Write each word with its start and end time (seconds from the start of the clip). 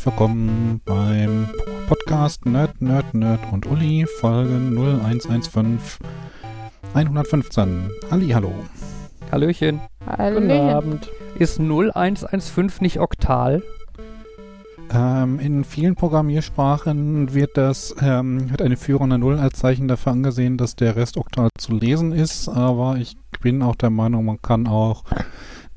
herzlich 0.00 0.14
willkommen 0.14 0.80
beim 0.86 1.46
Podcast 1.86 2.46
Nerd, 2.46 2.80
Nerd, 2.80 3.12
Nerd 3.12 3.40
und 3.52 3.66
Uli, 3.66 4.06
Folge 4.18 4.54
0115 4.54 5.78
115. 6.94 7.90
Halli, 8.10 8.28
hallo. 8.30 8.50
Hallöchen. 9.30 9.78
Guten 10.06 10.50
Abend. 10.52 11.10
Ist 11.38 11.60
0115 11.60 12.82
nicht 12.82 12.98
oktal? 12.98 13.62
Ähm, 14.90 15.38
in 15.38 15.64
vielen 15.64 15.96
Programmiersprachen 15.96 17.34
wird 17.34 17.58
das 17.58 17.94
ähm, 18.00 18.50
wird 18.50 18.62
eine 18.62 18.78
führende 18.78 19.18
Null 19.18 19.38
als 19.38 19.58
Zeichen 19.58 19.86
dafür 19.86 20.12
angesehen, 20.12 20.56
dass 20.56 20.76
der 20.76 20.96
Rest 20.96 21.18
oktal 21.18 21.50
zu 21.58 21.72
lesen 21.72 22.12
ist, 22.12 22.48
aber 22.48 22.96
ich 22.96 23.18
bin 23.42 23.62
auch 23.62 23.76
der 23.76 23.90
Meinung, 23.90 24.24
man 24.24 24.40
kann 24.40 24.66
auch 24.66 25.04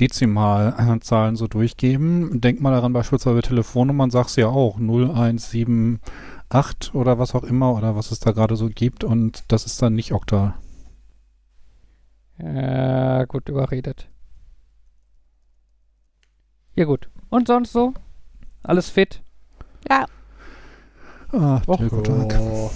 Dezimalzahlen 0.04 1.38
so 1.38 1.48
durchgeben. 1.48 2.42
Denk 2.42 2.60
mal 2.60 2.72
daran, 2.72 2.92
beispielsweise 2.92 3.42
Telefonnummern 3.42 4.12
sagst 4.12 4.36
du 4.36 4.42
ja 4.42 4.48
auch 4.48 4.76
0178 4.78 6.94
oder 6.94 7.20
was 7.20 7.34
auch 7.36 7.44
immer 7.44 7.74
oder 7.74 7.96
was 7.96 8.12
es 8.12 8.20
da 8.20 8.32
gerade 8.32 8.58
so 8.58 8.68
gibt 8.70 9.06
und 9.06 9.46
das 9.48 9.66
ist 9.66 9.82
dann 9.82 9.96
nicht 9.96 10.12
oktal. 10.12 10.56
Ja, 12.38 13.24
gut 13.26 13.48
überredet. 13.48 14.10
Ja 16.76 16.84
gut. 16.86 17.08
Und 17.30 17.48
sonst 17.48 17.72
so? 17.72 17.94
Alles 18.64 18.90
fit? 18.90 19.22
Ja. 19.90 20.06
Ah, 21.32 21.62
Och, 21.66 21.78
Telco-Tag. 21.78 22.36
oh. 22.42 22.72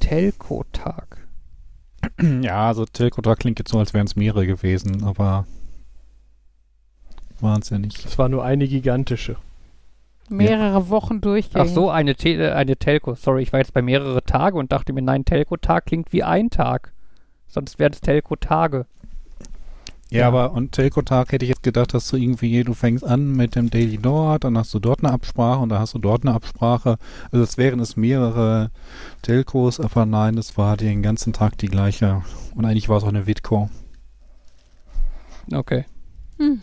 Telco-Tag. 0.00 1.18
Ja, 2.40 2.68
also 2.68 2.86
Telco-Tag 2.86 3.40
klingt 3.40 3.58
jetzt 3.58 3.72
so, 3.72 3.78
als 3.78 3.92
wären 3.92 4.06
es 4.06 4.16
mehrere 4.16 4.46
gewesen, 4.46 5.04
aber 5.04 5.46
waren 7.42 7.62
es 7.62 7.70
ja 7.70 7.78
nicht. 7.78 8.04
Es 8.04 8.18
war 8.18 8.28
nur 8.28 8.44
eine 8.44 8.68
gigantische. 8.68 9.36
Mehrere 10.28 10.88
Wochen 10.88 11.20
durchgängig. 11.20 11.68
Ach 11.70 11.72
so, 11.72 11.90
eine, 11.90 12.16
Te 12.16 12.54
eine 12.54 12.76
Telco. 12.76 13.14
Sorry, 13.14 13.42
ich 13.42 13.52
war 13.52 13.60
jetzt 13.60 13.72
bei 13.72 13.82
mehrere 13.82 14.24
Tage 14.24 14.58
und 14.58 14.72
dachte 14.72 14.92
mir, 14.92 15.02
nein, 15.02 15.24
Telco-Tag 15.24 15.86
klingt 15.86 16.12
wie 16.12 16.24
ein 16.24 16.50
Tag. 16.50 16.92
Sonst 17.46 17.78
wären 17.78 17.92
es 17.92 18.00
Telco-Tage. 18.00 18.86
Ja, 20.10 20.20
Ja. 20.22 20.28
aber 20.28 20.52
und 20.52 20.72
Telco-Tag 20.72 21.30
hätte 21.30 21.44
ich 21.44 21.48
jetzt 21.48 21.62
gedacht, 21.62 21.94
dass 21.94 22.08
du 22.08 22.16
irgendwie, 22.16 22.64
du 22.64 22.74
fängst 22.74 23.04
an 23.04 23.32
mit 23.32 23.54
dem 23.54 23.70
Daily 23.70 23.98
Nord, 23.98 24.42
dann 24.44 24.58
hast 24.58 24.74
du 24.74 24.80
dort 24.80 25.04
eine 25.04 25.12
Absprache 25.12 25.60
und 25.60 25.68
dann 25.68 25.78
hast 25.78 25.94
du 25.94 25.98
dort 26.00 26.24
eine 26.24 26.34
Absprache. 26.34 26.96
Also 27.30 27.44
es 27.44 27.56
wären 27.56 27.78
es 27.78 27.96
mehrere 27.96 28.70
Telcos, 29.22 29.78
aber 29.78 30.06
nein, 30.06 30.36
es 30.38 30.58
war 30.58 30.76
den 30.76 31.02
ganzen 31.02 31.32
Tag 31.32 31.56
die 31.58 31.68
gleiche. 31.68 32.22
Und 32.56 32.64
eigentlich 32.64 32.88
war 32.88 32.98
es 32.98 33.04
auch 33.04 33.08
eine 33.08 33.28
Witco. 33.28 33.70
Okay. 35.52 35.84
Hm. 36.38 36.60
Ja, 36.60 36.62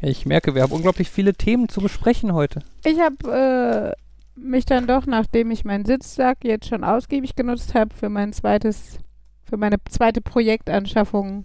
ich 0.00 0.26
merke, 0.26 0.54
wir 0.54 0.62
haben 0.62 0.72
unglaublich 0.72 1.10
viele 1.10 1.34
Themen 1.34 1.68
zu 1.68 1.80
besprechen 1.80 2.32
heute. 2.32 2.60
Ich 2.84 2.98
habe 3.00 3.94
äh, 3.96 4.40
mich 4.40 4.64
dann 4.64 4.86
doch, 4.86 5.06
nachdem 5.06 5.50
ich 5.50 5.64
meinen 5.64 5.84
Sitzsack 5.84 6.44
jetzt 6.44 6.68
schon 6.68 6.84
ausgiebig 6.84 7.34
genutzt 7.34 7.74
habe, 7.74 7.94
für 7.94 8.08
mein 8.08 8.32
zweites, 8.32 8.98
für 9.44 9.56
meine 9.56 9.76
zweite 9.88 10.20
Projektanschaffung 10.20 11.44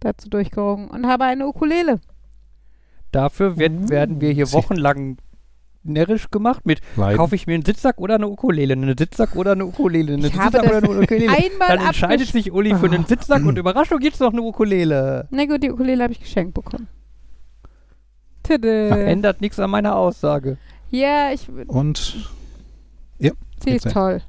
dazu 0.00 0.28
durchgerungen 0.28 0.88
und 0.88 1.06
habe 1.06 1.24
eine 1.24 1.46
Ukulele. 1.46 2.00
Dafür 3.12 3.58
wird, 3.58 3.72
Uh, 3.72 3.88
werden 3.88 4.20
wir 4.20 4.32
hier 4.32 4.52
wochenlang 4.52 5.18
närrisch 5.84 6.30
gemacht 6.30 6.66
mit 6.66 6.80
Leiden. 6.96 7.16
kaufe 7.18 7.34
ich 7.34 7.46
mir 7.46 7.54
einen 7.54 7.64
Sitzsack 7.64 7.98
oder 7.98 8.14
eine 8.16 8.28
Ukulele, 8.28 8.72
einen 8.72 8.96
Sitzsack 8.96 9.36
oder 9.36 9.52
eine 9.52 9.66
Ukulele, 9.66 10.14
einen 10.14 10.24
Ich 10.24 10.32
Sitzsack 10.32 10.62
oder 10.64 10.76
eine 10.78 10.90
Ukulele. 10.90 11.30
Einmal 11.30 11.68
Dann 11.76 11.86
entscheidet 11.86 12.28
sich 12.28 12.52
Uli 12.52 12.74
für 12.74 12.86
einen 12.86 13.04
Oh. 13.04 13.08
Sitzsack 13.08 13.44
und 13.44 13.58
Überraschung 13.58 13.98
gibt's 13.98 14.20
noch 14.20 14.32
eine 14.32 14.42
Ukulele. 14.42 15.28
Na 15.30 15.44
gut, 15.46 15.62
die 15.62 15.70
Ukulele 15.70 16.02
habe 16.02 16.12
ich 16.12 16.20
geschenkt 16.20 16.54
bekommen. 16.54 16.88
Tada. 18.42 18.68
Ändert 18.68 19.40
nichts 19.40 19.58
an 19.58 19.70
meiner 19.70 19.96
Aussage. 19.96 20.58
Ja, 20.90 21.30
ich, 21.32 21.48
Und 21.66 22.28
sie 23.18 23.70
ist 23.70 23.90
toll. 23.90 24.20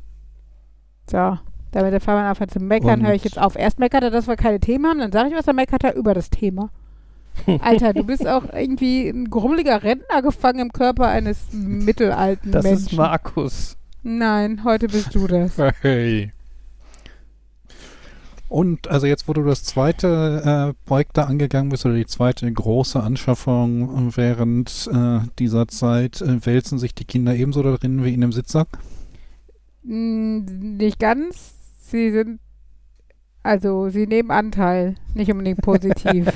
So, 1.10 1.38
damit 1.72 1.92
der 1.94 2.00
Fahrmann 2.02 2.32
aufhört 2.32 2.52
zu 2.52 2.60
meckern, 2.60 3.06
höre 3.06 3.14
ich 3.14 3.24
jetzt 3.26 3.38
auf. 3.40 3.56
Erst 3.58 3.80
meckert 3.80 4.04
er, 4.04 4.10
dass 4.12 4.28
wir 4.28 4.36
keine 4.38 4.60
Themen 4.60 4.86
haben, 4.88 5.00
dann 5.00 5.12
sage 5.12 5.30
ich 5.30 5.36
was, 5.36 5.46
dann 5.46 5.58
meckert 5.58 5.84
er 5.84 5.96
über 5.96 6.14
das 6.14 6.30
Thema. 6.30 6.70
Alter, 7.62 7.94
du 7.94 8.04
bist 8.04 8.28
auch 8.28 8.46
irgendwie 8.54 9.08
ein 9.10 9.30
grummeliger 9.30 9.84
Rentner 9.84 10.22
gefangen 10.22 10.60
im 10.60 10.72
Körper 10.72 11.08
eines 11.08 11.38
mittelalten 11.52 12.52
Das 12.52 12.64
Menschen. 12.64 12.86
ist 12.88 12.94
Markus. 12.94 13.78
Nein, 14.04 14.64
heute 14.64 14.88
bist 14.88 15.14
du 15.16 15.28
das. 15.28 15.54
Hey. 15.82 16.32
Und 18.48 18.88
also 18.90 19.08
jetzt, 19.08 19.28
wo 19.28 19.34
du 19.34 19.44
das 19.44 19.64
zweite 19.64 20.74
äh, 20.76 20.88
Projekt 20.88 21.18
da 21.18 21.24
angegangen 21.24 21.70
bist 21.70 21.86
oder 21.86 21.96
die 21.96 22.06
zweite 22.06 22.50
große 22.52 23.02
Anschaffung 23.02 24.16
während 24.16 24.88
äh, 24.94 25.20
dieser 25.40 25.68
Zeit, 25.68 26.22
äh, 26.22 26.46
wälzen 26.46 26.78
sich 26.78 26.94
die 26.94 27.06
Kinder 27.06 27.36
ebenso 27.36 27.64
da 27.64 27.76
drin 27.76 28.04
wie 28.06 28.14
in 28.14 28.22
dem 28.22 28.32
Sitzsack? 28.32 28.68
Nicht 29.84 31.00
ganz. 31.00 31.56
Sie 31.80 32.12
sind, 32.12 32.40
also 33.46 33.90
sie 33.90 34.08
nehmen 34.08 34.32
Anteil, 34.32 34.96
nicht 35.14 35.32
unbedingt 35.32 35.62
positiv. 35.62 36.28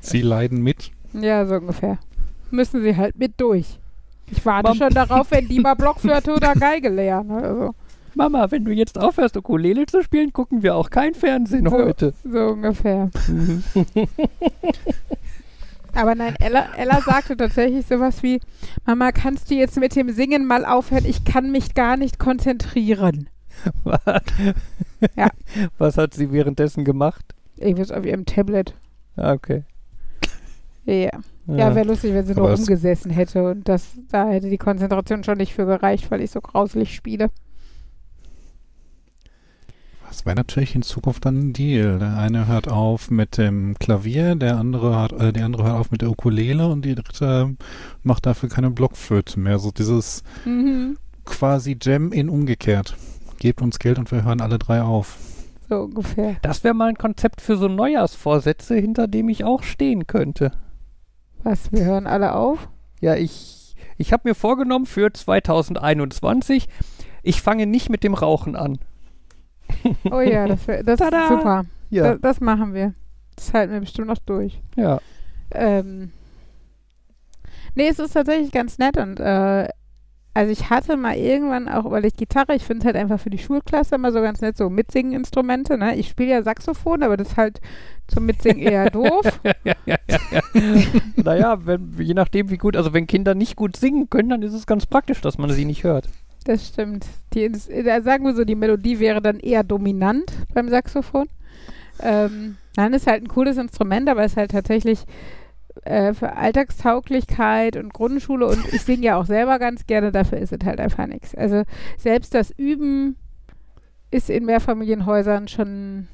Sie 0.00 0.22
leiden 0.22 0.62
mit. 0.62 0.90
ja, 1.12 1.44
so 1.46 1.56
ungefähr. 1.56 1.98
Müssen 2.50 2.82
sie 2.82 2.96
halt 2.96 3.18
mit 3.18 3.40
durch. 3.40 3.78
Ich 4.30 4.44
warte 4.44 4.68
Mam- 4.70 4.76
schon 4.78 4.90
darauf, 4.94 5.30
wenn 5.30 5.48
die 5.48 5.60
mal 5.60 5.74
Blockflöte 5.74 6.34
oder 6.34 6.54
Geige 6.54 6.88
lernen. 6.88 7.30
Also, 7.30 7.74
Mama, 8.14 8.50
wenn 8.50 8.64
du 8.64 8.72
jetzt 8.72 8.98
aufhörst, 8.98 9.36
Ukulele 9.36 9.86
zu 9.86 10.02
spielen, 10.02 10.32
gucken 10.32 10.62
wir 10.62 10.74
auch 10.74 10.90
kein 10.90 11.14
Fernsehen 11.14 11.66
So. 11.68 11.76
heute. 11.76 12.14
so 12.24 12.38
ungefähr. 12.48 13.10
Aber 15.94 16.14
nein, 16.14 16.34
Ella, 16.40 16.66
Ella 16.76 17.00
sagte 17.00 17.36
tatsächlich 17.36 17.86
sowas 17.86 18.22
wie, 18.22 18.40
Mama, 18.86 19.10
kannst 19.12 19.50
du 19.50 19.54
jetzt 19.54 19.78
mit 19.78 19.96
dem 19.96 20.10
Singen 20.10 20.46
mal 20.46 20.64
aufhören? 20.64 21.04
Ich 21.06 21.24
kann 21.24 21.50
mich 21.50 21.74
gar 21.74 21.96
nicht 21.96 22.18
konzentrieren. 22.18 23.28
Was? 23.84 24.22
Ja. 25.16 25.28
Was 25.78 25.96
hat 25.98 26.14
sie 26.14 26.32
währenddessen 26.32 26.84
gemacht? 26.84 27.34
Irgendwas 27.56 27.90
auf 27.90 28.04
ihrem 28.04 28.24
Tablet. 28.24 28.74
Ah, 29.16 29.32
Okay. 29.32 29.64
Ja, 30.84 31.10
ja 31.46 31.74
wäre 31.74 31.86
lustig, 31.86 32.14
wenn 32.14 32.24
sie 32.24 32.34
nur 32.34 32.50
rumgesessen 32.50 33.10
hätte 33.10 33.50
und 33.50 33.68
das, 33.68 33.88
da 34.10 34.26
hätte 34.30 34.48
die 34.48 34.56
Konzentration 34.56 35.22
schon 35.22 35.36
nicht 35.36 35.52
für 35.52 35.66
gereicht, 35.66 36.10
weil 36.10 36.22
ich 36.22 36.30
so 36.30 36.40
grauselig 36.40 36.94
spiele. 36.94 37.28
Das 40.08 40.24
wäre 40.24 40.36
natürlich 40.36 40.74
in 40.74 40.80
Zukunft 40.80 41.26
dann 41.26 41.38
ein 41.38 41.52
Deal. 41.52 41.98
Der 41.98 42.16
eine 42.16 42.46
hört 42.46 42.68
auf 42.68 43.10
mit 43.10 43.36
dem 43.36 43.74
Klavier, 43.78 44.34
der 44.34 44.56
andere 44.56 44.96
hört, 44.96 45.12
äh, 45.12 45.32
die 45.34 45.42
andere 45.42 45.64
hört 45.64 45.78
auf 45.78 45.90
mit 45.90 46.00
der 46.00 46.10
Ukulele 46.10 46.66
und 46.68 46.86
die 46.86 46.94
dritte 46.94 47.54
macht 48.02 48.24
dafür 48.24 48.48
keine 48.48 48.70
Blockflöte 48.70 49.38
mehr. 49.38 49.58
So 49.58 49.70
dieses 49.70 50.22
Mhm. 50.46 50.96
quasi 51.26 51.76
Jam 51.80 52.12
in 52.12 52.30
umgekehrt. 52.30 52.96
Gebt 53.38 53.62
uns 53.62 53.78
Geld 53.78 53.98
und 53.98 54.10
wir 54.10 54.24
hören 54.24 54.40
alle 54.40 54.58
drei 54.58 54.82
auf. 54.82 55.16
So 55.68 55.82
ungefähr. 55.82 56.36
Das 56.42 56.64
wäre 56.64 56.74
mal 56.74 56.88
ein 56.88 56.96
Konzept 56.98 57.40
für 57.40 57.56
so 57.56 57.68
Neujahrsvorsätze, 57.68 58.76
hinter 58.76 59.06
dem 59.06 59.28
ich 59.28 59.44
auch 59.44 59.62
stehen 59.62 60.06
könnte. 60.06 60.52
Was, 61.42 61.70
wir 61.72 61.84
hören 61.84 62.06
alle 62.06 62.34
auf? 62.34 62.68
Ja, 63.00 63.14
ich, 63.14 63.76
ich 63.96 64.12
habe 64.12 64.28
mir 64.28 64.34
vorgenommen 64.34 64.86
für 64.86 65.12
2021, 65.12 66.68
ich 67.22 67.42
fange 67.42 67.66
nicht 67.66 67.90
mit 67.90 68.02
dem 68.02 68.14
Rauchen 68.14 68.56
an. 68.56 68.78
Oh 70.10 70.20
ja, 70.20 70.46
das, 70.48 70.66
wär, 70.66 70.82
das 70.82 70.98
ist 71.00 71.28
super. 71.28 71.64
Ja, 71.90 72.12
Das, 72.14 72.20
das 72.22 72.40
machen 72.40 72.72
wir. 72.72 72.94
Das 73.36 73.52
halten 73.52 73.72
wir 73.74 73.80
bestimmt 73.80 74.08
noch 74.08 74.18
durch. 74.18 74.60
ja. 74.76 74.98
Ähm, 75.50 76.12
nee, 77.74 77.88
es 77.88 77.98
ist 77.98 78.12
tatsächlich 78.12 78.50
ganz 78.50 78.78
nett 78.78 78.96
und 78.98 79.18
äh, 79.20 79.68
also 80.38 80.52
ich 80.52 80.70
hatte 80.70 80.96
mal 80.96 81.16
irgendwann 81.16 81.68
auch 81.68 81.84
überlegt, 81.84 82.16
Gitarre, 82.16 82.54
ich 82.54 82.62
finde 82.62 82.78
es 82.78 82.84
halt 82.86 82.94
einfach 82.94 83.18
für 83.18 83.28
die 83.28 83.38
Schulklasse 83.38 83.96
immer 83.96 84.12
so 84.12 84.20
ganz 84.20 84.40
nett, 84.40 84.56
so 84.56 84.70
Mitsingen-Instrumente, 84.70 85.76
ne? 85.76 85.96
Ich 85.96 86.06
spiele 86.06 86.30
ja 86.30 86.44
Saxophon, 86.44 87.02
aber 87.02 87.16
das 87.16 87.30
ist 87.30 87.36
halt 87.36 87.60
zum 88.06 88.24
Mitsingen 88.24 88.60
eher 88.60 88.88
doof. 88.92 89.40
naja, 91.16 91.66
wenn, 91.66 91.92
je 91.98 92.14
nachdem 92.14 92.50
wie 92.50 92.56
gut, 92.56 92.76
also 92.76 92.94
wenn 92.94 93.08
Kinder 93.08 93.34
nicht 93.34 93.56
gut 93.56 93.76
singen 93.76 94.10
können, 94.10 94.28
dann 94.28 94.42
ist 94.42 94.52
es 94.52 94.68
ganz 94.68 94.86
praktisch, 94.86 95.20
dass 95.22 95.38
man 95.38 95.50
sie 95.50 95.64
nicht 95.64 95.82
hört. 95.82 96.08
Das 96.44 96.68
stimmt. 96.68 97.04
Die, 97.34 97.50
da 97.84 98.00
sagen 98.00 98.24
wir 98.24 98.36
so, 98.36 98.44
die 98.44 98.54
Melodie 98.54 99.00
wäre 99.00 99.20
dann 99.20 99.40
eher 99.40 99.64
dominant 99.64 100.30
beim 100.54 100.68
Saxophon. 100.68 101.26
Ähm, 102.00 102.58
nein, 102.76 102.92
ist 102.92 103.08
halt 103.08 103.24
ein 103.24 103.28
cooles 103.28 103.56
Instrument, 103.56 104.08
aber 104.08 104.24
ist 104.24 104.36
halt 104.36 104.52
tatsächlich 104.52 105.00
äh, 105.84 106.14
für 106.14 106.36
Alltagstauglichkeit 106.36 107.76
und 107.76 107.92
Grundschule 107.92 108.46
und 108.46 108.72
ich 108.72 108.82
singe 108.82 109.04
ja 109.04 109.16
auch 109.16 109.26
selber 109.26 109.58
ganz 109.58 109.86
gerne, 109.86 110.12
dafür 110.12 110.38
ist 110.38 110.52
es 110.52 110.64
halt 110.64 110.80
einfach 110.80 111.06
nichts. 111.06 111.34
Also 111.34 111.62
selbst 111.96 112.34
das 112.34 112.50
Üben 112.56 113.16
ist 114.10 114.30
in 114.30 114.44
Mehrfamilienhäusern 114.44 115.48
schon, 115.48 116.08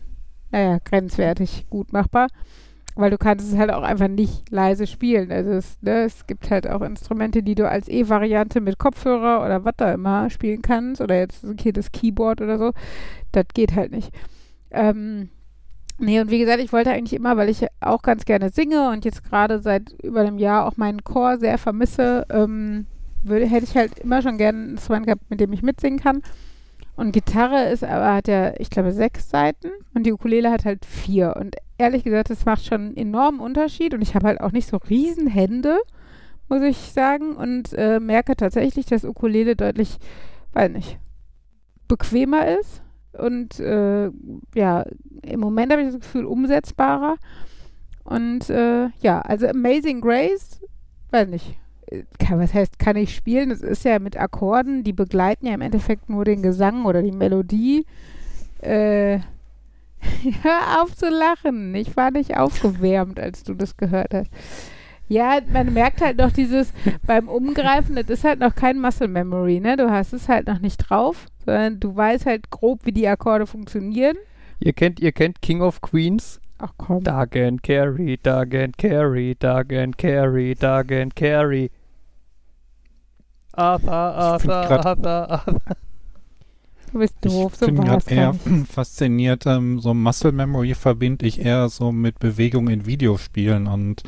naja, 0.51 0.79
grenzwertig 0.85 1.67
gut 1.71 1.93
machbar. 1.93 2.29
Weil 2.97 3.11
du 3.11 3.19
kannst 3.19 3.51
es 3.51 3.59
halt 3.59 3.73
auch 3.73 3.83
einfach 3.83 4.07
nicht 4.07 4.51
leise 4.51 4.87
spielen. 4.87 5.33
Also 5.33 5.51
es, 5.51 5.83
ne, 5.83 6.05
es 6.05 6.29
gibt 6.29 6.49
halt 6.51 6.69
auch 6.69 6.81
Instrumente, 6.81 7.43
die 7.43 7.57
du 7.57 7.69
als 7.69 7.89
E-Variante 7.89 8.61
mit 8.61 8.79
Kopfhörer 8.79 9.45
oder 9.45 9.65
was 9.65 9.75
da 9.77 9.93
immer 9.93 10.31
spielen 10.31 10.63
kannst. 10.63 11.01
Oder 11.01 11.19
jetzt 11.19 11.45
hier 11.61 11.73
das 11.73 11.91
Keyboard 11.91 12.41
oder 12.41 12.57
so. 12.57 12.71
Das 13.33 13.47
geht 13.53 13.75
halt 13.75 13.91
nicht. 13.91 14.13
Ähm, 14.71 15.31
Nee, 15.99 16.21
und 16.21 16.31
wie 16.31 16.41
gesagt, 16.41 16.61
ich 16.61 16.73
wollte 16.73 16.91
eigentlich 16.91 17.13
immer, 17.13 17.37
weil 17.37 17.49
ich 17.49 17.67
auch 17.81 18.03
ganz 18.03 18.25
gerne 18.25 18.51
singe 18.51 18.91
und 18.91 19.05
jetzt 19.05 19.23
gerade 19.23 19.61
seit 19.61 19.93
über 20.03 20.21
einem 20.21 20.39
Jahr 20.39 20.67
auch 20.67 20.77
meinen 20.77 21.05
Chor 21.05 21.39
sehr 21.39 21.57
vermisse, 21.57 22.27
ähm, 22.31 22.87
würde, 23.23 23.47
hätte 23.47 23.65
ich 23.65 23.77
halt 23.77 24.01
immer 24.01 24.21
schon 24.21 24.37
gerne 24.39 24.59
ein 24.59 24.71
Instrument 24.71 25.07
gehabt, 25.07 25.31
mit 25.31 25.41
dem 25.41 25.53
ich 25.53 25.63
mitsingen 25.63 26.01
kann. 26.01 26.23
Und 26.97 27.13
Gitarre 27.13 27.71
ist 27.71 27.83
aber, 27.83 28.15
hat 28.15 28.29
ja, 28.29 28.55
ich 28.59 28.71
glaube, 28.71 28.93
sechs 28.93 29.29
Seiten 29.29 29.71
und 29.95 30.05
die 30.05 30.13
Ukulele 30.13 30.51
hat 30.51 30.65
halt 30.65 30.85
vier. 30.85 31.35
Und 31.37 31.57
ehrlich 31.77 32.05
gesagt, 32.05 32.31
das 32.31 32.45
macht 32.45 32.65
schon 32.65 32.81
einen 32.81 32.97
enormen 32.97 33.41
Unterschied 33.41 33.95
und 33.95 34.03
ich 34.03 34.15
habe 34.15 34.29
halt 34.29 34.41
auch 34.41 34.53
nicht 34.53 34.69
so 34.69 34.77
riesen 34.77 35.27
Hände, 35.27 35.79
muss 36.49 36.63
ich 36.63 36.77
sagen. 36.77 37.35
Und 37.35 37.73
äh, 37.73 37.99
merke 37.99 38.37
tatsächlich, 38.37 38.87
dass 38.87 39.05
Ukulele 39.05 39.57
deutlich, 39.57 39.99
weiß 40.53 40.71
nicht, 40.71 40.99
bequemer 41.89 42.47
ist. 42.59 42.84
Und 43.19 43.61
äh, 43.61 44.11
ja, 44.55 44.85
im 45.23 45.41
Moment 45.41 45.73
habe 45.73 45.83
ich 45.83 45.89
das 45.89 46.01
Gefühl, 46.01 46.25
umsetzbarer. 46.25 47.17
Und 48.05 48.51
äh, 48.51 48.89
ja, 49.01 49.21
also 49.21 49.47
Amazing 49.47 50.01
Grace, 50.01 50.61
weiß 51.11 51.29
nicht, 51.29 51.59
kann, 52.19 52.39
was 52.39 52.55
heißt, 52.55 52.79
kann 52.79 52.97
ich 52.97 53.15
spielen? 53.15 53.51
Das 53.51 53.61
ist 53.61 53.85
ja 53.85 53.99
mit 53.99 54.17
Akkorden, 54.17 54.85
die 54.85 54.93
begleiten 54.93 55.47
ja 55.47 55.55
im 55.55 55.61
Endeffekt 55.61 56.09
nur 56.09 56.25
den 56.25 56.43
Gesang 56.43 56.85
oder 56.85 57.03
die 57.03 57.13
Melodie. 57.13 57.87
Äh, 58.61 59.21
hör 60.43 60.83
auf 60.83 60.95
zu 60.97 61.09
lachen. 61.09 61.75
Ich 61.75 61.97
war 61.97 62.11
nicht 62.11 62.37
aufgewärmt, 62.37 63.21
als 63.21 63.45
du 63.45 63.55
das 63.55 63.77
gehört 63.77 64.15
hast. 64.15 64.31
Ja, 65.09 65.41
man 65.53 65.73
merkt 65.73 66.01
halt 66.01 66.19
noch 66.19 66.33
dieses 66.33 66.73
beim 67.07 67.29
Umgreifen, 67.29 67.95
das 67.95 68.09
ist 68.09 68.25
halt 68.25 68.41
noch 68.41 68.55
kein 68.55 68.81
Muscle 68.81 69.09
Memory, 69.09 69.61
ne? 69.61 69.77
Du 69.77 69.91
hast 69.91 70.13
es 70.13 70.29
halt 70.29 70.47
noch 70.47 70.61
nicht 70.61 70.79
drauf, 70.79 71.27
sondern 71.45 71.79
du 71.79 71.95
weißt 71.95 72.27
halt 72.27 72.51
grob, 72.51 72.81
wie 72.85 72.93
die 72.93 73.07
Akkorde 73.07 73.47
funktionieren. 73.47 74.17
Ihr 74.61 74.73
kennt, 74.73 75.01
ihr 75.01 75.13
kennt 75.13 75.43
King 75.43 75.61
of 75.61 75.83
Queens? 75.83 76.41
Ach 76.59 76.73
komm. 76.79 77.05
Doug 77.05 77.37
and 77.37 77.63
Carry, 77.63 78.19
Doug 78.23 78.55
and 78.55 78.79
Carry, 78.79 79.35
Doug 79.39 79.73
and 79.73 79.99
Carry, 79.99 80.55
Doug 80.55 80.93
and 80.93 81.15
Carry. 81.15 81.71
Arthur, 83.53 83.87
Ich 83.87 84.51
Arthur, 84.51 84.55
Arthur, 84.55 85.31
Arthur. 85.31 85.61
Du 86.93 87.01
bist 87.01 87.17
doof, 87.23 87.53
ich 87.55 87.59
so 87.59 87.67
bin 87.67 87.79
war 87.79 87.85
gerade 87.85 88.15
eher 88.15 88.35
fasziniert. 88.71 89.47
Ähm, 89.47 89.81
so 89.81 89.95
Muscle 89.95 90.33
Memory 90.33 90.75
verbinde 90.75 91.27
ich 91.27 91.45
eher 91.45 91.69
so 91.69 91.91
mit 91.91 92.21
Bewegung 92.21 92.69
in 92.69 92.87
Videospielen 92.87 93.67
und 93.67 94.03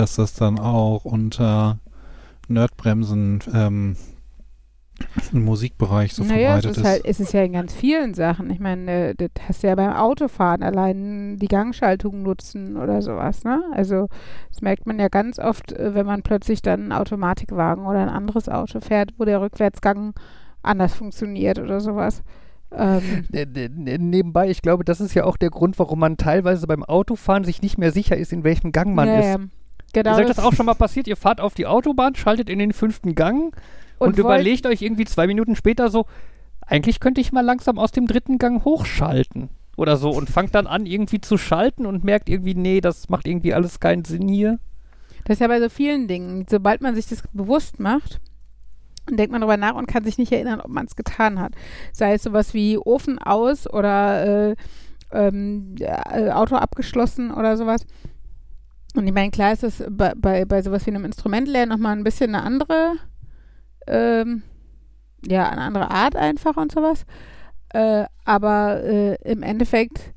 dass 0.00 0.16
das 0.16 0.34
dann 0.34 0.58
auch 0.58 1.04
unter 1.04 1.78
Nerdbremsen 2.48 3.40
ähm, 3.54 3.96
im 5.32 5.44
Musikbereich 5.44 6.14
so 6.14 6.24
naja, 6.24 6.56
es 6.56 6.64
verbreitet 6.64 6.70
ist, 6.70 6.76
ist. 6.78 6.84
halt, 6.84 7.04
es 7.04 7.20
ist 7.20 7.32
ja 7.32 7.42
in 7.42 7.52
ganz 7.52 7.74
vielen 7.74 8.14
Sachen. 8.14 8.50
Ich 8.50 8.60
meine, 8.60 8.90
äh, 8.90 9.14
das 9.14 9.30
hast 9.46 9.62
du 9.62 9.68
ja 9.68 9.74
beim 9.74 9.92
Autofahren 9.92 10.62
allein 10.62 11.36
die 11.38 11.48
Gangschaltung 11.48 12.22
nutzen 12.22 12.76
oder 12.76 13.02
sowas, 13.02 13.44
ne? 13.44 13.62
Also 13.72 14.08
das 14.48 14.62
merkt 14.62 14.86
man 14.86 14.98
ja 14.98 15.08
ganz 15.08 15.38
oft, 15.38 15.72
äh, 15.72 15.94
wenn 15.94 16.06
man 16.06 16.22
plötzlich 16.22 16.62
dann 16.62 16.80
einen 16.80 16.92
Automatikwagen 16.92 17.86
oder 17.86 18.00
ein 18.00 18.08
anderes 18.08 18.48
Auto 18.48 18.80
fährt, 18.80 19.12
wo 19.18 19.24
der 19.24 19.40
Rückwärtsgang 19.40 20.14
anders 20.62 20.94
funktioniert 20.94 21.58
oder 21.58 21.80
sowas. 21.80 22.22
Ähm, 22.72 23.26
Äh, 23.32 23.42
äh, 23.42 23.98
Nebenbei, 23.98 24.48
ich 24.48 24.62
glaube, 24.62 24.84
das 24.84 25.00
ist 25.00 25.14
ja 25.14 25.24
auch 25.24 25.36
der 25.36 25.50
Grund, 25.50 25.78
warum 25.78 25.98
man 25.98 26.16
teilweise 26.16 26.66
beim 26.66 26.84
Autofahren 26.84 27.44
sich 27.44 27.62
nicht 27.62 27.78
mehr 27.78 27.92
sicher 27.92 28.16
ist, 28.16 28.32
in 28.32 28.44
welchem 28.44 28.72
Gang 28.72 28.94
man 28.94 29.08
ja, 29.08 29.20
ist. 29.20 29.40
Genau 29.92 30.12
ist 30.12 30.18
euch 30.18 30.26
das 30.26 30.38
auch 30.38 30.52
schon 30.52 30.66
mal 30.66 30.74
passiert? 30.74 31.06
Ihr 31.08 31.16
fahrt 31.16 31.40
auf 31.40 31.54
die 31.54 31.66
Autobahn, 31.66 32.14
schaltet 32.14 32.48
in 32.48 32.58
den 32.58 32.72
fünften 32.72 33.14
Gang 33.14 33.54
und, 33.98 34.08
wollt- 34.08 34.18
überlegt 34.18 34.66
euch 34.66 34.82
irgendwie 34.82 35.04
zwei 35.04 35.26
Minuten 35.26 35.56
später 35.56 35.90
so, 35.90 36.06
eigentlich 36.66 37.00
könnte 37.00 37.20
ich 37.20 37.32
mal 37.32 37.44
langsam 37.44 37.78
aus 37.78 37.90
dem 37.90 38.06
dritten 38.06 38.38
Gang 38.38 38.64
hochschalten 38.64 39.48
oder 39.76 39.96
so 39.96 40.10
und 40.10 40.30
fangt 40.30 40.54
dann 40.54 40.66
an 40.66 40.86
irgendwie 40.86 41.20
zu 41.20 41.36
schalten 41.38 41.86
und 41.86 42.04
merkt 42.04 42.28
irgendwie, 42.28 42.54
nee, 42.54 42.80
das 42.80 43.08
macht 43.08 43.26
irgendwie 43.26 43.54
alles 43.54 43.80
keinen 43.80 44.04
Sinn 44.04 44.28
hier. 44.28 44.58
Das 45.24 45.34
ist 45.36 45.40
ja 45.40 45.48
bei 45.48 45.60
so 45.60 45.68
vielen 45.68 46.06
Dingen. 46.06 46.46
Sobald 46.48 46.80
man 46.80 46.94
sich 46.94 47.06
das 47.08 47.22
bewusst 47.32 47.80
macht, 47.80 48.20
denkt 49.10 49.32
man 49.32 49.40
darüber 49.40 49.56
nach 49.56 49.74
und 49.74 49.86
kann 49.86 50.04
sich 50.04 50.18
nicht 50.18 50.32
erinnern, 50.32 50.60
ob 50.60 50.70
man 50.70 50.86
es 50.86 50.96
getan 50.96 51.40
hat. 51.40 51.52
Sei 51.92 52.14
es 52.14 52.22
sowas 52.22 52.54
wie 52.54 52.78
Ofen 52.78 53.18
aus 53.18 53.68
oder 53.68 54.50
äh, 54.50 54.56
ähm, 55.12 55.74
ja, 55.78 56.02
äh, 56.12 56.30
Auto 56.30 56.54
abgeschlossen 56.56 57.32
oder 57.32 57.56
sowas. 57.56 57.86
Und 58.96 59.06
ich 59.06 59.12
meine, 59.12 59.30
klar 59.30 59.52
ist 59.52 59.62
das 59.62 59.84
bei, 59.88 60.12
bei, 60.16 60.44
bei 60.44 60.62
sowas 60.62 60.84
wie 60.86 60.90
einem 60.90 61.04
Instrumentlernen 61.04 61.68
nochmal 61.68 61.96
ein 61.96 62.04
bisschen 62.04 62.34
eine 62.34 62.44
andere, 62.44 62.94
ähm, 63.86 64.42
ja, 65.26 65.48
eine 65.48 65.60
andere 65.62 65.90
Art 65.90 66.16
einfach 66.16 66.56
und 66.56 66.72
sowas. 66.72 67.04
Äh, 67.70 68.04
aber 68.24 68.82
äh, 68.82 69.14
im 69.30 69.42
Endeffekt, 69.42 70.12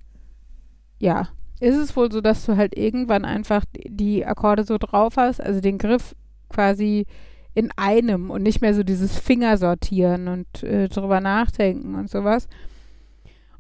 ja, 1.00 1.28
ist 1.60 1.78
es 1.78 1.96
wohl 1.96 2.12
so, 2.12 2.20
dass 2.22 2.46
du 2.46 2.58
halt 2.58 2.78
irgendwann 2.78 3.26
einfach 3.26 3.64
die- 3.76 3.90
die 3.96 4.26
Akkorde 4.26 4.64
so 4.64 4.78
drauf 4.78 5.18
hast, 5.18 5.40
also 5.40 5.62
den 5.62 5.78
Griff 5.78 6.16
quasi 6.50 7.06
in 7.54 7.70
einem 7.78 8.32
und 8.32 8.42
nicht 8.44 8.62
mehr 8.62 8.74
so 8.74 8.84
dieses 8.84 9.18
Fingersortieren 9.20 10.28
und 10.28 10.64
äh, 10.64 10.90
drüber 10.90 11.22
nachdenken 11.22 11.94
und 11.96 12.10
sowas. 12.10 12.48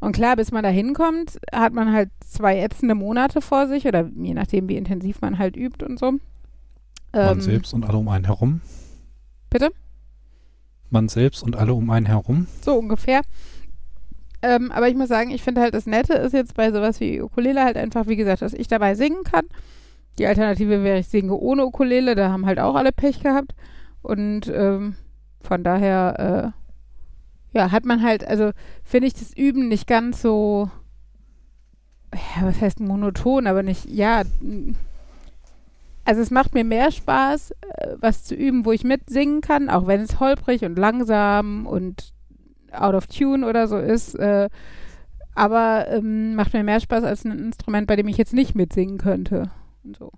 Und 0.04 0.12
klar, 0.12 0.36
bis 0.36 0.52
man 0.52 0.64
da 0.64 0.70
hinkommt, 0.70 1.40
hat 1.54 1.72
man 1.72 1.94
halt 1.94 2.10
zwei 2.20 2.60
ätzende 2.60 2.94
Monate 2.94 3.40
vor 3.40 3.68
sich 3.68 3.88
oder 3.88 4.10
je 4.16 4.34
nachdem, 4.34 4.68
wie 4.68 4.76
intensiv 4.76 5.22
man 5.22 5.40
halt 5.40 5.56
übt 5.56 5.86
und 5.86 5.98
so. 5.98 6.12
Man 6.12 6.20
Ähm, 7.14 7.40
selbst 7.40 7.74
und 7.74 7.86
alle 7.86 7.98
um 7.98 8.10
einen 8.10 8.26
herum. 8.26 8.60
Bitte? 9.50 9.72
Man 10.90 11.08
selbst 11.08 11.42
und 11.42 11.56
alle 11.56 11.74
um 11.74 11.90
einen 11.90 12.06
herum. 12.06 12.48
So 12.60 12.76
ungefähr. 12.76 13.22
Ähm, 14.42 14.74
aber 14.74 14.90
ich 14.90 14.96
muss 14.96 15.08
sagen, 15.08 15.32
ich 15.32 15.42
finde 15.42 15.62
halt 15.62 15.74
das 15.74 15.86
Nette 15.86 16.16
ist 16.16 16.34
jetzt 16.34 16.56
bei 16.56 16.70
sowas 16.74 17.00
wie 17.00 17.22
Ukulele 17.22 17.64
halt 17.64 17.78
einfach, 17.78 18.06
wie 18.08 18.18
gesagt, 18.18 18.42
dass 18.42 18.54
ich 18.54 18.68
dabei 18.68 18.96
singen 18.96 19.24
kann. 19.24 19.46
Die 20.20 20.28
Alternative 20.28 20.84
wäre, 20.84 21.00
ich 21.00 21.08
singe 21.08 21.34
ohne 21.34 21.66
Ukulele, 21.66 22.16
da 22.16 22.30
haben 22.30 22.46
halt 22.46 22.60
auch 22.60 22.76
alle 22.76 22.92
Pech 22.92 23.24
gehabt. 23.24 23.56
Und 24.02 24.52
ähm, 24.54 24.96
von 25.40 25.64
daher, 25.64 26.54
äh, 26.54 26.63
ja, 27.54 27.72
hat 27.72 27.86
man 27.86 28.02
halt, 28.02 28.26
also 28.28 28.52
finde 28.84 29.08
ich 29.08 29.14
das 29.14 29.36
Üben 29.36 29.68
nicht 29.68 29.88
ganz 29.88 30.22
so, 30.22 30.70
ja, 32.14 32.46
was 32.46 32.62
heißt 32.62 32.80
monoton, 32.80 33.48
aber 33.48 33.64
nicht, 33.64 33.90
ja, 33.90 34.24
also 36.06 36.22
es 36.22 36.32
macht 36.32 36.54
mir 36.54 36.64
mehr 36.64 36.92
Spaß, 36.92 37.52
äh, 37.52 37.96
was 38.00 38.24
zu 38.24 38.36
üben, 38.36 38.66
wo 38.66 38.72
ich 38.72 38.84
mitsingen 38.84 39.42
kann, 39.42 39.70
auch 39.70 39.88
wenn 39.88 40.02
es 40.02 40.20
holprig 40.20 40.64
und 40.64 40.78
langsam 40.78 41.66
und 41.66 42.14
out 42.72 42.96
of 42.96 43.08
tune 43.08 43.48
oder 43.48 43.68
so 43.68 43.78
ist. 43.78 44.16
Äh, 44.16 44.50
aber 45.36 45.88
ähm, 45.90 46.36
macht 46.36 46.54
mir 46.54 46.64
mehr 46.64 46.80
Spaß 46.80 47.04
als 47.04 47.26
ein 47.26 47.32
Instrument, 47.40 47.88
bei 47.88 47.96
dem 47.96 48.08
ich 48.08 48.18
jetzt 48.18 48.34
nicht 48.34 48.54
mitsingen 48.56 48.98
könnte. 48.98 49.50
Und 49.84 49.98
so. 49.98 50.12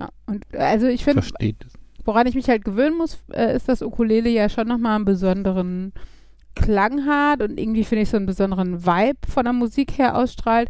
Ja, 0.00 0.08
und 0.26 0.44
äh, 0.52 0.58
also 0.58 0.86
ich 0.86 1.04
finde, 1.04 1.22
woran 2.04 2.26
ich 2.26 2.34
mich 2.34 2.48
halt 2.48 2.64
gewöhnen 2.64 2.96
muss, 2.96 3.18
äh, 3.32 3.54
ist, 3.54 3.68
dass 3.68 3.82
Ukulele 3.82 4.30
ja 4.30 4.48
schon 4.48 4.68
nochmal 4.68 4.96
einen 4.96 5.04
besonderen 5.04 5.92
Klang 6.54 7.06
hat 7.06 7.42
und 7.42 7.58
irgendwie 7.58 7.84
finde 7.84 8.02
ich 8.02 8.10
so 8.10 8.16
einen 8.16 8.26
besonderen 8.26 8.86
Vibe 8.86 9.18
von 9.28 9.44
der 9.44 9.52
Musik 9.52 9.98
her 9.98 10.16
ausstrahlt. 10.16 10.68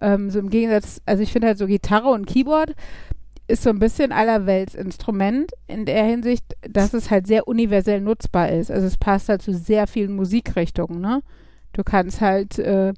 Ähm, 0.00 0.30
so 0.30 0.38
im 0.38 0.50
Gegensatz, 0.50 1.00
also 1.06 1.22
ich 1.22 1.32
finde 1.32 1.48
halt 1.48 1.58
so 1.58 1.66
Gitarre 1.66 2.08
und 2.08 2.26
Keyboard 2.26 2.74
ist 3.48 3.62
so 3.62 3.70
ein 3.70 3.78
bisschen 3.78 4.12
allerwelts 4.12 4.74
Instrument 4.74 5.52
in 5.68 5.84
der 5.84 6.04
Hinsicht, 6.04 6.44
dass 6.68 6.94
es 6.94 7.10
halt 7.10 7.26
sehr 7.26 7.46
universell 7.46 8.00
nutzbar 8.00 8.50
ist. 8.50 8.70
Also 8.70 8.86
es 8.86 8.96
passt 8.96 9.28
halt 9.28 9.42
zu 9.42 9.52
sehr 9.52 9.86
vielen 9.86 10.16
Musikrichtungen, 10.16 11.00
ne? 11.00 11.22
Du 11.72 11.84
kannst 11.84 12.20
halt, 12.20 12.58
äh, 12.58 12.92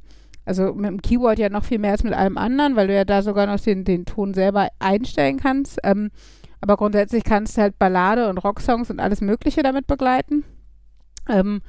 also 0.47 0.73
mit 0.73 0.87
dem 0.87 1.03
Keyboard 1.03 1.39
ja 1.39 1.51
noch 1.51 1.65
viel 1.65 1.79
mehr 1.79 1.93
als 1.93 2.05
mit 2.05 2.15
allem 2.15 2.39
anderen, 2.39 2.77
weil 2.77 2.87
du 2.87 2.95
ja 2.95 3.05
da 3.05 3.23
sogar 3.23 3.47
noch 3.47 3.61
den, 3.61 3.85
den 3.85 4.07
Ton 4.07 4.33
selber 4.33 4.69
einstellen 4.79 5.39
kannst. 5.39 5.79
Ähm, 5.85 6.11
aber 6.61 6.77
grundsätzlich 6.77 7.25
kannst 7.25 7.57
du 7.57 7.63
halt 7.63 7.79
Ballade 7.79 8.29
und 8.29 8.39
Rocksongs 8.39 8.91
und 8.91 9.01
alles 9.01 9.21
Mögliche 9.21 9.63
damit 9.63 9.87
begleiten. 9.87 10.45
Ähm, 11.29 11.61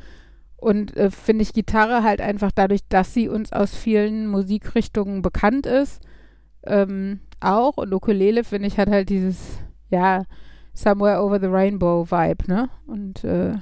und 0.59 0.95
äh, 0.97 1.09
finde 1.09 1.43
ich 1.43 1.53
Gitarre 1.53 2.03
halt 2.03 2.21
einfach 2.21 2.51
dadurch, 2.51 2.81
dass 2.89 3.13
sie 3.13 3.29
uns 3.29 3.53
aus 3.53 3.75
vielen 3.75 4.27
Musikrichtungen 4.27 5.21
bekannt 5.21 5.65
ist, 5.65 6.01
ähm, 6.63 7.21
auch. 7.39 7.77
Und 7.77 7.93
Ukulele, 7.93 8.43
finde 8.43 8.67
ich, 8.67 8.77
hat 8.77 8.89
halt 8.89 9.09
dieses, 9.09 9.59
ja, 9.89 10.23
Somewhere 10.73 11.23
Over 11.23 11.39
the 11.39 11.47
Rainbow 11.47 12.09
Vibe, 12.09 12.47
ne? 12.47 12.69
Und 12.85 13.23
äh, 13.23 13.53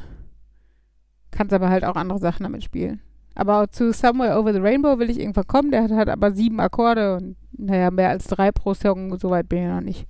kannst 1.32 1.54
aber 1.54 1.70
halt 1.70 1.86
auch 1.86 1.96
andere 1.96 2.20
Sachen 2.20 2.44
damit 2.44 2.64
spielen. 2.64 3.02
Aber 3.36 3.70
zu 3.70 3.94
Somewhere 3.94 4.40
Over 4.40 4.54
the 4.54 4.60
Rainbow 4.60 4.98
will 4.98 5.10
ich 5.10 5.20
irgendwann 5.20 5.48
kommen. 5.48 5.72
Der 5.72 5.84
hat, 5.84 5.92
hat 5.92 6.10
aber 6.10 6.32
sieben 6.32 6.60
Akkorde 6.60 7.16
und 7.16 7.36
naja, 7.58 7.92
mehr 7.92 8.10
als 8.10 8.28
drei 8.28 8.52
pro 8.52 8.74
Song, 8.74 9.18
so 9.20 9.30
weit 9.30 9.50
bin 9.50 9.64
ich 9.64 9.70
noch 9.70 9.82
nicht. 9.82 10.08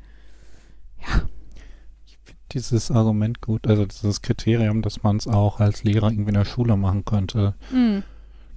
Dieses 2.54 2.92
Argument 2.92 3.42
gut, 3.42 3.68
also 3.68 3.86
dieses 3.86 4.22
Kriterium, 4.22 4.82
dass 4.82 5.04
man 5.04 5.18
es 5.18 5.28
auch 5.28 5.60
als 5.60 5.84
Lehrer 5.84 6.10
irgendwie 6.10 6.30
in 6.30 6.36
der 6.36 6.46
Schule 6.46 6.78
machen 6.78 7.04
könnte. 7.06 7.56
Mm. 7.72 8.00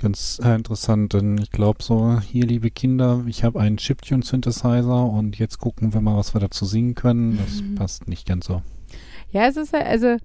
Ganz 0.00 0.40
äh, 0.42 0.54
interessant, 0.54 1.12
denn 1.12 1.36
ich 1.38 1.50
glaube 1.50 1.82
so, 1.82 2.20
hier 2.20 2.46
liebe 2.46 2.70
Kinder, 2.70 3.22
ich 3.26 3.44
habe 3.44 3.60
einen 3.60 3.76
Chiptune-Synthesizer 3.76 5.04
und 5.04 5.38
jetzt 5.38 5.58
gucken 5.58 5.92
wir 5.92 6.00
mal, 6.00 6.16
was 6.16 6.34
wir 6.34 6.40
dazu 6.40 6.64
singen 6.64 6.94
können. 6.94 7.38
Das 7.38 7.60
Mhm. 7.62 7.74
passt 7.74 8.08
nicht 8.08 8.26
ganz 8.26 8.46
so. 8.46 8.62
Ja, 9.30 9.46
es 9.46 9.56
ist 9.56 9.72
halt, 9.72 9.86
also 9.86 10.16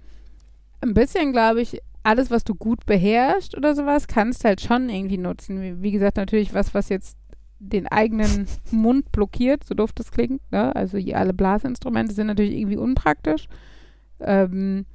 ein 0.81 0.93
bisschen, 0.93 1.31
glaube 1.33 1.61
ich, 1.61 1.79
alles, 2.03 2.29
was 2.31 2.43
du 2.43 2.53
gut 2.55 2.85
beherrschst 2.85 3.57
oder 3.57 3.73
sowas, 3.75 4.07
kannst 4.07 4.45
halt 4.45 4.61
schon 4.61 4.89
irgendwie 4.89 5.17
nutzen. 5.17 5.61
Wie, 5.61 5.81
wie 5.81 5.91
gesagt, 5.91 6.17
natürlich 6.17 6.53
was, 6.53 6.73
was 6.73 6.89
jetzt 6.89 7.17
den 7.69 7.87
eigenen 7.87 8.47
Mund 8.71 9.11
blockiert, 9.11 9.63
so 9.63 9.75
doof 9.75 9.93
das 9.93 10.11
klingt. 10.11 10.41
Ne? 10.51 10.75
Also 10.75 10.97
alle 11.13 11.33
Blasinstrumente 11.33 12.13
sind 12.13 12.27
natürlich 12.27 12.53
irgendwie 12.53 12.77
unpraktisch. 12.77 13.47
Ähm, 14.19 14.85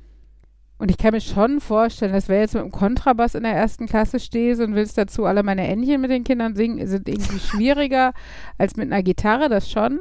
und 0.79 0.91
ich 0.91 0.97
kann 0.97 1.13
mir 1.13 1.21
schon 1.21 1.61
vorstellen, 1.61 2.15
dass 2.15 2.25
ich 2.25 2.31
jetzt 2.31 2.55
mit 2.55 2.65
dem 2.65 2.73
Kontrabass 2.73 3.35
in 3.35 3.43
der 3.43 3.53
ersten 3.53 3.87
Klasse 3.87 4.19
stehst 4.19 4.63
und 4.63 4.75
willst 4.75 4.97
dazu 4.97 5.27
alle 5.27 5.43
meine 5.43 5.67
Entchen 5.67 6.01
mit 6.01 6.11
den 6.11 6.25
Kindern 6.25 6.55
singen, 6.55 6.87
sind 6.87 7.07
irgendwie 7.07 7.39
schwieriger 7.47 8.15
als 8.57 8.77
mit 8.77 8.91
einer 8.91 9.03
Gitarre, 9.03 9.51
das 9.51 9.71
schon. 9.71 10.01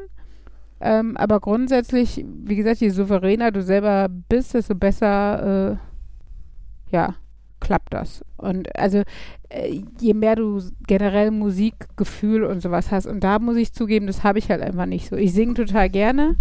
Ähm, 0.80 1.18
aber 1.18 1.42
grundsätzlich, 1.42 2.24
wie 2.26 2.56
gesagt, 2.56 2.80
je 2.80 2.90
souveräner 2.90 3.52
du 3.52 3.62
selber 3.62 4.08
bist, 4.10 4.54
desto 4.54 4.74
besser, 4.74 5.74
äh, 5.74 6.96
ja, 6.96 7.16
klappt 7.60 7.94
das. 7.94 8.24
Und 8.38 8.76
also, 8.78 9.04
äh, 9.50 9.82
je 10.00 10.14
mehr 10.14 10.36
du 10.36 10.62
generell 10.88 11.32
Musikgefühl 11.32 12.44
und 12.44 12.62
sowas 12.62 12.92
hast, 12.92 13.06
und 13.06 13.24
da 13.24 13.40
muss 13.40 13.58
ich 13.58 13.74
zugeben, 13.74 14.08
das 14.08 14.24
habe 14.24 14.40
ich 14.40 14.50
halt 14.50 14.62
einfach 14.62 14.86
nicht 14.86 15.10
so. 15.10 15.16
Ich 15.16 15.34
singe 15.34 15.54
total 15.54 15.90
gerne. 15.90 16.36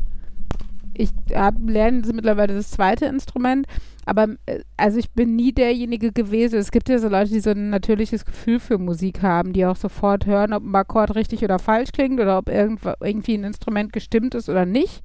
Ich 0.94 1.10
hab, 1.32 1.54
lerne 1.66 2.02
mittlerweile 2.12 2.54
das 2.54 2.70
zweite 2.70 3.06
Instrument, 3.06 3.66
aber 4.08 4.28
äh, 4.46 4.60
also 4.76 4.98
ich 4.98 5.10
bin 5.10 5.36
nie 5.36 5.52
derjenige 5.52 6.12
gewesen. 6.12 6.58
Es 6.58 6.70
gibt 6.70 6.88
ja 6.88 6.98
so 6.98 7.08
Leute, 7.08 7.30
die 7.30 7.40
so 7.40 7.50
ein 7.50 7.70
natürliches 7.70 8.24
Gefühl 8.24 8.58
für 8.58 8.78
Musik 8.78 9.22
haben, 9.22 9.52
die 9.52 9.66
auch 9.66 9.76
sofort 9.76 10.26
hören, 10.26 10.54
ob 10.54 10.64
ein 10.64 10.74
Akkord 10.74 11.14
richtig 11.14 11.44
oder 11.44 11.58
falsch 11.58 11.92
klingt 11.92 12.18
oder 12.18 12.38
ob 12.38 12.48
irgendwie 12.48 13.34
ein 13.34 13.44
Instrument 13.44 13.92
gestimmt 13.92 14.34
ist 14.34 14.48
oder 14.48 14.64
nicht. 14.64 15.02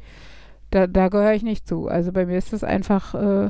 Da, 0.71 0.87
da 0.87 1.09
gehöre 1.09 1.33
ich 1.33 1.43
nicht 1.43 1.67
zu. 1.67 1.87
Also 1.87 2.11
bei 2.11 2.25
mir 2.25 2.37
ist 2.37 2.53
das 2.53 2.63
einfach 2.63 3.13
äh, 3.13 3.49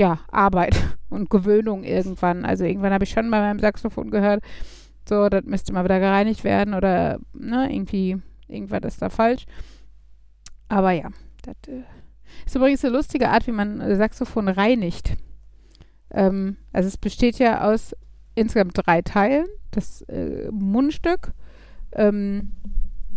ja 0.00 0.18
Arbeit 0.30 0.76
und 1.10 1.30
Gewöhnung 1.30 1.84
irgendwann. 1.84 2.44
Also 2.44 2.64
irgendwann 2.64 2.92
habe 2.92 3.04
ich 3.04 3.10
schon 3.10 3.30
bei 3.30 3.38
meinem 3.38 3.60
Saxophon 3.60 4.10
gehört, 4.10 4.42
so, 5.08 5.28
das 5.28 5.44
müsste 5.44 5.72
mal 5.72 5.84
wieder 5.84 6.00
gereinigt 6.00 6.44
werden 6.44 6.74
oder 6.74 7.18
ne, 7.32 7.72
irgendwie, 7.72 8.16
irgendwas 8.48 8.80
ist 8.84 9.02
da 9.02 9.08
falsch. 9.08 9.46
Aber 10.68 10.92
ja, 10.92 11.10
das 11.42 11.56
äh, 11.68 11.82
ist 12.46 12.54
übrigens 12.54 12.84
eine 12.84 12.94
lustige 12.94 13.28
Art, 13.28 13.46
wie 13.46 13.52
man 13.52 13.80
äh, 13.80 13.96
Saxophon 13.96 14.48
reinigt. 14.48 15.16
Ähm, 16.10 16.56
also 16.72 16.88
es 16.88 16.96
besteht 16.96 17.38
ja 17.38 17.62
aus 17.62 17.94
insgesamt 18.34 18.72
drei 18.74 19.02
Teilen. 19.02 19.46
Das 19.70 20.02
äh, 20.02 20.48
Mundstück, 20.50 21.32
ähm, 21.92 22.52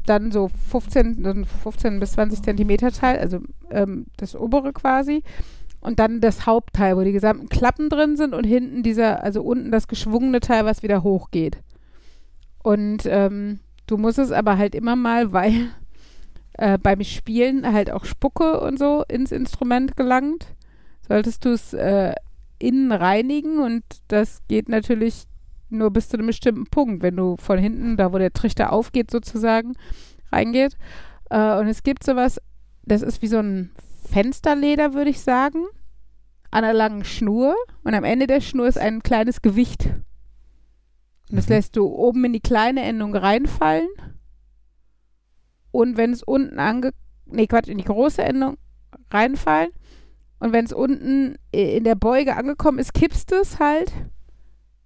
dann 0.06 0.32
so 0.32 0.50
15, 0.70 1.46
15 1.46 2.00
bis 2.00 2.14
20 2.14 2.42
Zentimeter 2.42 2.92
Teil, 2.92 3.20
also 3.20 3.40
ähm, 3.70 4.08
das 4.18 4.36
obere 4.36 4.74
quasi. 4.74 5.24
Und 5.84 6.00
dann 6.00 6.22
das 6.22 6.46
Hauptteil, 6.46 6.96
wo 6.96 7.02
die 7.02 7.12
gesamten 7.12 7.50
Klappen 7.50 7.90
drin 7.90 8.16
sind 8.16 8.34
und 8.34 8.46
hinten 8.46 8.84
dieser, 8.84 9.22
also 9.22 9.44
unten 9.44 9.70
das 9.70 9.90
geschwungene 9.90 10.40
Teil, 10.40 10.64
was 10.64 10.82
wieder 10.82 11.04
hochgeht. 11.04 11.58
Und 12.64 13.06
ähm, 13.06 13.60
du 13.86 13.98
musst 13.98 14.18
es 14.18 14.32
aber 14.32 14.58
halt 14.58 14.76
immer 14.76 14.96
mal, 14.96 15.34
weil 15.34 15.72
äh, 16.54 16.78
beim 16.78 17.04
Spielen 17.04 17.74
halt 17.74 17.92
auch 17.92 18.06
Spucke 18.06 18.62
und 18.62 18.80
so 18.80 19.04
ins 19.10 19.34
Instrument 19.34 19.98
gelangt, 19.98 20.48
solltest 21.06 21.44
du 21.44 21.50
es 21.50 21.74
äh, 21.74 22.14
innen 22.60 22.94
reinigen 22.94 23.60
und 23.60 23.84
das 24.08 24.42
geht 24.48 24.70
natürlich 24.70 25.26
nur 25.70 25.92
bis 25.92 26.08
zu 26.08 26.16
einem 26.16 26.28
bestimmten 26.28 26.68
Punkt, 26.68 27.04
wenn 27.04 27.18
du 27.18 27.36
von 27.36 27.60
hinten, 27.60 27.98
da 27.98 28.14
wo 28.14 28.20
der 28.20 28.32
Trichter 28.32 28.72
aufgeht 28.72 29.12
sozusagen, 29.12 29.74
reingeht. 30.32 30.78
Äh, 31.30 31.58
und 31.58 31.68
es 31.68 31.84
gibt 31.84 32.06
sowas, 32.06 32.40
das 32.86 33.02
ist 33.02 33.22
wie 33.22 33.28
so 33.28 33.40
ein 33.40 33.72
Fensterleder, 34.04 34.94
würde 34.94 35.10
ich 35.10 35.22
sagen, 35.22 35.66
an 36.52 36.64
einer 36.64 36.74
langen 36.74 37.04
Schnur 37.04 37.56
und 37.84 37.94
am 37.94 38.04
Ende 38.04 38.28
der 38.28 38.42
Schnur 38.42 38.68
ist 38.68 38.78
ein 38.78 39.02
kleines 39.02 39.42
Gewicht. 39.42 39.86
Und 41.30 41.38
das 41.38 41.48
mhm. 41.48 41.56
lässt 41.56 41.76
du 41.76 41.88
oben 41.88 42.26
in 42.26 42.34
die 42.34 42.40
kleine 42.40 42.84
Endung 42.84 43.16
reinfallen 43.16 43.88
und 45.74 45.98
wenn 45.98 46.12
es 46.12 46.24
unten 46.24 46.60
ange... 46.60 46.92
Nee, 47.26 47.48
Quatsch, 47.48 47.68
in 47.68 47.80
die 47.80 47.84
große 47.84 48.24
Endung 48.24 48.58
reinfallen. 49.10 49.72
Und 50.38 50.54
wenn 50.54 50.66
es 50.66 50.72
unten 50.72 51.36
in 51.52 51.84
der 51.84 51.96
Beuge 51.96 52.36
angekommen 52.36 52.78
ist, 52.78 52.94
kippst 52.94 53.32
du 53.32 53.36
es 53.36 53.60
halt, 53.60 53.92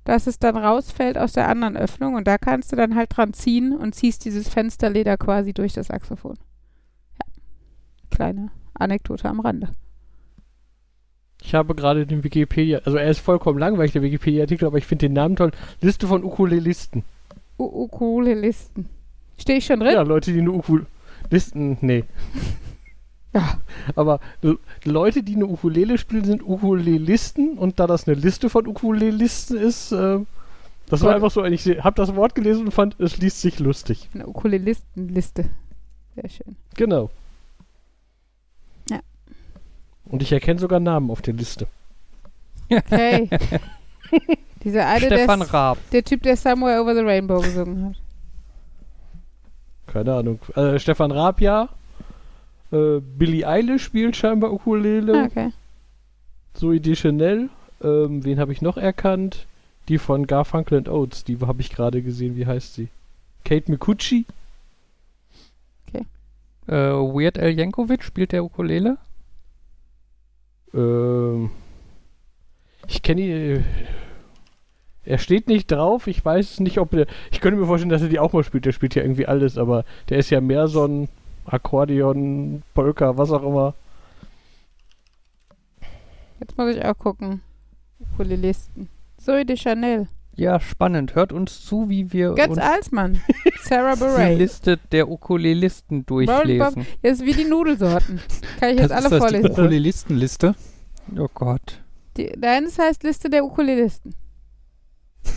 dass 0.06 0.28
es 0.28 0.40
dann 0.40 0.56
rausfällt 0.56 1.18
aus 1.18 1.34
der 1.34 1.50
anderen 1.50 1.76
Öffnung. 1.76 2.16
Und 2.16 2.26
da 2.26 2.38
kannst 2.38 2.72
du 2.72 2.78
dann 2.78 2.96
halt 2.96 3.18
dran 3.18 3.34
ziehen 3.34 3.76
und 3.76 3.96
ziehst 3.96 4.24
dieses 4.24 4.48
Fensterleder 4.48 5.18
quasi 5.18 5.54
durch 5.54 5.74
das 5.74 5.88
Saxophon. 5.88 6.38
Ja. 7.18 7.34
Kleine 8.10 8.52
Anekdote 8.79 9.29
am 9.29 9.39
Rande. 9.39 9.69
Ich 11.41 11.53
habe 11.53 11.75
gerade 11.75 12.05
den 12.05 12.24
Wikipedia, 12.24 12.79
also 12.84 12.98
er 12.98 13.10
ist 13.10 13.19
vollkommen 13.19 13.60
langweilig, 13.60 13.93
der 13.93 14.01
Wikipedia-Artikel, 14.01 14.65
aber 14.65 14.77
ich 14.77 14.86
finde 14.86 15.07
den 15.07 15.13
Namen 15.13 15.36
toll. 15.36 15.51
Liste 15.81 16.07
von 16.07 16.24
Ukulelisten. 16.24 17.03
U 17.60 17.84
Ukulelisten. 17.84 18.89
Stehe 19.38 19.60
ich 19.60 19.65
schon 19.65 19.79
drin? 19.79 19.93
Ja, 19.93 20.01
Leute, 20.01 20.34
die 20.34 20.39
eine 20.39 20.51
Ukulelisten, 20.51 21.77
nee. 21.81 22.03
Ja. 23.34 23.60
Aber 23.96 24.19
Leute, 24.84 25.22
die 25.22 25.36
eine 25.36 25.46
Ukulele 25.46 26.00
spielen, 26.00 26.24
sind 26.24 26.41
Ukulelisten 26.41 27.57
und 27.57 27.79
da 27.79 27.86
das 27.86 28.07
eine 28.07 28.17
Liste 28.17 28.50
von 28.50 28.65
Ukulelisten 28.65 29.57
ist, 29.57 29.91
äh, 29.91 30.19
das 30.89 31.01
war 31.01 31.13
einfach 31.13 31.31
so, 31.31 31.43
ich 31.43 31.67
habe 31.84 31.96
das 31.96 32.15
Wort 32.15 32.34
gelesen 32.34 32.65
und 32.65 32.72
fand, 32.72 33.00
es 33.00 33.17
liest 33.17 33.41
sich 33.41 33.60
lustig. 33.60 34.10
Eine 34.13 34.27
Ukulelistenliste. 34.27 35.50
Sehr 36.15 36.29
schön. 36.29 36.55
Genau. 36.75 37.12
Und 40.10 40.22
ich 40.22 40.32
erkenne 40.32 40.60
sogar 40.60 40.80
Namen 40.80 41.12
auf 41.12 41.22
der 41.22 41.34
Liste. 41.34 41.68
Okay. 42.70 43.30
Dieser 44.64 44.88
eine, 44.88 45.06
Stefan 45.06 45.40
der, 45.40 45.54
Raab. 45.54 45.78
der 45.92 46.04
Typ, 46.04 46.24
der 46.24 46.36
Somewhere 46.36 46.82
Over 46.82 46.96
the 46.96 47.02
Rainbow 47.02 47.40
gesungen 47.40 47.86
hat. 47.90 47.96
Keine 49.88 50.14
Ahnung. 50.16 50.40
Äh, 50.56 50.80
Stefan 50.80 51.12
Raab, 51.12 51.40
ja. 51.40 51.70
Äh, 52.72 53.00
Billie 53.00 53.48
Eilish 53.48 53.84
spielt 53.84 54.16
scheinbar 54.16 54.52
Ukulele. 54.52 55.24
Ah, 55.24 55.26
okay. 55.26 55.52
Zoe 56.54 56.82
Deschanel. 56.82 57.50
Ähm, 57.82 58.26
wen 58.26 58.40
habe 58.40 58.52
ich 58.52 58.62
noch 58.62 58.78
erkannt? 58.78 59.46
Die 59.88 59.98
von 59.98 60.28
Garfunkel 60.28 60.80
and 60.80 60.90
Oates. 60.90 61.24
Die 61.24 61.38
habe 61.40 61.62
ich 61.62 61.70
gerade 61.70 62.02
gesehen. 62.02 62.36
Wie 62.36 62.46
heißt 62.46 62.74
sie? 62.74 62.90
Kate 63.46 63.72
Mikuchi. 63.72 64.26
Äh, 66.68 66.74
Weird 66.74 67.40
Al 67.40 67.52
Yankovic 67.52 68.04
spielt 68.04 68.34
der 68.34 68.44
Ukulele. 68.44 68.98
Ähm, 70.74 71.52
ich 72.88 73.02
kenne 73.02 73.22
ihn. 73.22 73.66
Er 75.04 75.18
steht 75.18 75.48
nicht 75.48 75.72
drauf. 75.72 76.08
Ich 76.08 76.24
weiß 76.24 76.60
nicht, 76.60 76.80
ob 76.80 76.94
er. 76.94 77.08
Ich 77.32 77.40
könnte 77.40 77.60
mir 77.60 77.66
vorstellen, 77.66 77.90
dass 77.90 78.02
er 78.02 78.10
die 78.10 78.20
auch 78.20 78.34
mal 78.34 78.44
spielt. 78.44 78.66
Der 78.66 78.74
spielt 78.74 78.96
ja 78.96 79.04
irgendwie 79.04 79.26
alles, 79.26 79.58
aber 79.58 79.86
der 80.10 80.18
ist 80.18 80.30
ja 80.30 80.42
mehr 80.42 80.68
so 80.68 80.86
ein 80.86 81.10
Akkordeon, 81.46 82.64
Polka, 82.74 83.18
was 83.18 83.32
auch 83.32 83.44
immer. 83.44 83.74
Jetzt 86.40 86.58
muss 86.58 86.76
ich 86.76 86.84
auch 86.84 86.98
gucken. 86.98 87.42
Ukulelisten. 88.00 88.90
Zoe 89.18 89.46
de 89.46 89.56
Chanel. 89.56 90.08
Ja, 90.38 90.60
spannend. 90.60 91.15
Hört 91.15 91.34
uns 91.34 91.65
zu, 91.65 91.89
wie 91.89 92.13
wir 92.13 92.36
Ganz 92.36 92.51
uns 92.51 92.60
Alsmann. 92.60 93.20
Sarah 93.63 93.96
die 93.96 94.00
Bareilles. 94.01 94.38
Liste 94.39 94.77
der 94.91 95.10
Ukulelisten 95.10 96.06
durchlesen. 96.06 96.86
Das 97.01 97.13
ist 97.13 97.25
wie 97.25 97.34
die 97.34 97.44
Nudelsorten. 97.46 98.20
Kann 98.60 98.70
ich 98.75 98.79
jetzt 98.79 98.91
Das 98.91 98.91
alle 98.91 99.06
ist 99.06 99.12
das 99.12 99.12
die 99.12 99.17
vorlesen. 99.20 99.51
Ukulelistenliste. 99.51 100.56
Oh 101.17 101.27
Gott. 101.34 101.82
Die, 102.17 102.32
deines 102.38 102.77
heißt 102.77 103.03
Liste 103.03 103.29
der 103.29 103.44
Ukulelisten. 103.44 104.13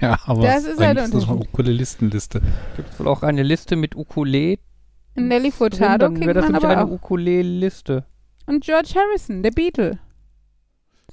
Ja, 0.00 0.16
aber 0.26 0.42
Das 0.42 0.64
ist 0.64 0.78
halt 0.78 0.96
ist 0.98 1.12
das 1.14 1.28
eine. 1.28 1.40
Ukulelistenliste. 1.40 2.40
Gibt 2.76 3.00
wohl 3.00 3.08
auch 3.08 3.22
eine 3.24 3.42
Liste 3.42 3.74
mit 3.74 3.96
Ukulele. 3.96 4.58
Nelly 5.16 5.48
drin, 5.48 5.52
Furtado 5.52 6.06
Dann 6.06 6.20
wäre 6.20 6.34
das 6.34 6.44
man 6.44 6.52
nämlich 6.52 6.64
aber 6.64 6.76
eine 6.82 6.84
auch. 6.88 6.94
Ukulele-Liste. 6.94 8.04
Und 8.46 8.62
George 8.64 8.90
Harrison, 8.94 9.42
der 9.42 9.50
Beatle. 9.50 9.98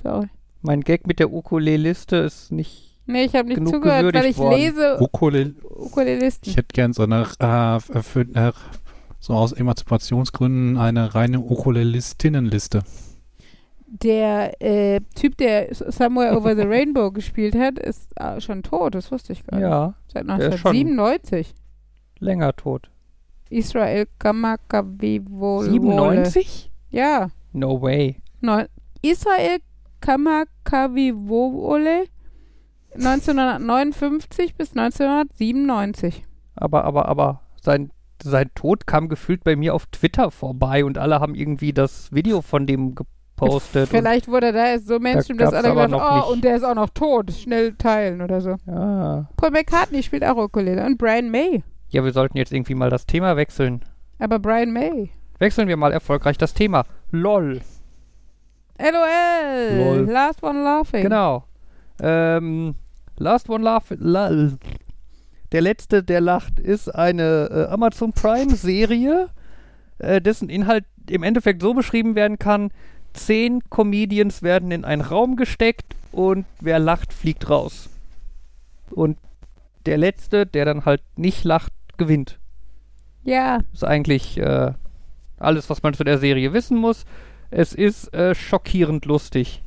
Sorry. 0.03 0.27
Mein 0.61 0.81
Gag 0.81 1.07
mit 1.07 1.17
der 1.19 1.31
Ukulele-Liste 1.33 2.17
ist 2.17 2.51
nicht. 2.51 2.84
Nee, 3.07 3.25
ich 3.25 3.35
habe 3.35 3.47
nicht 3.47 3.57
Genug 3.57 3.73
zugehört, 3.73 4.13
weil 4.13 4.25
ich 4.25 4.37
worden. 4.37 4.57
lese 4.57 4.97
Ukulele. 5.01 5.53
Ukulelisten. 5.63 6.49
Ich 6.49 6.57
hätte 6.57 6.73
gern 6.73 6.93
so 6.93 7.03
eine, 7.03 7.21
äh, 7.39 7.79
für, 8.01 8.21
äh, 8.21 8.51
so 9.19 9.33
aus 9.33 9.53
Emanzipationsgründen 9.53 10.77
eine 10.77 11.13
reine 11.13 11.39
Ukulelistinnenliste. 11.39 12.81
Der 13.87 14.59
äh, 14.61 14.99
Typ, 15.13 15.37
der 15.37 15.73
Somewhere 15.73 16.35
Over 16.35 16.55
the 16.55 16.63
Rainbow 16.63 17.11
gespielt 17.11 17.55
hat, 17.55 17.77
ist 17.79 18.11
äh, 18.19 18.41
schon 18.41 18.63
tot. 18.63 18.95
Das 18.95 19.11
wusste 19.11 19.33
ich 19.33 19.45
gar 19.45 19.57
nicht. 19.57 19.67
Ja, 19.67 19.93
Seit 20.07 20.27
der 20.27 20.37
ist 20.39 20.59
schon- 20.59 20.71
1997. 20.75 21.53
länger 22.19 22.55
tot. 22.55 22.89
Israel 23.49 24.07
Kamakavivole. 24.17 25.69
97? 25.69 26.71
Ja. 26.89 27.29
No 27.53 27.81
way. 27.81 28.17
Neun 28.41 28.65
Israel 29.01 29.59
Kamakavivole 30.01 32.05
1959 32.95 34.55
bis 34.55 34.71
1997. 34.71 36.23
Aber, 36.55 36.85
aber, 36.85 37.07
aber 37.07 37.41
sein, 37.61 37.91
sein 38.23 38.49
Tod 38.55 38.87
kam 38.87 39.09
gefühlt 39.09 39.43
bei 39.43 39.55
mir 39.55 39.73
auf 39.73 39.85
Twitter 39.87 40.31
vorbei 40.31 40.85
und 40.85 40.97
alle 40.97 41.19
haben 41.19 41.35
irgendwie 41.35 41.73
das 41.73 42.11
Video 42.13 42.41
von 42.41 42.65
dem 42.65 42.95
gepostet. 42.95 43.89
Vielleicht 43.89 44.27
wurde 44.27 44.53
da 44.53 44.67
erst 44.67 44.87
so 44.87 44.99
Mainstream, 44.99 45.37
dass 45.37 45.51
gab's 45.51 45.65
alle 45.65 45.75
gedacht 45.75 46.01
oh, 46.11 46.15
nicht. 46.15 46.29
und 46.29 46.43
der 46.43 46.55
ist 46.55 46.63
auch 46.63 46.75
noch 46.75 46.89
tot. 46.89 47.31
Schnell 47.31 47.73
teilen 47.73 48.21
oder 48.21 48.41
so. 48.41 48.55
ja. 48.65 49.27
Paul 49.35 49.51
McCartney 49.51 50.03
spielt 50.03 50.23
auch 50.23 50.37
Ukulele. 50.37 50.85
Und 50.85 50.97
Brian 50.97 51.29
May. 51.29 51.63
ja, 51.89 52.03
wir 52.03 52.13
sollten 52.13 52.37
jetzt 52.37 52.53
irgendwie 52.53 52.75
mal 52.75 52.89
das 52.89 53.05
Thema 53.05 53.35
wechseln. 53.35 53.83
Aber 54.19 54.39
Brian 54.39 54.71
May. 54.71 55.11
Wechseln 55.39 55.67
wir 55.67 55.75
mal 55.75 55.91
erfolgreich 55.91 56.37
das 56.37 56.53
Thema. 56.53 56.85
LOL. 57.11 57.59
LOL. 58.79 59.77
Lol. 59.77 60.09
Last 60.09 60.43
One 60.43 60.63
Laughing. 60.63 61.03
Genau. 61.03 61.43
Ähm, 62.01 62.75
Last 63.17 63.49
One 63.49 63.63
Laugh. 63.63 63.93
La 63.97 64.49
der 65.51 65.61
letzte, 65.61 66.03
der 66.03 66.21
lacht, 66.21 66.59
ist 66.59 66.93
eine 66.93 67.49
äh, 67.49 67.71
Amazon 67.71 68.11
Prime-Serie, 68.11 69.29
äh, 69.99 70.19
dessen 70.19 70.49
Inhalt 70.49 70.85
im 71.09 71.23
Endeffekt 71.23 71.61
so 71.61 71.73
beschrieben 71.73 72.15
werden 72.15 72.39
kann: 72.39 72.71
Zehn 73.13 73.61
Comedians 73.69 74.43
werden 74.43 74.71
in 74.71 74.83
einen 74.83 75.01
Raum 75.01 75.35
gesteckt 75.35 75.95
und 76.11 76.45
wer 76.59 76.79
lacht, 76.79 77.13
fliegt 77.13 77.49
raus. 77.49 77.89
Und 78.89 79.17
der 79.85 79.97
letzte, 79.97 80.45
der 80.45 80.65
dann 80.65 80.85
halt 80.85 81.01
nicht 81.15 81.43
lacht, 81.43 81.71
gewinnt. 81.97 82.39
Ja. 83.23 83.59
ist 83.73 83.83
eigentlich 83.83 84.37
äh, 84.37 84.73
alles, 85.37 85.69
was 85.69 85.83
man 85.83 85.93
zu 85.93 86.03
der 86.03 86.17
Serie 86.17 86.53
wissen 86.53 86.77
muss. 86.77 87.05
Es 87.49 87.73
ist 87.73 88.13
äh, 88.13 88.35
schockierend 88.35 89.05
lustig. 89.05 89.63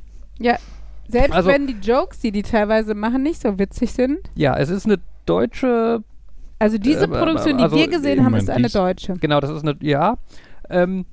Selbst 1.11 1.33
Also- 1.33 1.49
wenn 1.49 1.67
die 1.67 1.77
Jokes, 1.81 2.19
die 2.19 2.31
die 2.31 2.43
teilweise 2.43 2.93
machen, 2.95 3.23
nicht 3.23 3.41
so 3.41 3.57
witzig 3.59 3.91
sind. 3.93 4.19
Ja, 4.35 4.55
es 4.57 4.69
ist 4.69 4.85
eine 4.85 4.97
deutsche, 5.25 6.03
Also 6.61 6.77
diese 6.77 7.05
Äh, 7.05 7.07
Produktion, 7.07 7.57
die 7.57 7.63
also, 7.63 7.77
wir 7.77 7.87
gesehen 7.87 8.25
haben, 8.25 8.33
ist 8.35 8.49
eine 8.49 8.63
dies- 8.63 8.73
deutsche. 8.73 9.13
genau, 9.13 9.39
das 9.39 9.49
ist 9.49 9.63
eine, 9.63 9.77
ja, 9.81 10.17
ähm, 10.69 11.05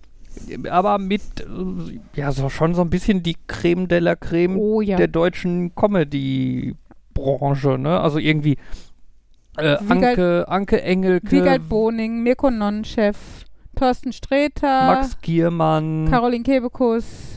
aber 0.68 0.98
mit, 0.98 1.22
äh, 1.40 2.00
ja, 2.20 2.32
so 2.32 2.48
schon 2.48 2.74
so 2.74 2.82
ein 2.82 2.90
bisschen 2.90 3.22
die 3.22 3.36
Creme 3.46 3.86
de 3.86 4.00
la 4.00 4.16
Creme 4.16 4.56
Oh 4.58 4.80
ja. 4.80 4.96
der 4.96 5.06
deutschen 5.08 5.72
Comedy-Branche, 5.76 7.78
ne? 7.78 8.00
Also 8.00 8.18
irgendwie 8.18 8.56
äh, 9.56 9.78
Wiegald- 9.80 9.90
Anke, 10.18 10.44
Anke 10.48 10.82
Engelke, 10.82 11.30
Wiegald 11.30 11.68
Boning, 11.68 12.22
Mirko 12.22 12.50
Nonchef, 12.50 13.16
Thorsten 13.74 14.12
Sträter, 14.12 14.86
Max 14.86 15.18
Giermann, 15.22 16.08
Caroline 16.10 16.44
Kebekus. 16.44 17.36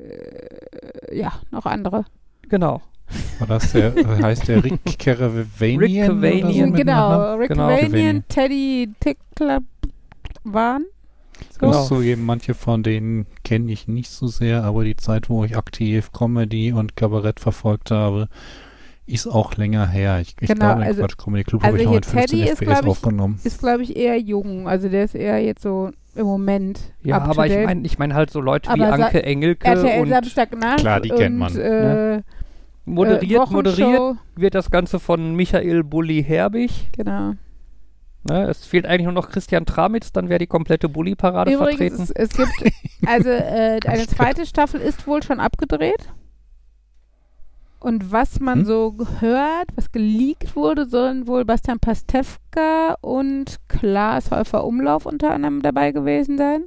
Äh, 0.00 1.16
ja, 1.18 1.32
noch 1.50 1.66
andere. 1.66 2.04
genau. 2.48 2.82
War 3.38 3.48
das 3.48 3.72
der, 3.72 3.92
heißt 4.22 4.48
der 4.48 4.62
Rick 4.62 4.98
Caravanian? 4.98 6.20
Rick 6.20 6.44
so 6.44 6.72
genau, 6.72 7.34
Rick 7.36 7.48
Genau. 7.48 7.68
Vanian. 7.68 8.24
Teddy 8.28 8.88
Tickler 9.00 9.60
waren. 10.44 10.84
Ich 11.50 11.58
Genau. 11.58 11.72
muss 11.72 11.88
zugeben, 11.88 12.24
manche 12.24 12.54
von 12.54 12.82
denen 12.82 13.26
kenne 13.44 13.72
ich 13.72 13.88
nicht 13.88 14.10
so 14.10 14.26
sehr, 14.28 14.62
aber 14.62 14.84
die 14.84 14.96
Zeit, 14.96 15.28
wo 15.28 15.44
ich 15.44 15.56
aktiv 15.56 16.12
Comedy 16.12 16.72
und 16.72 16.96
Kabarett 16.96 17.40
verfolgt 17.40 17.90
habe, 17.90 18.28
ist 19.12 19.26
auch 19.26 19.56
länger 19.56 19.86
her. 19.88 20.20
Ich, 20.20 20.34
ich 20.40 20.48
Genau, 20.48 20.66
glaube, 20.66 20.80
den 20.80 20.88
also- 20.88 21.00
Quatsch 21.02 21.16
Comedy 21.18 21.44
Club 21.44 21.62
also 21.62 21.68
habe 21.72 21.78
ich 21.78 21.84
noch 21.86 21.94
mit 21.94 22.06
15 22.06 22.26
Teddy 22.38 22.42
ist, 22.50 22.58
FPS 22.62 22.80
ich, 22.80 22.86
aufgenommen. 22.86 23.40
Ist, 23.44 23.58
glaube 23.60 23.82
ich, 23.82 23.96
eher 23.96 24.18
jung. 24.18 24.68
Also 24.68 24.88
der 24.88 25.04
ist 25.04 25.14
eher 25.14 25.38
jetzt 25.42 25.62
so 25.62 25.90
im 26.14 26.26
Moment. 26.26 26.80
Ja, 27.02 27.16
up 27.18 27.24
to 27.24 27.30
aber 27.30 27.46
ich 27.46 27.64
meine 27.64 27.86
ich 27.86 27.98
mein 27.98 28.14
halt 28.14 28.30
so 28.30 28.40
Leute 28.40 28.68
wie 28.68 28.82
Aber 28.82 28.96
sa- 28.96 29.04
Anke 29.06 29.22
Engelke 29.22 29.66
RTL 29.66 30.02
und 30.02 30.08
Samstagnacht 30.08 30.78
Klar, 30.80 31.00
die 31.00 31.12
und, 31.12 31.18
kennt 31.18 31.36
man. 31.36 31.56
Äh, 31.56 32.14
äh, 32.16 32.22
moderiert, 32.84 33.50
moderiert 33.50 33.88
Wochenshow. 33.88 34.16
wird 34.36 34.54
das 34.54 34.70
Ganze 34.70 34.98
von 34.98 35.34
Michael 35.36 35.84
Bulli 35.84 36.22
Herbig. 36.24 36.88
Genau. 36.96 37.34
Ne? 38.24 38.48
Es 38.50 38.66
fehlt 38.66 38.84
eigentlich 38.86 39.04
nur 39.04 39.12
noch 39.14 39.30
Christian 39.30 39.64
Tramitz, 39.64 40.12
dann 40.12 40.28
wäre 40.28 40.38
die 40.38 40.46
komplette 40.46 40.88
Bulli-Parade 40.88 41.56
vertreten. 41.56 41.94
Übrigens, 41.94 42.10
es, 42.10 42.30
es 42.30 42.36
gibt, 42.36 42.74
also 43.06 43.30
äh, 43.30 43.78
eine 43.86 44.06
zweite 44.06 44.44
Staffel 44.44 44.80
ist 44.80 45.06
wohl 45.06 45.22
schon 45.22 45.40
abgedreht. 45.40 46.08
Und 47.80 48.12
was 48.12 48.40
man 48.40 48.60
Hm? 48.60 48.64
so 48.66 48.96
hört, 49.20 49.68
was 49.74 49.90
geleakt 49.90 50.54
wurde, 50.54 50.86
sollen 50.88 51.26
wohl 51.26 51.44
Bastian 51.46 51.80
Pastewka 51.80 52.94
und 53.00 53.56
Klaas 53.68 54.30
Häufer 54.30 54.64
Umlauf 54.64 55.06
unter 55.06 55.32
anderem 55.32 55.62
dabei 55.62 55.90
gewesen 55.92 56.36
sein. 56.36 56.64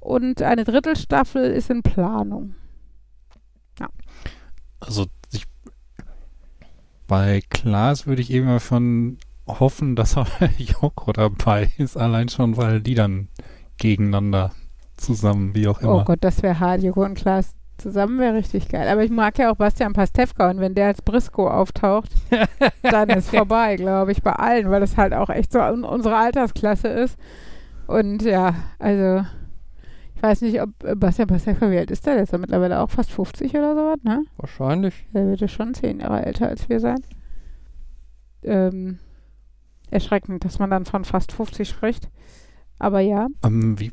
Und 0.00 0.42
eine 0.42 0.64
Drittelstaffel 0.64 1.44
ist 1.44 1.70
in 1.70 1.82
Planung. 1.82 2.54
Also 4.80 5.06
ich, 5.32 5.44
bei 7.08 7.42
Klaas 7.50 8.06
würde 8.06 8.22
ich 8.22 8.30
eben 8.30 8.46
mal 8.46 8.60
schon 8.60 9.18
hoffen, 9.46 9.96
dass 9.96 10.16
auch 10.16 10.28
Joko 10.58 11.12
dabei 11.12 11.70
ist, 11.78 11.96
allein 11.96 12.28
schon, 12.28 12.56
weil 12.56 12.80
die 12.80 12.94
dann 12.94 13.28
gegeneinander 13.76 14.52
zusammen, 14.96 15.54
wie 15.54 15.66
auch 15.68 15.80
Oh 15.82 15.84
immer. 15.84 16.04
Gott, 16.04 16.18
das 16.22 16.42
wäre 16.42 16.60
hart. 16.60 16.82
Joko 16.82 17.04
und 17.04 17.14
Klaas 17.16 17.54
zusammen 17.78 18.18
wäre 18.18 18.34
richtig 18.34 18.68
geil. 18.68 18.88
Aber 18.88 19.02
ich 19.04 19.10
mag 19.10 19.38
ja 19.38 19.50
auch 19.50 19.56
Bastian 19.56 19.92
Pastewka 19.92 20.50
und 20.50 20.60
wenn 20.60 20.74
der 20.74 20.88
als 20.88 21.02
Briscoe 21.02 21.50
auftaucht, 21.50 22.10
dann 22.82 23.08
ist 23.10 23.30
vorbei, 23.30 23.76
glaube 23.76 24.12
ich, 24.12 24.22
bei 24.22 24.32
allen, 24.32 24.70
weil 24.70 24.80
das 24.80 24.96
halt 24.96 25.14
auch 25.14 25.30
echt 25.30 25.52
so 25.52 25.60
un 25.60 25.84
unsere 25.84 26.16
Altersklasse 26.16 26.88
ist. 26.88 27.18
Und 27.86 28.22
ja, 28.22 28.54
also 28.78 29.24
ich 30.14 30.22
weiß 30.22 30.42
nicht, 30.42 30.60
ob 30.60 30.70
äh, 30.84 30.94
Bastian 30.94 31.28
Pastewka, 31.28 31.70
wie 31.70 31.78
alt 31.78 31.90
ist 31.90 32.04
der? 32.04 32.14
Der 32.14 32.24
ist 32.24 32.32
ja 32.32 32.38
mittlerweile 32.38 32.80
auch 32.80 32.90
fast 32.90 33.10
50 33.12 33.54
oder 33.54 33.74
sowas, 33.74 33.98
ne? 34.02 34.24
Wahrscheinlich. 34.36 35.06
Der 35.14 35.26
wird 35.26 35.40
ja 35.40 35.48
schon 35.48 35.74
zehn 35.74 36.00
Jahre 36.00 36.26
älter 36.26 36.48
als 36.48 36.68
wir 36.68 36.80
sein. 36.80 37.00
Ähm, 38.42 38.98
erschreckend, 39.90 40.44
dass 40.44 40.58
man 40.58 40.70
dann 40.70 40.84
von 40.84 41.04
fast 41.04 41.32
50 41.32 41.68
spricht. 41.68 42.08
Aber 42.78 43.00
ja, 43.00 43.28
Ähm, 43.44 43.78
wie, 43.78 43.92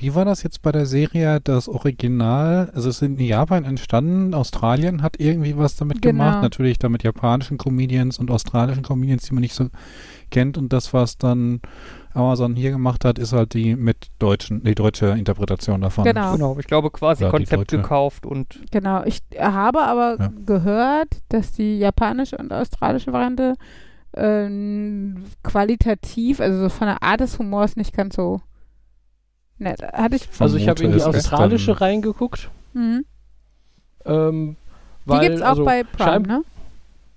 wie 0.00 0.14
war 0.14 0.24
das 0.24 0.42
jetzt 0.42 0.62
bei 0.62 0.70
der 0.72 0.86
Serie? 0.86 1.40
Das 1.42 1.68
Original, 1.68 2.70
also 2.74 2.88
es 2.88 2.96
ist 2.96 3.02
in 3.02 3.18
Japan 3.18 3.64
entstanden, 3.64 4.32
Australien 4.34 5.02
hat 5.02 5.18
irgendwie 5.18 5.56
was 5.56 5.76
damit 5.76 6.00
Genau. 6.02 6.24
gemacht, 6.24 6.42
natürlich 6.42 6.78
da 6.78 6.88
mit 6.88 7.02
japanischen 7.02 7.58
Comedians 7.58 8.18
und 8.18 8.30
australischen 8.30 8.82
Comedians, 8.82 9.24
die 9.24 9.34
man 9.34 9.40
nicht 9.42 9.54
so 9.54 9.68
kennt 10.30 10.56
und 10.58 10.72
das, 10.72 10.92
was 10.94 11.18
dann 11.18 11.60
Amazon 12.12 12.54
hier 12.54 12.70
gemacht 12.70 13.04
hat, 13.04 13.18
ist 13.18 13.32
halt 13.32 13.54
die 13.54 13.74
mit 13.76 14.08
deutschen, 14.20 14.62
die 14.62 14.74
deutsche 14.74 15.06
Interpretation 15.08 15.80
davon. 15.80 16.04
Genau. 16.04 16.32
Genau, 16.32 16.56
ich 16.58 16.66
glaube 16.66 16.90
quasi 16.90 17.24
Ja, 17.24 17.30
die 17.30 17.36
Konzept 17.38 17.68
gekauft 17.72 18.24
und 18.26 18.60
Genau, 18.70 19.02
ich 19.04 19.20
habe 19.38 19.82
aber 19.82 20.16
Ja. 20.20 20.32
gehört, 20.46 21.08
dass 21.28 21.52
die 21.52 21.78
japanische 21.78 22.36
und 22.36 22.52
australische 22.52 23.12
Variante 23.12 23.54
ähm, 24.16 25.24
qualitativ, 25.42 26.40
also 26.40 26.58
so 26.60 26.68
von 26.68 26.86
der 26.86 27.02
Art 27.02 27.20
des 27.20 27.38
Humors 27.38 27.76
nicht 27.76 27.96
ganz 27.96 28.14
so 28.16 28.40
nett. 29.58 29.82
Hatte 29.82 30.16
ich. 30.16 30.28
Also 30.38 30.56
ich 30.56 30.68
habe 30.68 30.82
in 30.84 30.92
die 30.92 31.02
australische 31.02 31.72
dann- 31.72 31.78
reingeguckt. 31.78 32.50
Mhm. 32.72 33.04
Ähm, 34.04 34.56
Die 35.04 35.08
weil, 35.10 35.20
gibt's 35.28 35.42
auch 35.42 35.48
also, 35.50 35.64
bei 35.64 35.82
Prime, 35.84 36.26
ne? 36.26 36.42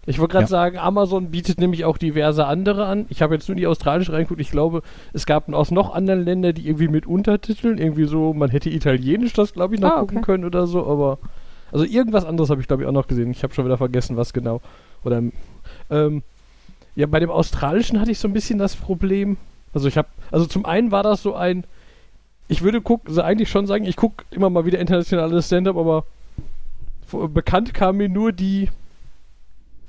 Ich 0.09 0.19
wollte 0.19 0.31
gerade 0.33 0.43
Ja. 0.45 0.47
sagen, 0.49 0.77
Amazon 0.77 1.31
bietet 1.31 1.59
nämlich 1.59 1.83
auch 1.83 1.97
diverse 1.97 2.45
andere 2.45 2.85
an. 2.85 3.05
Ich 3.09 3.21
habe 3.21 3.35
jetzt 3.35 3.49
nur 3.49 3.57
die 3.57 3.67
australische 3.67 4.13
reingeguckt. 4.13 4.39
Ich 4.39 4.51
glaube, 4.51 4.81
es 5.11 5.25
gab 5.25 5.51
aus 5.51 5.69
noch 5.69 5.93
anderen 5.93 6.23
Ländern, 6.23 6.53
die 6.53 6.65
irgendwie 6.65 6.87
mit 6.87 7.05
Untertiteln, 7.05 7.77
irgendwie 7.77 8.05
so, 8.05 8.33
man 8.33 8.49
hätte 8.49 8.69
Italienisch 8.69 9.33
das, 9.33 9.51
glaube 9.51 9.75
ich, 9.75 9.81
noch 9.81 9.91
Ah, 9.91 9.99
gucken 9.99 10.19
okay. 10.19 10.25
können 10.25 10.45
oder 10.45 10.65
so, 10.65 10.87
aber 10.87 11.17
also 11.73 11.83
irgendwas 11.83 12.23
anderes 12.23 12.49
habe 12.49 12.61
ich, 12.61 12.67
glaube 12.67 12.83
ich, 12.83 12.87
auch 12.87 12.93
noch 12.93 13.07
gesehen. 13.07 13.31
Ich 13.31 13.43
habe 13.43 13.53
schon 13.53 13.65
wieder 13.65 13.77
vergessen, 13.77 14.15
was 14.15 14.31
genau. 14.31 14.61
Oder 15.03 15.21
ähm, 15.89 16.23
ja, 16.95 17.05
bei 17.07 17.19
dem 17.19 17.29
australischen 17.29 17.99
hatte 17.99 18.11
ich 18.11 18.19
so 18.19 18.29
ein 18.29 18.33
bisschen 18.33 18.57
das 18.59 18.77
Problem. 18.77 19.35
Also 19.73 19.89
ich 19.89 19.97
habe, 19.97 20.07
also 20.31 20.45
zum 20.45 20.65
einen 20.65 20.91
war 20.91 21.03
das 21.03 21.21
so 21.21 21.35
ein, 21.35 21.65
ich 22.47 22.61
würde 22.61 22.81
gucken, 22.81 23.09
also 23.09 23.21
eigentlich 23.21 23.49
schon 23.49 23.67
sagen, 23.67 23.85
ich 23.85 23.95
gucke 23.95 24.23
immer 24.31 24.49
mal 24.49 24.65
wieder 24.65 24.79
internationales 24.79 25.47
Stand-up, 25.47 25.77
aber 25.77 26.05
bekannt 27.29 27.73
kam 27.73 27.97
mir 27.97 28.09
nur 28.09 28.31
die 28.31 28.69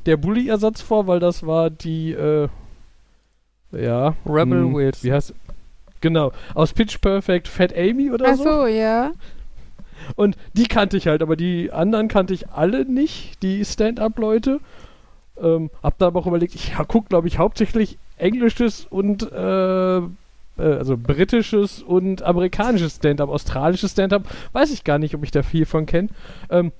der 0.07 0.17
Bully-Ersatz 0.17 0.81
vor, 0.81 1.07
weil 1.07 1.21
das 1.21 1.47
war 1.47 1.69
die, 1.71 2.13
äh, 2.13 2.49
ja. 3.73 4.15
Rebel 4.25 4.63
hm, 4.63 4.75
Wilson. 4.75 5.03
Wie 5.03 5.13
heißt 5.13 5.35
Genau, 6.01 6.33
aus 6.55 6.73
Pitch 6.73 7.01
Perfect 7.01 7.49
Fat 7.49 7.77
Amy 7.77 8.11
oder 8.11 8.27
Ach 8.29 8.37
so. 8.37 8.45
so, 8.45 8.67
ja. 8.67 9.13
Und 10.15 10.37
die 10.53 10.67
kannte 10.67 10.97
ich 10.97 11.09
halt, 11.09 11.23
aber 11.23 11.37
die 11.37 11.73
anderen 11.73 12.09
kannte 12.09 12.33
ich 12.33 12.49
alle 12.51 12.85
nicht, 12.85 13.43
die 13.43 13.65
Stand-Up-Leute. 13.65 14.61
Ähm, 15.41 15.71
hab 15.83 15.99
da 15.99 16.07
aber 16.07 16.21
auch 16.21 16.27
überlegt, 16.27 16.55
ich 16.55 16.73
guck, 16.87 17.09
glaube 17.09 17.29
ich, 17.29 17.39
hauptsächlich 17.39 17.99
englisches 18.17 18.87
und 18.89 19.31
äh, 19.33 20.01
äh, 20.59 20.63
also 20.63 20.97
britisches 20.97 21.83
und 21.83 22.23
amerikanisches 22.23 22.97
Stand-Up, 22.97 23.29
australisches 23.29 23.93
Stand-Up, 23.93 24.25
weiß 24.53 24.71
ich 24.73 24.85
gar 24.85 24.99
nicht, 24.99 25.15
ob 25.15 25.25
ich 25.25 25.31
da 25.31 25.43
viel 25.43 25.67
von 25.67 25.87
kenne. 25.87 26.09
Ähm, 26.51 26.73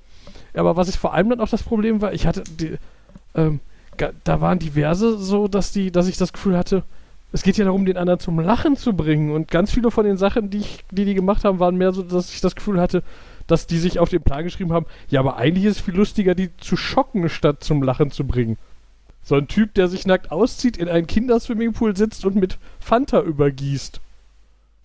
aber 0.53 0.75
was 0.75 0.89
ich 0.89 0.97
vor 0.97 1.13
allem 1.13 1.29
dann 1.29 1.39
auch 1.39 1.49
das 1.49 1.63
Problem 1.63 2.01
war, 2.01 2.13
ich 2.13 2.25
hatte 2.25 2.43
die, 2.43 2.77
ähm, 3.35 3.59
da 4.23 4.41
waren 4.41 4.59
diverse 4.59 5.17
so, 5.17 5.47
dass 5.47 5.71
die, 5.71 5.91
dass 5.91 6.07
ich 6.07 6.17
das 6.17 6.33
Gefühl 6.33 6.57
hatte, 6.57 6.83
es 7.31 7.43
geht 7.43 7.57
ja 7.57 7.65
darum, 7.65 7.85
den 7.85 7.97
anderen 7.97 8.19
zum 8.19 8.39
Lachen 8.39 8.75
zu 8.75 8.93
bringen. 8.93 9.31
Und 9.31 9.49
ganz 9.49 9.71
viele 9.71 9.91
von 9.91 10.05
den 10.05 10.17
Sachen, 10.17 10.49
die, 10.49 10.59
ich, 10.59 10.83
die 10.91 11.05
die 11.05 11.13
gemacht 11.13 11.45
haben, 11.45 11.59
waren 11.59 11.75
mehr 11.75 11.91
so, 11.91 12.01
dass 12.01 12.33
ich 12.33 12.41
das 12.41 12.55
Gefühl 12.55 12.81
hatte, 12.81 13.03
dass 13.45 13.67
die 13.67 13.77
sich 13.77 13.99
auf 13.99 14.09
den 14.09 14.21
Plan 14.21 14.43
geschrieben 14.43 14.73
haben, 14.73 14.85
ja, 15.09 15.19
aber 15.19 15.37
eigentlich 15.37 15.65
ist 15.65 15.77
es 15.77 15.81
viel 15.81 15.95
lustiger, 15.95 16.35
die 16.35 16.55
zu 16.57 16.77
schocken, 16.77 17.29
statt 17.29 17.63
zum 17.63 17.83
Lachen 17.83 18.11
zu 18.11 18.25
bringen. 18.25 18.57
So 19.23 19.35
ein 19.35 19.47
Typ, 19.47 19.73
der 19.75 19.87
sich 19.87 20.07
nackt 20.07 20.31
auszieht, 20.31 20.77
in 20.77 20.87
einen 20.89 21.05
Kinderswimmingpool 21.07 21.95
sitzt 21.95 22.25
und 22.25 22.35
mit 22.35 22.57
Fanta 22.79 23.21
übergießt. 23.21 23.99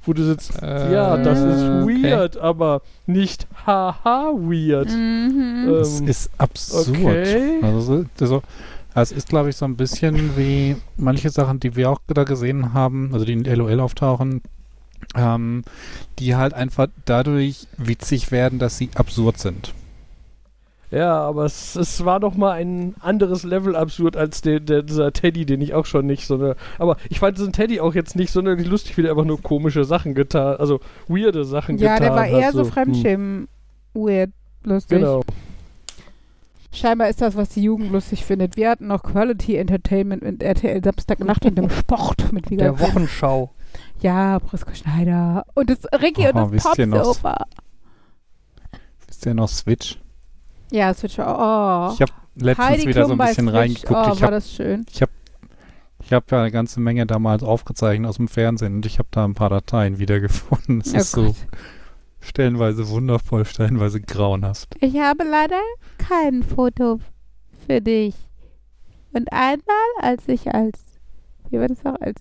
wo 0.07 0.13
du 0.13 0.23
sitzt, 0.23 0.61
Äh, 0.63 0.93
ja, 0.93 1.17
das 1.17 1.39
ist 1.39 1.63
okay. 1.63 2.03
weird, 2.03 2.37
aber 2.37 2.83
nicht 3.07 3.47
haha 3.67 4.33
weird. 4.37 4.91
Mhm. 4.91 5.65
Das 5.67 6.01
Ähm, 6.01 6.09
ist 6.09 6.31
absurd. 6.37 6.89
okay. 6.91 7.59
Also, 7.63 7.81
so- 7.81 8.05
also, 8.19 8.43
es 8.95 9.13
ist, 9.13 9.29
glaube 9.31 9.49
ich, 9.49 9.57
so 9.57 9.65
ein 9.65 9.77
bisschen 9.77 10.37
wie 10.37 10.77
manche 10.99 11.31
Sachen, 11.31 11.59
die 11.59 11.75
wir 11.75 11.89
auch 11.91 12.01
da 12.07 12.25
gesehen 12.25 12.75
haben, 12.75 13.15
also 13.15 13.25
die 13.25 13.33
in 13.33 13.45
LOL 13.45 13.81
auftauchen, 13.81 14.43
ähm, 15.17 15.65
die 16.19 16.37
halt 16.37 16.53
einfach 16.53 16.89
dadurch 17.07 17.67
witzig 17.79 18.31
werden, 18.31 18.59
dass 18.59 18.77
sie 18.77 18.91
absurd 18.97 19.39
sind. 19.39 19.73
Ja, 20.95 21.21
aber 21.23 21.45
es, 21.45 21.75
es 21.75 22.05
war 22.05 22.21
noch 22.21 22.37
mal 22.37 22.53
ein 22.53 22.95
anderes 23.01 23.43
Level 23.43 23.75
absurd 23.75 24.17
als 24.17 24.43
der, 24.43 24.61
der, 24.61 24.83
dieser 24.83 25.13
Teddy, 25.13 25.45
den 25.45 25.61
ich 25.61 25.75
auch 25.75 25.87
schon 25.87 26.07
nicht 26.07 26.25
so 26.25 26.35
eine. 26.37 26.55
Aber 26.79 26.99
ich 27.11 27.19
fand 27.19 27.37
diesen 27.37 27.53
Teddy 27.53 27.81
auch 27.81 27.95
jetzt 27.95 28.15
nicht 28.15 28.31
sonderlich 28.31 28.69
lustig, 28.69 28.97
wie 28.97 29.03
der 29.03 29.11
einfach 29.11 29.25
nur 29.25 29.43
komische 29.43 29.85
Sachen 29.85 30.15
getan, 30.15 30.57
also 30.57 30.79
weirde 31.09 31.45
Sachen 31.45 31.79
ja, 31.79 31.95
getan 31.95 32.03
der 32.03 32.15
war 32.15 32.25
hat. 32.27 32.31
eher 32.31 32.53
so 32.53 32.61
hm, 32.61 32.71
Fremdschämen. 32.71 33.49
Weird. 33.93 34.31
Lustig. 34.63 34.99
Genau. 35.01 35.23
Scheinbar 36.73 37.09
ist 37.09 37.21
das, 37.21 37.37
was 37.37 37.49
die 37.49 37.63
Jugend 37.63 37.91
lustig 37.91 38.25
findet. 38.25 38.57
Wir 38.57 38.71
hatten 38.71 38.87
noch 38.87 39.03
Quality 39.03 39.57
Entertainment 39.57 40.23
mit 40.23 40.45
RTL 40.45 40.83
Samstagnacht 40.83 41.45
und 41.45 41.57
dem 41.59 41.71
Sport 41.71 42.33
mit 42.33 42.51
Viga 42.51 42.65
Der 42.65 42.79
Wochenschau. 42.79 43.51
Ja, 44.01 44.39
Prisco 44.39 44.73
Schneider. 44.75 45.45
Und 45.55 45.71
das 45.71 45.79
Ricky 46.01 46.27
Aha, 46.27 46.31
und 46.31 46.53
das 46.55 46.65
wisst 46.65 46.79
ihr 46.79 46.87
noch- 46.87 46.99
Popsofa. 46.99 47.47
Ja 50.75 50.93
Switch. 50.93 51.19
Oh. 51.21 51.23
Ich 51.95 52.01
habe 52.03 52.13
letztens 52.35 52.69
Heidi 52.69 52.87
wieder 52.89 53.05
Klum 53.05 53.17
so 53.19 53.23
ein 53.23 53.29
bisschen 53.29 53.45
Switch. 53.47 53.57
reingeguckt. 53.57 53.91
Oh, 53.93 54.13
ich 54.13 54.21
war 54.21 54.23
habe 54.23 54.31
das 54.33 54.53
schön. 54.53 54.85
ich 54.91 56.13
hab 56.13 56.31
ja 56.33 56.41
eine 56.41 56.51
ganze 56.51 56.81
Menge 56.81 57.07
damals 57.07 57.45
aufgezeichnet 57.45 58.09
aus 58.09 58.17
dem 58.17 58.27
Fernsehen 58.27 58.75
und 58.77 58.87
ich 58.87 58.99
habe 58.99 59.09
da 59.13 59.25
ein 59.25 59.35
paar 59.35 59.51
Dateien 59.51 59.99
wiedergefunden. 60.01 60.81
Es 60.81 60.93
Oh 60.93 60.97
ist 60.97 61.13
so 61.13 61.25
Gott. 61.27 61.37
stellenweise 62.21 62.89
wundervoll, 62.89 63.45
stellenweise 63.45 64.01
grauenhaft. 64.01 64.75
Ich 64.81 64.97
habe 64.99 65.23
leider 65.23 65.61
kein 65.99 66.43
Foto 66.43 66.99
für 67.67 67.81
dich. 67.81 68.17
Und 69.13 69.33
einmal, 69.33 69.87
als 70.01 70.27
ich 70.27 70.53
als, 70.53 70.81
wie 71.51 71.61
war 71.61 71.69
das 71.69 71.87
auch, 71.87 72.01
als, 72.01 72.21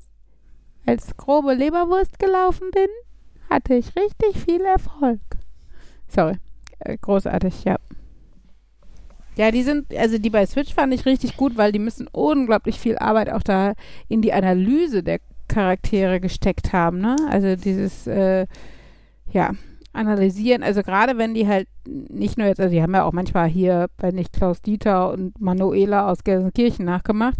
als 0.86 1.18
grobe 1.18 1.56
Leberwurst 1.56 2.20
gelaufen 2.20 2.70
bin, 2.72 2.88
hatte 3.50 3.74
ich 3.74 3.96
richtig 3.96 4.44
viel 4.46 4.62
Erfolg. 4.62 5.22
Sorry. 6.08 6.38
Äh, 6.80 6.98
großartig, 7.02 7.64
ja. 7.64 7.78
Ja, 9.36 9.52
die 9.52 9.64
sind, 9.64 9.96
also 9.96 10.18
die 10.18 10.30
bei 10.30 10.46
Switch 10.46 10.74
fand 10.74 10.94
ich 10.94 11.06
richtig 11.06 11.38
gut, 11.38 11.58
weil 11.58 11.72
die 11.72 11.80
müssen 11.80 12.08
unglaublich 12.12 12.80
viel 12.80 12.98
Arbeit 12.98 13.32
auch 13.32 13.44
da 13.44 13.74
in 14.08 14.22
die 14.22 14.34
Analyse 14.34 15.04
der 15.04 15.20
Charaktere 15.48 16.20
gesteckt 16.20 16.72
haben, 16.74 17.00
ne? 17.00 17.16
Also 17.30 17.56
dieses, 17.56 18.08
äh, 18.08 18.46
ja, 19.32 19.52
analysieren, 19.94 20.64
also 20.64 20.82
gerade 20.82 21.18
wenn 21.18 21.34
die 21.36 21.48
halt 21.48 21.68
nicht 21.86 22.38
nur 22.38 22.48
jetzt, 22.48 22.60
also 22.60 22.74
die 22.74 22.82
haben 22.82 22.94
ja 22.96 23.04
auch 23.04 23.12
manchmal 23.14 23.48
hier, 23.48 23.88
wenn 24.00 24.16
nicht 24.16 24.34
Klaus 24.34 24.62
Dieter 24.62 25.12
und 25.12 25.40
Manuela 25.40 26.10
aus 26.10 26.24
Gelsenkirchen 26.24 26.86
nachgemacht, 26.86 27.38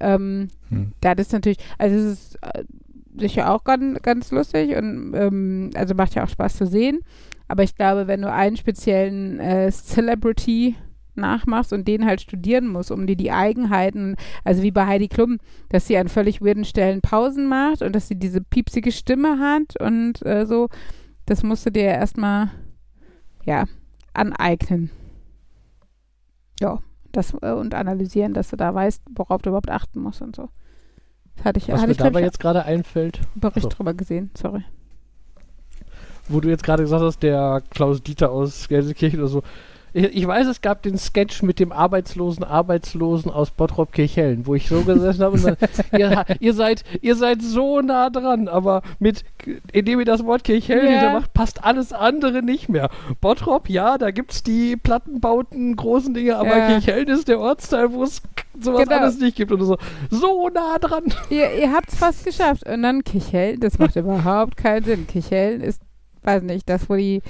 ähm, 0.00 0.48
Hm. 0.68 0.92
da 1.00 1.12
ist 1.12 1.32
natürlich, 1.32 1.58
also 1.78 1.96
es 1.96 2.04
ist 2.12 2.38
äh, 2.42 2.62
sicher 3.18 3.52
auch 3.52 3.64
ganz, 3.64 4.00
ganz 4.02 4.30
lustig 4.30 4.76
und 4.76 5.12
ähm, 5.14 5.70
also 5.74 5.94
macht 5.94 6.14
ja 6.14 6.22
auch 6.24 6.28
Spaß 6.28 6.56
zu 6.58 6.66
sehen, 6.66 7.00
aber 7.48 7.64
ich 7.64 7.74
glaube, 7.74 8.06
wenn 8.06 8.22
du 8.22 8.32
einen 8.32 8.56
speziellen 8.56 9.40
äh, 9.40 9.70
Celebrity 9.72 10.76
nachmachst 11.20 11.72
und 11.72 11.86
den 11.86 12.06
halt 12.06 12.20
studieren 12.20 12.66
musst, 12.66 12.90
um 12.90 13.06
dir 13.06 13.16
die 13.16 13.30
Eigenheiten, 13.30 14.16
also 14.44 14.62
wie 14.62 14.70
bei 14.70 14.86
Heidi 14.86 15.08
Klum, 15.08 15.38
dass 15.68 15.86
sie 15.86 15.96
an 15.96 16.08
völlig 16.08 16.40
weirden 16.40 16.64
Stellen 16.64 17.00
Pausen 17.00 17.46
macht 17.46 17.82
und 17.82 17.94
dass 17.94 18.08
sie 18.08 18.16
diese 18.16 18.40
piepsige 18.40 18.92
Stimme 18.92 19.38
hat 19.38 19.80
und 19.80 20.24
äh, 20.26 20.46
so, 20.46 20.68
das 21.26 21.42
musst 21.42 21.66
du 21.66 21.70
dir 21.70 21.84
erstmal, 21.84 22.50
ja, 23.44 23.64
aneignen. 24.14 24.90
Ja, 26.60 26.80
das 27.12 27.34
äh, 27.40 27.52
und 27.52 27.74
analysieren, 27.74 28.34
dass 28.34 28.50
du 28.50 28.56
da 28.56 28.74
weißt, 28.74 29.02
worauf 29.14 29.42
du 29.42 29.50
überhaupt 29.50 29.70
achten 29.70 30.00
musst 30.00 30.22
und 30.22 30.36
so. 30.36 30.48
Das 31.36 31.44
hatte 31.44 31.58
ich, 31.58 31.68
Was 31.68 31.76
hatte 31.76 31.86
mir 31.86 31.92
ich 31.92 31.98
dabei 31.98 32.20
ich, 32.20 32.26
jetzt 32.26 32.40
gerade 32.40 32.64
einfällt, 32.64 33.20
Bericht 33.34 33.62
so. 33.62 33.68
drüber 33.68 33.94
gesehen, 33.94 34.30
sorry. 34.36 34.64
wo 36.28 36.40
du 36.40 36.48
jetzt 36.48 36.64
gerade 36.64 36.82
gesagt 36.82 37.02
hast, 37.02 37.22
der 37.22 37.62
Klaus 37.70 38.02
Dieter 38.02 38.30
aus 38.30 38.68
Gelsenkirchen 38.68 39.20
oder 39.20 39.28
so. 39.28 39.42
Ich, 39.92 40.26
weiß, 40.26 40.46
es 40.46 40.60
gab 40.60 40.82
den 40.82 40.96
Sketch 40.98 41.42
mit 41.42 41.58
dem 41.58 41.72
arbeitslosen 41.72 42.44
Arbeitslosen 42.44 43.30
aus 43.30 43.50
Bottrop 43.50 43.92
Kirchhellen, 43.92 44.46
wo 44.46 44.54
ich 44.54 44.68
so 44.68 44.82
gesessen 44.82 45.22
habe 45.24 45.34
und 45.36 45.44
dann, 45.44 45.56
ihr, 45.98 46.24
ihr 46.38 46.54
seid 46.54 46.84
ihr 47.02 47.16
seid 47.16 47.42
so 47.42 47.80
nah 47.80 48.08
dran, 48.10 48.48
aber 48.48 48.82
mit 48.98 49.24
indem 49.72 49.98
ihr 50.00 50.04
das 50.04 50.24
Wort 50.24 50.44
Kirchhellen 50.44 50.84
Ja. 50.86 50.90
hintermacht, 51.00 51.32
passt 51.34 51.64
alles 51.64 51.92
andere 51.92 52.42
nicht 52.42 52.68
mehr. 52.68 52.88
Bottrop, 53.20 53.68
ja, 53.68 53.98
da 53.98 54.10
gibt's 54.10 54.42
die 54.42 54.76
Plattenbauten, 54.76 55.74
großen 55.76 56.14
Dinge, 56.14 56.36
aber 56.36 56.56
Ja. 56.56 56.66
Kirchhellen 56.68 57.08
ist 57.08 57.28
der 57.28 57.40
Ortsteil, 57.40 57.92
wo 57.92 58.02
es 58.04 58.22
sowas 58.60 58.84
Genau. 58.84 59.00
alles 59.00 59.18
nicht 59.18 59.36
gibt 59.36 59.50
und 59.52 59.62
so 59.62 59.76
so 60.10 60.48
nah 60.48 60.78
dran. 60.78 61.04
Ihr, 61.30 61.52
ihr 61.58 61.72
habt 61.72 61.88
es 61.92 61.98
fast 61.98 62.24
geschafft. 62.24 62.68
Und 62.68 62.82
dann 62.82 63.02
Kichellen, 63.04 63.60
das 63.60 63.78
macht 63.78 63.96
überhaupt 63.96 64.56
keinen 64.56 64.84
Sinn. 64.84 65.06
Kichellen 65.06 65.60
ist, 65.62 65.80
weiß 66.22 66.42
nicht, 66.42 66.68
das, 66.68 66.88
wo 66.90 66.96
die, 66.96 67.22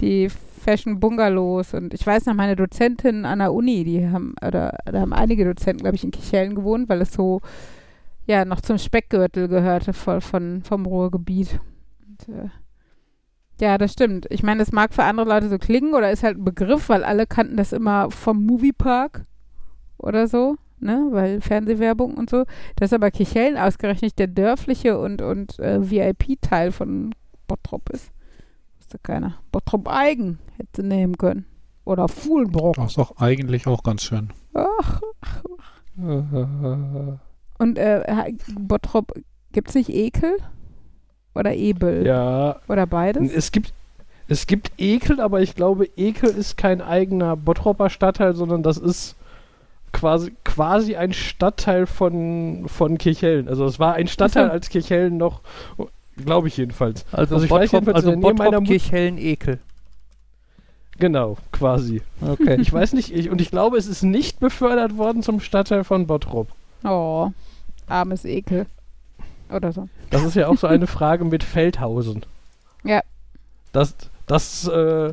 die 0.00 0.28
Fashion 0.58 1.00
Bungalows 1.00 1.74
und 1.74 1.94
ich 1.94 2.06
weiß 2.06 2.26
noch, 2.26 2.34
meine 2.34 2.56
Dozentinnen 2.56 3.24
an 3.24 3.38
der 3.38 3.52
Uni, 3.52 3.84
die 3.84 4.08
haben, 4.08 4.34
oder 4.44 4.78
da 4.84 5.00
haben 5.00 5.12
einige 5.12 5.44
Dozenten, 5.44 5.82
glaube 5.82 5.96
ich, 5.96 6.04
in 6.04 6.10
Kichellen 6.10 6.54
gewohnt, 6.54 6.88
weil 6.88 7.00
es 7.00 7.12
so, 7.12 7.40
ja, 8.26 8.44
noch 8.44 8.60
zum 8.60 8.78
Speckgürtel 8.78 9.48
gehörte 9.48 9.92
voll 9.92 10.20
von, 10.20 10.62
vom 10.62 10.86
Ruhrgebiet. 10.86 11.60
Und, 12.06 12.34
äh, 12.34 12.48
ja, 13.60 13.78
das 13.78 13.92
stimmt. 13.92 14.26
Ich 14.30 14.42
meine, 14.42 14.60
das 14.60 14.72
mag 14.72 14.94
für 14.94 15.04
andere 15.04 15.28
Leute 15.28 15.48
so 15.48 15.58
klingen 15.58 15.94
oder 15.94 16.10
ist 16.10 16.22
halt 16.22 16.38
ein 16.38 16.44
Begriff, 16.44 16.88
weil 16.88 17.04
alle 17.04 17.26
kannten 17.26 17.56
das 17.56 17.72
immer 17.72 18.10
vom 18.10 18.44
Moviepark 18.44 19.24
oder 19.96 20.28
so, 20.28 20.56
ne, 20.78 21.08
weil 21.10 21.40
Fernsehwerbung 21.40 22.14
und 22.14 22.30
so. 22.30 22.44
Das 22.76 22.90
ist 22.90 22.94
aber 22.94 23.10
Kichellen 23.10 23.56
ausgerechnet 23.56 24.18
der 24.18 24.28
dörfliche 24.28 24.98
und, 24.98 25.22
und 25.22 25.58
äh, 25.58 25.90
VIP-Teil 25.90 26.70
von 26.70 27.14
Bottrop 27.48 27.90
ist. 27.90 28.12
Wusste 28.88 29.00
keiner. 29.02 29.34
Bottrop 29.52 29.86
Eigen 29.86 30.38
hätte 30.56 30.80
sie 30.80 30.82
nehmen 30.82 31.18
können. 31.18 31.44
Oder 31.84 32.08
Fuhlenbrock. 32.08 32.76
Das 32.76 32.92
ist 32.92 32.98
auch 32.98 33.18
eigentlich 33.18 33.66
auch 33.66 33.82
ganz 33.82 34.02
schön. 34.02 34.30
Ach. 34.54 35.02
Und 37.58 37.76
äh, 37.76 38.32
Bottrop, 38.58 39.12
gibt 39.52 39.68
es 39.68 39.74
nicht 39.74 39.90
Ekel? 39.90 40.38
Oder 41.34 41.54
Ebel? 41.54 42.06
Ja, 42.06 42.60
Oder 42.66 42.86
beides? 42.86 43.30
Es 43.30 43.52
gibt, 43.52 43.74
es 44.26 44.46
gibt 44.46 44.72
Ekel, 44.78 45.20
aber 45.20 45.42
ich 45.42 45.54
glaube, 45.54 45.84
Ekel 45.98 46.30
ist 46.30 46.56
kein 46.56 46.80
eigener 46.80 47.36
Bottropper 47.36 47.90
Stadtteil, 47.90 48.34
sondern 48.34 48.62
das 48.62 48.78
ist 48.78 49.16
quasi, 49.92 50.32
quasi 50.44 50.96
ein 50.96 51.12
Stadtteil 51.12 51.84
von, 51.84 52.68
von 52.68 52.96
Kirchhellen. 52.96 53.48
Also 53.48 53.66
es 53.66 53.78
war 53.78 53.92
ein 53.92 54.08
Stadtteil, 54.08 54.48
als 54.48 54.70
Kirchhellen 54.70 55.18
noch, 55.18 55.42
glaube 56.24 56.48
ich 56.48 56.56
jedenfalls. 56.56 57.04
Also, 57.12 57.34
Also 57.36 57.44
ich 57.46 57.50
weiß 57.50 57.70
Bottrop, 57.70 57.72
jedenfalls, 57.86 57.96
also 57.96 58.12
in 58.12 58.20
der 58.20 58.30
Nähe 58.32 58.38
meiner 58.38 58.60
Mut- 58.60 58.68
Kirchhellen 58.68 59.18
Ekel. 59.18 59.58
Genau, 60.98 61.36
quasi. 61.52 62.02
Okay. 62.20 62.60
Ich 62.60 62.72
weiß 62.72 62.92
nicht, 62.92 63.14
ich, 63.14 63.30
und 63.30 63.40
ich 63.40 63.50
glaube, 63.50 63.76
es 63.78 63.86
ist 63.86 64.02
nicht 64.02 64.40
befördert 64.40 64.96
worden 64.96 65.22
zum 65.22 65.38
Stadtteil 65.40 65.84
von 65.84 66.06
Bottrop. 66.08 66.48
Oh, 66.84 67.30
armes 67.86 68.24
Ekel. 68.24 68.66
Oder 69.50 69.72
so. 69.72 69.88
Das 70.10 70.24
ist 70.24 70.34
ja 70.34 70.48
auch 70.48 70.58
so 70.58 70.66
eine 70.66 70.86
Frage 70.88 71.24
mit 71.24 71.44
Feldhausen. 71.44 72.26
Ja. 72.84 73.00
Das, 73.72 73.94
das, 74.26 74.66
äh, 74.66 75.12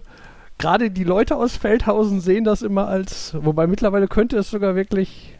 gerade 0.58 0.90
die 0.90 1.04
Leute 1.04 1.36
aus 1.36 1.56
Feldhausen 1.56 2.20
sehen 2.20 2.44
das 2.46 2.64
immer 2.64 2.88
als, 2.88 3.36
wobei 3.40 3.68
mittlerweile 3.68 4.08
könnte 4.08 4.38
es 4.38 4.50
sogar 4.50 4.76
wirklich. 4.76 5.35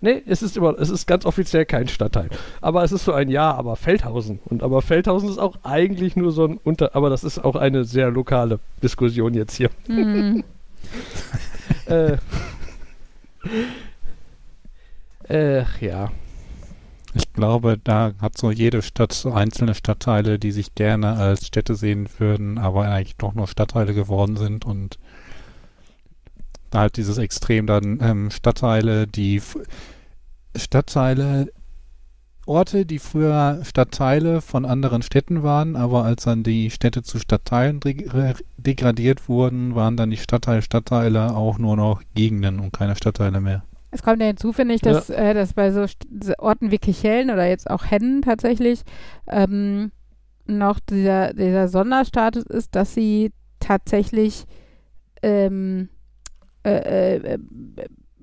Nee, 0.00 0.22
es 0.26 0.42
ist 0.42 0.56
immer, 0.56 0.78
es 0.78 0.90
ist 0.90 1.06
ganz 1.06 1.24
offiziell 1.24 1.64
kein 1.64 1.88
Stadtteil. 1.88 2.28
Aber 2.60 2.84
es 2.84 2.92
ist 2.92 3.04
so 3.04 3.12
ein 3.12 3.30
Ja, 3.30 3.54
aber 3.54 3.76
Feldhausen. 3.76 4.40
Und 4.44 4.62
aber 4.62 4.82
Feldhausen 4.82 5.28
ist 5.28 5.38
auch 5.38 5.56
eigentlich 5.62 6.16
nur 6.16 6.32
so 6.32 6.44
ein 6.44 6.58
Unter, 6.62 6.94
aber 6.94 7.08
das 7.08 7.24
ist 7.24 7.38
auch 7.38 7.56
eine 7.56 7.84
sehr 7.84 8.10
lokale 8.10 8.60
Diskussion 8.82 9.32
jetzt 9.34 9.56
hier. 9.56 9.70
Hm. 9.86 10.44
äh, 11.86 12.16
äh, 15.28 15.64
ja. 15.80 16.10
Ich 17.14 17.32
glaube, 17.32 17.78
da 17.82 18.12
hat 18.20 18.36
so 18.36 18.50
jede 18.50 18.82
Stadt 18.82 19.14
so 19.14 19.32
einzelne 19.32 19.74
Stadtteile, 19.74 20.38
die 20.38 20.52
sich 20.52 20.74
gerne 20.74 21.14
als 21.16 21.46
Städte 21.46 21.74
sehen 21.74 22.08
würden, 22.18 22.58
aber 22.58 22.82
eigentlich 22.82 23.16
doch 23.16 23.32
nur 23.34 23.48
Stadtteile 23.48 23.94
geworden 23.94 24.36
sind 24.36 24.66
und 24.66 24.98
halt 26.74 26.96
dieses 26.96 27.18
Extrem 27.18 27.66
dann 27.66 27.98
ähm, 28.02 28.30
Stadtteile, 28.30 29.06
die 29.06 29.40
Stadtteile, 30.56 31.48
Orte, 32.46 32.86
die 32.86 33.00
früher 33.00 33.60
Stadtteile 33.64 34.40
von 34.40 34.64
anderen 34.64 35.02
Städten 35.02 35.42
waren, 35.42 35.74
aber 35.74 36.04
als 36.04 36.24
dann 36.24 36.44
die 36.44 36.70
Städte 36.70 37.02
zu 37.02 37.18
Stadtteilen 37.18 37.80
deg- 37.80 38.40
degradiert 38.56 39.28
wurden, 39.28 39.74
waren 39.74 39.96
dann 39.96 40.10
die 40.10 40.16
Stadtteil 40.16 40.62
Stadtteile 40.62 41.34
auch 41.34 41.58
nur 41.58 41.76
noch 41.76 42.02
Gegenden 42.14 42.60
und 42.60 42.72
keine 42.72 42.94
Stadtteile 42.94 43.40
mehr. 43.40 43.64
Es 43.90 44.02
kommt 44.02 44.20
ja 44.20 44.26
hinzu, 44.28 44.52
finde 44.52 44.74
ich, 44.74 44.80
dass, 44.80 45.10
äh, 45.10 45.34
dass 45.34 45.54
bei 45.54 45.72
so 45.72 45.80
St- 45.82 46.38
Orten 46.38 46.70
wie 46.70 46.78
Kichellen 46.78 47.30
oder 47.30 47.46
jetzt 47.48 47.68
auch 47.68 47.84
Hennen 47.84 48.22
tatsächlich 48.22 48.82
ähm, 49.26 49.90
noch 50.46 50.78
dieser, 50.78 51.32
dieser 51.34 51.66
Sonderstatus 51.66 52.44
ist, 52.44 52.76
dass 52.76 52.94
sie 52.94 53.32
tatsächlich 53.58 54.44
ähm, 55.22 55.88
äh, 56.66 57.16
äh, 57.16 57.34
äh, 57.34 57.38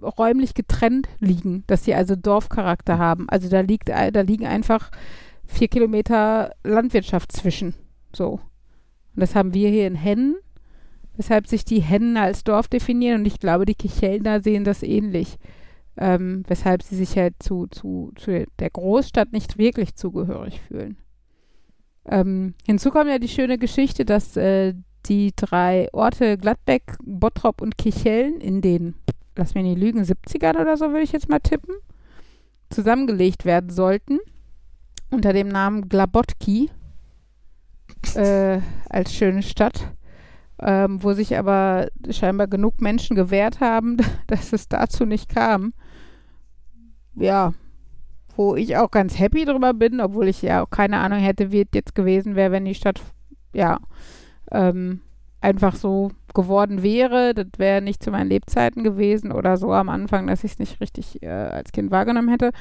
räumlich 0.01 0.53
getrennt 0.53 1.08
liegen, 1.19 1.63
dass 1.67 1.86
sie 1.86 1.95
also 1.95 2.17
Dorfcharakter 2.17 2.97
haben. 2.97 3.29
Also 3.29 3.47
da 3.47 3.62
liegt, 3.62 3.88
da 3.88 4.10
liegen 4.21 4.45
einfach 4.45 4.91
vier 5.45 5.69
Kilometer 5.69 6.51
Landwirtschaft 6.63 7.32
zwischen. 7.32 7.73
So. 8.13 8.41
Und 9.15 9.21
das 9.21 9.34
haben 9.34 9.53
wir 9.53 9.69
hier 9.69 9.88
in 9.88 9.95
Hennen, 9.95 10.36
weshalb 11.15 11.47
sich 11.47 11.63
die 11.63 11.82
Hennen 11.82 12.17
als 12.17 12.43
Dorf 12.43 12.67
definieren 12.67 13.21
und 13.21 13.25
ich 13.27 13.39
glaube, 13.39 13.65
die 13.65 13.75
Kichelner 13.75 14.41
sehen 14.41 14.65
das 14.65 14.84
ähnlich. 14.84 15.38
Ähm, 15.95 16.43
weshalb 16.47 16.82
sie 16.82 16.95
sich 16.95 17.15
halt 17.15 17.36
zu, 17.39 17.67
zu, 17.67 18.12
zu 18.15 18.45
der 18.60 18.69
Großstadt 18.71 19.32
nicht 19.32 19.58
wirklich 19.58 19.95
zugehörig 19.95 20.60
fühlen. 20.60 20.97
Ähm, 22.06 22.56
hinzu 22.65 22.89
kommt 22.89 23.10
ja 23.10 23.19
die 23.19 23.29
schöne 23.29 23.58
Geschichte, 23.58 24.03
dass 24.03 24.36
äh, 24.36 24.73
die 25.09 25.33
drei 25.35 25.87
Orte 25.93 26.37
Gladbeck, 26.37 26.97
Bottrop 27.03 27.61
und 27.61 27.77
Kichellen 27.77 28.39
in 28.39 28.61
den, 28.61 28.95
lass 29.35 29.55
mich 29.55 29.63
nicht 29.63 29.79
lügen, 29.79 30.01
70ern 30.01 30.59
oder 30.59 30.77
so 30.77 30.89
würde 30.89 31.03
ich 31.03 31.11
jetzt 31.11 31.29
mal 31.29 31.39
tippen, 31.39 31.75
zusammengelegt 32.69 33.45
werden 33.45 33.69
sollten 33.69 34.19
unter 35.13 35.31
dem 35.31 35.47
Namen 35.47 35.87
Glabotki 35.87 36.71
äh, 38.15 38.59
als 38.89 39.13
schöne 39.13 39.43
Stadt, 39.43 39.87
ähm, 40.59 41.01
wo 41.03 41.13
sich 41.13 41.37
aber 41.37 41.87
scheinbar 42.09 42.47
genug 42.47 42.81
Menschen 42.81 43.15
gewehrt 43.15 43.59
haben, 43.59 43.97
dass 44.27 44.53
es 44.53 44.67
dazu 44.67 45.05
nicht 45.05 45.29
kam. 45.29 45.73
Ja, 47.15 47.53
wo 48.35 48.55
ich 48.55 48.75
auch 48.77 48.89
ganz 48.89 49.19
happy 49.19 49.45
drüber 49.45 49.73
bin, 49.73 50.01
obwohl 50.01 50.27
ich 50.27 50.41
ja 50.41 50.63
auch 50.63 50.69
keine 50.69 50.97
Ahnung 50.99 51.19
hätte, 51.19 51.51
wie 51.51 51.61
es 51.61 51.67
jetzt 51.75 51.93
gewesen 51.93 52.35
wäre, 52.35 52.51
wenn 52.51 52.65
die 52.65 52.73
Stadt 52.73 52.99
ja 53.53 53.79
ähm, 54.53 55.01
einfach 55.41 55.75
so 55.75 56.11
geworden 56.33 56.81
wäre. 56.81 57.33
Das 57.33 57.47
wäre 57.57 57.81
nicht 57.81 58.01
zu 58.01 58.11
meinen 58.11 58.29
Lebzeiten 58.29 58.83
gewesen 58.83 59.31
oder 59.31 59.57
so 59.57 59.73
am 59.73 59.89
Anfang, 59.89 60.27
dass 60.27 60.43
ich 60.43 60.53
es 60.53 60.59
nicht 60.59 60.79
richtig 60.79 61.21
äh, 61.21 61.27
als 61.27 61.71
Kind 61.71 61.91
wahrgenommen 61.91 62.29
hätte. 62.29 62.51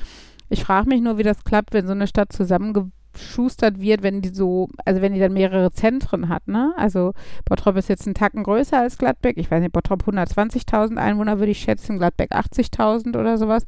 Ich 0.48 0.64
frage 0.64 0.88
mich 0.88 1.00
nur, 1.00 1.16
wie 1.16 1.22
das 1.22 1.44
klappt, 1.44 1.72
wenn 1.72 1.87
so 1.87 1.92
eine 1.92 2.07
Stadt 2.07 2.33
zusammengeschustert 2.33 3.81
wird, 3.81 4.02
wenn 4.02 4.20
die 4.20 4.31
so, 4.31 4.68
also 4.85 5.00
wenn 5.00 5.14
die 5.14 5.20
dann 5.20 5.33
mehrere 5.33 5.70
Zentren 5.70 6.28
hat, 6.28 6.46
ne? 6.48 6.74
Also 6.76 7.14
Bottrop 7.46 7.76
ist 7.76 7.88
jetzt 7.88 8.07
einen 8.07 8.14
Tacken 8.14 8.42
größer 8.42 8.78
als 8.78 8.98
Gladbeck. 8.98 9.38
Ich 9.38 9.50
weiß 9.50 9.62
nicht, 9.62 9.72
Bottrop 9.72 10.02
120.000 10.02 10.96
Einwohner 10.96 11.38
würde 11.38 11.52
ich 11.52 11.61
schätzen, 11.61 11.98
Gladbeck 11.98 12.33
80.000 12.33 13.18
oder 13.18 13.38
sowas. 13.38 13.64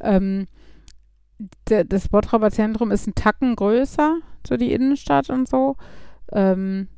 Ähm, 0.00 0.46
das 1.68 2.08
Bottroper 2.08 2.50
Zentrum 2.50 2.90
ist 2.90 3.06
ein 3.06 3.14
Tacken 3.14 3.56
größer, 3.56 4.16
so 4.46 4.56
die 4.56 4.72
Innenstadt 4.72 5.30
und 5.30 5.48
so. 5.48 5.76
Ähm, 6.32 6.88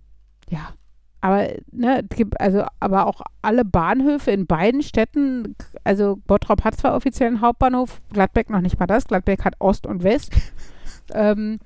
ja, 0.51 0.73
aber 1.21 1.49
ne, 1.73 2.05
es 2.09 2.17
gibt 2.17 2.41
also 2.41 2.65
aber 2.81 3.07
auch 3.07 3.23
alle 3.43 3.65
Bahnhöfe 3.65 4.31
in 4.31 4.47
beiden 4.47 4.83
Städten, 4.83 5.57
also 5.85 6.19
Bottrop 6.27 6.65
hat 6.65 6.77
zwar 6.77 6.95
offiziell 6.95 7.29
einen 7.29 7.41
Hauptbahnhof, 7.41 8.01
Gladbeck 8.13 8.51
noch 8.51 8.61
nicht 8.61 8.79
mal 8.79 8.87
das, 8.87 9.07
Gladbeck 9.07 9.45
hat 9.45 9.55
Ost 9.59 9.87
und 9.87 10.05
West. 10.05 10.33
ähm, 11.15 11.59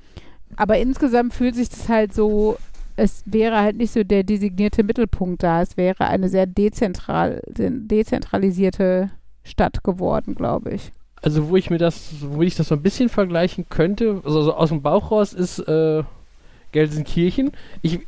aber 0.56 0.78
insgesamt 0.78 1.34
fühlt 1.34 1.54
sich 1.54 1.68
das 1.68 1.88
halt 1.88 2.14
so, 2.14 2.56
es 2.96 3.22
wäre 3.26 3.60
halt 3.60 3.76
nicht 3.76 3.92
so 3.92 4.04
der 4.04 4.22
designierte 4.22 4.82
Mittelpunkt 4.84 5.42
da, 5.42 5.60
es 5.60 5.76
wäre 5.76 6.06
eine 6.06 6.28
sehr 6.28 6.46
dezentral, 6.46 7.42
dezentralisierte 7.46 9.10
Stadt 9.44 9.84
geworden, 9.84 10.34
glaube 10.34 10.70
ich. 10.70 10.92
Also 11.20 11.50
wo 11.50 11.56
ich 11.56 11.70
mir 11.70 11.78
das, 11.78 12.14
wo 12.20 12.42
ich 12.42 12.56
das 12.56 12.68
so 12.68 12.74
ein 12.74 12.82
bisschen 12.82 13.08
vergleichen 13.08 13.66
könnte, 13.68 14.22
also 14.24 14.42
so 14.42 14.54
aus 14.54 14.70
dem 14.70 14.82
Bauch 14.82 15.10
raus 15.10 15.32
ist 15.34 15.58
äh, 15.60 16.02
Gelsenkirchen. 16.72 17.52
Ich, 17.82 18.00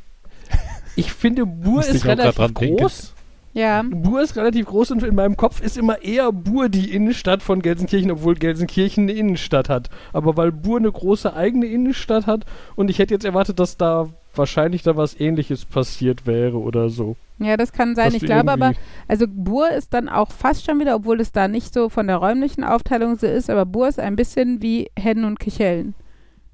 ich 0.96 1.12
finde, 1.12 1.46
Bur 1.46 1.76
Musste 1.76 1.92
ist 1.92 2.04
relativ 2.04 2.54
denken. 2.54 2.76
groß. 2.76 3.14
Ja, 3.54 3.84
Bur 3.88 4.20
ist 4.20 4.34
relativ 4.36 4.66
groß 4.66 4.90
und 4.90 5.04
in 5.04 5.14
meinem 5.14 5.36
Kopf 5.36 5.60
ist 5.60 5.78
immer 5.78 6.02
eher 6.02 6.32
Bur 6.32 6.68
die 6.68 6.92
Innenstadt 6.92 7.40
von 7.40 7.62
Gelsenkirchen, 7.62 8.10
obwohl 8.10 8.34
Gelsenkirchen 8.34 9.04
eine 9.04 9.12
Innenstadt 9.12 9.68
hat. 9.68 9.90
Aber 10.12 10.36
weil 10.36 10.50
Bur 10.50 10.78
eine 10.78 10.90
große 10.90 11.34
eigene 11.34 11.66
Innenstadt 11.66 12.26
hat 12.26 12.44
und 12.74 12.90
ich 12.90 12.98
hätte 12.98 13.14
jetzt 13.14 13.24
erwartet, 13.24 13.60
dass 13.60 13.76
da 13.76 14.08
wahrscheinlich 14.34 14.82
da 14.82 14.96
was 14.96 15.18
ähnliches 15.18 15.64
passiert 15.64 16.26
wäre 16.26 16.58
oder 16.58 16.88
so. 16.88 17.14
ja, 17.38 17.56
das 17.56 17.72
kann 17.72 17.94
sein. 17.94 18.06
Dass 18.06 18.14
Ich 18.14 18.24
glaube 18.24 18.50
aber, 18.50 18.72
Also 19.06 19.26
Bur 19.28 19.70
ist 19.70 19.94
dann 19.94 20.08
auch 20.08 20.32
fast 20.32 20.64
schon 20.64 20.80
wieder, 20.80 20.96
obwohl 20.96 21.20
es 21.20 21.30
da 21.30 21.46
nicht 21.46 21.72
so 21.72 21.88
von 21.88 22.08
der 22.08 22.16
räumlichen 22.16 22.64
Aufteilung 22.64 23.16
so 23.16 23.28
ist, 23.28 23.50
aber 23.50 23.66
Bur 23.66 23.86
ist 23.86 24.00
ein 24.00 24.16
bisschen 24.16 24.62
wie 24.62 24.90
Hennen 24.98 25.24
und 25.24 25.38
Kichellen. 25.38 25.94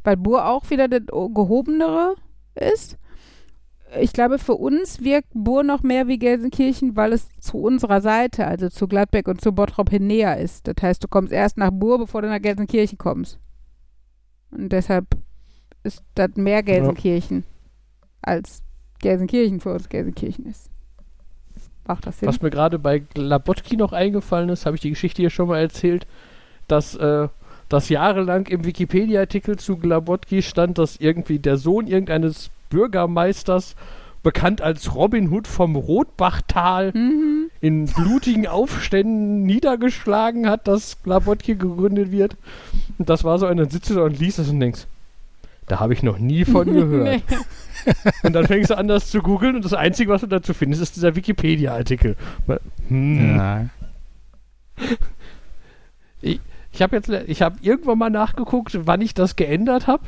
Weil 0.04 0.18
Bur 0.18 0.46
auch 0.46 0.68
wieder 0.68 0.86
das 0.86 1.02
gehobenere 1.06 2.14
ist. 2.54 2.98
Ich 3.98 4.12
glaube, 4.12 4.38
für 4.38 4.54
uns 4.54 5.02
wirkt 5.02 5.28
Bur 5.34 5.64
noch 5.64 5.82
mehr 5.82 6.06
wie 6.06 6.18
Gelsenkirchen, 6.18 6.94
weil 6.94 7.12
es 7.12 7.28
zu 7.40 7.58
unserer 7.58 8.00
Seite, 8.00 8.46
also 8.46 8.68
zu 8.68 8.86
Gladbeck 8.86 9.26
und 9.26 9.40
zu 9.40 9.52
Bottrop 9.52 9.90
hin 9.90 10.06
näher 10.06 10.38
ist. 10.38 10.68
Das 10.68 10.76
heißt, 10.80 11.02
du 11.02 11.08
kommst 11.08 11.32
erst 11.32 11.56
nach 11.56 11.70
Bur, 11.72 11.98
bevor 11.98 12.22
du 12.22 12.28
nach 12.28 12.40
Gelsenkirchen 12.40 12.98
kommst. 12.98 13.38
Und 14.52 14.70
deshalb 14.70 15.06
ist 15.82 16.04
das 16.14 16.30
mehr 16.36 16.62
Gelsenkirchen, 16.62 17.44
als 18.22 18.62
Gelsenkirchen 19.00 19.60
für 19.60 19.72
uns 19.72 19.88
Gelsenkirchen 19.88 20.46
ist. 20.46 20.70
Macht 21.86 22.06
das 22.06 22.20
Sinn? 22.20 22.28
Was 22.28 22.40
mir 22.40 22.50
gerade 22.50 22.78
bei 22.78 23.00
Glabotki 23.00 23.76
noch 23.76 23.92
eingefallen 23.92 24.50
ist, 24.50 24.66
habe 24.66 24.76
ich 24.76 24.82
die 24.82 24.90
Geschichte 24.90 25.22
hier 25.22 25.30
schon 25.30 25.48
mal 25.48 25.60
erzählt, 25.60 26.06
dass, 26.68 26.94
äh, 26.94 27.28
dass 27.68 27.88
jahrelang 27.88 28.46
im 28.46 28.64
Wikipedia-Artikel 28.64 29.58
zu 29.58 29.76
Glabotki 29.76 30.42
stand, 30.42 30.78
dass 30.78 30.96
irgendwie 30.96 31.38
der 31.38 31.56
Sohn 31.56 31.86
irgendeines 31.86 32.50
Bürgermeisters, 32.70 33.76
bekannt 34.22 34.60
als 34.62 34.94
Robin 34.94 35.30
Hood 35.30 35.46
vom 35.46 35.76
Rotbachtal, 35.76 36.92
Mhm. 36.94 37.50
in 37.60 37.84
blutigen 37.86 38.46
Aufständen 38.46 39.42
niedergeschlagen 39.44 40.48
hat, 40.48 40.66
dass 40.68 41.02
Glabotki 41.02 41.54
gegründet 41.56 42.10
wird. 42.10 42.36
Und 42.98 43.08
das 43.10 43.24
war 43.24 43.38
so 43.38 43.46
eine 43.46 43.68
Sitze 43.70 43.94
da 43.94 44.02
und 44.02 44.18
liest 44.18 44.38
das 44.38 44.48
und 44.48 44.60
denkst, 44.60 44.86
da 45.66 45.78
habe 45.80 45.92
ich 45.94 46.02
noch 46.02 46.18
nie 46.18 46.44
von 46.44 46.66
gehört. 46.72 47.04
Nee. 47.04 47.36
Und 48.22 48.34
dann 48.34 48.46
fängst 48.46 48.70
du 48.70 48.76
an, 48.76 48.88
das 48.88 49.10
zu 49.10 49.20
googeln 49.22 49.56
und 49.56 49.64
das 49.64 49.72
Einzige, 49.72 50.10
was 50.10 50.20
du 50.20 50.26
dazu 50.26 50.52
findest, 50.52 50.82
ist 50.82 50.96
dieser 50.96 51.16
Wikipedia-Artikel. 51.16 52.16
Hm. 52.88 53.36
Ja. 53.36 53.66
Ich 56.72 56.82
habe 56.82 56.96
jetzt, 56.96 57.08
ich 57.08 57.42
habe 57.42 57.56
irgendwann 57.62 57.98
mal 57.98 58.10
nachgeguckt, 58.10 58.78
wann 58.86 59.00
ich 59.00 59.14
das 59.14 59.36
geändert 59.36 59.86
habe, 59.86 60.04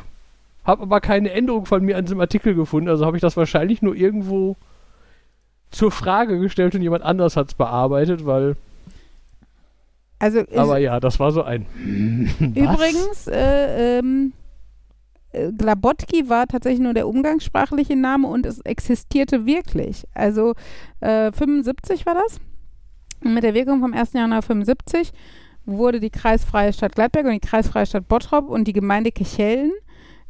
habe 0.65 0.83
aber 0.83 1.01
keine 1.01 1.31
Änderung 1.31 1.67
von 1.67 1.85
mir 1.85 1.97
an 1.97 2.05
diesem 2.05 2.21
Artikel 2.21 2.55
gefunden. 2.55 2.89
Also 2.89 3.05
habe 3.05 3.17
ich 3.17 3.21
das 3.21 3.37
wahrscheinlich 3.37 3.83
nur 3.83 3.95
irgendwo 3.95 4.57
zur 5.71 5.91
Frage 5.91 6.39
gestellt 6.39 6.75
und 6.75 6.83
jemand 6.83 7.03
anders 7.03 7.37
hat 7.37 7.49
es 7.49 7.55
bearbeitet, 7.55 8.27
weil. 8.27 8.57
Also 10.19 10.45
aber 10.55 10.79
ja, 10.79 11.01
das 11.01 11.19
war 11.19 11.33
so 11.33 11.43
ein. 11.43 11.67
Übrigens, 12.39 13.27
äh, 13.27 13.99
ähm, 13.99 14.33
äh, 15.33 15.51
Glabotki 15.51 16.29
war 16.29 16.47
tatsächlich 16.47 16.81
nur 16.81 16.95
der 16.95 17.09
umgangssprachliche 17.09 17.97
Name 17.97 18.29
und 18.29 18.47
es 18.47 18.61
existierte 18.61 19.47
wirklich. 19.47 20.07
Also 20.15 20.55
äh, 21.01 21.33
75 21.33 22.07
war 22.07 22.15
das. 22.15 22.41
Und 23.25 23.35
mit 23.35 23.43
der 23.43 23.55
Wirkung 23.55 23.81
vom 23.81 23.95
1. 23.95 24.13
Januar 24.13 24.43
75 24.43 25.13
wurde 25.65 26.01
die 26.01 26.11
kreisfreie 26.11 26.73
Stadt 26.73 26.95
Gladbeck 26.95 27.25
und 27.25 27.33
die 27.33 27.41
kreisfreie 27.41 27.87
Stadt 27.87 28.09
Bottrop 28.09 28.49
und 28.49 28.67
die 28.67 28.73
Gemeinde 28.73 29.13
Kichellen, 29.13 29.73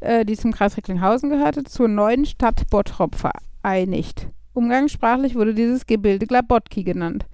äh, 0.03 0.25
die 0.25 0.37
zum 0.37 0.53
Kreis 0.53 0.77
Recklinghausen 0.77 1.31
gehörte, 1.31 1.65
zur 1.65 1.89
neuen 1.89 2.27
Stadt 2.27 2.69
Bottrop 2.71 3.15
vereinigt. 3.15 4.29
Umgangssprachlich 4.53 5.35
wurde 5.35 5.55
dieses 5.55 5.87
Gebilde 5.87 6.27
Glabotki 6.27 6.85
genannt. 6.85 7.27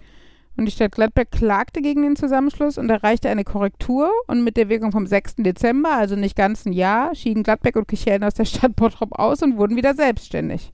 Und 0.58 0.64
die 0.64 0.72
Stadt 0.72 0.92
Gladbeck 0.92 1.30
klagte 1.30 1.80
gegen 1.80 2.02
den 2.02 2.16
Zusammenschluss 2.16 2.78
und 2.78 2.90
erreichte 2.90 3.28
eine 3.28 3.44
Korrektur. 3.44 4.10
Und 4.26 4.42
mit 4.42 4.56
der 4.56 4.68
Wirkung 4.68 4.90
vom 4.90 5.06
6. 5.06 5.36
Dezember, 5.36 5.92
also 5.92 6.16
nicht 6.16 6.34
ganz 6.34 6.66
ein 6.66 6.72
Jahr, 6.72 7.14
schieden 7.14 7.44
Gladbeck 7.44 7.76
und 7.76 7.86
Kichellen 7.86 8.24
aus 8.24 8.34
der 8.34 8.44
Stadt 8.44 8.74
Bottrop 8.74 9.12
aus 9.12 9.40
und 9.42 9.56
wurden 9.56 9.76
wieder 9.76 9.94
selbstständig. 9.94 10.72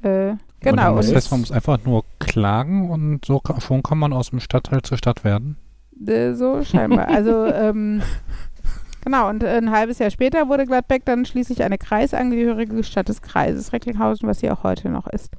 Äh, 0.00 0.32
genau. 0.60 0.96
Das 0.96 1.14
heißt, 1.14 1.30
man 1.30 1.40
muss 1.40 1.52
einfach 1.52 1.84
nur 1.84 2.04
klagen 2.18 2.90
und 2.90 3.26
so 3.26 3.42
schon 3.58 3.82
kann 3.82 3.98
man 3.98 4.14
aus 4.14 4.30
dem 4.30 4.40
Stadtteil 4.40 4.80
zur 4.80 4.96
Stadt 4.96 5.22
werden. 5.22 5.58
Äh, 6.06 6.32
so 6.32 6.64
scheinbar. 6.64 7.08
Also, 7.08 7.44
ähm, 7.52 8.00
genau, 9.04 9.28
und 9.28 9.44
ein 9.44 9.70
halbes 9.70 9.98
Jahr 9.98 10.10
später 10.10 10.48
wurde 10.48 10.66
Gladbeck 10.66 11.04
dann 11.04 11.24
schließlich 11.24 11.62
eine 11.62 11.78
kreisangehörige 11.78 12.82
Stadt 12.84 13.08
des 13.08 13.22
Kreises 13.22 13.72
Recklinghausen, 13.72 14.28
was 14.28 14.40
sie 14.40 14.50
auch 14.50 14.62
heute 14.62 14.88
noch 14.88 15.06
ist. 15.06 15.32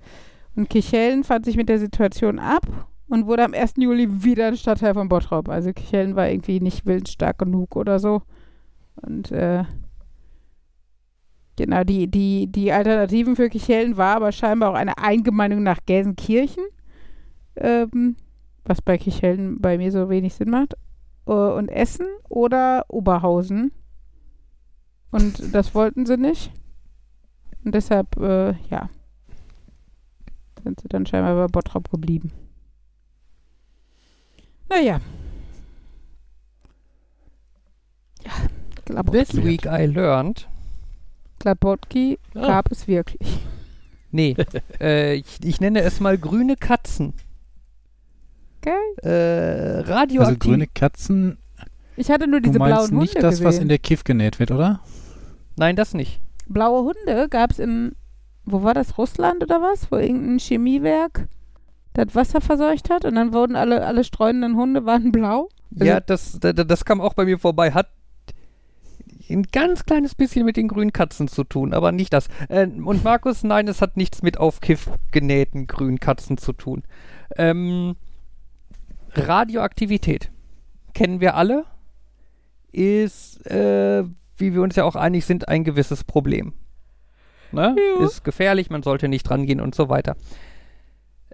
Und 0.55 0.69
Kichellen 0.69 1.23
fand 1.23 1.45
sich 1.45 1.55
mit 1.55 1.69
der 1.69 1.79
Situation 1.79 2.39
ab 2.39 2.65
und 3.07 3.27
wurde 3.27 3.45
am 3.45 3.53
1. 3.53 3.73
Juli 3.77 4.23
wieder 4.23 4.47
ein 4.47 4.57
Stadtteil 4.57 4.93
von 4.93 5.09
Bottrop. 5.09 5.49
Also 5.49 5.73
Kichellen 5.73 6.15
war 6.15 6.29
irgendwie 6.29 6.59
nicht 6.59 6.85
willensstark 6.85 7.37
genug 7.37 7.75
oder 7.75 7.99
so. 7.99 8.21
Und 8.95 9.31
äh, 9.31 9.63
genau, 11.55 11.83
die, 11.83 12.07
die, 12.07 12.47
die 12.47 12.71
Alternativen 12.71 13.35
für 13.35 13.49
Kichellen 13.49 13.97
war 13.97 14.17
aber 14.17 14.31
scheinbar 14.31 14.71
auch 14.71 14.75
eine 14.75 14.97
Eingemeindung 14.97 15.63
nach 15.63 15.79
Gelsenkirchen. 15.85 16.63
Ähm, 17.55 18.15
was 18.65 18.81
bei 18.81 18.97
Kirchhelden 18.97 19.59
bei 19.59 19.77
mir 19.77 19.91
so 19.91 20.09
wenig 20.09 20.33
Sinn 20.33 20.49
macht. 20.49 20.75
Äh, 21.27 21.31
und 21.31 21.69
Essen 21.69 22.07
oder 22.29 22.85
Oberhausen. 22.89 23.71
Und 25.11 25.53
das 25.53 25.75
wollten 25.75 26.05
sie 26.05 26.17
nicht. 26.17 26.51
Und 27.63 27.75
deshalb, 27.75 28.17
äh, 28.17 28.53
ja, 28.69 28.89
sind 30.63 30.79
sie 30.79 30.87
dann 30.87 31.05
scheinbar 31.05 31.35
bei 31.35 31.47
Bottrop 31.47 31.89
geblieben. 31.91 32.31
Naja. 34.69 35.01
Ja, 38.23 38.31
This 38.31 39.29
Glabotki. 39.29 39.43
week 39.43 39.65
I 39.65 39.85
learned. 39.85 40.47
Glabotki 41.39 42.19
Ah. 42.35 42.47
gab 42.47 42.71
es 42.71 42.87
wirklich. 42.87 43.39
Nee, 44.11 44.35
äh, 44.79 45.15
ich, 45.15 45.43
ich 45.43 45.59
nenne 45.61 45.81
es 45.81 45.99
mal 45.99 46.17
grüne 46.17 46.55
Katzen. 46.55 47.13
Geil. 48.61 48.75
Äh, 49.03 49.79
Also 49.79 49.93
radioaktiv. 49.93 50.39
grüne 50.39 50.67
Katzen, 50.67 51.37
Ich 51.97 52.09
hatte 52.11 52.27
nur 52.27 52.39
du 52.41 52.47
diese 52.49 52.59
meinst 52.59 52.89
blauen 52.89 52.99
nicht 53.01 53.15
Hunde 53.15 53.27
das, 53.27 53.39
was 53.43 53.55
gesehen. 53.55 53.61
in 53.63 53.69
der 53.69 53.79
Kiff 53.79 54.03
genäht 54.03 54.39
wird, 54.39 54.51
oder? 54.51 54.81
Nein, 55.57 55.75
das 55.75 55.93
nicht. 55.93 56.21
blaue 56.47 56.83
Hunde 56.83 57.27
gab 57.29 57.51
es 57.51 57.59
in, 57.59 57.95
wo 58.45 58.63
war 58.63 58.73
das, 58.73 58.97
Russland 58.97 59.43
oder 59.43 59.61
was? 59.61 59.91
Wo 59.91 59.97
irgendein 59.97 60.39
Chemiewerk 60.39 61.27
das 61.93 62.15
Wasser 62.15 62.39
verseucht 62.41 62.89
hat 62.89 63.03
und 63.05 63.15
dann 63.15 63.33
wurden 63.33 63.55
alle, 63.55 63.85
alle 63.85 64.03
streunenden 64.03 64.55
Hunde 64.55 64.85
waren 64.85 65.11
blau. 65.11 65.49
Ja, 65.71 65.99
das, 65.99 66.39
das, 66.39 66.53
das 66.55 66.85
kam 66.85 67.01
auch 67.01 67.13
bei 67.13 67.25
mir 67.25 67.37
vorbei. 67.39 67.71
Hat 67.71 67.87
ein 69.29 69.43
ganz 69.51 69.85
kleines 69.85 70.13
bisschen 70.15 70.45
mit 70.45 70.57
den 70.57 70.67
grünen 70.67 70.91
Katzen 70.91 71.27
zu 71.29 71.43
tun, 71.45 71.73
aber 71.73 71.91
nicht 71.93 72.11
das. 72.11 72.27
Äh, 72.49 72.67
und 72.67 73.03
Markus, 73.03 73.43
nein, 73.43 73.67
es 73.69 73.81
hat 73.81 73.95
nichts 73.95 74.21
mit 74.21 74.37
auf 74.37 74.59
Kiff 74.59 74.89
genähten 75.11 75.67
grünen 75.67 75.99
Katzen 76.01 76.37
zu 76.37 76.51
tun. 76.53 76.83
Ähm, 77.37 77.95
Radioaktivität 79.13 80.31
kennen 80.93 81.21
wir 81.21 81.35
alle, 81.35 81.65
ist, 82.71 83.45
äh, 83.47 84.03
wie 84.37 84.53
wir 84.53 84.61
uns 84.61 84.75
ja 84.75 84.83
auch 84.83 84.95
einig 84.95 85.25
sind, 85.25 85.47
ein 85.47 85.63
gewisses 85.63 86.03
Problem. 86.03 86.53
Ne? 87.51 87.75
Ja. 87.77 88.05
Ist 88.05 88.23
gefährlich, 88.23 88.69
man 88.69 88.83
sollte 88.83 89.07
nicht 89.07 89.29
rangehen 89.29 89.59
und 89.59 89.75
so 89.75 89.89
weiter. 89.89 90.15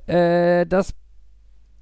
Äh, 0.07 0.65
das 0.65 0.93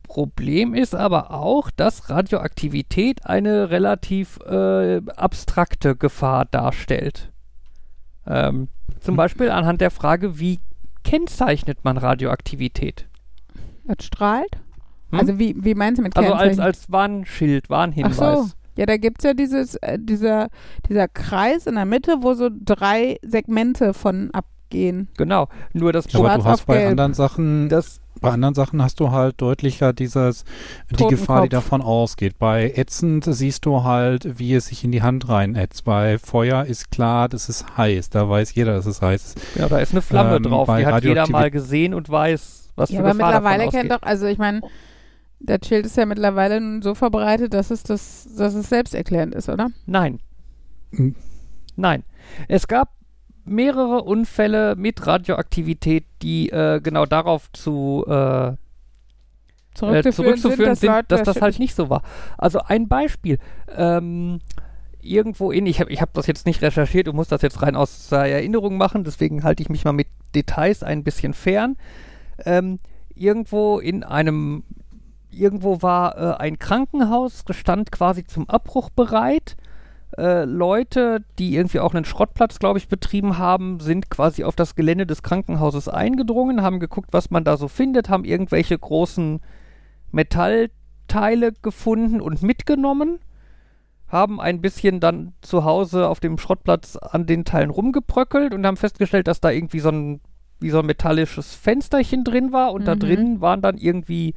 Problem 0.03 0.73
ist 0.73 0.93
aber 0.93 1.31
auch, 1.31 1.71
dass 1.71 2.09
Radioaktivität 2.09 3.25
eine 3.25 3.69
relativ 3.69 4.39
äh, 4.41 5.01
abstrakte 5.15 5.95
Gefahr 5.95 6.45
darstellt. 6.45 7.31
Ähm, 8.27 8.69
zum 8.99 9.15
Beispiel 9.15 9.49
anhand 9.49 9.81
der 9.81 9.91
Frage, 9.91 10.39
wie 10.39 10.59
kennzeichnet 11.03 11.83
man 11.83 11.97
Radioaktivität? 11.97 13.07
Das 13.85 14.05
strahlt. 14.05 14.57
Hm? 15.11 15.19
Also 15.19 15.39
wie, 15.39 15.55
wie 15.57 15.75
meinst 15.75 15.99
du 15.99 16.03
mit 16.03 16.15
Also 16.17 16.33
als, 16.33 16.41
Kennzeichen? 16.43 16.61
als 16.61 16.91
Warnschild, 16.91 17.65
Ach 17.67 17.69
Warnhinweis. 17.69 18.15
so. 18.17 18.49
Ja, 18.77 18.85
da 18.85 18.97
gibt 18.97 19.19
es 19.19 19.23
ja 19.25 19.33
dieses, 19.33 19.75
äh, 19.75 19.97
dieser, 19.99 20.49
dieser 20.89 21.07
Kreis 21.07 21.65
in 21.65 21.75
der 21.75 21.85
Mitte, 21.85 22.17
wo 22.21 22.33
so 22.33 22.49
drei 22.53 23.17
Segmente 23.21 23.93
von 23.93 24.31
abgehen. 24.31 25.07
Genau. 25.17 25.47
Nur 25.71 25.93
das, 25.93 26.05
Aber 26.13 26.25
Schwarz 26.25 26.43
du 26.43 26.49
hast 26.49 26.59
auf 26.61 26.65
bei 26.65 26.77
Gelb. 26.79 26.89
anderen 26.91 27.13
Sachen, 27.13 27.69
das 27.69 28.01
bei 28.21 28.31
anderen 28.31 28.55
Sachen 28.55 28.81
hast 28.81 28.99
du 29.01 29.11
halt 29.11 29.39
deutlicher 29.41 29.91
dieses, 29.93 30.45
die 30.97 31.05
Gefahr, 31.07 31.43
die 31.43 31.49
davon 31.49 31.81
ausgeht. 31.81 32.39
Bei 32.39 32.71
ätzend 32.75 33.25
siehst 33.25 33.65
du 33.65 33.83
halt, 33.83 34.39
wie 34.39 34.53
es 34.55 34.67
sich 34.67 34.83
in 34.85 34.91
die 34.91 35.01
Hand 35.01 35.27
reinätzt. 35.29 35.83
Bei 35.83 36.17
Feuer 36.17 36.63
ist 36.65 36.91
klar, 36.91 37.27
das 37.29 37.49
ist 37.49 37.77
heiß. 37.77 38.09
Da 38.09 38.27
weiß 38.29 38.55
jeder, 38.55 38.73
dass 38.73 38.85
es 38.85 39.01
heiß 39.01 39.25
ist. 39.35 39.37
ja, 39.55 39.67
da 39.69 39.77
ist 39.79 39.91
eine 39.91 40.01
Flamme 40.01 40.37
Ähm, 40.37 40.43
drauf. 40.43 40.67
Die 40.77 40.85
hat 40.85 41.03
jeder 41.03 41.29
mal 41.29 41.51
gesehen 41.51 41.93
und 41.93 42.09
weiß, 42.09 42.71
was 42.75 42.89
Ja, 42.89 42.99
für 42.99 43.03
aber 43.05 43.13
Gefahr 43.13 43.27
mittlerweile 43.33 43.69
kennt 43.69 43.91
doch, 43.91 44.01
also 44.01 44.25
ich 44.27 44.37
meine, 44.37 44.61
das 45.39 45.59
Schild 45.65 45.85
ist 45.85 45.97
ja 45.97 46.05
mittlerweile 46.05 46.59
nun 46.59 46.81
so 46.81 46.95
verbreitet, 46.95 47.53
dass 47.53 47.71
es 47.71 47.83
das, 47.83 48.27
dass 48.37 48.53
es 48.53 48.69
selbsterklärend 48.69 49.35
ist, 49.35 49.49
oder? 49.49 49.69
Nein. 49.85 50.19
Hm. 50.91 51.15
Nein. 51.75 52.03
Es 52.47 52.67
gab 52.67 52.89
mehrere 53.43 54.03
Unfälle 54.03 54.75
mit 54.75 55.05
Radioaktivität, 55.05 56.05
die 56.21 56.49
äh, 56.49 56.79
genau 56.81 57.05
darauf 57.05 57.51
zu 57.51 58.05
äh, 58.07 58.47
äh, 58.47 58.53
Zurückzuführen, 59.75 60.37
zurückzuführen 60.37 60.75
sind, 60.75 60.89
Leute 60.89 61.07
dass 61.09 61.23
das 61.23 61.41
halt 61.41 61.59
nicht 61.59 61.75
so 61.75 61.89
war. 61.89 62.01
Also 62.37 62.59
ein 62.59 62.87
Beispiel. 62.87 63.39
Ähm, 63.75 64.39
irgendwo 65.01 65.51
in, 65.51 65.65
ich 65.65 65.79
habe 65.79 65.91
ich 65.91 66.01
hab 66.01 66.13
das 66.13 66.27
jetzt 66.27 66.45
nicht 66.45 66.61
recherchiert 66.61 67.07
und 67.07 67.15
muss 67.15 67.27
das 67.27 67.41
jetzt 67.41 67.61
rein 67.61 67.75
aus 67.75 68.09
der 68.09 68.25
Erinnerung 68.25 68.77
machen, 68.77 69.03
deswegen 69.03 69.43
halte 69.43 69.61
ich 69.61 69.69
mich 69.69 69.85
mal 69.85 69.91
mit 69.91 70.07
Details 70.33 70.81
ein 70.81 71.03
bisschen 71.03 71.33
fern. 71.33 71.75
Ähm, 72.43 72.79
irgendwo 73.13 73.79
in 73.79 74.03
einem, 74.03 74.63
irgendwo 75.35 75.81
war 75.81 76.17
äh, 76.17 76.37
ein 76.37 76.59
Krankenhaus, 76.59 77.43
stand 77.51 77.91
quasi 77.91 78.25
zum 78.25 78.49
Abbruch 78.49 78.89
bereit. 78.89 79.55
Äh, 80.17 80.45
Leute, 80.45 81.23
die 81.39 81.55
irgendwie 81.55 81.79
auch 81.81 81.93
einen 81.93 82.05
Schrottplatz, 82.05 82.59
glaube 82.59 82.79
ich, 82.79 82.87
betrieben 82.87 83.37
haben, 83.37 83.79
sind 83.79 84.09
quasi 84.09 84.43
auf 84.45 84.55
das 84.55 84.75
Gelände 84.75 85.05
des 85.05 85.23
Krankenhauses 85.23 85.89
eingedrungen, 85.89 86.61
haben 86.61 86.79
geguckt, 86.79 87.09
was 87.11 87.31
man 87.31 87.43
da 87.43 87.57
so 87.57 87.67
findet, 87.67 88.07
haben 88.09 88.23
irgendwelche 88.23 88.77
großen 88.79 89.41
Metallteile 90.11 91.51
gefunden 91.61 92.21
und 92.21 92.41
mitgenommen, 92.41 93.19
haben 94.07 94.39
ein 94.39 94.61
bisschen 94.61 94.99
dann 94.99 95.33
zu 95.41 95.65
Hause 95.65 96.07
auf 96.07 96.19
dem 96.19 96.37
Schrottplatz 96.37 96.95
an 96.95 97.25
den 97.25 97.43
Teilen 97.43 97.69
rumgebröckelt 97.69 98.53
und 98.53 98.65
haben 98.65 98.77
festgestellt, 98.77 99.27
dass 99.27 99.41
da 99.41 99.49
irgendwie 99.49 99.79
so 99.79 99.89
ein, 99.89 100.21
wie 100.59 100.69
so 100.69 100.79
ein 100.79 100.85
metallisches 100.85 101.55
Fensterchen 101.55 102.23
drin 102.23 102.51
war 102.53 102.71
und 102.71 102.85
da 102.85 102.95
Mhm. 102.95 102.99
drin 102.99 103.41
waren 103.41 103.61
dann 103.61 103.77
irgendwie 103.77 104.33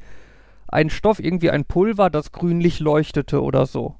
ein 0.71 0.89
Stoff, 0.89 1.19
irgendwie 1.19 1.49
ein 1.51 1.65
Pulver, 1.65 2.09
das 2.09 2.31
grünlich 2.31 2.79
leuchtete 2.79 3.41
oder 3.41 3.65
so. 3.65 3.95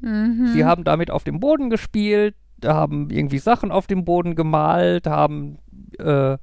Mhm. 0.00 0.48
Sie 0.52 0.64
haben 0.64 0.84
damit 0.84 1.10
auf 1.10 1.24
dem 1.24 1.40
Boden 1.40 1.70
gespielt, 1.70 2.34
haben 2.64 3.10
irgendwie 3.10 3.38
Sachen 3.38 3.70
auf 3.70 3.86
dem 3.86 4.04
Boden 4.04 4.34
gemalt, 4.34 5.06
haben 5.06 5.58
äh, 5.98 6.38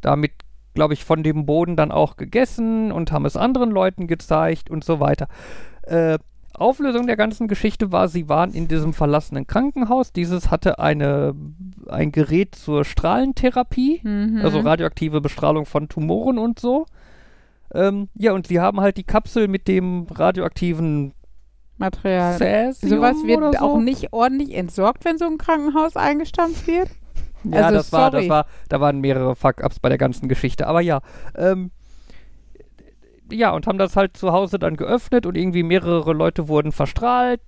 damit, 0.00 0.32
glaube 0.74 0.94
ich, 0.94 1.04
von 1.04 1.22
dem 1.22 1.46
Boden 1.46 1.76
dann 1.76 1.92
auch 1.92 2.16
gegessen 2.16 2.92
und 2.92 3.12
haben 3.12 3.24
es 3.26 3.36
anderen 3.36 3.70
Leuten 3.70 4.06
gezeigt 4.06 4.70
und 4.70 4.84
so 4.84 5.00
weiter. 5.00 5.28
Äh, 5.82 6.18
Auflösung 6.52 7.06
der 7.06 7.16
ganzen 7.16 7.48
Geschichte 7.48 7.92
war, 7.92 8.08
sie 8.08 8.28
waren 8.28 8.52
in 8.54 8.66
diesem 8.66 8.94
verlassenen 8.94 9.46
Krankenhaus. 9.46 10.12
Dieses 10.12 10.50
hatte 10.50 10.78
eine, 10.78 11.34
ein 11.88 12.12
Gerät 12.12 12.54
zur 12.54 12.84
Strahlentherapie, 12.84 14.00
Mhm. 14.02 14.40
also 14.42 14.60
radioaktive 14.60 15.20
Bestrahlung 15.20 15.66
von 15.66 15.88
Tumoren 15.88 16.38
und 16.38 16.58
so. 16.58 16.86
Ähm, 17.74 18.08
ja, 18.14 18.32
und 18.32 18.46
sie 18.46 18.60
haben 18.60 18.80
halt 18.80 18.96
die 18.96 19.04
Kapsel 19.04 19.48
mit 19.48 19.68
dem 19.68 20.06
radioaktiven 20.10 21.12
Material. 21.78 22.36
Cäsium 22.38 22.90
Sowas 22.90 23.16
wird 23.24 23.54
so. 23.58 23.64
auch 23.64 23.78
nicht 23.78 24.12
ordentlich 24.12 24.54
entsorgt, 24.54 25.04
wenn 25.04 25.18
so 25.18 25.26
ein 25.26 25.38
Krankenhaus 25.38 25.96
eingestampft 25.96 26.66
wird. 26.66 26.88
Ja, 27.44 27.66
Also, 27.66 27.76
das 27.76 27.92
war, 27.92 28.10
das 28.10 28.28
war, 28.28 28.46
da 28.68 28.80
waren 28.80 29.00
mehrere 29.00 29.36
Fuck-Ups 29.36 29.78
bei 29.78 29.88
der 29.88 29.98
ganzen 29.98 30.28
Geschichte. 30.28 30.66
Aber 30.66 30.80
ja, 30.80 31.00
ähm, 31.36 31.70
ja, 33.30 33.52
und 33.52 33.68
haben 33.68 33.78
das 33.78 33.94
halt 33.94 34.16
zu 34.16 34.32
Hause 34.32 34.58
dann 34.58 34.76
geöffnet 34.76 35.26
und 35.26 35.36
irgendwie 35.36 35.62
mehrere 35.62 36.12
Leute 36.12 36.48
wurden 36.48 36.72
verstrahlt, 36.72 37.40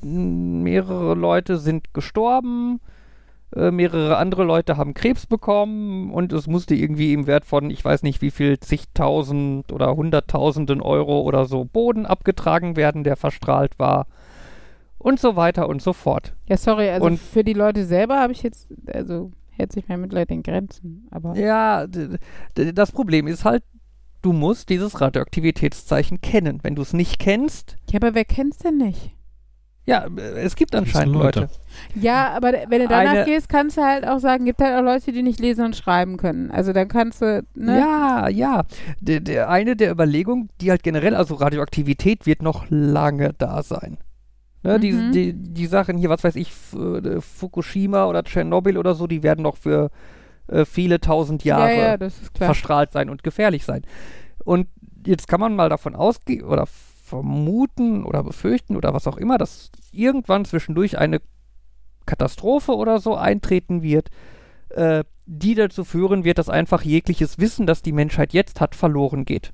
mehrere 0.00 1.14
Leute 1.14 1.58
sind 1.58 1.92
gestorben, 1.92 2.80
mehrere 3.54 4.16
andere 4.16 4.44
Leute 4.44 4.76
haben 4.76 4.94
Krebs 4.94 5.26
bekommen 5.26 6.10
und 6.10 6.32
es 6.32 6.46
musste 6.46 6.74
irgendwie 6.74 7.12
im 7.12 7.26
Wert 7.26 7.44
von, 7.44 7.70
ich 7.70 7.84
weiß 7.84 8.02
nicht 8.02 8.22
wie 8.22 8.30
viel, 8.30 8.58
zigtausend 8.58 9.72
oder 9.72 9.94
hunderttausenden 9.94 10.80
Euro 10.80 11.20
oder 11.20 11.44
so 11.44 11.64
Boden 11.64 12.06
abgetragen 12.06 12.76
werden, 12.76 13.04
der 13.04 13.16
verstrahlt 13.16 13.78
war 13.78 14.06
und 14.98 15.20
so 15.20 15.36
weiter 15.36 15.68
und 15.68 15.82
so 15.82 15.92
fort. 15.92 16.34
Ja, 16.46 16.56
sorry, 16.56 16.88
also 16.88 17.06
Und- 17.06 17.18
für 17.20 17.44
die 17.44 17.52
Leute 17.52 17.84
selber 17.84 18.20
habe 18.20 18.32
ich 18.32 18.42
jetzt, 18.42 18.68
also 18.86 19.32
hält 19.50 19.72
sich 19.72 19.86
mein 19.88 20.00
Mitleid 20.00 20.30
in 20.30 20.42
Grenzen. 20.42 21.06
Aber 21.10 21.36
Ja, 21.36 21.86
das 22.54 22.92
Problem 22.92 23.26
ist 23.26 23.44
halt, 23.44 23.62
du 24.22 24.32
musst 24.32 24.68
dieses 24.70 25.00
Radioaktivitätszeichen 25.00 26.20
kennen. 26.20 26.60
Wenn 26.62 26.74
du 26.74 26.82
es 26.82 26.92
nicht 26.92 27.18
kennst, 27.18 27.76
ja, 27.90 27.98
aber 28.00 28.14
wer 28.14 28.24
kennt's 28.24 28.58
denn 28.58 28.78
nicht? 28.78 29.10
Ja, 29.84 30.06
es 30.36 30.54
gibt 30.54 30.74
anscheinend 30.74 31.14
Leute. 31.14 31.40
Leute. 31.40 31.52
Ja, 31.94 32.28
aber 32.36 32.52
wenn 32.68 32.82
du 32.82 32.88
danach 32.88 33.12
Eine- 33.12 33.24
gehst, 33.24 33.48
kannst 33.48 33.76
du 33.76 33.82
halt 33.82 34.06
auch 34.06 34.18
sagen, 34.20 34.44
gibt 34.44 34.60
halt 34.60 34.76
auch 34.78 34.82
Leute, 34.84 35.10
die 35.12 35.22
nicht 35.22 35.40
lesen 35.40 35.64
und 35.64 35.74
schreiben 35.76 36.16
können. 36.18 36.50
Also 36.50 36.72
dann 36.72 36.86
kannst 36.88 37.20
du, 37.22 37.42
ne? 37.54 37.78
Ja, 37.80 38.28
ja. 38.28 38.62
Der, 39.00 39.20
der, 39.20 39.48
eine 39.50 39.74
der 39.74 39.90
Überlegungen, 39.90 40.50
die 40.60 40.70
halt 40.70 40.82
generell, 40.82 41.16
also 41.16 41.34
Radioaktivität 41.34 42.26
wird 42.26 42.42
noch 42.42 42.66
lange 42.68 43.32
da 43.36 43.62
sein. 43.62 43.98
Ne, 44.64 44.78
die, 44.78 44.92
Mhm. 44.92 45.10
die, 45.12 45.32
die 45.32 45.66
Sachen 45.66 45.98
hier, 45.98 46.08
was 46.10 46.22
weiß 46.22 46.36
ich, 46.36 46.52
äh, 46.74 47.20
Fukushima 47.20 48.06
oder 48.06 48.22
Tschernobyl 48.22 48.78
oder 48.78 48.94
so, 48.94 49.08
die 49.08 49.24
werden 49.24 49.42
noch 49.42 49.56
für 49.56 49.90
äh, 50.46 50.64
viele 50.64 51.00
tausend 51.00 51.42
ja, 51.42 51.58
Jahre 51.68 51.76
ja, 51.76 51.96
klar. 51.96 52.10
verstrahlt 52.36 52.92
sein 52.92 53.10
und 53.10 53.24
gefährlich 53.24 53.64
sein. 53.64 53.82
Und 54.44 54.68
jetzt 55.04 55.26
kann 55.26 55.40
man 55.40 55.56
mal 55.56 55.68
davon 55.68 55.96
ausgehen 55.96 56.44
oder 56.44 56.66
vermuten 57.12 58.04
oder 58.04 58.22
befürchten 58.22 58.74
oder 58.74 58.94
was 58.94 59.06
auch 59.06 59.18
immer, 59.18 59.36
dass 59.36 59.70
irgendwann 59.92 60.46
zwischendurch 60.46 60.96
eine 60.96 61.20
Katastrophe 62.06 62.74
oder 62.74 63.00
so 63.00 63.16
eintreten 63.16 63.82
wird, 63.82 64.08
äh, 64.70 65.04
die 65.26 65.54
dazu 65.54 65.84
führen 65.84 66.24
wird, 66.24 66.38
dass 66.38 66.48
einfach 66.48 66.82
jegliches 66.82 67.38
Wissen, 67.38 67.66
das 67.66 67.82
die 67.82 67.92
Menschheit 67.92 68.32
jetzt 68.32 68.62
hat, 68.62 68.74
verloren 68.74 69.26
geht. 69.26 69.52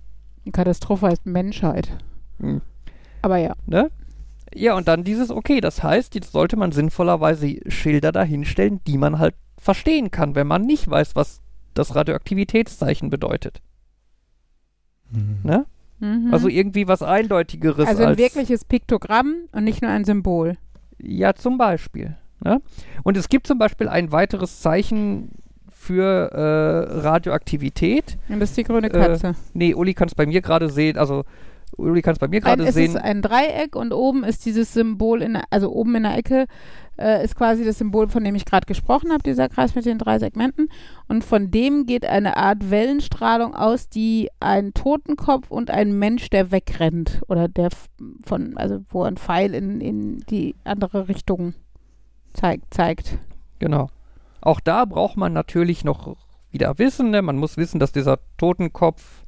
Katastrophe 0.53 1.09
heißt 1.09 1.27
Menschheit. 1.27 1.99
Hm. 2.39 2.63
Aber 3.23 3.39
ja. 3.39 3.55
Ne? 3.67 3.91
Ja, 4.55 4.77
und 4.77 4.87
dann 4.87 5.03
dieses, 5.03 5.33
okay, 5.33 5.61
das 5.61 5.83
heißt, 5.83 6.15
jetzt 6.15 6.31
sollte 6.31 6.57
man 6.57 6.71
sinnvollerweise 6.71 7.59
Schilder 7.67 8.13
dahinstellen, 8.13 8.81
die 8.87 8.99
man 8.99 9.19
halt 9.19 9.35
verstehen 9.59 10.13
kann, 10.13 10.37
wenn 10.37 10.47
man 10.47 10.63
nicht 10.63 10.89
weiß, 10.89 11.17
was 11.17 11.43
das 11.75 11.97
Radioaktivitätszeichen 11.97 13.11
bedeutet. 13.11 13.61
Mhm. 15.11 15.41
Ne? 15.43 15.67
Mhm. 16.01 16.33
Also 16.33 16.49
irgendwie 16.49 16.87
was 16.89 17.03
Eindeutigeres 17.03 17.87
also 17.89 18.03
ein 18.03 18.09
als. 18.11 18.19
wirkliches 18.19 18.65
Piktogramm 18.65 19.35
und 19.53 19.65
nicht 19.65 19.83
nur 19.83 19.91
ein 19.91 20.05
Symbol. 20.05 20.57
Ja, 20.99 21.35
zum 21.35 21.59
Beispiel. 21.59 22.17
Ne? 22.45 22.61
Und 23.03 23.17
es 23.17 23.29
gibt 23.29 23.47
zum 23.47 23.59
Beispiel 23.59 23.89
ein 23.89 24.13
weiteres 24.13 24.61
Zeichen 24.61 25.31
für 25.71 26.31
äh, 26.33 26.99
Radioaktivität. 27.01 28.19
Und 28.29 28.41
das 28.41 28.51
ist 28.51 28.57
die 28.59 28.65
grüne 28.65 28.89
Äh, 28.89 28.91
Katze. 28.91 29.35
Nee, 29.55 29.75
Uli 29.75 29.95
kann 29.95 30.09
es 30.09 30.15
bei 30.15 30.27
mir 30.27 30.41
gerade 30.43 30.69
sehen, 30.69 30.97
also 30.99 31.25
Uli 31.79 32.03
kann 32.03 32.13
es 32.15 32.19
bei 32.19 32.29
mir 32.29 32.41
gerade 32.41 32.65
es 32.65 32.75
sehen. 32.75 32.91
ist 32.91 32.97
ein 32.97 33.23
Dreieck 33.23 33.75
und 33.77 33.93
oben 33.93 34.25
ist 34.25 34.45
dieses 34.45 34.73
Symbol, 34.75 35.23
in, 35.23 35.35
der- 35.35 35.45
also 35.51 35.71
oben 35.73 35.95
in 35.95 36.03
der 36.03 36.17
Ecke 36.19 36.47
äh, 36.99 37.25
ist 37.25 37.37
quasi 37.37 37.65
das 37.65 37.79
Symbol, 37.79 38.09
von 38.09 38.25
dem 38.25 38.35
ich 38.35 38.45
gerade 38.45 38.67
gesprochen 38.67 39.13
habe, 39.13 39.23
dieser 39.23 39.49
Kreis 39.49 39.75
mit 39.77 39.87
den 39.87 39.99
drei 39.99 40.19
Segmenten. 40.19 40.69
Und 41.07 41.23
von 41.23 41.51
dem 41.53 41.87
geht 41.87 42.05
eine 42.05 42.37
Art 42.37 42.71
Wellenstrahlung 42.71 43.55
aus, 43.55 43.89
die 43.89 44.29
einen 44.41 44.75
Totenkopf 44.75 45.51
und 45.51 45.71
einen 45.71 45.97
Mensch, 45.99 46.29
der 46.31 46.51
wegrennt. 46.51 47.21
Oder 47.29 47.47
der 47.47 47.69
von, 48.25 48.57
also 48.57 48.85
wo 48.91 49.05
ein 49.05 49.17
Pfeil 49.17 49.55
in, 49.55 49.81
in 49.81 50.19
die 50.29 50.57
andere 50.65 51.07
Richtung 51.09 51.55
zeigt. 52.35 52.75
zeigt. 52.75 53.19
Genau. 53.61 53.89
Auch 54.41 54.59
da 54.61 54.85
braucht 54.85 55.17
man 55.17 55.33
natürlich 55.33 55.85
noch 55.85 56.17
wieder 56.51 56.79
Wissen. 56.79 57.11
Ne? 57.11 57.23
Man 57.23 57.37
muss 57.37 57.57
wissen, 57.57 57.79
dass 57.79 57.93
dieser 57.93 58.19
Totenkopf 58.39 59.25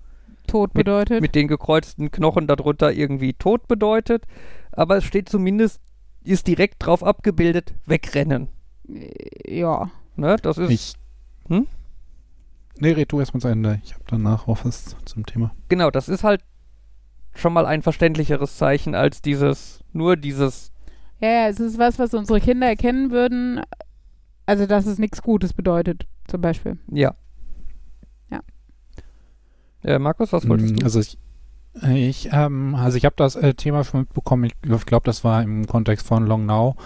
Tod 0.51 0.73
bedeutet. 0.73 1.21
mit 1.21 1.35
den 1.35 1.49
gekreuzten 1.49 2.11
Knochen 2.11 2.47
darunter 2.47 2.93
irgendwie 2.93 3.33
tot 3.35 3.69
bedeutet. 3.69 4.25
Aber 4.73 4.99
es 4.99 5.05
steht 5.05 5.29
zumindest, 5.29 5.81
ist 6.23 6.47
direkt 6.47 6.85
drauf 6.85 7.03
abgebildet, 7.03 7.75
wegrennen. 7.87 8.49
ja. 9.47 9.91
Ne? 10.17 10.37
Das 10.43 10.59
ist 10.59 10.71
Ich. 10.71 10.95
Hm? 11.49 11.67
Nee, 12.79 12.93
red 12.93 13.11
du 13.13 13.21
erstmal 13.21 13.41
zu 13.41 13.49
Ende. 13.49 13.81
Ich 13.85 13.95
habe 13.95 14.05
danach 14.07 14.49
auch 14.49 14.65
was 14.65 14.97
zum 15.05 15.27
Thema. 15.27 15.53
genau, 15.69 15.91
das 15.91 16.09
ist 16.09 16.25
halt 16.25 16.43
schon 17.35 17.53
mal 17.53 17.67
ein 17.67 17.83
verständlicheres 17.83 18.57
Zeichen 18.57 18.95
als 18.95 19.23
dieses, 19.23 19.85
nur 19.93 20.17
dieses, 20.17 20.73
Ja, 21.21 21.29
ja, 21.29 21.49
es 21.49 21.61
ist 21.61 21.79
was, 21.79 21.99
was 21.99 22.15
unsere 22.15 22.41
Kinder 22.41 22.67
erkennen 22.67 23.11
würden. 23.11 23.61
Also, 24.47 24.67
dass 24.67 24.87
es 24.87 24.99
nichts 24.99 25.23
Gutes 25.23 25.53
bedeutet, 25.53 26.07
zum 26.27 26.41
Beispiel. 26.41 26.79
Ja. 26.91 27.15
Äh, 29.83 29.99
Markus, 29.99 30.33
was 30.33 30.49
wolltest 30.49 30.74
Mm, 30.74 30.78
du? 30.78 30.85
Also 30.85 31.01
ich, 31.01 31.18
ich, 31.95 32.28
ähm, 32.33 32.74
also 32.74 32.97
ich 32.97 33.05
habe 33.05 33.14
das 33.16 33.37
äh, 33.37 33.55
Thema 33.55 33.85
schon 33.85 34.01
mitbekommen. 34.01 34.45
Ich 34.45 34.87
glaube, 34.87 35.05
das 35.05 35.24
war 35.24 35.43
im 35.43 35.66
Kontext 35.66 36.07
von 36.07 36.26
Long 36.26 36.47
Now. 36.47 36.76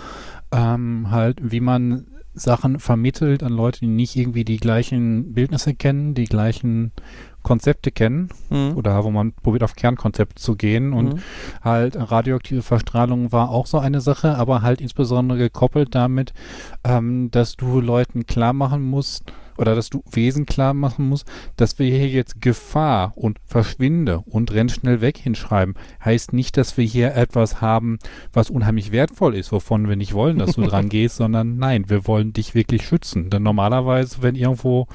Ähm, 0.53 1.11
halt, 1.11 1.39
wie 1.43 1.61
man 1.61 2.07
Sachen 2.37 2.81
vermittelt 2.81 3.43
an 3.45 3.53
Leute, 3.53 3.81
die 3.81 3.87
nicht 3.87 4.17
irgendwie 4.17 4.45
die 4.45 4.57
gleichen 4.59 5.33
Bildnisse 5.35 5.75
kennen, 5.75 6.15
die 6.15 6.25
gleichen 6.25 6.91
Konzepte 7.45 7.93
kennen 7.93 8.29
Mhm. 8.51 8.77
oder 8.77 9.05
wo 9.05 9.11
man 9.11 9.33
probiert 9.35 9.63
auf 9.63 9.77
Kernkonzept 9.77 10.39
zu 10.39 10.57
gehen 10.57 10.93
und 10.93 11.15
Mhm. 11.15 11.19
halt 11.63 11.97
radioaktive 11.97 12.63
Verstrahlung 12.63 13.31
war 13.33 13.51
auch 13.51 13.67
so 13.67 13.79
eine 13.79 14.01
Sache, 14.01 14.37
aber 14.37 14.63
halt 14.63 14.81
insbesondere 14.81 15.39
gekoppelt 15.39 15.95
damit, 15.95 16.33
ähm, 16.83 17.31
dass 17.31 17.57
du 17.57 17.81
Leuten 17.81 18.27
klar 18.27 18.53
machen 18.53 18.83
musst 18.83 19.33
oder 19.57 19.75
dass 19.75 19.91
du 19.91 20.03
Wesen 20.11 20.47
klar 20.47 20.75
machen 20.75 21.09
musst, 21.09 21.27
dass 21.57 21.79
wir 21.79 21.87
hier 21.87 22.09
jetzt 22.09 22.41
Gefahr 22.41 23.13
und 23.17 23.39
Verschwinde 23.45 24.21
und 24.27 24.53
renn 24.53 24.69
schnell 24.69 25.01
weg 25.01 25.19
hinschreiben, 25.19 25.75
heißt 26.05 26.33
nicht, 26.33 26.57
dass 26.57 26.77
wir 26.77 26.85
hier 26.85 27.15
etwas 27.15 27.61
haben, 27.61 27.99
was 28.33 28.51
unheimlich 28.51 28.93
wertvoll 28.93 29.35
ist, 29.35 29.53
wovon 29.53 29.89
wir 29.89 29.97
nicht 29.97 30.15
wollen, 30.15 30.39
dass 30.39 30.55
du 30.55 30.63
dran 30.67 30.89
gehst, 30.89 31.17
sondern 31.17 31.57
nein, 31.59 31.89
wir 31.89 32.07
wollen 32.07 32.33
dich 32.33 32.55
wirklich 32.55 32.87
schützen. 32.87 33.31
Denn 33.31 33.43
normalerweise, 33.43 34.23
wenn 34.23 34.35
irgendwo 34.35 34.87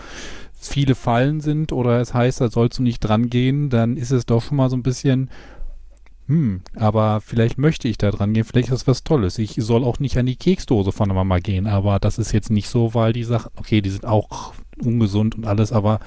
viele 0.60 0.95
Fallen 0.95 1.39
sind 1.39 1.72
oder 1.72 2.01
es 2.01 2.14
heißt, 2.14 2.41
da 2.41 2.49
sollst 2.49 2.80
du 2.80 2.84
nicht 2.84 2.99
dran 2.99 3.30
gehen, 3.30 3.70
dann 3.70 3.95
ist 3.95 4.12
es 4.12 4.26
doch 4.26 4.41
schon 4.41 4.57
mal 4.57 4.70
so 4.70 4.76
ein 4.76 4.84
bisschen, 4.84 5.30
hm, 6.30 6.62
aber 6.76 7.22
vielleicht 7.22 7.58
möchte 7.58 7.88
ich 7.88 7.98
da 7.98 8.12
dran 8.12 8.34
gehen, 8.34 8.44
vielleicht 8.44 8.68
ist 8.68 8.82
das 8.82 8.88
was 8.88 9.04
Tolles. 9.04 9.40
Ich 9.40 9.56
soll 9.56 9.84
auch 9.84 9.98
nicht 9.98 10.16
an 10.16 10.28
die 10.28 10.36
Keksdose 10.36 10.92
von 10.92 11.10
der 11.10 11.16
Mama 11.16 11.40
gehen, 11.40 11.66
aber 11.66 11.98
das 11.98 12.20
ist 12.20 12.34
jetzt 12.34 12.52
nicht 12.52 12.70
so, 12.70 12.94
weil 12.94 13.14
die 13.14 13.24
Sachen, 13.24 13.50
okay, 13.56 13.82
die 13.82 13.90
sind 13.90 14.06
auch 14.06 14.54
ungesund 14.80 15.34
und 15.34 15.48
alles, 15.48 15.72
aber 15.72 16.00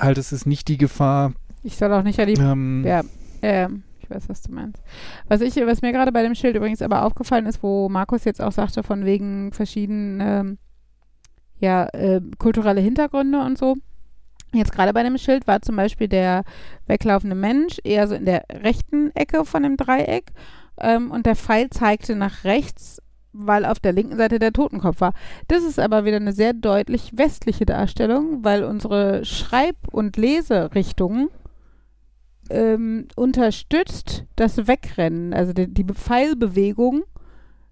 halt, 0.00 0.18
es 0.18 0.30
ist 0.30 0.46
nicht 0.46 0.68
die 0.68 0.76
Gefahr, 0.78 1.32
Ich 1.64 1.76
soll 1.76 1.92
auch 1.92 2.04
nicht 2.04 2.20
an 2.20 2.28
die 2.28 2.40
ähm, 2.40 2.84
Ja, 2.86 3.02
ähm, 3.42 3.82
ich 4.00 4.08
weiß, 4.08 4.28
was 4.28 4.42
du 4.42 4.52
meinst. 4.52 4.80
Was 5.26 5.40
ich, 5.40 5.56
was 5.56 5.82
mir 5.82 5.90
gerade 5.90 6.12
bei 6.12 6.22
dem 6.22 6.36
Schild 6.36 6.54
übrigens 6.54 6.80
aber 6.80 7.04
aufgefallen 7.04 7.46
ist, 7.46 7.64
wo 7.64 7.88
Markus 7.88 8.24
jetzt 8.24 8.40
auch 8.40 8.52
sagte, 8.52 8.84
von 8.84 9.04
wegen 9.04 9.50
verschiedenen, 9.50 10.20
ähm, 10.20 10.58
ja, 11.58 11.86
äh, 11.88 12.20
kulturelle 12.38 12.80
Hintergründe 12.80 13.40
und 13.40 13.58
so. 13.58 13.74
Jetzt 14.56 14.72
gerade 14.72 14.92
bei 14.92 15.02
dem 15.02 15.18
Schild 15.18 15.46
war 15.46 15.62
zum 15.62 15.76
Beispiel 15.76 16.08
der 16.08 16.44
weglaufende 16.86 17.36
Mensch 17.36 17.78
eher 17.84 18.08
so 18.08 18.14
in 18.14 18.24
der 18.24 18.44
rechten 18.50 19.14
Ecke 19.14 19.44
von 19.44 19.62
dem 19.62 19.76
Dreieck 19.76 20.32
ähm, 20.80 21.10
und 21.10 21.26
der 21.26 21.36
Pfeil 21.36 21.70
zeigte 21.70 22.16
nach 22.16 22.44
rechts, 22.44 23.00
weil 23.32 23.64
auf 23.64 23.80
der 23.80 23.92
linken 23.92 24.16
Seite 24.16 24.38
der 24.38 24.52
Totenkopf 24.52 25.00
war. 25.00 25.12
Das 25.48 25.62
ist 25.62 25.78
aber 25.78 26.04
wieder 26.04 26.16
eine 26.16 26.32
sehr 26.32 26.52
deutlich 26.52 27.12
westliche 27.16 27.66
Darstellung, 27.66 28.44
weil 28.44 28.64
unsere 28.64 29.24
Schreib- 29.24 29.88
und 29.90 30.16
Leserichtungen 30.16 31.28
ähm, 32.50 33.08
unterstützt 33.16 34.24
das 34.36 34.66
Wegrennen. 34.66 35.34
Also 35.34 35.52
die, 35.52 35.72
die 35.72 35.84
Pfeilbewegung 35.84 37.04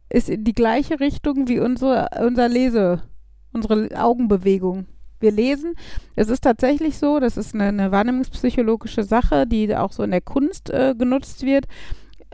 ist 0.09 0.29
in 0.29 0.45
die 0.45 0.53
gleiche 0.53 1.01
Richtung 1.01 1.49
wie 1.49 1.61
unsere, 1.61 2.09
unser 2.21 2.49
Lese, 2.49 3.03
unsere 3.53 3.89
Augenbewegung. 3.97 4.87
Wir 5.21 5.33
lesen. 5.33 5.75
Es 6.17 6.29
ist 6.29 6.43
tatsächlich 6.43 6.99
so, 6.99 7.21
das 7.21 7.37
ist 7.37 7.55
eine, 7.55 7.65
eine 7.65 7.93
wahrnehmungspsychologische 7.93 9.05
Sache, 9.05 9.47
die 9.47 9.75
auch 9.75 9.93
so 9.93 10.03
in 10.03 10.11
der 10.11 10.21
Kunst 10.21 10.71
äh, 10.71 10.95
genutzt 10.97 11.45
wird. 11.45 11.67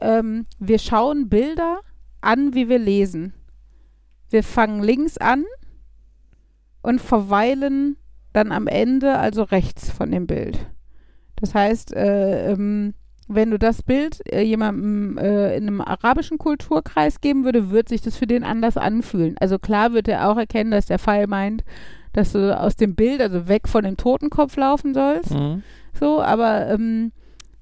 Ähm, 0.00 0.46
wir 0.58 0.78
schauen 0.78 1.28
Bilder 1.28 1.80
an, 2.20 2.54
wie 2.54 2.68
wir 2.68 2.78
lesen. 2.78 3.34
Wir 4.30 4.42
fangen 4.42 4.82
links 4.82 5.18
an 5.18 5.44
und 6.82 7.00
verweilen 7.00 7.96
dann 8.32 8.52
am 8.52 8.66
Ende, 8.66 9.18
also 9.18 9.42
rechts 9.42 9.90
von 9.90 10.10
dem 10.10 10.26
Bild. 10.26 10.58
Das 11.36 11.54
heißt, 11.54 11.94
äh, 11.94 12.52
ähm, 12.52 12.94
wenn 13.26 13.50
du 13.50 13.58
das 13.58 13.82
Bild 13.82 14.20
äh, 14.32 14.42
jemandem 14.42 15.16
äh, 15.18 15.56
in 15.56 15.68
einem 15.68 15.80
arabischen 15.80 16.38
Kulturkreis 16.38 17.20
geben 17.20 17.44
würde, 17.44 17.70
wird 17.70 17.88
sich 17.88 18.02
das 18.02 18.16
für 18.16 18.26
den 18.26 18.44
anders 18.44 18.76
anfühlen. 18.76 19.36
Also 19.40 19.58
klar 19.58 19.92
wird 19.92 20.08
er 20.08 20.28
auch 20.28 20.36
erkennen, 20.36 20.72
dass 20.72 20.86
der 20.86 20.98
Pfeil 20.98 21.26
meint, 21.26 21.64
dass 22.12 22.32
du 22.32 22.58
aus 22.58 22.76
dem 22.76 22.94
Bild, 22.94 23.20
also 23.20 23.48
weg 23.48 23.68
von 23.68 23.84
dem 23.84 23.96
Totenkopf 23.96 24.56
laufen 24.56 24.94
sollst. 24.94 25.30
Mhm. 25.32 25.62
So, 25.98 26.20
aber 26.22 26.68
ähm, 26.68 27.12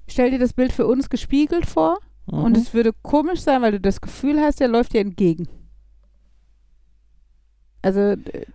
stell 0.07 0.31
dir 0.31 0.39
das 0.39 0.53
Bild 0.53 0.71
für 0.71 0.87
uns 0.87 1.09
gespiegelt 1.09 1.65
vor 1.65 1.97
Mhm. 2.31 2.43
und 2.43 2.57
es 2.57 2.73
würde 2.75 2.91
komisch 3.01 3.41
sein, 3.41 3.61
weil 3.63 3.71
du 3.71 3.79
das 3.79 4.01
Gefühl 4.01 4.39
hast, 4.39 4.59
der 4.59 4.67
läuft 4.67 4.93
dir 4.93 5.01
entgegen. 5.01 5.47
Also, 7.81 7.99
äh, 7.99 8.45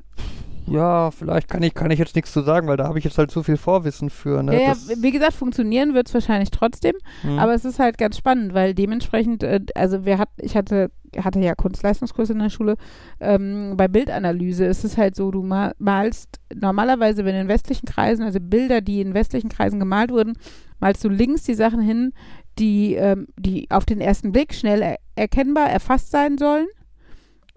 ja, 0.67 1.11
vielleicht 1.11 1.49
kann 1.49 1.63
ich, 1.63 1.75
kann 1.75 1.91
ich 1.91 1.99
jetzt 1.99 2.15
nichts 2.15 2.33
zu 2.33 2.41
sagen, 2.43 2.69
weil 2.69 2.77
da 2.77 2.85
habe 2.87 2.99
ich 2.99 3.05
jetzt 3.05 3.19
halt 3.19 3.31
zu 3.31 3.43
viel 3.43 3.57
Vorwissen 3.57 4.11
für. 4.11 4.43
Ne? 4.43 4.63
ja, 4.63 4.69
Das- 4.71 5.03
wie 5.03 5.11
gesagt, 5.11 5.35
funktionieren 5.35 5.93
wird 5.95 6.09
es 6.09 6.15
wahrscheinlich 6.15 6.51
trotzdem. 6.51 6.95
Mhm. 7.23 7.39
Aber 7.39 7.53
es 7.55 7.65
ist 7.65 7.79
halt 7.79 7.99
ganz 7.99 8.17
spannend, 8.17 8.55
weil 8.55 8.75
dementsprechend, 8.75 9.43
äh, 9.43 9.61
also 9.75 10.05
wir 10.05 10.19
hat, 10.19 10.31
ich 10.39 10.57
hatte, 10.57 10.91
hatte 11.23 11.39
ja 11.41 11.55
Kunstleistungskurs 11.55 12.31
in 12.31 12.39
der 12.39 12.51
Schule. 12.51 12.77
Ähm, 13.21 13.75
bei 13.77 13.89
Bildanalyse 13.89 14.65
ist 14.65 14.85
es 14.85 14.97
halt 14.97 15.17
so, 15.17 15.31
du 15.31 15.43
ma 15.43 15.73
malst 15.79 16.41
normalerweise, 16.55 17.25
wenn 17.25 17.35
in 17.35 17.49
westlichen 17.49 17.87
Kreisen, 17.87 18.25
also 18.25 18.39
Bilder, 18.41 18.81
die 18.81 19.01
in 19.01 19.15
westlichen 19.15 19.49
Kreisen 19.49 19.79
gemalt 19.79 20.11
wurden, 20.11 20.35
malst 20.81 21.05
du 21.05 21.09
links 21.09 21.45
die 21.45 21.55
Sachen 21.55 21.81
hin, 21.81 22.13
die, 22.59 22.95
ähm, 22.95 23.29
die 23.39 23.71
auf 23.71 23.85
den 23.85 24.01
ersten 24.01 24.33
Blick 24.33 24.55
schnell 24.55 24.83
er 24.83 24.99
erkennbar 25.17 25.71
erfasst 25.71 26.11
sein 26.11 26.39
sollen. 26.39 26.67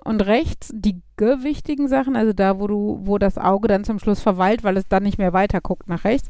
Und 0.04 0.26
rechts 0.26 0.72
die 0.74 1.02
gewichtigen 1.18 1.90
Sachen, 1.90 2.16
also 2.16 2.32
da, 2.32 2.60
wo 2.62 2.68
du, 2.68 3.00
wo 3.02 3.18
das 3.18 3.38
Auge 3.38 3.68
dann 3.68 3.84
zum 3.84 4.00
Schluss 4.00 4.22
verweilt, 4.22 4.64
weil 4.64 4.78
es 4.78 4.88
dann 4.88 5.04
nicht 5.04 5.18
mehr 5.18 5.34
weiter 5.34 5.60
guckt 5.60 5.90
nach 5.90 6.06
rechts, 6.06 6.30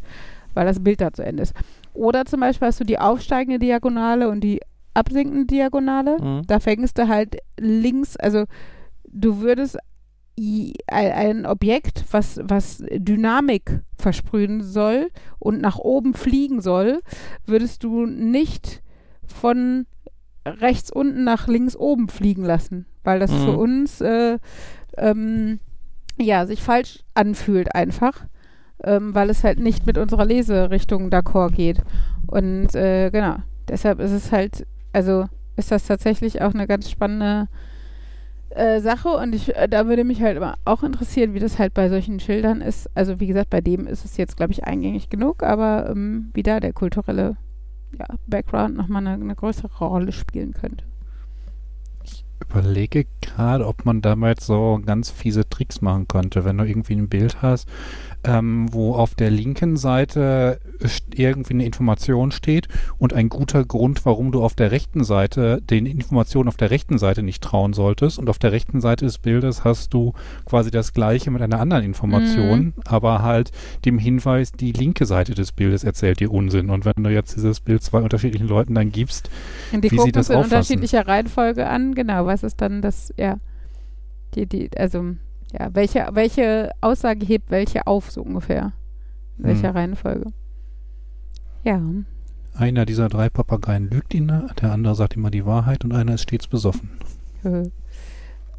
weil 0.55 0.65
das 0.65 0.83
Bild 0.83 0.99
da 0.99 1.13
zu 1.13 1.23
Ende 1.23 1.43
ist. 1.43 1.53
Oder 1.93 2.25
zum 2.25 2.39
Beispiel 2.39 2.69
hast 2.69 2.79
du 2.79 2.85
die 2.85 2.97
aufsteigende 2.97 3.59
Diagonale 3.59 4.29
und 4.29 4.41
die 4.41 4.61
absinkende 4.97 5.45
Diagonale. 5.45 6.17
Mhm. 6.21 6.41
Da 6.47 6.59
fängst 6.59 6.97
du 6.97 7.07
halt 7.07 7.37
links, 7.59 8.17
also 8.17 8.45
du 9.07 9.39
würdest 9.39 9.77
ein 10.87 11.45
Objekt, 11.47 12.05
was, 12.11 12.39
was 12.43 12.83
Dynamik 12.91 13.81
versprühen 13.97 14.61
soll 14.61 15.09
und 15.39 15.61
nach 15.61 15.79
oben 15.79 16.13
fliegen 16.13 16.61
soll, 16.61 17.01
würdest 17.47 17.83
du 17.83 18.05
nicht 18.05 18.83
von 19.25 19.87
rechts 20.45 20.91
unten 20.91 21.23
nach 21.23 21.47
links 21.47 21.75
oben 21.75 22.07
fliegen 22.07 22.43
lassen, 22.43 22.85
weil 23.03 23.19
das 23.19 23.31
Mhm. 23.31 23.43
für 23.45 23.57
uns 23.57 23.99
äh, 24.01 24.37
ähm, 24.97 25.59
ja 26.19 26.45
sich 26.45 26.61
falsch 26.61 26.99
anfühlt 27.15 27.73
einfach. 27.75 28.25
ähm, 28.83 29.15
weil 29.15 29.31
es 29.31 29.43
halt 29.43 29.57
nicht 29.57 29.87
mit 29.87 29.97
unserer 29.97 30.23
Leserichtung 30.23 31.09
d'accord 31.09 31.49
geht. 31.51 31.81
Und 32.27 32.75
äh, 32.75 33.09
genau, 33.09 33.37
deshalb 33.67 33.99
ist 33.99 34.11
es 34.11 34.31
halt, 34.31 34.67
also 34.93 35.25
ist 35.55 35.71
das 35.71 35.85
tatsächlich 35.87 36.41
auch 36.41 36.53
eine 36.53 36.67
ganz 36.67 36.89
spannende 36.89 37.47
äh, 38.49 38.79
Sache 38.79 39.09
und 39.09 39.35
ich, 39.35 39.55
äh, 39.55 39.67
da 39.67 39.87
würde 39.87 40.03
mich 40.03 40.21
halt 40.21 40.41
auch 40.65 40.83
interessieren, 40.83 41.33
wie 41.33 41.39
das 41.39 41.59
halt 41.59 41.73
bei 41.73 41.89
solchen 41.89 42.19
Schildern 42.19 42.61
ist. 42.61 42.89
Also 42.95 43.19
wie 43.19 43.27
gesagt, 43.27 43.49
bei 43.49 43.61
dem 43.61 43.87
ist 43.87 44.05
es 44.05 44.17
jetzt, 44.17 44.37
glaube 44.37 44.53
ich, 44.53 44.63
eingängig 44.63 45.09
genug, 45.09 45.43
aber 45.43 45.89
ähm, 45.89 46.29
wie 46.33 46.43
da 46.43 46.59
der 46.59 46.73
kulturelle 46.73 47.35
ja, 47.97 48.05
Background 48.25 48.75
nochmal 48.75 49.05
eine, 49.05 49.21
eine 49.21 49.35
größere 49.35 49.85
Rolle 49.85 50.11
spielen 50.11 50.53
könnte. 50.53 50.85
überlege 52.41 53.05
gerade, 53.21 53.67
ob 53.67 53.85
man 53.85 54.01
damit 54.01 54.41
so 54.41 54.79
ganz 54.85 55.09
fiese 55.09 55.49
Tricks 55.49 55.81
machen 55.81 56.07
könnte, 56.07 56.45
wenn 56.45 56.57
du 56.57 56.65
irgendwie 56.65 56.95
ein 56.95 57.09
Bild 57.09 57.41
hast, 57.41 57.67
ähm, 58.27 58.67
wo 58.71 58.93
auf 58.93 59.15
der 59.15 59.31
linken 59.31 59.77
Seite 59.77 60.59
irgendwie 61.15 61.53
eine 61.53 61.65
Information 61.65 62.31
steht 62.31 62.67
und 62.97 63.13
ein 63.13 63.29
guter 63.29 63.63
Grund, 63.63 64.05
warum 64.05 64.31
du 64.31 64.43
auf 64.43 64.53
der 64.53 64.71
rechten 64.71 65.03
Seite 65.03 65.61
den 65.61 65.85
Informationen 65.85 66.49
auf 66.49 66.57
der 66.57 66.69
rechten 66.69 66.97
Seite 66.97 67.23
nicht 67.23 67.41
trauen 67.41 67.73
solltest. 67.73 68.19
Und 68.19 68.29
auf 68.29 68.37
der 68.37 68.51
rechten 68.51 68.81
Seite 68.81 69.05
des 69.05 69.17
Bildes 69.17 69.63
hast 69.63 69.93
du 69.93 70.13
quasi 70.45 70.69
das 70.71 70.93
gleiche 70.93 71.31
mit 71.31 71.41
einer 71.41 71.59
anderen 71.59 71.83
Information, 71.83 72.73
aber 72.85 73.21
halt 73.21 73.51
dem 73.85 73.97
Hinweis, 73.97 74.51
die 74.51 74.73
linke 74.73 75.05
Seite 75.05 75.33
des 75.33 75.53
Bildes 75.53 75.83
erzählt 75.83 76.19
dir 76.19 76.31
Unsinn. 76.31 76.69
Und 76.69 76.85
wenn 76.85 77.03
du 77.03 77.09
jetzt 77.09 77.35
dieses 77.35 77.61
Bild 77.61 77.81
zwei 77.81 78.01
unterschiedlichen 78.01 78.47
Leuten 78.47 78.75
dann 78.75 78.91
gibst, 78.91 79.29
Und 79.71 79.83
die 79.83 79.91
Wie 79.91 79.95
sie 79.95 79.97
gucken 79.97 80.11
das 80.13 80.25
es 80.25 80.29
in 80.31 80.35
auffassen. 80.35 80.53
unterschiedlicher 80.57 81.07
Reihenfolge 81.07 81.67
an, 81.67 81.95
genau, 81.95 82.25
was 82.25 82.43
ist 82.43 82.59
dann 82.61 82.81
das, 82.81 83.13
ja, 83.17 83.37
die, 84.35 84.45
die, 84.45 84.69
also, 84.77 85.15
ja, 85.51 85.73
welche, 85.73 86.07
welche 86.11 86.71
Aussage 86.81 87.25
hebt 87.25 87.49
welche 87.51 87.87
auf, 87.87 88.11
so 88.11 88.21
ungefähr. 88.21 88.73
In 89.37 89.45
welcher 89.45 89.69
Hm. 89.69 89.75
Reihenfolge. 89.75 90.31
Ja. 91.63 91.81
einer 92.55 92.85
dieser 92.85 93.07
drei 93.09 93.29
Papageien 93.29 93.89
lügt 93.89 94.13
ihn, 94.13 94.27
der 94.27 94.71
andere 94.71 94.95
sagt 94.95 95.15
immer 95.15 95.29
die 95.29 95.45
Wahrheit 95.45 95.83
und 95.83 95.91
einer 95.93 96.15
ist 96.15 96.23
stets 96.23 96.47
besoffen. 96.47 96.89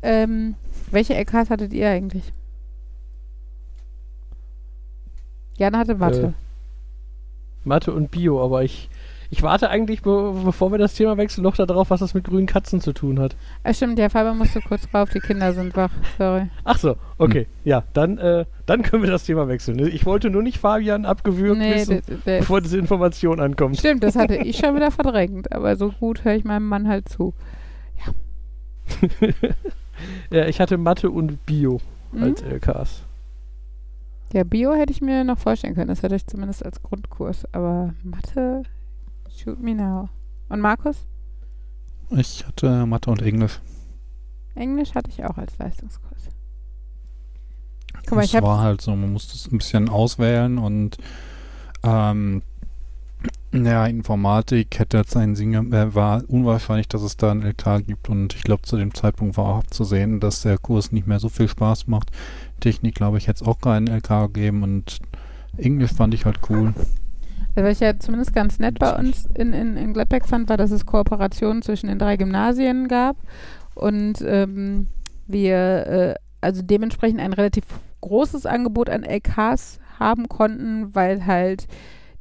ähm, 0.02 0.54
welche 0.90 1.14
LKs 1.14 1.50
hattet 1.50 1.72
ihr 1.72 1.88
eigentlich? 1.90 2.32
Jan 5.56 5.76
hatte 5.76 5.96
Mathe. 5.96 6.34
Mathe 7.64 7.92
und 7.92 8.10
Bio, 8.10 8.42
aber 8.42 8.62
ich, 8.62 8.88
ich 9.30 9.42
warte 9.42 9.68
eigentlich, 9.68 10.02
be 10.02 10.34
bevor 10.44 10.70
wir 10.70 10.78
das 10.78 10.94
Thema 10.94 11.16
wechseln, 11.18 11.42
noch 11.44 11.56
darauf, 11.56 11.90
was 11.90 12.00
das 12.00 12.14
mit 12.14 12.24
grünen 12.24 12.46
Katzen 12.46 12.80
zu 12.80 12.92
tun 12.92 13.18
hat. 13.20 13.36
Ah, 13.62 13.74
stimmt, 13.74 13.98
der 13.98 14.08
Fabian 14.10 14.38
musste 14.38 14.60
kurz 14.60 14.88
drauf, 14.90 15.10
die 15.10 15.20
Kinder 15.20 15.52
sind 15.52 15.76
wach, 15.76 15.90
sorry. 16.16 16.48
Ach 16.64 16.78
so, 16.78 16.96
okay. 17.18 17.46
Ja, 17.64 17.84
dann, 17.92 18.16
äh, 18.18 18.46
dann 18.66 18.82
können 18.82 19.02
wir 19.02 19.10
das 19.10 19.24
Thema 19.24 19.46
wechseln. 19.48 19.78
Ich 19.88 20.06
wollte 20.06 20.30
nur 20.30 20.42
nicht 20.42 20.58
Fabian 20.58 21.04
abgewürgt 21.04 21.58
Nee, 21.58 21.74
wissen, 21.74 22.02
bevor 22.24 22.60
diese 22.62 22.78
Information 22.78 23.38
ankommt. 23.40 23.78
stimmt, 23.78 24.02
das 24.02 24.16
hatte 24.16 24.36
ich 24.44 24.56
schon 24.56 24.74
wieder 24.74 24.90
verdrängt, 24.90 25.52
aber 25.52 25.76
so 25.76 25.90
gut 25.90 26.24
höre 26.24 26.34
ich 26.34 26.44
meinem 26.44 26.66
Mann 26.68 26.88
halt 26.88 27.08
zu. 27.08 27.34
ja, 30.30 30.46
ich 30.46 30.60
hatte 30.60 30.78
Mathe 30.78 31.10
und 31.10 31.44
Bio 31.46 31.80
Hm? 32.12 32.22
als 32.22 32.40
LKs. 32.42 33.02
Ja, 34.32 34.44
Bio 34.44 34.72
hätte 34.72 34.92
ich 34.92 35.02
mir 35.02 35.24
noch 35.24 35.38
vorstellen 35.38 35.74
können. 35.74 35.88
Das 35.88 36.02
hätte 36.02 36.14
ich 36.14 36.26
zumindest 36.26 36.64
als 36.64 36.82
Grundkurs. 36.82 37.46
Aber 37.52 37.92
Mathe, 38.02 38.62
shoot 39.38 39.60
me 39.60 39.74
now. 39.74 40.08
Und 40.48 40.60
Markus? 40.60 40.96
Ich 42.10 42.46
hatte 42.46 42.86
Mathe 42.86 43.10
und 43.10 43.22
Englisch. 43.22 43.60
Englisch 44.54 44.94
hatte 44.94 45.10
ich 45.10 45.24
auch 45.24 45.36
als 45.36 45.56
Leistungskurs. 45.58 46.28
Guck 48.06 48.16
mal, 48.16 48.24
es 48.24 48.32
ich 48.34 48.42
war 48.42 48.60
halt 48.60 48.80
so, 48.80 48.94
man 48.96 49.12
musste 49.12 49.34
es 49.34 49.50
ein 49.52 49.58
bisschen 49.58 49.88
auswählen 49.88 50.58
und 50.58 50.96
ähm, 51.82 52.42
ja, 53.52 53.86
Informatik 53.86 54.78
hätte 54.78 54.98
jetzt 54.98 55.16
einen 55.16 55.36
Sinn, 55.36 55.52
ge- 55.52 55.78
äh, 55.78 55.94
war 55.94 56.22
unwahrscheinlich, 56.28 56.88
dass 56.88 57.02
es 57.02 57.16
da 57.16 57.30
ein 57.30 57.42
LK 57.42 57.86
gibt 57.86 58.08
und 58.08 58.34
ich 58.34 58.42
glaube, 58.42 58.62
zu 58.62 58.76
dem 58.76 58.94
Zeitpunkt 58.94 59.36
war 59.36 59.44
auch 59.46 59.58
abzusehen, 59.58 60.20
dass 60.20 60.42
der 60.42 60.58
Kurs 60.58 60.92
nicht 60.92 61.06
mehr 61.06 61.20
so 61.20 61.28
viel 61.28 61.48
Spaß 61.48 61.86
macht. 61.86 62.10
Technik, 62.60 62.94
glaube 62.94 63.18
ich, 63.18 63.26
hätte 63.28 63.42
es 63.44 63.48
auch 63.48 63.60
keinen 63.60 63.86
LK 63.86 64.08
gegeben 64.32 64.62
und 64.62 64.98
Englisch 65.56 65.92
fand 65.92 66.14
ich 66.14 66.24
halt 66.24 66.38
cool. 66.50 66.74
Was 67.64 67.72
ich 67.72 67.80
ja 67.80 67.98
zumindest 67.98 68.34
ganz 68.34 68.58
nett 68.58 68.78
bei 68.78 68.96
uns 68.96 69.26
in, 69.34 69.52
in, 69.52 69.76
in 69.76 69.92
Gladbeck 69.92 70.26
fand, 70.26 70.48
war, 70.48 70.56
dass 70.56 70.70
es 70.70 70.86
Kooperationen 70.86 71.62
zwischen 71.62 71.88
den 71.88 71.98
drei 71.98 72.16
Gymnasien 72.16 72.88
gab 72.88 73.16
und 73.74 74.20
ähm, 74.22 74.88
wir 75.26 75.56
äh, 75.56 76.14
also 76.40 76.62
dementsprechend 76.62 77.20
ein 77.20 77.32
relativ 77.32 77.64
großes 78.00 78.46
Angebot 78.46 78.90
an 78.90 79.02
LKs 79.02 79.80
haben 79.98 80.28
konnten, 80.28 80.94
weil 80.94 81.26
halt 81.26 81.66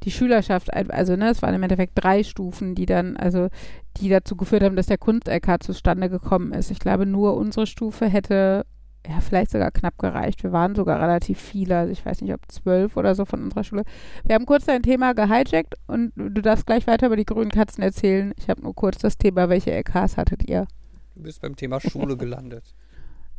die 0.04 0.10
Schülerschaft, 0.10 0.72
also 0.72 1.16
ne, 1.16 1.30
es 1.30 1.42
waren 1.42 1.54
im 1.54 1.62
Endeffekt 1.62 1.92
drei 1.96 2.22
Stufen, 2.22 2.74
die 2.74 2.86
dann, 2.86 3.16
also 3.16 3.48
die 3.96 4.08
dazu 4.08 4.36
geführt 4.36 4.62
haben, 4.62 4.76
dass 4.76 4.86
der 4.86 4.98
Kunst-LK 4.98 5.62
zustande 5.62 6.08
gekommen 6.08 6.52
ist. 6.52 6.70
Ich 6.70 6.78
glaube, 6.78 7.04
nur 7.04 7.36
unsere 7.36 7.66
Stufe 7.66 8.06
hätte 8.06 8.64
ja 9.08 9.20
vielleicht 9.20 9.50
sogar 9.50 9.70
knapp 9.70 9.98
gereicht. 9.98 10.42
Wir 10.42 10.52
waren 10.52 10.74
sogar 10.74 11.00
relativ 11.00 11.40
viele, 11.40 11.78
also 11.78 11.92
ich 11.92 12.04
weiß 12.04 12.20
nicht, 12.20 12.32
ob 12.34 12.40
zwölf 12.48 12.96
oder 12.96 13.14
so 13.14 13.24
von 13.24 13.42
unserer 13.42 13.64
Schule. 13.64 13.84
Wir 14.24 14.34
haben 14.34 14.46
kurz 14.46 14.66
dein 14.66 14.82
Thema 14.82 15.14
gehijackt 15.14 15.74
und 15.86 16.12
du 16.14 16.42
darfst 16.42 16.66
gleich 16.66 16.86
weiter 16.86 17.06
über 17.06 17.16
die 17.16 17.24
grünen 17.24 17.50
Katzen 17.50 17.82
erzählen. 17.82 18.32
Ich 18.36 18.48
habe 18.48 18.62
nur 18.62 18.74
kurz 18.74 18.98
das 18.98 19.16
Thema, 19.16 19.48
welche 19.48 19.72
LKs 19.72 20.16
hattet 20.16 20.48
ihr? 20.48 20.66
Du 21.14 21.22
bist 21.22 21.40
beim 21.40 21.56
Thema 21.56 21.80
Schule 21.80 22.16
gelandet. 22.18 22.64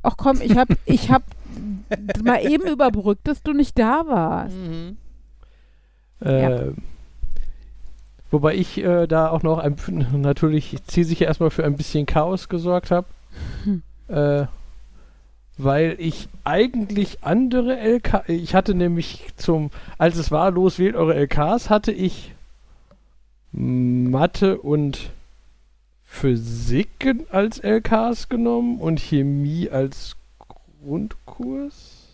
Ach 0.01 0.15
komm, 0.17 0.41
ich 0.41 0.57
habe 0.57 0.76
ich 0.86 1.11
hab 1.11 1.24
mal 2.24 2.45
eben 2.45 2.67
überbrückt, 2.67 3.28
dass 3.28 3.43
du 3.43 3.53
nicht 3.53 3.78
da 3.78 4.07
warst. 4.07 4.55
Mhm. 4.55 4.97
Äh, 6.22 6.72
Wobei 8.32 8.55
ich 8.55 8.78
äh, 8.78 9.07
da 9.07 9.30
auch 9.30 9.41
noch 9.41 9.57
ein, 9.57 9.76
natürlich 10.13 10.78
zielsicher 10.86 11.26
erstmal 11.26 11.49
für 11.49 11.65
ein 11.65 11.76
bisschen 11.76 12.05
Chaos 12.05 12.49
gesorgt 12.49 12.91
habe. 12.91 13.07
Hm. 13.63 13.84
Äh, 14.09 14.47
weil 15.60 15.97
ich 15.99 16.30
eigentlich 16.45 17.18
andere 17.22 17.76
LK, 17.76 18.24
ich 18.30 18.55
hatte 18.55 18.74
nämlich 18.74 19.28
zum, 19.36 19.72
als 19.97 20.16
es 20.16 20.32
war, 20.32 20.51
los 20.51 20.80
wählt 20.80 20.95
eure 20.95 21.16
LKs, 21.16 21.70
hatte 21.70 21.91
ich 21.91 22.34
Mathe 23.51 24.57
und 24.57 25.12
Physik 26.05 27.14
als 27.30 27.60
LKs 27.60 28.30
genommen 28.30 28.80
und 28.80 29.01
Chemie 29.01 29.70
als 29.70 30.16
Grundkurs. 30.82 32.07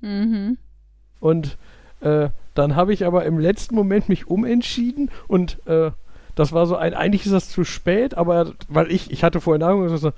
Mhm. 0.00 0.56
Und 1.18 1.58
äh, 2.00 2.28
dann 2.54 2.76
habe 2.76 2.92
ich 2.92 3.04
aber 3.04 3.24
im 3.24 3.40
letzten 3.40 3.74
Moment 3.74 4.08
mich 4.08 4.28
umentschieden 4.30 5.10
und 5.26 5.66
äh, 5.66 5.90
das 6.36 6.52
war 6.52 6.66
so 6.66 6.76
ein, 6.76 6.94
eigentlich 6.94 7.26
ist 7.26 7.32
das 7.32 7.48
zu 7.48 7.64
spät, 7.64 8.14
aber 8.14 8.52
weil 8.68 8.92
ich, 8.92 9.10
ich 9.10 9.24
hatte 9.24 9.40
vorhin 9.40 9.64
Ahnung, 9.64 10.12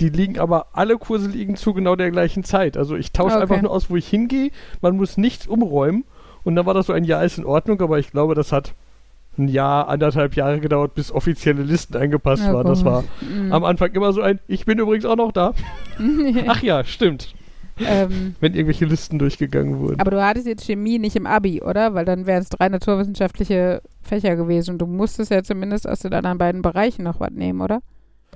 die 0.00 0.08
liegen 0.08 0.38
aber, 0.38 0.66
alle 0.72 0.96
Kurse 0.98 1.28
liegen 1.28 1.56
zu 1.56 1.74
genau 1.74 1.94
der 1.96 2.10
gleichen 2.10 2.42
Zeit. 2.44 2.76
Also 2.76 2.96
ich 2.96 3.12
tausche 3.12 3.34
Okay. 3.36 3.42
einfach 3.42 3.62
nur 3.62 3.70
aus, 3.70 3.90
wo 3.90 3.96
ich 3.96 4.08
hingehe, 4.08 4.50
man 4.80 4.96
muss 4.96 5.16
nichts 5.16 5.46
umräumen 5.46 6.04
und 6.42 6.56
dann 6.56 6.66
war 6.66 6.74
das 6.74 6.86
so 6.86 6.92
ein 6.92 7.04
Jahr 7.04 7.24
ist 7.24 7.38
in 7.38 7.44
Ordnung, 7.44 7.80
aber 7.80 7.98
ich 7.98 8.10
glaube, 8.10 8.34
das 8.34 8.50
hat 8.52 8.74
ein 9.38 9.46
Jahr, 9.48 9.88
anderthalb 9.88 10.34
Jahre 10.34 10.58
gedauert, 10.60 10.94
bis 10.94 11.12
offizielle 11.12 11.62
Listen 11.62 11.96
angepasst 11.96 12.42
Ja, 12.44 12.52
waren. 12.52 12.66
Das 12.66 12.84
war 12.84 13.04
Mhm. 13.20 13.52
am 13.52 13.64
Anfang 13.64 13.92
immer 13.92 14.12
so 14.12 14.20
ein, 14.22 14.40
ich 14.48 14.64
bin 14.64 14.78
übrigens 14.78 15.04
auch 15.04 15.16
noch 15.16 15.32
da. 15.32 15.54
Ach 16.48 16.62
ja, 16.62 16.82
stimmt. 16.84 17.34
ähm, 17.78 18.34
Wenn 18.40 18.54
irgendwelche 18.54 18.84
Listen 18.84 19.18
durchgegangen 19.18 19.78
wurden. 19.78 20.00
aber 20.00 20.10
du 20.10 20.22
hattest 20.22 20.46
jetzt 20.46 20.64
Chemie 20.66 20.98
nicht 20.98 21.16
im 21.16 21.26
Abi, 21.26 21.62
oder? 21.62 21.94
Weil 21.94 22.04
dann 22.04 22.26
wären 22.26 22.42
es 22.42 22.48
drei 22.50 22.68
naturwissenschaftliche 22.68 23.80
Fächer 24.02 24.36
gewesen 24.36 24.72
und 24.72 24.78
du 24.78 24.86
musstest 24.86 25.30
ja 25.30 25.42
zumindest 25.42 25.88
aus 25.88 26.00
den 26.00 26.12
anderen 26.12 26.38
beiden 26.38 26.62
Bereichen 26.62 27.04
noch 27.04 27.20
was 27.20 27.30
nehmen, 27.30 27.60
oder? 27.60 27.80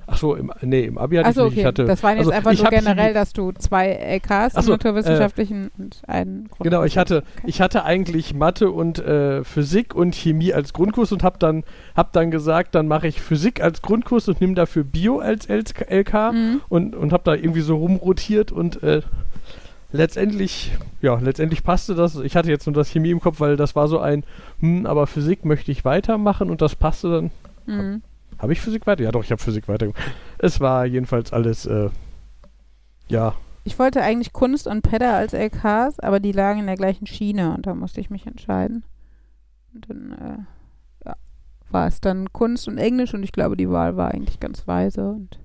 Ach 0.06 0.18
so, 0.18 0.34
im, 0.34 0.52
nee, 0.60 0.82
im 0.84 0.98
Abi 0.98 1.16
hatte 1.16 1.28
Achso, 1.30 1.46
ich 1.46 1.54
nicht. 1.56 1.58
okay. 1.58 1.60
Ich 1.60 1.66
hatte, 1.66 1.84
das 1.86 2.02
waren 2.02 2.18
jetzt 2.18 2.26
also 2.26 2.32
einfach 2.32 2.52
nur 2.52 2.64
hab 2.64 2.70
generell, 2.72 3.14
dass 3.14 3.32
du 3.32 3.52
zwei 3.52 3.88
LKs 3.88 4.54
Ach 4.54 4.62
so, 4.62 4.72
im 4.72 4.78
naturwissenschaftlichen 4.78 5.70
und 5.78 6.02
einen 6.06 6.44
Grundkurs 6.48 6.58
Genau, 6.64 6.84
ich 6.84 6.98
hatte. 6.98 7.22
Okay. 7.38 7.46
ich 7.46 7.60
hatte 7.62 7.84
eigentlich 7.84 8.34
Mathe 8.34 8.70
und 8.70 8.98
äh, 8.98 9.44
Physik 9.44 9.94
und 9.94 10.14
Chemie 10.14 10.52
als 10.52 10.74
Grundkurs 10.74 11.10
und 11.12 11.22
habe 11.22 11.38
dann, 11.38 11.64
hab 11.96 12.12
dann 12.12 12.30
gesagt, 12.30 12.74
dann 12.74 12.86
mache 12.86 13.08
ich 13.08 13.22
Physik 13.22 13.62
als 13.62 13.80
Grundkurs 13.80 14.28
und 14.28 14.42
nimm 14.42 14.54
dafür 14.54 14.84
Bio 14.84 15.20
als 15.20 15.48
LK 15.48 16.32
Mhm. 16.32 16.60
und, 16.68 16.94
und 16.94 17.12
habe 17.14 17.22
da 17.24 17.34
irgendwie 17.34 17.62
so 17.62 17.76
rumrotiert 17.76 18.52
und 18.52 18.82
äh, 18.82 19.00
letztendlich, 19.92 20.72
ja, 21.02 21.18
letztendlich 21.18 21.62
passte 21.62 21.94
das. 21.94 22.16
Ich 22.16 22.36
hatte 22.36 22.50
jetzt 22.50 22.66
nur 22.66 22.74
das 22.74 22.88
Chemie 22.90 23.10
im 23.10 23.20
Kopf, 23.20 23.40
weil 23.40 23.56
das 23.56 23.74
war 23.76 23.88
so 23.88 23.98
ein, 24.00 24.24
hm, 24.60 24.86
aber 24.86 25.06
Physik 25.06 25.44
möchte 25.44 25.72
ich 25.72 25.84
weitermachen 25.84 26.50
und 26.50 26.60
das 26.60 26.74
passte 26.76 27.10
dann. 27.10 27.30
Mhm. 27.66 28.02
Habe 28.44 28.52
ich 28.52 28.60
Physik 28.60 28.86
weiter? 28.86 29.02
Ja, 29.02 29.10
doch, 29.10 29.24
ich 29.24 29.30
habe 29.30 29.40
Physik 29.40 29.68
weiter. 29.68 29.90
Es 30.36 30.60
war 30.60 30.84
jedenfalls 30.84 31.32
alles, 31.32 31.64
äh, 31.64 31.88
ja, 33.08 33.34
Ich 33.64 33.78
wollte 33.78 34.02
eigentlich 34.02 34.34
Kunst 34.34 34.66
und 34.66 34.82
Pedda 34.82 35.16
als 35.16 35.32
LKs, 35.32 35.98
aber 36.00 36.20
die 36.20 36.32
lagen 36.32 36.60
in 36.60 36.66
der 36.66 36.76
gleichen 36.76 37.06
Schiene 37.06 37.54
und 37.54 37.66
da 37.66 37.74
musste 37.74 38.02
ich 38.02 38.10
mich 38.10 38.26
entscheiden. 38.26 38.84
Und 39.72 39.88
dann 39.88 40.12
äh, 40.12 41.08
ja, 41.08 41.16
war 41.70 41.86
es 41.86 42.02
dann 42.02 42.34
Kunst 42.34 42.68
und 42.68 42.76
Englisch 42.76 43.14
und 43.14 43.22
ich 43.22 43.32
glaube, 43.32 43.56
die 43.56 43.70
Wahl 43.70 43.96
war 43.96 44.12
eigentlich 44.12 44.40
ganz 44.40 44.68
weise 44.68 45.08
und 45.08 45.40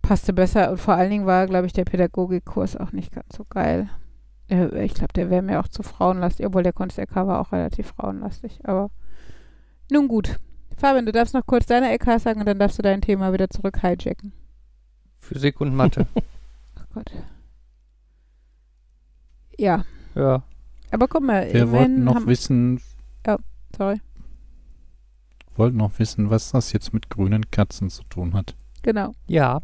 passte 0.00 0.32
besser. 0.32 0.70
Und 0.70 0.78
vor 0.78 0.94
allen 0.94 1.10
Dingen 1.10 1.26
war, 1.26 1.46
glaube 1.46 1.66
ich, 1.66 1.74
der 1.74 1.84
Pädagogikkurs 1.84 2.78
auch 2.78 2.92
nicht 2.92 3.12
ganz 3.12 3.36
so 3.36 3.44
geil. 3.44 3.90
Äh, 4.48 4.82
ich 4.82 4.94
glaube, 4.94 5.12
der 5.12 5.28
wäre 5.28 5.42
mir 5.42 5.60
auch 5.60 5.68
zu 5.68 5.82
frauenlastig, 5.82 6.46
obwohl 6.46 6.62
der 6.62 6.72
Kunst-LK 6.72 7.14
war 7.16 7.38
auch 7.38 7.52
relativ 7.52 7.88
frauenlastig. 7.88 8.60
Aber 8.64 8.90
nun 9.90 10.08
gut. 10.08 10.38
Fabian, 10.82 11.06
du 11.06 11.12
darfst 11.12 11.32
noch 11.32 11.46
kurz 11.46 11.66
deine 11.66 11.94
LK 11.94 12.18
sagen 12.20 12.40
und 12.40 12.46
dann 12.46 12.58
darfst 12.58 12.76
du 12.76 12.82
dein 12.82 13.00
Thema 13.00 13.32
wieder 13.32 13.48
zurück 13.48 13.80
hijacken. 13.80 14.32
Physik 15.20 15.60
und 15.60 15.76
Mathe. 15.76 16.08
Ach 16.74 16.86
Gott. 16.94 17.12
Ja, 19.56 19.84
ja. 20.16 20.42
aber 20.90 21.06
guck 21.06 21.22
mal, 21.22 21.52
Wir 21.54 21.70
wollten 21.70 22.02
noch 22.02 22.26
wissen, 22.26 22.80
sorry, 23.76 24.00
wollten 25.54 25.76
noch 25.76 25.96
wissen, 26.00 26.30
was 26.30 26.50
das 26.50 26.72
jetzt 26.72 26.92
mit 26.92 27.10
grünen 27.10 27.48
Katzen 27.52 27.88
zu 27.88 28.02
tun 28.04 28.34
hat. 28.34 28.56
genau. 28.82 29.12
Ja. 29.28 29.60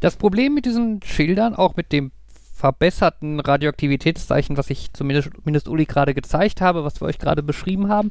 Das 0.00 0.16
Problem 0.16 0.54
mit 0.54 0.64
diesen 0.64 1.02
Schildern, 1.02 1.54
auch 1.54 1.76
mit 1.76 1.92
dem 1.92 2.12
verbesserten 2.54 3.40
Radioaktivitätszeichen, 3.40 4.56
was 4.56 4.70
ich 4.70 4.90
zumindest, 4.94 5.30
zumindest 5.34 5.68
Uli 5.68 5.84
gerade 5.84 6.14
gezeigt 6.14 6.62
habe, 6.62 6.82
was 6.84 6.98
wir 7.02 7.08
euch 7.08 7.18
gerade 7.18 7.42
beschrieben 7.42 7.88
haben, 7.90 8.10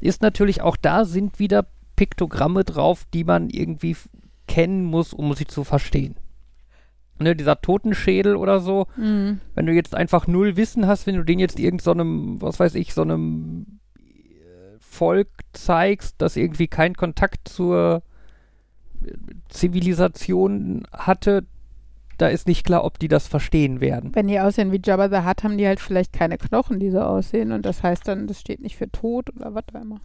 ist 0.00 0.22
natürlich 0.22 0.62
auch 0.62 0.78
da 0.78 1.04
sind 1.04 1.38
wieder 1.38 1.66
Piktogramme 2.02 2.64
drauf, 2.64 3.04
die 3.14 3.22
man 3.22 3.48
irgendwie 3.48 3.96
kennen 4.48 4.82
muss, 4.84 5.12
um 5.14 5.32
sie 5.34 5.46
zu 5.46 5.62
verstehen. 5.62 6.16
Ne, 7.20 7.36
dieser 7.36 7.60
Totenschädel 7.60 8.34
oder 8.34 8.58
so, 8.58 8.88
Mhm. 8.96 9.38
wenn 9.54 9.66
du 9.66 9.72
jetzt 9.72 9.94
einfach 9.94 10.26
null 10.26 10.56
Wissen 10.56 10.88
hast, 10.88 11.06
wenn 11.06 11.14
du 11.14 11.22
den 11.22 11.38
jetzt 11.38 11.60
irgend 11.60 11.80
so 11.80 11.92
einem, 11.92 12.42
was 12.42 12.58
weiß 12.58 12.74
ich, 12.74 12.92
so 12.92 13.02
einem 13.02 13.78
äh, 13.96 14.00
Volk 14.80 15.28
zeigst, 15.52 16.16
das 16.18 16.36
irgendwie 16.36 16.66
keinen 16.66 16.96
Kontakt 16.96 17.46
zur 17.48 18.02
äh, 19.04 19.12
Zivilisation 19.48 20.82
hatte, 20.92 21.44
da 22.18 22.26
ist 22.26 22.48
nicht 22.48 22.64
klar, 22.66 22.82
ob 22.84 22.98
die 22.98 23.06
das 23.08 23.28
verstehen 23.28 23.80
werden. 23.80 24.12
Wenn 24.12 24.26
die 24.26 24.40
aussehen 24.40 24.72
wie 24.72 24.80
Jabba 24.84 25.08
the 25.08 25.24
Hutt, 25.28 25.44
haben 25.44 25.56
die 25.58 25.66
halt 25.68 25.78
vielleicht 25.78 26.12
keine 26.12 26.36
Knochen, 26.36 26.80
die 26.80 26.90
so 26.90 27.00
aussehen. 27.00 27.52
Und 27.52 27.64
das 27.64 27.84
heißt 27.84 28.08
dann, 28.08 28.26
das 28.26 28.40
steht 28.40 28.60
nicht 28.60 28.76
für 28.76 28.90
tot 28.90 29.30
oder 29.36 29.54
was 29.54 29.64
auch 29.72 29.80
immer. 29.80 30.00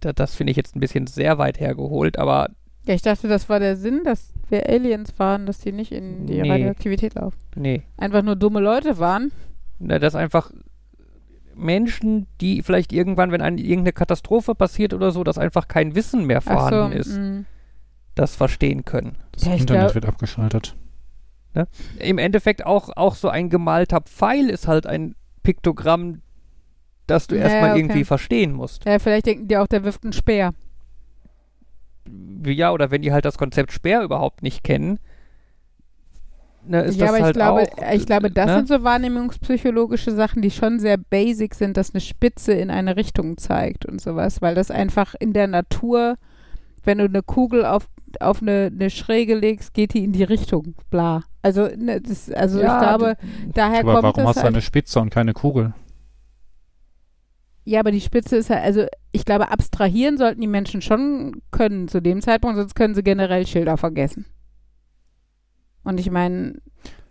Da, 0.00 0.12
das 0.12 0.34
finde 0.34 0.50
ich 0.50 0.56
jetzt 0.56 0.76
ein 0.76 0.80
bisschen 0.80 1.06
sehr 1.06 1.38
weit 1.38 1.60
hergeholt, 1.60 2.18
aber 2.18 2.50
Ja, 2.86 2.94
ich 2.94 3.02
dachte, 3.02 3.28
das 3.28 3.48
war 3.48 3.58
der 3.60 3.76
Sinn, 3.76 4.02
dass 4.04 4.32
wir 4.50 4.68
Aliens 4.68 5.18
waren, 5.18 5.46
dass 5.46 5.58
die 5.58 5.72
nicht 5.72 5.92
in 5.92 6.26
die 6.26 6.40
Nee. 6.42 6.50
Radioaktivität 6.50 7.14
laufen. 7.14 7.38
nee. 7.56 7.82
Einfach 7.96 8.22
nur 8.22 8.36
dumme 8.36 8.60
Leute 8.60 8.98
waren. 8.98 9.32
Na, 9.78 9.98
das 9.98 10.14
einfach 10.14 10.50
Menschen, 11.54 12.26
die 12.40 12.62
vielleicht 12.62 12.92
irgendwann, 12.92 13.30
wenn 13.30 13.40
eine, 13.40 13.60
irgendeine 13.60 13.92
Katastrophe 13.92 14.54
passiert 14.54 14.92
oder 14.92 15.10
so, 15.12 15.22
dass 15.24 15.38
einfach 15.38 15.68
kein 15.68 15.94
Wissen 15.94 16.26
mehr 16.26 16.38
Ach 16.38 16.42
so, 16.44 16.50
vorhanden 16.50 16.96
ist, 16.98 17.16
mh. 17.16 17.44
das 18.14 18.34
verstehen 18.36 18.84
können. 18.84 19.16
Das 19.32 19.44
Ja, 19.44 19.52
Internet 19.54 19.82
glaub- 19.82 19.94
wird 19.94 20.06
abgeschaltet. 20.06 20.74
im 22.00 22.18
Endeffekt 22.18 22.66
auch, 22.66 22.90
auch 22.96 23.14
so 23.14 23.28
ein 23.28 23.48
gemalter 23.50 24.00
Pfeil 24.00 24.50
ist 24.50 24.66
halt 24.66 24.86
ein 24.88 25.14
Piktogramm, 25.44 26.20
das 27.06 27.26
du 27.26 27.36
Ja, 27.36 27.42
erstmal 27.42 27.70
okay. 27.70 27.80
irgendwie 27.80 28.04
verstehen 28.04 28.52
musst. 28.52 28.84
Ja, 28.84 28.98
vielleicht 28.98 29.26
denken 29.26 29.48
die 29.48 29.56
auch, 29.56 29.66
der 29.66 29.84
wirft 29.84 30.04
einen 30.04 30.12
Speer. 30.12 30.52
Ja, 32.46 32.72
oder 32.72 32.90
wenn 32.90 33.02
die 33.02 33.12
halt 33.12 33.24
das 33.24 33.38
Konzept 33.38 33.72
Speer 33.72 34.02
überhaupt 34.02 34.42
nicht 34.42 34.62
kennen, 34.62 34.98
ne, 36.66 36.82
ist 36.82 36.96
ja, 36.96 37.06
das 37.06 37.08
aber 37.08 37.18
ich 37.18 37.24
halt 37.24 37.34
glaube, 37.36 37.62
auch. 37.62 37.92
ich 37.94 38.06
glaube, 38.06 38.30
das 38.30 38.46
ne? 38.46 38.54
sind 38.56 38.68
so 38.68 38.82
wahrnehmungspsychologische 38.84 40.12
Sachen, 40.12 40.42
die 40.42 40.50
schon 40.50 40.78
sehr 40.78 40.98
basic 40.98 41.54
sind, 41.54 41.76
dass 41.76 41.94
eine 41.94 42.00
Spitze 42.00 42.52
in 42.52 42.70
eine 42.70 42.96
Richtung 42.96 43.38
zeigt 43.38 43.86
und 43.86 44.00
sowas, 44.00 44.42
weil 44.42 44.54
das 44.54 44.70
einfach 44.70 45.14
in 45.18 45.32
der 45.32 45.46
Natur, 45.46 46.16
wenn 46.84 46.98
du 46.98 47.04
eine 47.04 47.22
Kugel 47.22 47.64
auf, 47.64 47.88
auf 48.20 48.42
eine, 48.42 48.70
eine 48.72 48.90
Schräge 48.90 49.34
legst, 49.34 49.72
geht 49.74 49.94
die 49.94 50.04
in 50.04 50.12
die 50.12 50.24
Richtung, 50.24 50.74
bla. 50.90 51.22
Also, 51.42 51.68
ne, 51.76 52.00
das, 52.00 52.30
also 52.30 52.60
Ja, 52.60 52.74
ich 52.74 52.82
glaube, 52.82 53.16
daher 53.54 53.80
Aber 53.80 53.92
kommt 54.00 54.02
warum 54.04 54.16
das 54.16 54.26
hast 54.26 54.36
du 54.36 54.42
halt, 54.44 54.54
eine 54.54 54.62
Spitze 54.62 55.00
und 55.00 55.10
keine 55.10 55.32
Kugel? 55.32 55.72
Ja, 57.64 57.80
aber 57.80 57.92
die 57.92 58.00
Spitze 58.00 58.36
ist 58.36 58.50
halt, 58.50 58.62
also 58.62 58.86
ich 59.12 59.24
glaube, 59.24 59.50
abstrahieren 59.50 60.18
sollten 60.18 60.40
die 60.40 60.46
Menschen 60.46 60.82
schon 60.82 61.40
können 61.50 61.88
zu 61.88 62.00
dem 62.00 62.20
Zeitpunkt, 62.20 62.56
sonst 62.56 62.74
können 62.74 62.94
sie 62.94 63.02
generell 63.02 63.46
Schilder 63.46 63.76
vergessen. 63.76 64.26
Und 65.82 65.98
ich 65.98 66.10
meine, 66.10 66.60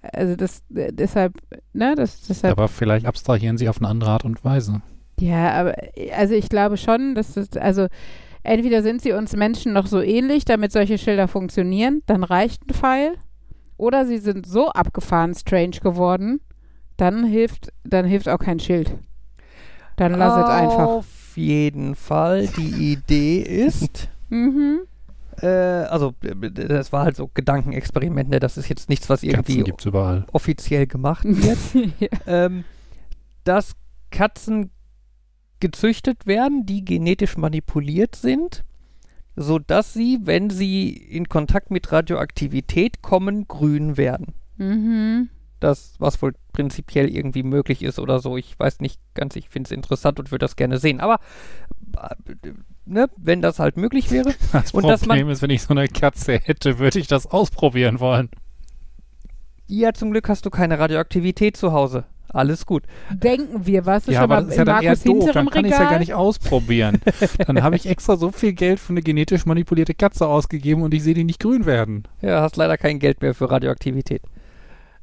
also 0.01 0.35
das, 0.35 0.63
äh, 0.75 0.91
deshalb, 0.91 1.33
ne, 1.73 1.95
das, 1.95 2.21
deshalb, 2.21 2.53
Aber 2.53 2.67
vielleicht 2.67 3.05
abstrahieren 3.05 3.57
sie 3.57 3.69
auf 3.69 3.79
eine 3.79 3.87
andere 3.87 4.11
Art 4.11 4.25
und 4.25 4.43
Weise. 4.43 4.81
ja, 5.19 5.51
aber, 5.53 5.75
also 6.15 6.35
ich 6.35 6.49
glaube 6.49 6.77
schon, 6.77 7.15
dass 7.15 7.33
das, 7.33 7.53
also 7.53 7.87
entweder 8.43 8.83
sind 8.83 9.01
sie 9.01 9.13
uns 9.13 9.35
Menschen 9.35 9.73
noch 9.73 9.87
so 9.87 10.01
ähnlich, 10.01 10.45
damit 10.45 10.71
solche 10.71 10.97
Schilder 10.97 11.27
funktionieren, 11.27 12.01
dann 12.05 12.23
reicht 12.23 12.63
ein 12.67 12.73
Pfeil, 12.73 13.13
oder 13.77 14.05
sie 14.05 14.17
sind 14.17 14.45
so 14.45 14.69
abgefahren 14.69 15.33
strange 15.33 15.79
geworden, 15.81 16.41
dann 16.97 17.23
hilft, 17.23 17.69
dann 17.83 18.05
hilft 18.05 18.29
auch 18.29 18.39
kein 18.39 18.59
Schild. 18.59 18.97
Dann 19.95 20.13
lass 20.13 20.37
es 20.43 20.49
einfach. 20.49 20.87
Auf 20.87 21.37
jeden 21.37 21.95
Fall. 21.95 22.47
Die 22.47 22.93
Idee 22.93 23.39
ist, 23.39 24.09
Mhm. 24.29 24.81
äh, 25.41 25.45
also 25.47 26.13
das 26.21 26.91
war 26.91 27.03
halt 27.05 27.15
so 27.15 27.29
Gedankenexperiment, 27.33 28.29
ne? 28.29 28.39
das 28.39 28.57
ist 28.57 28.67
jetzt 28.69 28.89
nichts, 28.89 29.09
was 29.09 29.21
irgendwie 29.23 29.61
gibt's 29.63 29.85
überall. 29.85 30.25
offiziell 30.31 30.87
gemacht 30.87 31.23
wird. 31.27 31.57
ja. 31.99 32.07
ähm, 32.25 32.63
dass 33.43 33.73
Katzen 34.11 34.71
gezüchtet 35.59 36.25
werden, 36.25 36.65
die 36.65 36.83
genetisch 36.83 37.37
manipuliert 37.37 38.15
sind, 38.15 38.63
sodass 39.35 39.93
sie, 39.93 40.19
wenn 40.23 40.49
sie 40.49 40.89
in 40.91 41.29
Kontakt 41.29 41.71
mit 41.71 41.91
Radioaktivität 41.91 43.01
kommen, 43.01 43.47
grün 43.47 43.97
werden. 43.97 44.33
Mhm. 44.57 45.29
Das, 45.59 45.93
was 45.99 46.21
wohl 46.21 46.33
prinzipiell 46.53 47.09
irgendwie 47.13 47.43
möglich 47.43 47.83
ist 47.83 47.99
oder 47.99 48.19
so. 48.19 48.37
Ich 48.37 48.57
weiß 48.57 48.79
nicht 48.79 48.99
ganz, 49.15 49.35
ich 49.35 49.49
finde 49.49 49.67
es 49.67 49.71
interessant 49.71 50.19
und 50.19 50.31
würde 50.31 50.43
das 50.45 50.55
gerne 50.55 50.77
sehen. 50.77 51.01
Aber 51.01 51.19
äh, 51.97 52.51
ne, 52.85 53.07
wenn 53.17 53.41
das 53.41 53.59
halt 53.59 53.75
möglich 53.75 54.09
wäre, 54.11 54.33
Das 54.53 54.71
Und 54.71 54.83
dass 54.87 55.01
man- 55.01 55.17
Problem 55.17 55.29
ist, 55.29 55.41
wenn 55.41 55.49
ich 55.49 55.63
so 55.63 55.73
eine 55.73 55.87
Katze 55.87 56.37
hätte, 56.37 56.79
würde 56.79 56.99
ich 56.99 57.07
das 57.07 57.27
ausprobieren 57.27 57.99
wollen. 57.99 58.29
ja, 59.67 59.93
zum 59.93 60.11
Glück 60.11 60.29
hast 60.29 60.45
du 60.45 60.49
keine 60.49 60.79
Radioaktivität 60.79 61.57
zu 61.57 61.73
Hause. 61.73 62.05
Alles 62.29 62.65
gut. 62.65 62.83
Denken 63.11 63.67
wir, 63.67 63.85
warst 63.85 64.07
du 64.07 64.11
Ja, 64.11 64.21
schon 64.21 64.23
aber 64.31 64.35
mal 64.35 64.41
das 64.45 64.51
ist 64.51 64.55
ja 64.57 64.61
in 64.63 64.65
dann 64.65 64.81
eher 64.83 64.89
Markus 64.97 65.03
doof. 65.03 65.31
Dann 65.33 65.49
kann 65.51 65.65
ich 65.65 65.71
es 65.71 65.77
ja 65.77 65.87
gar 65.89 65.99
nicht 65.99 66.15
ausprobieren. 66.15 66.99
dann 67.45 67.61
habe 67.61 67.75
ich 67.75 67.85
extra 67.85 68.17
so 68.17 68.31
viel 68.31 68.53
Geld 68.53 68.79
für 68.79 68.89
eine 68.93 69.01
genetisch 69.03 69.45
manipulierte 69.45 69.93
Katze 69.93 70.27
ausgegeben 70.27 70.81
und 70.81 70.95
ich 70.95 71.03
sehe 71.03 71.13
die 71.13 71.25
nicht 71.25 71.39
grün 71.39 71.65
werden. 71.67 72.03
Ja, 72.21 72.41
hast 72.41 72.55
leider 72.57 72.75
kein 72.77 72.97
Geld 72.97 73.21
mehr 73.21 73.35
für 73.35 73.51
Radioaktivität. 73.51 74.23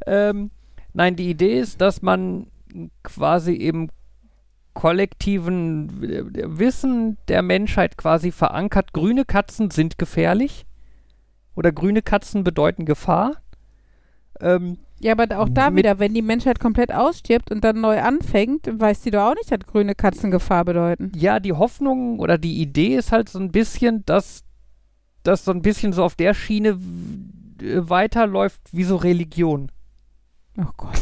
Ähm, 0.09 0.51
nein, 0.93 1.16
die 1.16 1.30
Idee 1.30 1.59
ist, 1.59 1.80
dass 1.80 2.03
man 2.03 2.47
quasi 3.03 3.55
im 3.55 3.91
kollektiven 4.74 6.03
äh, 6.03 6.59
Wissen 6.59 7.18
der 7.28 7.43
Menschheit 7.43 7.97
quasi 7.97 8.30
verankert, 8.32 8.93
grüne 8.93 9.24
Katzen 9.24 9.70
sind 9.70 9.99
gefährlich 9.99 10.64
oder 11.55 11.72
grüne 11.72 12.03
Katzen 12.03 12.45
bedeuten 12.45 12.84
Gefahr. 12.84 13.36
Ähm, 14.41 14.78
Ja, 15.01 15.12
aber 15.12 15.38
auch 15.38 15.49
da 15.49 15.74
wieder, 15.74 15.99
wenn 15.99 16.14
die 16.14 16.22
Menschheit 16.22 16.61
komplett 16.61 16.93
ausstirbt 16.93 17.51
und 17.51 17.64
dann 17.64 17.80
neu 17.80 18.01
anfängt, 18.01 18.68
weiß 18.72 19.03
die 19.03 19.11
doch 19.11 19.30
auch 19.30 19.34
nicht, 19.34 19.51
dass 19.51 19.59
grüne 19.66 19.95
Katzen 19.95 20.30
Gefahr 20.30 20.64
bedeuten. 20.64 21.12
ja, 21.16 21.41
die 21.41 21.53
Hoffnung 21.53 22.18
oder 22.18 22.38
die 22.38 22.61
Idee 22.61 22.95
ist 22.95 23.12
halt 23.12 23.28
so 23.28 23.38
ein 23.38 23.51
bisschen, 23.51 24.05
dass 24.07 24.45
das 25.22 25.45
so 25.45 25.51
ein 25.51 25.62
bisschen 25.62 25.93
so 25.93 26.05
auf 26.05 26.14
der 26.14 26.32
Schiene 26.32 26.78
äh, 27.61 27.88
weiterläuft 27.88 28.61
wie 28.72 28.84
so 28.84 28.97
Religion. 28.97 29.70
Oh 30.61 30.71
Gott. 30.77 31.01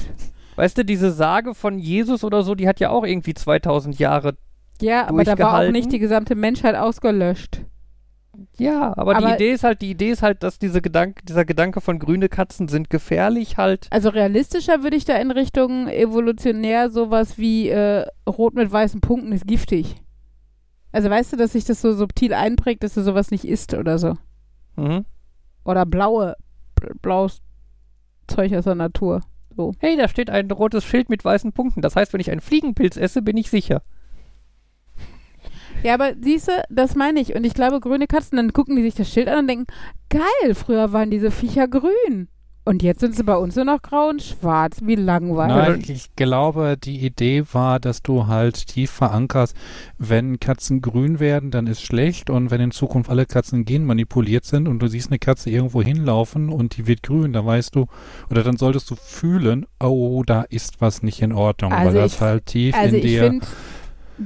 Weißt 0.56 0.76
du, 0.78 0.84
diese 0.84 1.12
Sage 1.12 1.54
von 1.54 1.78
Jesus 1.78 2.24
oder 2.24 2.42
so, 2.42 2.54
die 2.54 2.68
hat 2.68 2.80
ja 2.80 2.90
auch 2.90 3.04
irgendwie 3.04 3.34
2000 3.34 3.98
Jahre. 3.98 4.36
Ja, 4.80 5.06
aber 5.08 5.24
da 5.24 5.38
war 5.38 5.60
auch 5.66 5.70
nicht 5.70 5.92
die 5.92 5.98
gesamte 5.98 6.34
Menschheit 6.34 6.74
ausgelöscht. 6.76 7.62
Ja, 8.56 8.92
aber, 8.96 9.14
die 9.14 9.24
Aber- 9.24 9.34
Idee 9.34 9.50
ist 9.52 9.64
halt, 9.64 9.82
die 9.82 9.90
Idee 9.90 10.10
ist 10.10 10.22
halt, 10.22 10.42
dass 10.44 10.58
diese 10.60 10.80
Gedank 10.80 11.24
dieser 11.26 11.44
Gedanke 11.44 11.80
von 11.80 11.98
grüne 11.98 12.28
Katzen 12.28 12.68
sind 12.68 12.88
gefährlich 12.90 13.56
halt. 13.56 13.88
Also 13.90 14.10
realistischer 14.10 14.82
würde 14.84 14.96
ich 14.96 15.04
da 15.04 15.16
in 15.16 15.32
Richtung 15.32 15.88
evolutionär 15.88 16.90
sowas 16.90 17.36
wie 17.38 17.68
äh, 17.68 18.06
rot 18.28 18.54
mit 18.54 18.70
weißen 18.70 19.00
Punkten 19.00 19.32
ist 19.32 19.46
giftig. 19.46 19.96
Also 20.92 21.10
weißt 21.10 21.32
du, 21.32 21.36
dass 21.36 21.52
sich 21.52 21.64
das 21.64 21.80
so 21.80 21.92
subtil 21.94 22.32
einprägt, 22.32 22.82
dass 22.84 22.94
du 22.94 23.02
sowas 23.02 23.30
nicht 23.32 23.44
isst 23.44 23.74
oder 23.74 23.98
so. 23.98 24.14
Mhm. 24.76 25.04
Oder 25.64 25.84
blaue, 25.84 26.36
bl- 26.80 26.94
blaues 27.02 27.42
Zeug 28.28 28.54
aus 28.54 28.64
der 28.64 28.76
Natur. 28.76 29.20
Hey, 29.78 29.96
da 29.96 30.08
steht 30.08 30.30
ein 30.30 30.50
rotes 30.50 30.84
Schild 30.84 31.08
mit 31.08 31.24
weißen 31.24 31.52
Punkten. 31.52 31.82
Das 31.82 31.96
heißt, 31.96 32.12
wenn 32.12 32.20
ich 32.20 32.30
einen 32.30 32.40
Fliegenpilz 32.40 32.96
esse, 32.96 33.22
bin 33.22 33.36
ich 33.36 33.50
sicher. 33.50 33.82
Ja, 35.82 35.94
aber 35.94 36.14
siehst 36.20 36.48
du, 36.48 36.52
das 36.70 36.94
meine 36.94 37.20
ich. 37.20 37.34
Und 37.34 37.44
ich 37.44 37.54
glaube, 37.54 37.80
grüne 37.80 38.06
Katzen, 38.06 38.36
dann 38.36 38.52
gucken 38.52 38.76
die 38.76 38.82
sich 38.82 38.94
das 38.94 39.10
Schild 39.10 39.28
an 39.28 39.40
und 39.40 39.48
denken, 39.48 39.66
geil, 40.08 40.54
früher 40.54 40.92
waren 40.92 41.10
diese 41.10 41.30
Viecher 41.30 41.68
grün. 41.68 42.28
Und 42.68 42.82
jetzt 42.82 43.00
sind 43.00 43.16
sie 43.16 43.22
bei 43.22 43.34
uns 43.34 43.56
nur 43.56 43.64
noch 43.64 43.80
grau 43.80 44.08
und 44.10 44.20
schwarz. 44.22 44.80
Wie 44.82 44.94
langweilig. 44.94 45.86
Nein, 45.86 45.96
ich 45.96 46.14
glaube, 46.16 46.76
die 46.76 46.98
Idee 46.98 47.44
war, 47.52 47.80
dass 47.80 48.02
du 48.02 48.26
halt 48.26 48.66
tief 48.66 48.90
verankerst, 48.90 49.56
wenn 49.96 50.38
Katzen 50.38 50.82
grün 50.82 51.18
werden, 51.18 51.50
dann 51.50 51.66
ist 51.66 51.80
schlecht 51.80 52.28
und 52.28 52.50
wenn 52.50 52.60
in 52.60 52.70
Zukunft 52.70 53.08
alle 53.08 53.24
Katzen 53.24 53.64
genmanipuliert 53.64 54.44
sind 54.44 54.68
und 54.68 54.80
du 54.80 54.86
siehst 54.86 55.08
eine 55.10 55.18
Katze 55.18 55.48
irgendwo 55.48 55.80
hinlaufen 55.82 56.50
und 56.50 56.76
die 56.76 56.86
wird 56.86 57.02
grün, 57.04 57.32
dann 57.32 57.46
weißt 57.46 57.74
du, 57.74 57.86
oder 58.30 58.42
dann 58.42 58.58
solltest 58.58 58.90
du 58.90 58.96
fühlen, 58.96 59.64
oh, 59.82 60.22
da 60.26 60.42
ist 60.42 60.82
was 60.82 61.02
nicht 61.02 61.22
in 61.22 61.32
Ordnung, 61.32 61.72
Also 61.72 61.94
weil 61.94 62.02
das 62.02 62.14
ich- 62.16 62.20
halt 62.20 62.44
tief 62.46 62.74
Also 62.76 62.96
in 62.96 63.02
dir 63.02 63.40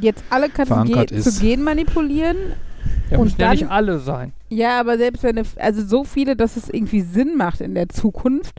jetzt 0.01 0.25
alle 0.31 0.49
Katzen 0.49 0.85
ge 0.87 1.05
ist. 1.11 1.33
zu 1.37 1.41
Gen 1.41 1.63
manipulieren. 1.63 2.37
Ja, 3.11 3.19
Und 3.19 3.25
müssen 3.25 3.41
ja 3.41 3.47
dann- 3.49 3.57
nicht 3.57 3.69
alle 3.71 3.99
sein. 3.99 4.33
Ja, 4.49 4.81
aber 4.81 4.97
selbst 4.99 5.23
wenn, 5.23 5.41
also 5.57 5.85
so 5.85 6.05
viele, 6.05 6.37
dass 6.37 6.57
es 6.57 6.69
irgendwie 6.69 7.01
Sinn 7.03 7.37
macht 7.37 7.61
in 7.61 7.75
der 7.75 7.89
Zukunft, 7.89 8.59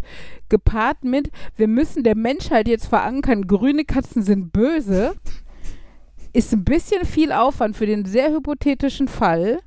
gepaart 0.50 1.04
mit, 1.04 1.30
wir 1.56 1.68
müssen 1.68 2.04
der 2.04 2.16
Menschheit 2.16 2.68
jetzt 2.68 2.88
verankern, 2.88 3.48
grüne 3.48 3.86
Katzen 3.86 4.22
sind 4.22 4.52
böse, 4.54 5.14
ist 6.34 6.54
ein 6.54 6.64
bisschen 6.64 7.06
viel 7.06 7.32
Aufwand 7.32 7.76
für 7.78 7.86
den 7.86 8.06
sehr 8.06 8.32
hypothetischen 8.32 9.08
Fall, 9.08 9.60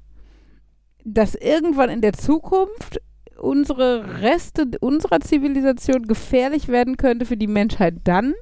dass 1.05 1.35
irgendwann 1.37 1.91
in 1.91 2.01
der 2.01 2.13
Zukunft 2.13 3.01
unsere 3.39 4.21
Reste 4.23 4.65
unserer 4.81 5.21
Zivilisation 5.21 6.07
gefährlich 6.07 6.69
werden 6.69 6.97
könnte 6.97 7.27
für 7.27 7.37
die 7.37 7.47
Menschheit 7.47 7.95
dann. 8.05 8.35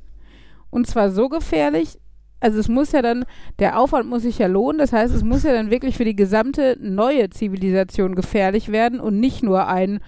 Und 0.71 0.87
zwar 0.87 1.11
so 1.11 1.29
gefährlich, 1.29 1.99
also 2.45 2.59
es 2.59 2.69
muss 2.69 2.93
ja 2.93 3.01
dann, 3.01 3.25
der 3.59 3.79
Aufwand 3.79 4.07
muss 4.07 4.21
sich 4.21 4.39
ja 4.39 4.49
lohnen, 4.49 4.79
das 4.79 4.93
heißt, 4.93 5.15
es 5.15 5.25
muss 5.25 5.45
ja 5.45 5.55
dann 5.55 5.71
wirklich 5.71 5.97
für 5.97 6.05
die 6.05 6.15
gesamte 6.15 6.77
neue 6.79 7.31
Zivilisation 7.31 8.15
gefährlich 8.15 8.71
werden 8.71 9.01
und 9.01 9.19
nicht 9.19 9.43
nur 9.43 9.67
ein, 9.67 10.01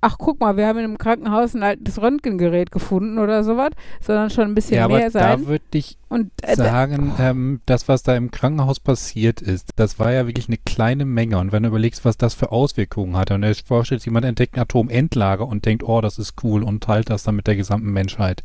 ach 0.00 0.14
guck 0.16 0.38
mal, 0.38 0.56
wir 0.56 0.68
haben 0.68 0.78
in 0.78 0.84
einem 0.84 0.98
Krankenhaus 0.98 1.54
ein 1.54 1.64
altes 1.64 2.00
Röntgengerät 2.00 2.70
gefunden 2.70 3.18
oder 3.18 3.42
sowas, 3.42 3.70
sondern 4.00 4.30
schon 4.30 4.44
ein 4.44 4.54
bisschen 4.54 4.76
ja, 4.76 4.84
aber 4.84 4.98
mehr 4.98 5.10
sein. 5.10 5.42
da 5.42 5.48
würde 5.48 5.64
ich 5.72 5.98
Und 6.08 6.30
äh, 6.42 6.54
sagen, 6.54 7.14
ähm, 7.18 7.60
das, 7.66 7.88
was 7.88 8.04
da 8.04 8.14
im 8.14 8.30
Krankenhaus 8.30 8.78
passiert 8.78 9.40
ist, 9.42 9.70
das 9.74 9.98
war 9.98 10.12
ja 10.12 10.28
wirklich 10.28 10.46
eine 10.46 10.58
kleine 10.58 11.04
Menge. 11.04 11.38
Und 11.38 11.50
wenn 11.50 11.64
du 11.64 11.68
überlegst, 11.68 12.04
was 12.04 12.16
das 12.16 12.34
für 12.34 12.52
Auswirkungen 12.52 13.16
hatte, 13.16 13.34
und 13.34 13.42
dir 13.42 13.56
vorstellst, 13.56 14.06
jemand 14.06 14.24
entdeckt 14.24 14.54
ein 14.54 14.60
Atomendlager 14.60 15.48
und 15.48 15.66
denkt, 15.66 15.82
oh, 15.82 16.00
das 16.00 16.20
ist 16.20 16.34
cool 16.44 16.62
und 16.62 16.84
teilt 16.84 17.10
das 17.10 17.24
dann 17.24 17.34
mit 17.34 17.48
der 17.48 17.56
gesamten 17.56 17.92
Menschheit. 17.92 18.44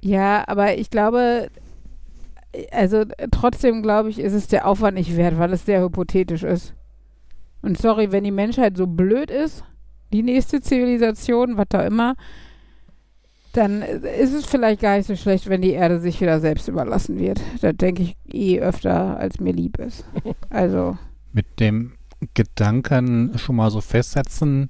Ja, 0.00 0.44
aber 0.46 0.78
ich 0.78 0.88
glaube, 0.88 1.50
also 2.70 2.98
äh, 2.98 3.28
trotzdem 3.30 3.82
glaube 3.82 4.10
ich, 4.10 4.18
ist 4.18 4.32
es 4.32 4.48
der 4.48 4.66
Aufwand 4.66 4.96
nicht 4.96 5.16
wert, 5.16 5.38
weil 5.38 5.52
es 5.52 5.64
sehr 5.64 5.82
hypothetisch 5.82 6.42
ist. 6.42 6.74
Und 7.62 7.78
sorry, 7.78 8.12
wenn 8.12 8.24
die 8.24 8.30
Menschheit 8.30 8.76
so 8.76 8.86
blöd 8.86 9.30
ist, 9.30 9.64
die 10.12 10.22
nächste 10.22 10.60
Zivilisation, 10.60 11.56
was 11.56 11.66
da 11.68 11.84
immer, 11.86 12.14
dann 13.52 13.82
äh, 13.82 14.22
ist 14.22 14.32
es 14.32 14.46
vielleicht 14.46 14.80
gar 14.80 14.96
nicht 14.96 15.06
so 15.06 15.16
schlecht, 15.16 15.48
wenn 15.48 15.62
die 15.62 15.72
Erde 15.72 16.00
sich 16.00 16.20
wieder 16.20 16.40
selbst 16.40 16.68
überlassen 16.68 17.18
wird. 17.18 17.40
Da 17.60 17.72
denke 17.72 18.02
ich 18.02 18.16
eh 18.32 18.60
öfter, 18.60 19.18
als 19.18 19.40
mir 19.40 19.52
lieb 19.52 19.78
ist. 19.78 20.04
Also, 20.50 20.96
Mit 21.32 21.60
dem 21.60 21.92
Gedanken 22.34 23.32
schon 23.36 23.56
mal 23.56 23.70
so 23.70 23.80
festsetzen, 23.80 24.68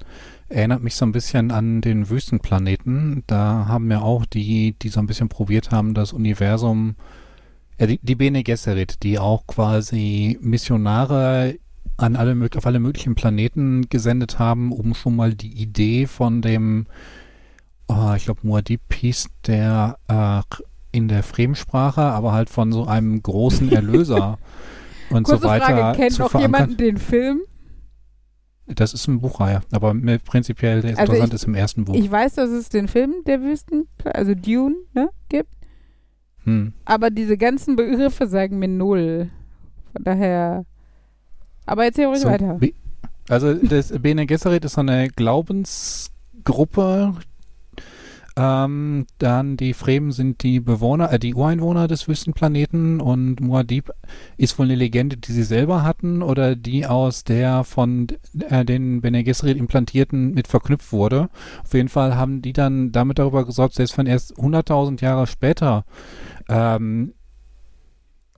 erinnert 0.48 0.82
mich 0.82 0.96
so 0.96 1.06
ein 1.06 1.12
bisschen 1.12 1.50
an 1.50 1.80
den 1.80 2.10
Wüstenplaneten. 2.10 3.22
Da 3.26 3.66
haben 3.68 3.90
ja 3.90 4.00
auch 4.00 4.26
die, 4.26 4.72
die 4.72 4.88
so 4.88 5.00
ein 5.00 5.06
bisschen 5.06 5.28
probiert 5.28 5.70
haben, 5.70 5.94
das 5.94 6.12
Universum, 6.12 6.96
ja, 6.96 7.04
die, 7.86 7.98
die 8.02 8.14
Bene 8.14 8.42
Gesserit, 8.42 9.02
die 9.02 9.18
auch 9.18 9.46
quasi 9.46 10.38
Missionare 10.40 11.56
an 11.96 12.16
alle, 12.16 12.48
auf 12.56 12.66
alle 12.66 12.80
möglichen 12.80 13.14
Planeten 13.14 13.88
gesendet 13.88 14.38
haben, 14.38 14.72
um 14.72 14.94
schon 14.94 15.16
mal 15.16 15.34
die 15.34 15.60
Idee 15.60 16.06
von 16.06 16.42
dem, 16.42 16.86
oh, 17.88 18.12
ich 18.16 18.24
glaube, 18.24 18.40
Muad'Dib 18.42 18.80
hieß 18.94 19.28
der 19.46 19.98
äh, 20.08 20.42
in 20.92 21.08
der 21.08 21.22
Fremdsprache, 21.22 22.00
aber 22.02 22.32
halt 22.32 22.50
von 22.50 22.72
so 22.72 22.86
einem 22.86 23.22
großen 23.22 23.70
Erlöser 23.72 24.38
und 25.10 25.24
kurze 25.24 25.42
so 25.42 25.48
weiter 25.48 25.66
Frage, 25.66 25.98
kennt 25.98 26.18
noch 26.18 26.30
verankern. 26.30 26.60
jemand 26.60 26.80
den 26.80 26.96
Film? 26.98 27.40
Das 28.66 28.92
ist 28.92 29.08
eine 29.08 29.18
Buchreihe, 29.18 29.62
aber 29.72 29.94
mir 29.94 30.18
prinzipiell 30.18 30.82
der 30.82 30.98
Also 30.98 31.12
interessant 31.12 31.28
ich- 31.32 31.34
ist 31.34 31.44
im 31.44 31.54
ersten 31.54 31.84
Buch. 31.84 31.94
Ich 31.94 32.10
weiß, 32.10 32.34
dass 32.34 32.50
es 32.50 32.68
den 32.68 32.86
Film 32.86 33.14
der 33.26 33.40
Wüsten, 33.40 33.88
also 34.04 34.34
Dune, 34.34 34.74
ne, 34.94 35.08
gibt. 35.28 35.48
Hm. 36.48 36.72
Aber 36.84 37.10
diese 37.10 37.36
ganzen 37.36 37.76
Begriffe 37.76 38.26
sagen 38.26 38.58
mir 38.58 38.68
null. 38.68 39.30
Von 39.92 40.04
daher. 40.04 40.64
Aber 41.66 41.84
erzähl 41.84 42.06
ruhig 42.06 42.20
So, 42.20 42.28
weiter. 42.28 42.54
Be- 42.54 42.72
Also 43.28 43.54
das 43.54 43.92
Bene 44.00 44.26
Gesserit 44.26 44.64
ist 44.64 44.74
so 44.74 44.80
eine 44.80 45.08
Glaubensgruppe. 45.08 47.14
Ähm, 48.36 49.06
dann 49.18 49.56
die 49.56 49.74
Fremen 49.74 50.12
sind 50.12 50.44
die 50.44 50.60
Bewohner, 50.60 51.12
äh, 51.12 51.18
die 51.18 51.34
Ureinwohner 51.34 51.88
des 51.88 52.06
Wüstenplaneten 52.06 53.00
und 53.00 53.40
Muad'Dib 53.40 53.90
ist 54.36 54.56
wohl 54.60 54.66
eine 54.66 54.76
Legende, 54.76 55.16
die 55.16 55.32
sie 55.32 55.42
selber 55.42 55.82
hatten 55.82 56.22
oder 56.22 56.54
die 56.54 56.86
aus 56.86 57.24
der 57.24 57.64
von 57.64 58.06
äh, 58.48 58.64
den 58.64 59.00
Bene 59.00 59.24
Gesserit 59.24 59.58
implantierten 59.58 60.34
mit 60.34 60.46
verknüpft 60.46 60.92
wurde. 60.92 61.30
Auf 61.64 61.74
jeden 61.74 61.88
Fall 61.88 62.14
haben 62.16 62.40
die 62.40 62.52
dann 62.52 62.92
damit 62.92 63.18
darüber 63.18 63.44
gesorgt, 63.44 63.74
selbst 63.74 63.98
wenn 63.98 64.06
erst 64.06 64.38
100.000 64.38 65.02
Jahre 65.02 65.26
später 65.26 65.84
ähm, 66.48 67.14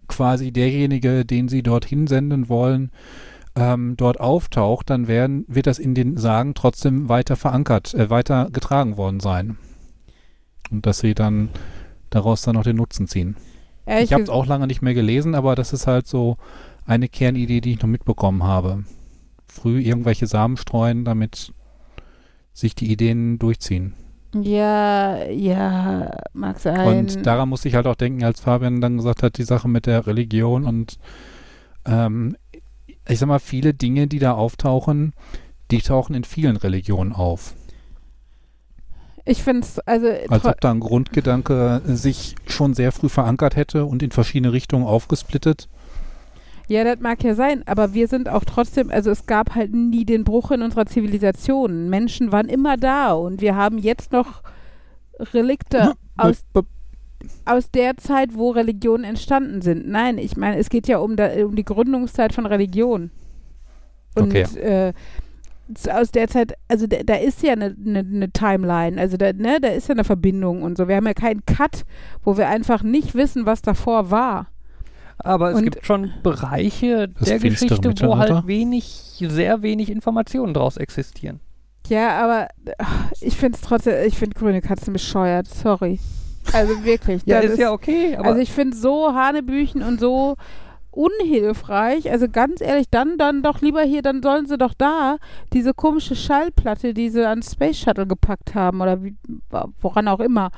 quasi 0.09 0.53
derjenige, 0.53 1.25
den 1.25 1.49
sie 1.49 1.63
dorthin 1.63 2.07
senden 2.07 2.49
wollen, 2.49 2.91
ähm, 3.57 3.97
dort 3.97 4.21
auftaucht, 4.21 4.91
dann 4.91 5.09
werden, 5.09 5.45
wird 5.49 5.67
das 5.67 5.79
in 5.79 5.95
den 5.95 6.17
Sagen 6.17 6.55
trotzdem 6.55 7.09
weiter 7.09 7.37
verankert, 7.37 7.95
äh, 7.95 8.11
weiter 8.11 8.51
getragen 8.51 8.97
worden 8.97 9.21
sein. 9.21 9.57
Und 10.71 10.87
dass 10.87 10.99
sie 10.99 11.15
dann 11.15 11.49
daraus 12.11 12.43
dann 12.43 12.55
noch 12.55 12.63
den 12.63 12.77
Nutzen 12.77 13.07
ziehen. 13.07 13.37
Ehrlich 13.87 14.05
ich 14.05 14.13
habe 14.13 14.23
es 14.23 14.29
auch 14.29 14.47
lange 14.47 14.67
nicht 14.67 14.83
mehr 14.83 14.95
gelesen, 14.95 15.35
aber 15.35 15.55
das 15.55 15.73
ist 15.73 15.87
halt 15.87 16.07
so 16.07 16.37
eine 16.87 17.09
Kernidee, 17.09 17.61
die 17.61 17.73
ich 17.73 17.81
noch 17.81 17.89
mitbekommen 17.89 18.43
habe. 18.43 18.85
Früh 19.47 19.81
irgendwelche 19.81 20.27
Samen 20.27 20.57
streuen, 20.57 21.05
damit 21.05 21.53
sich 22.53 22.75
die 22.75 22.91
Ideen 22.91 23.39
durchziehen. 23.39 23.95
Ja, 24.35 25.24
ja, 25.28 26.16
mag 26.33 26.61
sein. 26.61 26.87
Und 26.87 27.26
daran 27.26 27.49
musste 27.49 27.68
ich 27.68 27.74
halt 27.74 27.87
auch 27.87 27.97
denken, 27.97 28.22
als 28.22 28.41
Fabian 28.41 28.81
dann 28.81 28.97
gesagt 28.97 29.22
hat, 29.22 29.39
die 29.39 29.45
Sache 29.45 29.68
mit 29.68 29.87
der 29.87 30.07
Religion 30.07 30.64
und 30.64 30.99
ähm, 31.85 32.37
ich 33.09 33.18
sag 33.18 33.26
mal, 33.26 33.41
viele 33.41 33.74
Dinge, 33.74 34.07
die 34.07 34.20
da 34.20 34.33
auftauchen, 34.33 35.14
die 35.70 35.81
tauchen 35.81 36.14
in 36.14 36.24
vielen 36.24 36.57
Religionen 36.57 37.12
auf. 37.12 37.55
ich 39.24 39.43
finde 39.43 39.66
es, 39.66 39.78
also, 39.81 40.09
Als 40.28 40.45
ob 40.45 40.61
da 40.61 40.70
ein 40.70 40.81
Grundgedanke 40.81 41.83
sich 41.85 42.37
schon 42.47 42.74
sehr 42.74 42.93
früh 42.93 43.09
verankert 43.09 43.57
hätte 43.57 43.85
und 43.85 44.03
in 44.03 44.12
verschiedene 44.12 44.53
Richtungen 44.53 44.87
aufgesplittet. 44.87 45.68
Ja, 46.71 46.85
das 46.85 47.01
mag 47.01 47.25
ja 47.25 47.35
sein, 47.35 47.64
aber 47.66 47.95
wir 47.95 48.07
sind 48.07 48.29
auch 48.29 48.45
trotzdem, 48.45 48.91
also 48.91 49.11
es 49.11 49.27
gab 49.27 49.57
halt 49.57 49.75
nie 49.75 50.05
den 50.05 50.23
Bruch 50.23 50.53
in 50.53 50.62
unserer 50.62 50.87
Zivilisation. 50.87 51.91
Menschen 51.91 52.31
waren 52.31 52.49
immer 52.49 52.77
da 52.77 53.12
und 53.12 53.41
wir 53.41 53.57
haben 53.57 53.77
jetzt 53.79 54.12
noch 54.12 54.43
Relikte 55.18 55.95
aus, 56.16 56.45
aus 57.45 57.73
der 57.73 57.97
Zeit, 57.97 58.35
wo 58.35 58.51
Religionen 58.51 59.03
entstanden 59.03 59.62
sind. 59.62 59.89
Nein, 59.89 60.16
ich 60.18 60.37
meine, 60.37 60.59
es 60.59 60.71
geht 60.71 60.87
ja 60.87 60.99
um, 60.99 61.16
da, 61.16 61.45
um 61.45 61.57
die 61.57 61.64
Gründungszeit 61.64 62.33
von 62.33 62.47
Religion. 62.47 63.11
Und 64.14 64.31
Okay. 64.37 64.43
äh, 64.61 64.93
aus 65.93 66.12
der 66.12 66.29
Zeit, 66.29 66.55
also 66.68 66.87
da, 66.87 66.99
da 67.05 67.16
ist 67.16 67.43
ja 67.43 67.53
eine 67.53 67.75
ne, 67.77 68.05
ne 68.05 68.31
Timeline, 68.31 69.01
also 69.01 69.16
da, 69.16 69.33
ne, 69.33 69.61
da 69.61 69.68
ist 69.68 69.89
ja 69.89 69.95
eine 69.95 70.05
Verbindung 70.05 70.62
und 70.62 70.77
so. 70.77 70.87
Wir 70.87 70.97
haben 70.97 71.07
ja 71.07 71.14
keinen 71.14 71.45
Cut, 71.47 71.85
wo 72.23 72.37
wir 72.37 72.49
einfach 72.49 72.85
nicht 72.85 73.16
wissen, 73.16 73.45
was 73.45 73.61
davor 73.61 74.12
war. 74.12 74.50
Aber 75.23 75.51
es 75.51 75.59
Und- 75.59 75.64
gibt 75.64 75.85
schon 75.87 76.12
Bereiche 76.23 77.09
der 77.09 77.39
Geschichte, 77.39 77.93
wo 78.03 78.16
halt 78.18 78.47
wenig, 78.47 78.85
sehr 79.29 79.62
wenig 79.62 79.91
Informationen 79.91 80.55
draus 80.55 80.77
existieren. 80.77 81.41
Ja, 81.89 82.23
aber 82.23 82.49
ach, 82.79 83.11
ich 83.21 83.37
finde 83.37 83.57
es 83.57 83.62
trotzdem, 83.62 84.07
ich 84.07 84.16
finde 84.16 84.39
grüne 84.39 84.61
Katzen 84.61 84.93
bescheuert, 84.93 85.49
sorry. 85.49 85.99
Also 86.53 86.85
wirklich. 86.85 87.23
Ja, 87.27 87.43
das 87.43 87.53
ist 87.53 87.59
ja 87.59 87.73
okay, 87.73 88.16
aber 88.16 88.29
also 88.29 88.41
ich 88.41 88.53
finde 88.53 88.77
so 88.77 89.12
Hanebüchen 89.12 89.83
und 89.83 89.99
so 90.01 90.37
unhilfreich. 90.93 92.11
Also 92.11 92.29
ganz 92.29 92.61
ehrlich, 92.61 92.89
dann, 92.91 93.16
dann 93.18 93.43
doch 93.43 93.61
lieber 93.61 93.83
hier, 93.83 94.03
dann 94.03 94.23
sollen 94.23 94.47
sie 94.47 94.59
doch 94.59 94.75
da 94.75 95.16
diese 95.53 95.75
komische 95.75 96.16
Schallplatte, 96.16 96.95
die 96.95 97.11
sie 97.11 97.27
an 97.27 97.43
Space 97.43 97.79
Shuttle 97.79 98.07
gepackt 98.07 98.55
haben 98.55 98.81
oder 98.81 99.03
wie, 99.03 99.16
woran 99.81 100.09
auch 100.09 100.21
immer, 100.21 100.51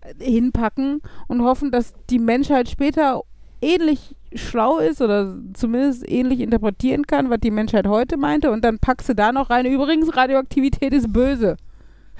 äh, 0.00 0.24
hinpacken 0.24 1.00
und 1.28 1.42
hoffen, 1.42 1.70
dass 1.70 1.94
die 2.10 2.18
Menschheit 2.18 2.68
später 2.68 3.22
ähnlich 3.62 4.14
schlau 4.34 4.78
ist 4.78 5.00
oder 5.00 5.36
zumindest 5.54 6.08
ähnlich 6.10 6.40
interpretieren 6.40 7.06
kann, 7.06 7.30
was 7.30 7.38
die 7.40 7.50
Menschheit 7.50 7.86
heute 7.86 8.16
meinte 8.16 8.50
und 8.50 8.64
dann 8.64 8.78
packst 8.78 9.08
du 9.08 9.14
da 9.14 9.32
noch 9.32 9.50
rein. 9.50 9.66
Übrigens, 9.66 10.14
Radioaktivität 10.16 10.92
ist 10.92 11.12
böse. 11.12 11.56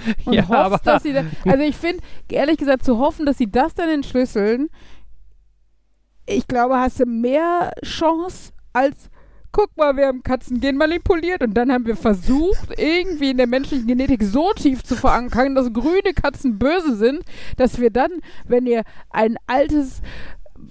Und 0.25 0.33
Ja, 0.33 0.43
hoffst, 0.49 0.53
aber- 0.55 0.79
dass 0.85 1.03
sie 1.03 1.13
da, 1.13 1.25
also 1.45 1.63
ich 1.63 1.77
finde, 1.77 2.03
ehrlich 2.31 2.57
gesagt, 2.57 2.85
zu 2.85 2.99
hoffen, 2.99 3.27
dass 3.27 3.37
sie 3.39 3.51
das 3.51 3.75
dann 3.75 3.91
entschlüsseln, 3.91 4.69
ich 6.27 6.47
glaube, 6.47 6.79
hast 6.79 7.01
du 7.01 7.07
mehr 7.07 7.73
Chance 7.85 8.53
als 8.73 9.11
guck 9.55 9.77
mal, 9.77 9.95
wir 9.99 10.07
haben 10.07 10.23
Katzengen 10.23 10.79
manipuliert 10.79 11.43
und 11.43 11.53
dann 11.53 11.71
haben 11.71 11.85
wir 11.85 11.95
versucht, 11.97 12.71
irgendwie 12.79 13.33
in 13.33 13.37
der 13.37 13.47
menschlichen 13.47 13.87
Genetik 13.87 14.23
so 14.23 14.51
tief 14.55 14.83
zu 14.83 14.97
verankern, 14.97 15.55
dass 15.55 15.71
grüne 15.75 16.15
Katzen 16.15 16.59
böse 16.59 16.97
sind, 16.97 17.21
dass 17.59 17.79
wir 17.79 17.91
dann, 17.91 18.13
wenn 18.49 18.65
ihr 18.67 18.83
ein 19.11 19.37
altes 19.47 20.01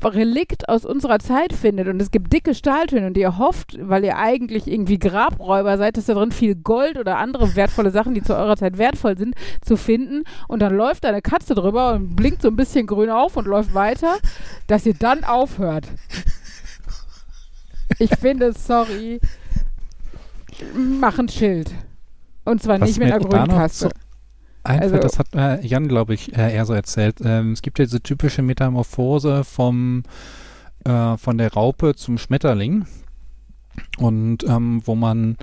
Relikt 0.06 0.70
aus 0.70 0.86
unserer 0.86 1.20
Zeit 1.20 1.54
findet 1.54 1.88
und 1.88 2.02
es 2.02 2.12
gibt 2.12 2.34
dicke 2.34 2.54
Stahltöne 2.56 3.08
und 3.08 3.18
ihr 3.18 3.38
hofft, 3.38 3.78
weil 3.80 4.04
ihr 4.04 4.18
eigentlich 4.18 4.68
irgendwie 4.68 5.00
Grabräuber 5.00 5.78
seid, 5.78 5.98
dass 5.98 6.06
da 6.06 6.14
drin 6.14 6.32
viel 6.32 6.56
Gold 6.56 6.98
oder 6.98 7.18
andere 7.18 7.56
wertvolle 7.56 7.92
Sachen, 7.92 8.14
die 8.14 8.22
zu 8.22 8.36
eurer 8.36 8.58
Zeit 8.58 8.78
wertvoll 8.78 9.18
sind, 9.18 9.36
zu 9.62 9.78
finden 9.78 10.24
und 10.48 10.60
dann 10.62 10.76
läuft 10.76 11.04
da 11.04 11.10
eine 11.10 11.22
Katze 11.22 11.56
drüber 11.56 11.94
und 11.94 12.16
blinkt 12.16 12.42
so 12.42 12.48
ein 12.48 12.56
bisschen 12.56 12.88
grün 12.88 13.10
auf 13.10 13.38
und 13.38 13.48
läuft 13.48 13.74
weiter, 13.74 14.18
dass 14.68 14.86
ihr 14.86 14.96
dann 14.96 15.24
aufhört. 15.24 15.88
Ich 18.00 18.16
finde, 18.18 18.54
sorry, 18.54 19.20
mach 20.74 21.20
ein 21.20 21.30
Schild. 21.30 21.72
Und 22.44 22.62
zwar 22.64 22.80
Was 22.80 22.90
nicht 22.90 23.00
mit 23.00 23.12
einer 23.12 23.20
grünen 23.20 23.70
so 23.70 23.90
Einfach, 24.64 24.84
Also- 24.84 24.98
das 25.00 25.20
hat 25.20 25.28
äh, 25.34 25.66
Jan, 25.66 25.88
glaube 25.88 26.14
ich, 26.14 26.36
äh, 26.38 26.54
eher 26.54 26.66
so 26.66 26.74
erzählt. 26.74 27.18
Ähm, 27.24 27.54
es 27.54 27.62
gibt 27.62 27.80
ja 27.80 27.86
diese 27.86 28.02
typische 28.02 28.42
Metamorphose 28.42 29.44
vom, 29.44 30.04
äh, 30.86 31.18
von 31.18 31.38
der 31.38 31.54
Raupe 31.54 31.96
zum 31.96 32.18
Schmetterling. 32.18 32.86
Und 33.98 34.44
ähm, 34.44 34.82
wo 34.86 34.96
man 34.96 35.38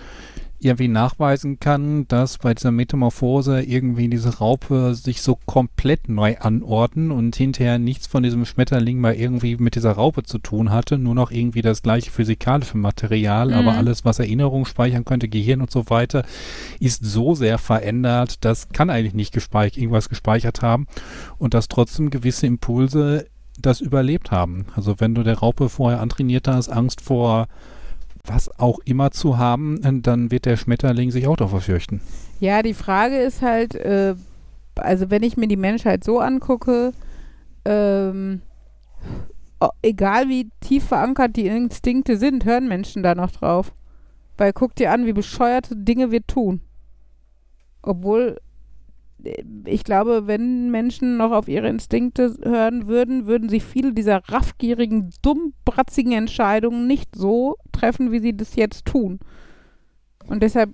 irgendwie 0.61 0.89
nachweisen 0.89 1.61
kann, 1.61 2.09
dass 2.09 2.39
bei 2.39 2.53
dieser 2.53 2.73
Metamorphose 2.73 3.63
irgendwie 3.63 4.09
diese 4.09 4.39
Raupe 4.39 4.95
sich 4.95 5.23
so 5.23 5.39
komplett 5.47 6.09
neu 6.09 6.37
anordnen 6.39 7.13
und 7.13 7.37
hinterher 7.37 7.79
nichts 7.79 8.09
von 8.09 8.25
diesem 8.25 8.45
Schmetterling 8.45 8.99
mal 9.01 9.15
irgendwie 9.15 9.57
mit 9.57 9.77
dieser 9.77 9.93
Raupe 9.93 10.25
zu 10.25 10.39
tun 10.39 10.71
hatte, 10.71 10.99
nur 10.99 11.15
noch 11.15 11.31
irgendwie 11.31 11.63
das 11.63 11.83
gleiche 11.83 12.11
physikalische 12.11 12.77
Material, 12.77 13.53
aber 13.53 13.73
Mhm. 13.73 13.79
alles, 13.79 14.05
was 14.05 14.19
Erinnerung 14.19 14.65
speichern 14.67 15.05
könnte, 15.05 15.29
Gehirn 15.29 15.61
und 15.61 15.71
so 15.71 15.91
weiter, 15.91 16.25
ist 16.81 17.05
so 17.05 17.35
sehr 17.35 17.59
verändert, 17.59 18.45
das 18.45 18.69
kann 18.71 18.91
eigentlich 18.91 19.15
nicht 19.15 19.33
gespeich 19.33 19.77
irgendwas 19.79 20.09
gespeichert 20.09 20.63
haben 20.63 20.87
und 21.39 21.55
dass 21.55 21.69
trotzdem 21.69 22.11
gewisse 22.11 22.47
Impulse 22.47 23.27
das 23.61 23.81
überlebt 23.81 24.31
haben. 24.31 24.67
Also 24.75 24.99
wenn 24.99 25.15
du 25.15 25.23
der 25.23 25.39
Raupe 25.39 25.69
vorher 25.69 26.01
antrainiert 26.01 26.49
hast, 26.49 26.69
Angst 26.69 27.01
vor 27.01 27.47
was 28.29 28.59
auch 28.59 28.79
immer 28.85 29.11
zu 29.11 29.39
haben, 29.39 29.83
äh, 29.83 30.01
dann 30.01 30.31
wird 30.31 30.47
der 30.47 30.57
Schmetterling 30.57 31.11
sich 31.11 31.26
auch 31.26 31.37
davor 31.37 31.61
fürchten. 31.61 32.01
Ja, 32.41 32.62
die 32.62 32.74
Frage 32.74 33.16
ist 33.16 33.43
halt, 33.43 33.74
äh, 33.74 34.14
also 34.76 35.11
wenn 35.11 35.22
ich 35.22 35.37
mir 35.37 35.49
die 35.49 35.57
Menschheit 35.57 36.05
so 36.05 36.20
angucke, 36.20 36.93
ähm, 37.64 38.43
egal 39.83 40.29
wie 40.29 40.51
tief 40.61 40.85
verankert 40.85 41.37
die 41.37 41.47
Instinkte 41.47 42.16
sind, 42.16 42.45
hören 42.45 42.68
Menschen 42.68 43.03
da 43.03 43.14
noch 43.14 43.31
drauf. 43.31 43.72
Weil 44.37 44.53
guck 44.53 44.76
dir 44.76 44.93
an, 44.93 45.05
wie 45.07 45.12
bescheuerte 45.12 45.74
Dinge 45.76 46.12
wir 46.12 46.24
tun. 46.24 46.61
Obwohl, 47.83 48.39
ich 49.64 49.85
glaube, 49.85 50.27
wenn 50.27 50.71
Menschen 50.71 51.16
noch 51.16 51.33
auf 51.33 51.49
ihre 51.49 51.69
Instinkte 51.69 52.37
hören 52.43 52.87
würden, 52.87 53.27
würden 53.27 53.49
sie 53.49 53.61
viele 53.61 53.93
dieser 53.93 54.23
raffgierigen, 54.29 55.11
dummbratzigen 55.23 56.12
Entscheidungen 56.12 56.87
nicht 56.87 57.16
so 57.16 57.57
treffen, 57.73 58.12
wie 58.12 58.21
sie 58.21 58.37
das 58.37 58.55
jetzt 58.57 58.85
tun. 58.87 59.19
Und 60.29 60.43
deshalb, 60.43 60.71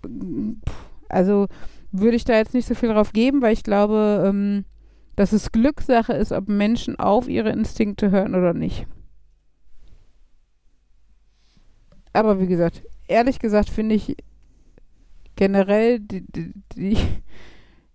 also 1.08 1.46
würde 1.90 2.16
ich 2.16 2.24
da 2.24 2.36
jetzt 2.36 2.54
nicht 2.54 2.66
so 2.66 2.74
viel 2.74 2.90
drauf 2.90 3.12
geben, 3.12 3.40
weil 3.40 3.52
ich 3.52 3.62
glaube, 3.62 4.24
ähm, 4.26 4.64
dass 5.16 5.32
es 5.32 5.52
Glückssache 5.52 6.12
ist, 6.12 6.32
ob 6.32 6.48
Menschen 6.48 6.98
auf 6.98 7.28
ihre 7.28 7.50
Instinkte 7.50 8.10
hören 8.10 8.34
oder 8.34 8.52
nicht. 8.52 8.86
Aber 12.12 12.40
wie 12.40 12.46
gesagt, 12.46 12.82
ehrlich 13.06 13.38
gesagt 13.38 13.70
finde 13.70 13.94
ich 13.94 14.16
generell 15.36 16.00
die, 16.00 16.24
die, 16.32 16.52
die 16.76 16.96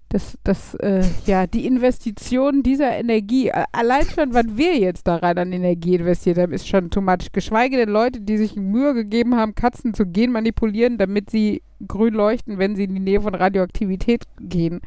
das, 0.10 0.38
das, 0.43 0.74
äh, 0.76 1.03
ja, 1.28 1.45
die 1.45 1.68
Investition 1.68 2.64
dieser 2.64 2.97
Energie, 2.97 3.51
allein 3.51 4.05
schon, 4.05 4.34
was 4.34 4.45
wir 4.55 4.76
jetzt 4.78 5.07
da 5.07 5.18
rein 5.18 5.38
an 5.38 5.53
Energie 5.53 5.95
investiert 5.95 6.39
haben, 6.39 6.51
ist 6.51 6.68
schon 6.68 6.89
too 6.89 7.01
much. 7.01 7.32
Geschweige 7.32 7.78
denn 7.78 7.89
Leute, 7.89 8.20
die 8.20 8.38
sich 8.38 8.55
Mühe 8.55 8.95
gegeben 8.95 9.36
haben, 9.36 9.53
Katzen 9.53 9.93
zu 9.93 10.07
gen 10.07 10.32
manipulieren, 10.32 10.97
damit 10.97 11.30
sie 11.30 11.62
grün 11.88 12.16
leuchten, 12.16 12.57
wenn 12.57 12.76
sie 12.76 12.86
in 12.86 12.95
die 12.95 13.01
Nähe 13.01 13.22
von 13.22 13.36
Radioaktivität 13.36 14.24
gehen, 14.39 14.82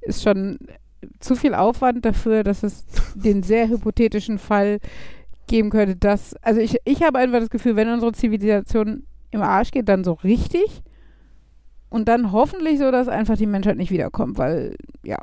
ist 0.00 0.22
schon 0.22 0.58
zu 1.20 1.36
viel 1.36 1.54
Aufwand 1.54 2.06
dafür, 2.06 2.42
dass 2.42 2.62
es 2.62 2.86
den 3.14 3.42
sehr 3.42 3.68
hypothetischen 3.68 4.38
Fall 4.38 4.78
geben 5.46 5.68
könnte, 5.68 5.96
dass, 5.96 6.34
also 6.42 6.60
ich, 6.60 6.78
ich 6.84 7.02
habe 7.02 7.18
einfach 7.18 7.40
das 7.40 7.50
Gefühl, 7.50 7.76
wenn 7.76 7.90
unsere 7.90 8.12
Zivilisation 8.12 9.04
im 9.30 9.42
Arsch 9.42 9.70
geht, 9.70 9.88
dann 9.88 10.02
so 10.02 10.14
richtig 10.14 10.82
und 11.88 12.08
dann 12.08 12.32
hoffentlich 12.32 12.78
so, 12.78 12.90
dass 12.90 13.08
einfach 13.08 13.36
die 13.36 13.46
Menschheit 13.46 13.76
nicht 13.76 13.90
wiederkommt, 13.90 14.38
weil, 14.38 14.76
ja, 15.04 15.18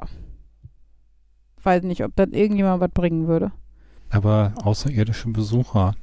weiß 1.63 1.83
nicht, 1.83 2.03
ob 2.03 2.15
dann 2.15 2.31
irgendjemand 2.31 2.81
was 2.81 2.91
bringen 2.91 3.27
würde. 3.27 3.51
Aber 4.09 4.53
außerirdische 4.63 5.29
Besucher. 5.29 5.95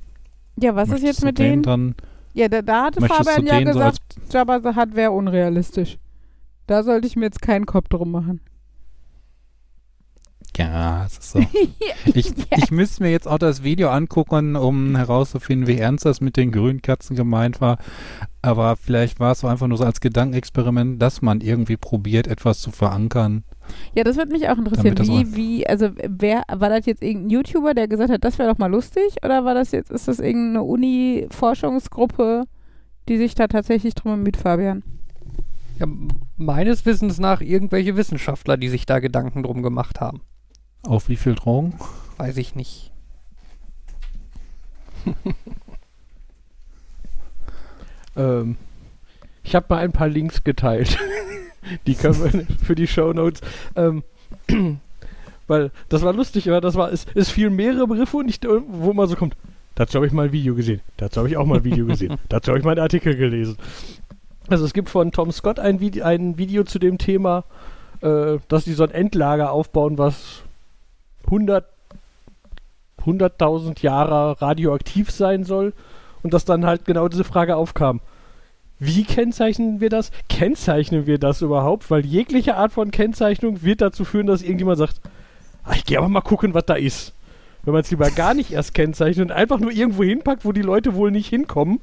Ja, 0.59 0.75
was 0.75 0.89
ist 0.89 0.95
möchtest 0.95 1.07
jetzt 1.07 1.23
du 1.23 1.27
mit 1.27 1.39
denen? 1.39 1.63
Dann, 1.63 1.95
Ja, 2.33 2.49
da, 2.49 2.63
da 2.63 2.85
hatte 2.85 3.01
Fabian 3.01 3.47
ja 3.47 3.59
denen 3.59 3.73
so 3.73 3.79
gesagt, 3.79 4.01
als 4.25 4.33
Jabba 4.33 4.77
Hutt 4.77 4.95
wäre 4.95 5.13
unrealistisch. 5.13 5.99
Da 6.67 6.83
sollte 6.83 7.07
ich 7.07 7.17
mir 7.17 7.25
jetzt 7.27 7.43
keinen 7.43 7.67
Kopf 7.67 7.89
drum 7.89 8.11
machen. 8.11 8.41
Ja, 10.57 11.05
es 11.07 11.19
ist 11.19 11.31
so. 11.33 11.41
Ich, 12.15 12.33
ich 12.57 12.71
müsste 12.71 13.03
mir 13.03 13.11
jetzt 13.11 13.29
auch 13.29 13.39
das 13.39 13.63
Video 13.63 13.91
angucken, 13.91 14.57
um 14.57 14.97
herauszufinden, 14.97 15.69
wie 15.69 15.79
ernst 15.79 16.05
das 16.05 16.21
mit 16.21 16.37
den 16.37 16.51
grünen 16.51 16.83
Katzen 16.83 17.15
gemeint 17.15 17.61
war. 17.61 17.79
Aber 18.43 18.77
vielleicht 18.77 19.21
war 19.21 19.33
es 19.33 19.41
so 19.41 19.47
einfach 19.47 19.67
nur 19.67 19.79
so 19.79 19.85
als 19.85 20.01
Gedankenexperiment, 20.01 21.01
dass 21.01 21.23
man 21.23 21.41
irgendwie 21.41 21.77
probiert, 21.77 22.27
etwas 22.27 22.61
zu 22.61 22.71
verankern. 22.71 23.45
Ja, 23.95 24.03
das 24.03 24.17
würde 24.17 24.33
mich 24.33 24.49
auch 24.49 24.59
interessieren. 24.59 24.99
Wie, 24.99 25.37
wie, 25.37 25.67
also 25.67 25.91
wer, 26.09 26.43
war 26.49 26.71
das 26.71 26.87
jetzt 26.87 27.03
irgendein 27.03 27.31
YouTuber, 27.31 27.75
der 27.75 27.87
gesagt 27.87 28.11
hat, 28.11 28.25
das 28.25 28.39
wäre 28.39 28.51
doch 28.51 28.59
mal 28.59 28.71
lustig? 28.71 29.17
Oder 29.25 29.45
war 29.45 29.55
das 29.55 29.73
jetzt, 29.73 29.91
ist 29.91 30.09
das 30.09 30.19
irgendeine 30.19 30.63
Uni-Forschungsgruppe, 30.63 32.45
die 33.09 33.19
sich 33.19 33.35
da 33.35 33.47
tatsächlich 33.47 33.95
drum 33.95 34.13
bemüht, 34.13 34.37
Fabian? 34.37 34.83
Ja, 35.79 35.87
meines 36.37 36.85
Wissens 36.87 37.19
nach 37.19 37.41
irgendwelche 37.41 37.97
Wissenschaftler, 37.97 38.57
die 38.57 38.69
sich 38.69 38.87
da 38.87 38.99
Gedanken 39.01 39.43
drum 39.43 39.63
gemacht 39.63 40.01
haben. 40.01 40.23
Auf 40.83 41.09
wie 41.09 41.17
viel 41.17 41.35
Drogen? 41.35 41.75
Weiß 42.17 42.37
ich 42.37 42.55
nicht. 42.55 42.91
Ähm, 48.17 48.57
ich 49.43 49.55
habe 49.55 49.67
mal 49.69 49.79
ein 49.79 49.93
paar 49.93 50.09
Links 50.09 50.45
geteilt. 50.45 50.99
die 51.87 51.95
können 51.95 52.23
wir 52.23 52.57
für 52.65 52.75
die 52.75 52.87
Shownotes. 52.87 53.41
Ähm, 53.77 54.03
weil 55.47 55.71
das 55.89 56.03
war 56.03 56.13
lustig, 56.13 56.49
aber 56.49 56.61
das 56.61 56.75
war, 56.75 56.93
es, 56.93 57.07
es 57.15 57.31
fielen 57.31 57.57
mehrere 57.57 57.87
Begriffe 57.87 58.19
und 58.19 58.27
nicht, 58.27 58.47
wo 58.47 58.93
man 58.93 59.09
so 59.09 59.17
kommt. 59.17 59.37
Dazu 59.75 59.97
habe 59.97 60.07
ich 60.07 60.13
mal 60.13 60.27
ein 60.27 60.33
Video 60.33 60.55
gesehen. 60.55 60.81
Dazu 60.97 61.19
habe 61.19 61.29
ich 61.29 61.37
auch 61.37 61.47
mal 61.47 61.59
ein 61.59 61.65
Video 61.65 61.87
gesehen. 61.87 62.17
Dazu 62.29 62.51
habe 62.51 62.59
ich 62.59 62.65
mal 62.65 62.73
einen 62.73 62.81
Artikel 62.81 63.17
gelesen. 63.17 63.57
Also 64.49 64.65
es 64.65 64.73
gibt 64.73 64.91
von 64.91 65.13
Tom 65.13 65.33
Scott 65.33 65.59
ein, 65.59 65.81
Vide 65.81 66.05
ein 66.05 66.37
Video 66.37 66.65
zu 66.65 66.79
dem 66.79 66.99
Thema, 66.99 67.45
äh, 68.03 68.39
dass 68.49 68.65
die 68.65 68.73
so 68.73 68.83
ein 68.83 68.91
Endlager 68.91 69.53
aufbauen, 69.53 69.97
was 69.97 70.43
100 71.31 71.65
100.000 73.07 73.83
Jahre 73.83 74.41
radioaktiv 74.41 75.11
sein 75.11 75.45
soll 75.45 75.73
und 76.23 76.35
dass 76.35 76.45
dann 76.45 76.67
halt 76.67 76.85
genau 76.85 77.09
diese 77.09 77.25
Frage 77.25 77.57
aufkam. 77.57 78.01
Wie 78.79 79.05
kennzeichnen 79.05 79.81
wir 79.81 79.91
das? 79.91 80.11
Kennzeichnen 80.29 81.07
wir 81.07 81.19
das 81.19 81.43
überhaupt? 81.43 81.91
Weil 81.91 82.05
jegliche 82.07 82.57
Art 82.57 82.73
von 82.73 82.91
Kennzeichnung 82.91 83.63
wird 83.63 83.83
dazu 83.83 84.05
führen, 84.05 84.27
dass 84.27 84.43
irgendjemand 84.43 84.79
sagt, 84.79 85.01
ah, 85.65 85.75
ich 85.75 85.85
gehe 85.85 85.99
aber 85.99 86.09
mal 86.09 86.23
gucken, 86.23 86.55
was 86.55 86.65
da 86.65 86.75
ist. 86.75 87.13
Wenn 87.63 87.75
man 87.75 87.83
es 87.83 87.91
lieber 87.91 88.11
gar 88.11 88.33
nicht 88.33 88.53
erst 88.53 88.73
kennzeichnet 88.73 89.31
und 89.31 89.37
einfach 89.37 89.61
nur 89.61 89.71
irgendwo 89.71 90.03
hinpackt, 90.03 90.47
wo 90.47 90.53
die 90.53 90.63
Leute 90.63 90.95
wohl 90.95 91.11
nicht 91.11 91.29
hinkommen, 91.29 91.81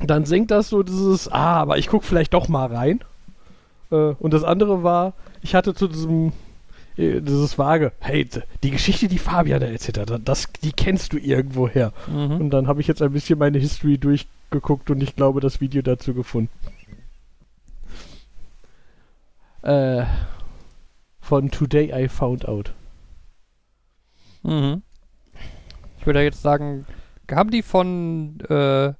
dann 0.00 0.24
senkt 0.24 0.52
das 0.52 0.68
so 0.68 0.84
dieses, 0.84 1.30
ah, 1.30 1.56
aber 1.56 1.78
ich 1.78 1.88
gucke 1.88 2.06
vielleicht 2.06 2.34
doch 2.34 2.46
mal 2.48 2.66
rein. 2.66 3.00
Äh, 3.90 4.14
und 4.20 4.32
das 4.32 4.44
andere 4.44 4.84
war, 4.84 5.14
ich 5.42 5.56
hatte 5.56 5.74
zu 5.74 5.88
diesem 5.88 6.32
dieses 6.98 7.56
vage, 7.58 7.92
hey, 8.00 8.28
die 8.64 8.70
Geschichte, 8.70 9.06
die 9.06 9.18
Fabian 9.18 9.60
da 9.60 9.66
erzählt 9.66 9.98
hat, 9.98 10.20
das, 10.24 10.48
die 10.64 10.72
kennst 10.72 11.12
du 11.12 11.16
irgendwoher. 11.16 11.92
Mhm. 12.08 12.40
Und 12.40 12.50
dann 12.50 12.66
habe 12.66 12.80
ich 12.80 12.88
jetzt 12.88 13.02
ein 13.02 13.12
bisschen 13.12 13.38
meine 13.38 13.58
History 13.58 13.98
durchgeguckt 13.98 14.90
und 14.90 15.00
ich 15.00 15.14
glaube, 15.14 15.40
das 15.40 15.60
Video 15.60 15.80
dazu 15.80 16.12
gefunden. 16.12 16.50
Äh, 19.62 20.04
von 21.20 21.50
Today 21.50 21.92
I 21.94 22.08
Found 22.08 22.48
Out. 22.48 22.72
Mhm. 24.42 24.82
Ich 26.00 26.06
würde 26.06 26.22
jetzt 26.22 26.42
sagen, 26.42 26.84
haben 27.30 27.50
die 27.50 27.62
von, 27.62 28.40
äh, 28.48 28.92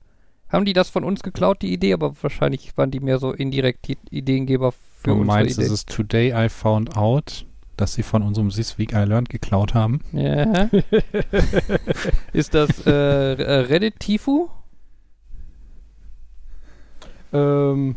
haben 0.48 0.64
die 0.64 0.72
das 0.72 0.88
von 0.88 1.02
uns 1.02 1.22
geklaut, 1.22 1.62
die 1.62 1.72
Idee, 1.72 1.94
aber 1.94 2.14
wahrscheinlich 2.22 2.76
waren 2.76 2.90
die 2.90 3.00
mehr 3.00 3.18
so 3.18 3.32
indirekt 3.32 3.88
die 3.88 3.98
Ideengeber 4.10 4.70
für 4.72 5.04
du 5.04 5.12
unsere 5.14 5.26
meinst, 5.26 5.58
Idee. 5.58 5.66
es 5.66 5.72
ist 5.72 5.88
Today 5.88 6.32
I 6.46 6.48
Found 6.48 6.96
Out, 6.96 7.46
dass 7.80 7.94
sie 7.94 8.02
von 8.02 8.22
unserem 8.22 8.50
This 8.50 8.78
Week 8.78 8.92
I 8.92 9.04
Learned 9.04 9.28
geklaut 9.28 9.74
haben. 9.74 10.00
Ja. 10.12 10.68
ist 12.32 12.54
das 12.54 12.86
äh, 12.86 13.34
äh, 13.34 13.60
Reddit 13.60 14.00
Tifu? 14.00 14.48
Ähm. 17.32 17.96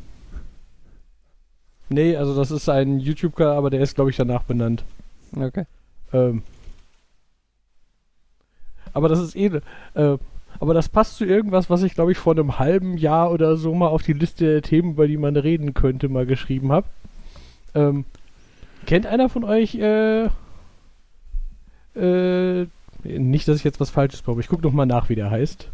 Nee, 1.89 2.15
also 2.15 2.35
das 2.35 2.51
ist 2.51 2.69
ein 2.69 2.99
YouTube-Kanal, 2.99 3.57
aber 3.57 3.69
der 3.69 3.81
ist, 3.81 3.95
glaube 3.95 4.11
ich, 4.11 4.15
danach 4.15 4.43
benannt. 4.43 4.85
Okay. 5.35 5.65
Ähm. 6.13 6.43
Aber 8.93 9.09
das 9.09 9.19
ist 9.19 9.35
eh. 9.35 9.61
Äh, 9.95 10.17
aber 10.59 10.73
das 10.75 10.89
passt 10.89 11.17
zu 11.17 11.25
irgendwas, 11.25 11.69
was 11.69 11.81
ich, 11.81 11.95
glaube 11.95 12.11
ich, 12.11 12.19
vor 12.19 12.33
einem 12.33 12.59
halben 12.59 12.97
Jahr 12.97 13.31
oder 13.31 13.57
so 13.57 13.73
mal 13.73 13.87
auf 13.87 14.03
die 14.03 14.13
Liste 14.13 14.45
der 14.45 14.61
Themen, 14.61 14.91
über 14.91 15.07
die 15.07 15.17
man 15.17 15.35
reden 15.35 15.73
könnte, 15.73 16.07
mal 16.07 16.27
geschrieben 16.27 16.71
habe. 16.71 16.87
Ähm, 17.73 18.05
kennt 18.85 19.05
einer 19.05 19.29
von 19.29 19.43
euch, 19.43 19.75
äh, 19.75 20.25
äh, 21.95 22.67
nicht, 23.03 23.47
dass 23.47 23.57
ich 23.57 23.63
jetzt 23.63 23.79
was 23.79 23.89
Falsches 23.89 24.23
glaube, 24.23 24.41
ich 24.41 24.47
gucke 24.47 24.63
nochmal 24.63 24.85
nach, 24.85 25.09
wie 25.09 25.15
der 25.15 25.31
heißt. 25.31 25.69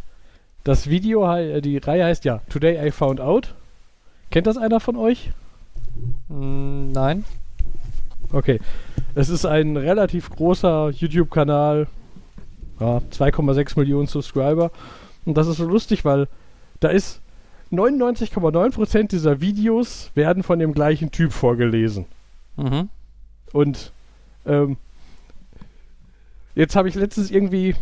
Das 0.63 0.89
Video, 0.89 1.27
hei- 1.27 1.61
die 1.61 1.77
Reihe 1.77 2.05
heißt 2.05 2.25
ja 2.25 2.41
Today 2.49 2.87
I 2.87 2.91
Found 2.91 3.21
Out. 3.21 3.53
Kennt 4.31 4.47
das 4.47 4.57
einer 4.57 4.79
von 4.79 4.95
euch? 4.97 5.31
Mm, 6.29 6.91
nein. 6.91 7.23
Okay. 8.31 8.59
Es 9.15 9.29
ist 9.29 9.45
ein 9.45 9.77
relativ 9.77 10.29
großer 10.29 10.89
YouTube-Kanal. 10.89 11.87
Ja, 12.79 13.01
2,6 13.11 13.79
Millionen 13.79 14.07
Subscriber. 14.07 14.71
Und 15.25 15.37
das 15.37 15.47
ist 15.47 15.57
so 15.57 15.65
lustig, 15.65 16.05
weil 16.05 16.27
da 16.79 16.89
ist 16.89 17.21
99,9% 17.71 19.07
dieser 19.07 19.41
Videos 19.41 20.11
werden 20.15 20.43
von 20.43 20.59
dem 20.59 20.73
gleichen 20.73 21.11
Typ 21.11 21.31
vorgelesen. 21.33 22.05
Mhm. 22.57 22.89
Und 23.53 23.91
ähm, 24.45 24.77
jetzt 26.55 26.75
habe 26.75 26.89
ich 26.89 26.95
letztens 26.95 27.31
irgendwie 27.31 27.75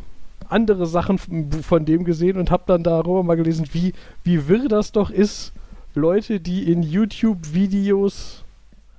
andere 0.47 0.85
Sachen 0.85 1.17
von 1.17 1.85
dem 1.85 2.03
gesehen 2.03 2.37
und 2.37 2.51
habe 2.51 2.63
dann 2.67 2.83
darüber 2.83 3.23
mal 3.23 3.35
gelesen, 3.35 3.67
wie, 3.71 3.93
wie 4.23 4.47
wirr 4.47 4.67
das 4.67 4.91
doch 4.91 5.09
ist, 5.09 5.53
Leute, 5.95 6.39
die 6.39 6.71
in 6.71 6.83
YouTube-Videos, 6.83 8.43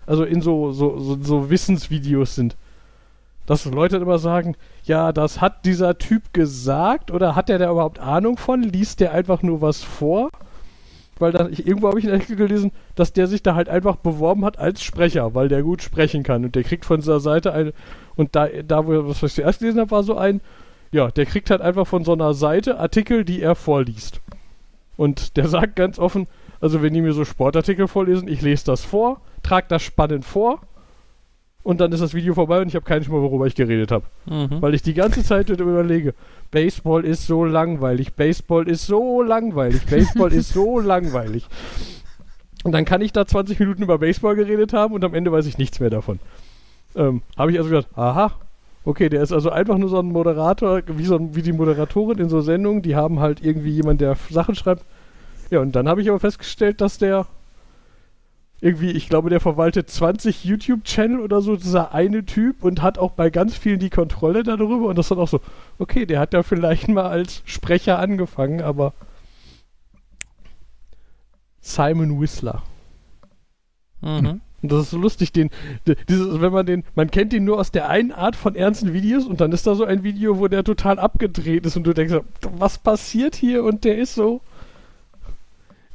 also 0.06 0.24
in 0.24 0.40
so, 0.40 0.72
so, 0.72 0.98
so, 0.98 1.22
so 1.22 1.50
Wissensvideos 1.50 2.34
sind, 2.34 2.56
dass 3.44 3.64
Leute 3.64 3.98
immer 3.98 4.18
sagen, 4.18 4.56
ja, 4.84 5.12
das 5.12 5.40
hat 5.40 5.64
dieser 5.64 5.98
Typ 5.98 6.32
gesagt 6.32 7.10
oder 7.10 7.36
hat 7.36 7.48
der 7.48 7.58
da 7.58 7.70
überhaupt 7.70 8.00
Ahnung 8.00 8.38
von? 8.38 8.62
Liest 8.62 9.00
der 9.00 9.12
einfach 9.12 9.42
nur 9.42 9.60
was 9.60 9.82
vor? 9.82 10.30
Weil 11.18 11.32
dann, 11.32 11.52
ich, 11.52 11.66
irgendwo 11.66 11.88
habe 11.88 11.98
ich 11.98 12.04
einen 12.04 12.14
Artikel 12.14 12.36
gelesen, 12.36 12.72
dass 12.94 13.12
der 13.12 13.26
sich 13.26 13.42
da 13.42 13.54
halt 13.54 13.68
einfach 13.68 13.96
beworben 13.96 14.44
hat 14.44 14.58
als 14.58 14.82
Sprecher, 14.82 15.34
weil 15.34 15.48
der 15.48 15.62
gut 15.62 15.82
sprechen 15.82 16.22
kann. 16.22 16.44
Und 16.44 16.54
der 16.54 16.64
kriegt 16.64 16.84
von 16.84 17.00
dieser 17.00 17.20
Seite 17.20 17.52
eine. 17.52 17.72
Und 18.16 18.36
da, 18.36 18.48
da 18.48 18.86
wo 18.86 19.08
was 19.08 19.22
ich 19.22 19.34
zuerst 19.34 19.60
gelesen 19.60 19.80
habe, 19.80 19.90
war 19.90 20.02
so 20.02 20.16
ein, 20.16 20.40
ja, 20.92 21.10
der 21.10 21.26
kriegt 21.26 21.50
halt 21.50 21.62
einfach 21.62 21.86
von 21.86 22.04
so 22.04 22.12
einer 22.12 22.34
Seite 22.34 22.78
Artikel, 22.78 23.24
die 23.24 23.40
er 23.40 23.54
vorliest. 23.54 24.20
Und 24.96 25.36
der 25.36 25.48
sagt 25.48 25.76
ganz 25.76 25.98
offen, 25.98 26.26
also 26.60 26.82
wenn 26.82 26.92
die 26.92 27.00
mir 27.00 27.12
so 27.12 27.24
Sportartikel 27.24 27.88
vorlesen, 27.88 28.28
ich 28.28 28.42
lese 28.42 28.66
das 28.66 28.84
vor, 28.84 29.20
trage 29.42 29.66
das 29.68 29.82
spannend 29.82 30.24
vor 30.24 30.60
und 31.62 31.80
dann 31.80 31.92
ist 31.92 32.00
das 32.00 32.14
Video 32.14 32.34
vorbei 32.34 32.60
und 32.60 32.68
ich 32.68 32.74
habe 32.74 32.84
keinen 32.84 33.04
Schimmer, 33.04 33.20
worüber 33.22 33.46
ich 33.46 33.54
geredet 33.54 33.90
habe. 33.90 34.04
Mhm. 34.26 34.62
Weil 34.62 34.74
ich 34.74 34.82
die 34.82 34.94
ganze 34.94 35.22
Zeit 35.24 35.50
überlege, 35.50 36.14
Baseball 36.50 37.04
ist 37.04 37.26
so 37.26 37.44
langweilig, 37.44 38.14
Baseball 38.14 38.68
ist 38.68 38.86
so 38.86 39.22
langweilig, 39.22 39.86
Baseball 39.86 40.32
ist 40.32 40.52
so 40.52 40.78
langweilig. 40.80 41.46
Und 42.64 42.72
dann 42.72 42.84
kann 42.84 43.00
ich 43.00 43.12
da 43.12 43.26
20 43.26 43.60
Minuten 43.60 43.82
über 43.82 43.98
Baseball 43.98 44.34
geredet 44.34 44.72
haben 44.72 44.94
und 44.94 45.04
am 45.04 45.14
Ende 45.14 45.30
weiß 45.30 45.46
ich 45.46 45.58
nichts 45.58 45.80
mehr 45.80 45.90
davon. 45.90 46.18
Ähm, 46.96 47.22
habe 47.36 47.52
ich 47.52 47.58
also 47.58 47.70
gedacht, 47.70 47.88
aha, 47.94 48.32
okay, 48.84 49.08
der 49.08 49.22
ist 49.22 49.32
also 49.32 49.50
einfach 49.50 49.78
nur 49.78 49.88
so 49.88 49.98
ein 49.98 50.06
Moderator, 50.06 50.82
wie, 50.86 51.04
so 51.04 51.16
ein, 51.16 51.34
wie 51.34 51.42
die 51.42 51.52
Moderatorin 51.52 52.18
in 52.18 52.28
so 52.28 52.40
Sendungen, 52.40 52.82
die 52.82 52.96
haben 52.96 53.20
halt 53.20 53.42
irgendwie 53.42 53.70
jemand, 53.70 54.00
der 54.00 54.16
Sachen 54.30 54.54
schreibt. 54.54 54.84
Ja, 55.50 55.60
und 55.60 55.76
dann 55.76 55.88
habe 55.88 56.02
ich 56.02 56.08
aber 56.08 56.18
festgestellt, 56.18 56.80
dass 56.80 56.98
der 56.98 57.26
irgendwie, 58.60 58.90
ich 58.90 59.08
glaube, 59.08 59.28
der 59.30 59.40
verwaltet 59.40 59.90
20 59.90 60.44
YouTube-Channel 60.44 61.20
oder 61.20 61.42
so, 61.42 61.56
dieser 61.56 61.92
eine 61.92 62.24
Typ 62.24 62.64
und 62.64 62.82
hat 62.82 62.98
auch 62.98 63.12
bei 63.12 63.28
ganz 63.30 63.56
vielen 63.56 63.78
die 63.78 63.90
Kontrolle 63.90 64.42
darüber 64.42 64.88
und 64.88 64.96
das 64.96 65.08
dann 65.08 65.18
auch 65.18 65.28
so, 65.28 65.40
okay, 65.78 66.06
der 66.06 66.20
hat 66.20 66.32
ja 66.32 66.42
vielleicht 66.42 66.88
mal 66.88 67.06
als 67.06 67.42
Sprecher 67.44 67.98
angefangen, 67.98 68.62
aber 68.62 68.94
Simon 71.60 72.20
Whistler. 72.20 72.62
Mhm. 74.00 74.40
Und 74.62 74.72
das 74.72 74.82
ist 74.84 74.90
so 74.90 74.98
lustig, 74.98 75.32
den, 75.32 75.50
de- 75.86 75.96
dieses, 76.08 76.40
wenn 76.40 76.52
man 76.52 76.64
den, 76.64 76.84
man 76.94 77.10
kennt 77.10 77.32
ihn 77.34 77.44
nur 77.44 77.58
aus 77.58 77.70
der 77.72 77.88
einen 77.88 78.10
Art 78.12 78.36
von 78.36 78.54
ernsten 78.54 78.92
Videos 78.92 79.26
und 79.26 79.40
dann 79.40 79.52
ist 79.52 79.66
da 79.66 79.74
so 79.74 79.84
ein 79.84 80.02
Video, 80.02 80.38
wo 80.38 80.48
der 80.48 80.64
total 80.64 80.98
abgedreht 80.98 81.66
ist 81.66 81.76
und 81.76 81.84
du 81.84 81.92
denkst, 81.92 82.14
was 82.40 82.78
passiert 82.78 83.34
hier? 83.34 83.64
Und 83.64 83.84
der 83.84 83.98
ist 83.98 84.14
so, 84.14 84.40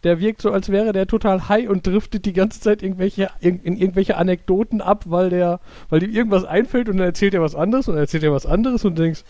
der 0.03 0.19
wirkt 0.19 0.41
so, 0.41 0.51
als 0.51 0.69
wäre 0.69 0.93
der 0.93 1.07
total 1.07 1.47
high 1.47 1.69
und 1.69 1.85
driftet 1.85 2.25
die 2.25 2.33
ganze 2.33 2.59
Zeit 2.59 2.81
irgendwelche, 2.81 3.29
in, 3.39 3.61
irgendwelche 3.63 4.17
Anekdoten 4.17 4.81
ab, 4.81 5.05
weil 5.07 5.29
der, 5.29 5.59
weil 5.89 6.03
ihm 6.03 6.11
irgendwas 6.11 6.43
einfällt 6.43 6.89
und 6.89 6.97
dann 6.97 7.05
erzählt 7.05 7.33
er 7.33 7.41
was 7.41 7.55
anderes 7.55 7.87
und 7.87 7.95
dann 7.95 8.03
erzählt 8.03 8.23
er 8.23 8.31
was 8.31 8.45
anderes 8.45 8.83
und 8.83 8.97
du 8.97 9.03
denkst, 9.03 9.23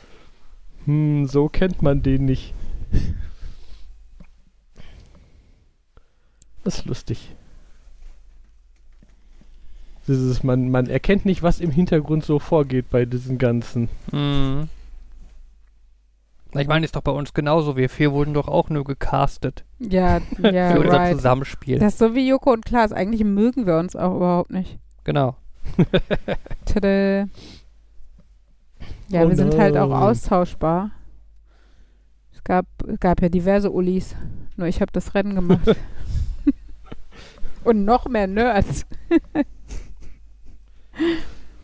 hm, 0.86 1.28
so 1.28 1.50
kennt 1.50 1.82
man 1.82 2.02
den 2.02 2.26
nicht. 2.26 2.54
Das 6.64 6.80
ist 6.80 6.86
lustig. 6.86 7.36
Dieses, 10.08 10.44
man, 10.44 10.70
man 10.70 10.88
erkennt 10.88 11.26
nicht, 11.26 11.44
was 11.44 11.60
im 11.60 11.72
Hintergrund 11.72 12.26
so 12.26 12.40
vorgeht 12.40 12.90
bei 12.90 13.06
diesen 13.06 13.38
ganzen. 13.38 13.88
Mhm. 14.12 14.70
Ich 16.54 16.68
meine, 16.68 16.86
ist 16.86 16.96
doch 16.96 17.02
bei 17.02 17.12
uns 17.12 17.34
genauso. 17.34 17.78
Wir 17.78 17.90
vier 17.90 18.12
wurden 18.12 18.34
doch 18.34 18.48
auch 18.48 18.70
nur 18.70 18.84
gecastet 18.84 19.64
Ja, 19.80 20.20
ja, 20.42 20.72
für 20.72 20.82
unser 20.82 20.98
right. 20.98 21.16
Zusammenspiel. 21.16 21.80
Das 21.80 21.94
ist 21.94 22.00
so 22.00 22.14
wie 22.14 22.28
Joko 22.28 22.52
und 22.52 22.66
Klaas. 22.66 22.92
Eigentlich 22.92 23.24
mögen 23.24 23.66
wir 23.66 23.78
uns 23.78 23.96
auch 23.96 24.16
überhaupt 24.16 24.52
nicht. 24.52 24.78
genau. 25.04 25.36
Tada. 26.66 27.28
Ja, 29.08 29.26
Oh 29.26 29.30
wir 29.30 29.36
sind 29.36 29.58
halt 29.58 29.78
auch 29.78 29.92
austauschbar. 29.92 30.92
Es 32.34 32.44
gab, 32.44 32.66
gab 33.00 33.22
ja 33.22 33.30
diverse 33.30 33.72
Ulis. 33.72 34.16
Nur 34.58 34.68
ich 34.68 34.82
habe 34.82 34.92
das 34.92 35.14
Rennen 35.14 35.36
gemacht. 35.36 35.76
und 37.64 37.86
noch 37.86 38.08
mehr 38.08 38.28
Nerds. 38.28 38.86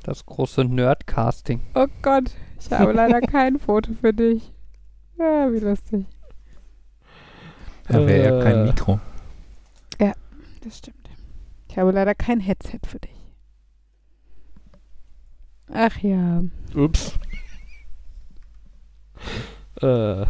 Das 0.04 0.26
große 0.26 0.64
Nerdcasting. 0.64 1.62
Oh 1.76 1.88
Gott, 2.02 2.32
ich 2.60 2.72
habe 2.72 2.94
leider 2.94 3.20
kein 3.22 3.60
Foto 3.60 3.94
für 4.00 4.14
dich. 4.14 4.54
Ja, 5.18 5.52
wie 5.52 5.60
lustig. 5.60 6.06
Da 7.88 8.06
wäre 8.06 8.24
ja 8.38 8.44
kein 8.44 8.56
Äh. 8.56 8.64
Mikro. 8.66 9.00
Das 10.62 10.80
stimmt. 10.80 11.10
Ich 11.70 11.78
habe 11.78 11.92
leider 11.92 12.14
kein 12.14 12.42
Headset 12.42 12.80
für 12.86 13.00
dich. 13.00 13.16
Ach 15.72 15.98
ja. 16.00 16.44
Ups. 16.76 17.14
Äh, 19.82 20.26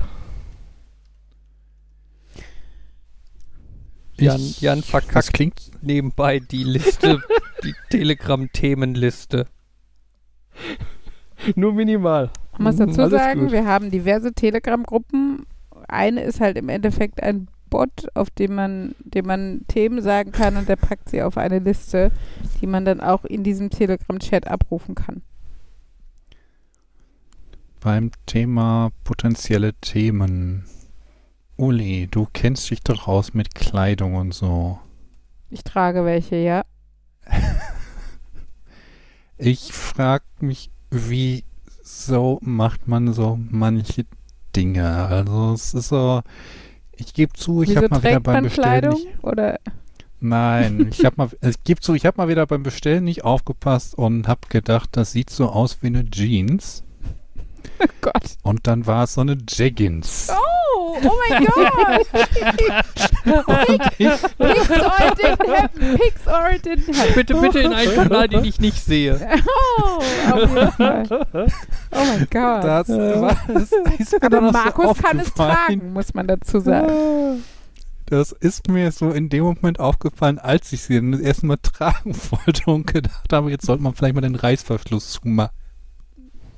Jan, 4.19 4.41
Jan 4.59 4.83
verkackt 4.83 5.33
klingt, 5.33 5.71
nebenbei 5.81 6.39
die 6.39 6.63
Liste, 6.63 7.23
die 7.63 7.73
Telegram-Themenliste. 7.89 9.47
nur 11.55 11.73
minimal. 11.73 12.29
Man 12.59 12.75
muss 12.75 12.77
dazu 12.77 13.01
alles 13.01 13.13
sagen, 13.13 13.41
gut. 13.41 13.51
wir 13.51 13.65
haben 13.65 13.91
diverse 13.91 14.33
Telegram-Gruppen. 14.33 15.45
Eine 15.87 16.21
ist 16.21 16.39
halt 16.39 16.57
im 16.57 16.69
Endeffekt 16.69 17.21
ein 17.21 17.47
Bot, 17.69 18.07
auf 18.13 18.29
dem 18.29 18.55
man, 18.55 18.95
dem 18.99 19.25
man 19.25 19.61
Themen 19.67 20.01
sagen 20.01 20.31
kann 20.31 20.57
und 20.57 20.69
der 20.69 20.77
packt 20.77 21.09
sie 21.09 21.21
auf 21.21 21.37
eine 21.37 21.59
Liste, 21.59 22.11
die 22.61 22.67
man 22.67 22.85
dann 22.85 23.01
auch 23.01 23.25
in 23.25 23.43
diesem 23.43 23.69
Telegram-Chat 23.69 24.47
abrufen 24.47 24.95
kann. 24.95 25.21
beim 27.79 28.11
Thema 28.25 28.91
potenzielle 29.03 29.73
Themen. 29.75 30.65
Uli, 31.57 32.07
du 32.09 32.27
kennst 32.33 32.69
dich 32.69 32.81
doch 32.81 33.07
aus 33.07 33.33
mit 33.33 33.55
Kleidung 33.55 34.15
und 34.15 34.33
so. 34.33 34.79
Ich 35.49 35.63
trage 35.63 36.03
welche, 36.05 36.35
ja. 36.35 36.63
Ich 39.39 39.71
frage 39.71 40.25
mich, 40.39 40.71
wie 40.89 41.43
so 41.87 42.39
macht 42.41 42.87
man 42.87 43.13
so 43.13 43.39
manche 43.49 44.05
Dinge? 44.55 44.87
Also 44.87 45.53
es 45.53 45.73
ist 45.73 45.89
so, 45.89 46.21
ich 46.95 47.13
gebe 47.13 47.33
zu, 47.33 47.61
ich 47.63 47.75
habe 47.77 47.89
mal 47.89 48.03
wieder 48.03 48.19
beim 48.19 48.43
Bestellen 48.43 48.89
nicht, 48.89 49.07
Oder 49.23 49.59
Nein, 50.19 50.87
ich 50.91 51.05
habe 51.05 51.15
mal, 51.17 51.29
ich 51.41 51.63
gebe 51.63 51.79
zu, 51.79 51.93
ich 51.93 52.05
habe 52.05 52.17
mal 52.17 52.27
wieder 52.27 52.45
beim 52.47 52.63
Bestellen 52.63 53.03
nicht 53.03 53.23
aufgepasst 53.23 53.95
und 53.95 54.27
habe 54.27 54.41
gedacht, 54.49 54.89
das 54.93 55.11
sieht 55.11 55.29
so 55.29 55.49
aus 55.49 55.77
wie 55.81 55.87
eine 55.87 56.09
Jeans. 56.09 56.83
oh 57.79 57.85
Gott. 58.01 58.37
Und 58.41 58.65
dann 58.65 58.87
war 58.87 59.03
es 59.03 59.13
so 59.13 59.21
eine 59.21 59.37
Jeggings. 59.47 60.29
Oh, 60.31 60.46
oh 61.03 61.15
mein 61.29 61.45
Gott. 61.45 62.07
Pigs 63.97 64.23
or 64.71 64.99
it 64.99 65.17
didn't 65.17 65.47
happen. 65.47 65.97
Pigs 65.97 66.27
or 66.27 66.49
it 66.49 66.65
didn't 66.65 66.95
happen. 66.95 67.13
Bitte, 67.15 67.33
bitte 67.35 67.59
in 67.59 67.73
einen 67.73 67.95
Kanal, 67.95 68.27
den 68.29 68.45
ich 68.45 68.59
nicht 68.59 68.83
sehe. 68.83 69.19
Oh, 69.79 70.01
auf 70.33 70.55
jeden 70.55 70.71
Fall. 70.71 71.07
Oh 71.11 71.47
mein 71.91 72.27
Gott. 72.29 72.63
Das 72.63 72.89
war, 72.89 73.37
das 73.47 73.71
ist 73.99 74.23
Aber 74.23 74.41
noch 74.41 74.53
so 74.53 74.57
Markus 74.57 74.97
kann 74.97 75.19
es 75.19 75.33
tragen, 75.33 75.93
muss 75.93 76.13
man 76.13 76.27
dazu 76.27 76.59
sagen. 76.59 77.43
Das 78.07 78.31
ist 78.31 78.69
mir 78.69 78.91
so 78.91 79.11
in 79.11 79.29
dem 79.29 79.43
Moment 79.43 79.79
aufgefallen, 79.79 80.39
als 80.39 80.71
ich 80.71 80.81
sie 80.81 81.11
das 81.11 81.19
erste 81.19 81.45
Mal 81.45 81.57
tragen 81.57 82.15
wollte 82.31 82.71
und 82.71 82.87
gedacht 82.87 83.31
habe, 83.31 83.51
jetzt 83.51 83.65
sollte 83.65 83.83
man 83.83 83.93
vielleicht 83.93 84.15
mal 84.15 84.21
den 84.21 84.35
Reißverschluss 84.35 85.11
zumachen. 85.11 85.51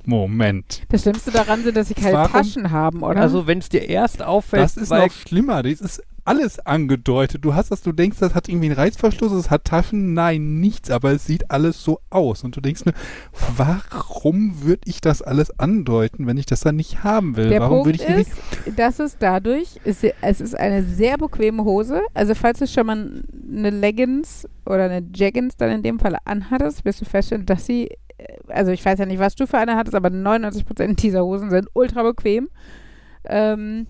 Moment. 0.04 0.82
Das 0.88 1.02
Schlimmste 1.02 1.30
daran 1.30 1.62
sind, 1.62 1.76
dass 1.76 1.88
sie 1.88 1.94
keine 1.94 2.14
Warum- 2.14 2.32
Taschen 2.32 2.70
haben, 2.70 3.02
oder? 3.02 3.20
Also 3.20 3.46
wenn 3.46 3.58
es 3.58 3.68
dir 3.68 3.88
erst 3.88 4.22
auffällt, 4.22 4.62
Das 4.62 4.76
ist 4.76 4.90
weil 4.90 5.06
noch 5.06 5.12
schlimmer. 5.12 5.62
Das 5.62 5.80
ist 5.80 6.02
alles 6.24 6.58
angedeutet. 6.60 7.44
Du 7.44 7.54
hast 7.54 7.70
das, 7.70 7.80
du 7.82 7.92
denkst, 7.92 8.18
das 8.20 8.34
hat 8.34 8.48
irgendwie 8.48 8.66
einen 8.66 8.76
Reißverschluss, 8.76 9.32
es 9.32 9.50
hat 9.50 9.64
Taschen. 9.64 10.12
Nein, 10.14 10.60
nichts, 10.60 10.90
aber 10.90 11.12
es 11.12 11.26
sieht 11.26 11.50
alles 11.50 11.82
so 11.82 12.00
aus. 12.10 12.44
Und 12.44 12.54
du 12.56 12.60
denkst 12.60 12.84
mir, 12.84 12.92
warum 13.56 14.62
würde 14.62 14.82
ich 14.84 15.00
das 15.00 15.22
alles 15.22 15.58
andeuten, 15.58 16.26
wenn 16.26 16.36
ich 16.36 16.46
das 16.46 16.60
dann 16.60 16.76
nicht 16.76 17.02
haben 17.04 17.36
will? 17.36 17.48
Der 17.48 17.60
warum 17.60 17.82
Punkt 17.82 18.00
würde 18.00 18.20
ich 18.20 18.26
ist, 18.26 18.78
dass 18.78 18.98
es 18.98 19.16
dadurch, 19.18 19.80
ist, 19.84 20.04
es 20.04 20.40
ist 20.40 20.54
eine 20.56 20.82
sehr 20.82 21.18
bequeme 21.18 21.64
Hose. 21.64 22.02
Also 22.14 22.34
falls 22.34 22.58
du 22.58 22.66
schon 22.66 22.86
mal 22.86 23.22
eine 23.52 23.70
Leggings 23.70 24.46
oder 24.66 24.84
eine 24.84 25.06
Jaggins 25.14 25.56
dann 25.56 25.70
in 25.70 25.82
dem 25.82 25.98
Fall 25.98 26.16
anhattest, 26.24 26.84
wirst 26.84 27.00
du 27.00 27.04
feststellen, 27.04 27.46
dass 27.46 27.66
sie, 27.66 27.90
also 28.48 28.72
ich 28.72 28.84
weiß 28.84 28.98
ja 28.98 29.06
nicht, 29.06 29.18
was 29.18 29.34
du 29.34 29.46
für 29.46 29.58
eine 29.58 29.76
hattest, 29.76 29.94
aber 29.94 30.08
99% 30.08 30.96
dieser 30.96 31.24
Hosen 31.24 31.50
sind 31.50 31.68
ultra 31.74 32.02
bequem. 32.02 32.48
Ähm, 33.24 33.86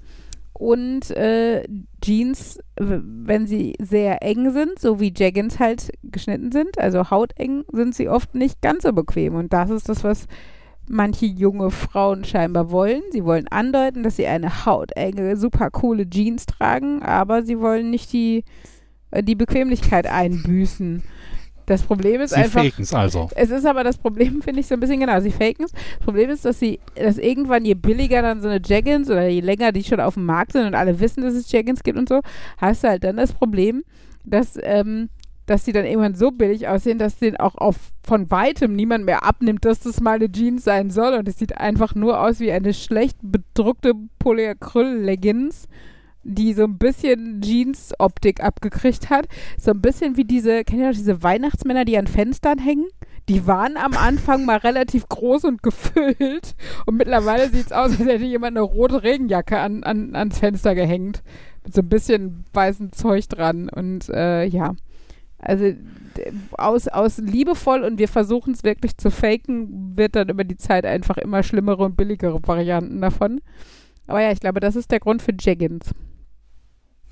und 0.53 1.11
äh, 1.13 1.65
Jeans, 2.03 2.59
wenn 2.77 3.47
sie 3.47 3.77
sehr 3.81 4.23
eng 4.23 4.51
sind, 4.53 4.79
so 4.79 5.01
wie 5.01 5.13
Jaggins 5.17 5.59
halt 5.59 5.91
geschnitten 6.03 6.53
sind, 6.53 6.79
also 6.79 7.11
hauteng, 7.11 7.65
sind 7.73 7.95
sie 7.95 8.11
oft 8.11 8.35
nicht 8.35 8.61
ganz 8.61 8.83
so 8.83 8.93
bequem. 8.93 9.37
Und 9.37 9.55
das 9.55 9.71
ist 9.71 9.89
das, 9.89 10.05
was 10.05 10.27
manche 10.87 11.25
junge 11.25 11.71
Frauen 11.71 12.25
scheinbar 12.25 12.71
wollen. 12.71 13.01
Sie 13.11 13.25
wollen 13.25 13.49
andeuten, 13.49 14.03
dass 14.03 14.17
sie 14.17 14.27
eine 14.27 14.67
hautenge, 14.67 15.37
super 15.37 15.71
coole 15.71 16.09
Jeans 16.11 16.47
tragen, 16.47 17.03
aber 17.03 17.43
sie 17.43 17.61
wollen 17.61 17.91
nicht 17.91 18.13
die, 18.13 18.45
äh, 19.13 19.23
die 19.23 19.37
Bequemlichkeit 19.37 20.07
einbüßen. 20.07 21.03
Das 21.71 21.83
Problem 21.83 22.21
ist 22.21 22.31
Sie 22.31 22.37
einfach. 22.37 22.65
faken 22.65 22.83
es 22.83 22.93
also. 22.93 23.31
Es 23.37 23.51
ist 23.51 23.65
aber 23.65 23.85
das 23.85 23.97
Problem, 23.97 24.43
finde 24.43 24.59
ich, 24.59 24.67
so 24.67 24.75
ein 24.75 24.81
bisschen 24.81 24.99
genau. 24.99 25.21
Sie 25.21 25.31
faken 25.31 25.67
es. 25.67 25.71
Das 25.71 26.05
Problem 26.05 26.29
ist, 26.29 26.45
dass 26.45 26.59
sie, 26.59 26.81
dass 26.97 27.17
irgendwann 27.17 27.65
je 27.65 27.75
billiger 27.75 28.23
dann 28.23 28.43
so 28.43 28.49
eine 28.49 28.61
Jaggins 28.65 29.09
oder 29.09 29.29
je 29.29 29.41
länger 29.41 29.71
die 29.71 29.85
schon 29.85 30.01
auf 30.01 30.15
dem 30.15 30.27
Markt 30.27 30.51
sind 30.51 30.67
und 30.67 30.75
alle 30.75 30.99
wissen, 30.99 31.23
dass 31.23 31.35
es 31.35 31.53
Jaggins 31.53 31.85
gibt 31.85 31.97
und 31.97 32.09
so, 32.09 32.23
hast 32.59 32.83
du 32.83 32.89
halt 32.89 33.05
dann 33.05 33.19
das 33.19 33.33
Problem, 33.33 33.85
dass, 34.25 34.59
ähm, 34.61 35.11
dass 35.47 35.63
die 35.63 35.71
dann 35.71 35.85
irgendwann 35.85 36.17
so 36.17 36.33
billig 36.33 36.67
aussehen, 36.67 36.99
dass 36.99 37.19
den 37.19 37.37
auch 37.37 37.55
auf, 37.55 37.77
von 38.03 38.29
weitem 38.33 38.75
niemand 38.75 39.05
mehr 39.05 39.25
abnimmt, 39.25 39.65
dass 39.65 39.79
das 39.79 40.01
mal 40.01 40.17
eine 40.17 40.33
Jeans 40.33 40.65
sein 40.65 40.91
soll. 40.91 41.15
Und 41.15 41.29
es 41.29 41.39
sieht 41.39 41.57
einfach 41.57 41.95
nur 41.95 42.21
aus 42.21 42.41
wie 42.41 42.51
eine 42.51 42.75
schlecht 42.75 43.17
bedruckte 43.23 43.93
Polyacryl-Leggings, 44.19 45.69
die 46.23 46.53
so 46.53 46.65
ein 46.65 46.79
bisschen 46.79 47.41
Jeans-Optik 47.41 48.43
abgekriegt 48.43 49.11
hat. 49.11 49.27
So 49.59 49.71
ein 49.71 49.81
bisschen 49.81 50.17
wie 50.17 50.25
diese, 50.25 50.65
kennt 50.65 50.81
ihr 50.81 50.89
noch 50.89 50.97
diese 50.97 51.23
Weihnachtsmänner, 51.23 51.85
die 51.85 51.99
an 51.99 52.07
Fenstern 52.07 52.59
hängen? 52.59 52.89
Die 53.29 53.47
waren 53.47 53.77
am 53.77 53.93
Anfang 53.93 54.45
mal 54.45 54.59
relativ 54.59 55.09
groß 55.09 55.45
und 55.45 55.63
gefüllt. 55.63 56.55
Und 56.87 56.97
mittlerweile 56.97 57.49
sieht 57.49 57.67
es 57.67 57.73
aus, 57.73 57.93
als 57.93 58.01
hätte 58.01 58.25
jemand 58.25 58.57
eine 58.57 58.63
rote 58.63 59.03
Regenjacke 59.03 59.59
an, 59.59 59.85
an, 59.85 60.15
ans 60.15 60.39
Fenster 60.39 60.75
gehängt. 60.75 61.23
Mit 61.65 61.75
so 61.75 61.83
ein 61.83 61.89
bisschen 61.89 62.45
weißem 62.53 62.93
Zeug 62.93 63.29
dran. 63.29 63.69
Und 63.69 64.09
äh, 64.09 64.45
ja. 64.45 64.75
Also 65.39 65.73
aus, 66.53 66.89
aus 66.89 67.19
liebevoll 67.19 67.83
und 67.83 67.99
wir 67.99 68.09
versuchen 68.09 68.53
es 68.53 68.63
wirklich 68.63 68.99
zu 68.99 69.11
faken, 69.11 69.97
wird 69.97 70.17
dann 70.17 70.29
über 70.29 70.45
die 70.45 70.59
Zeit 70.59 70.85
einfach 70.85 71.17
immer 71.17 71.43
schlimmere 71.43 71.85
und 71.85 71.97
billigere 71.97 72.41
Varianten 72.47 73.01
davon. 73.01 73.41
Aber 74.07 74.21
ja, 74.21 74.33
ich 74.33 74.41
glaube, 74.41 74.61
das 74.61 74.77
ist 74.77 74.91
der 74.91 75.01
Grund 75.01 75.23
für 75.23 75.33
Jaggins. 75.39 75.95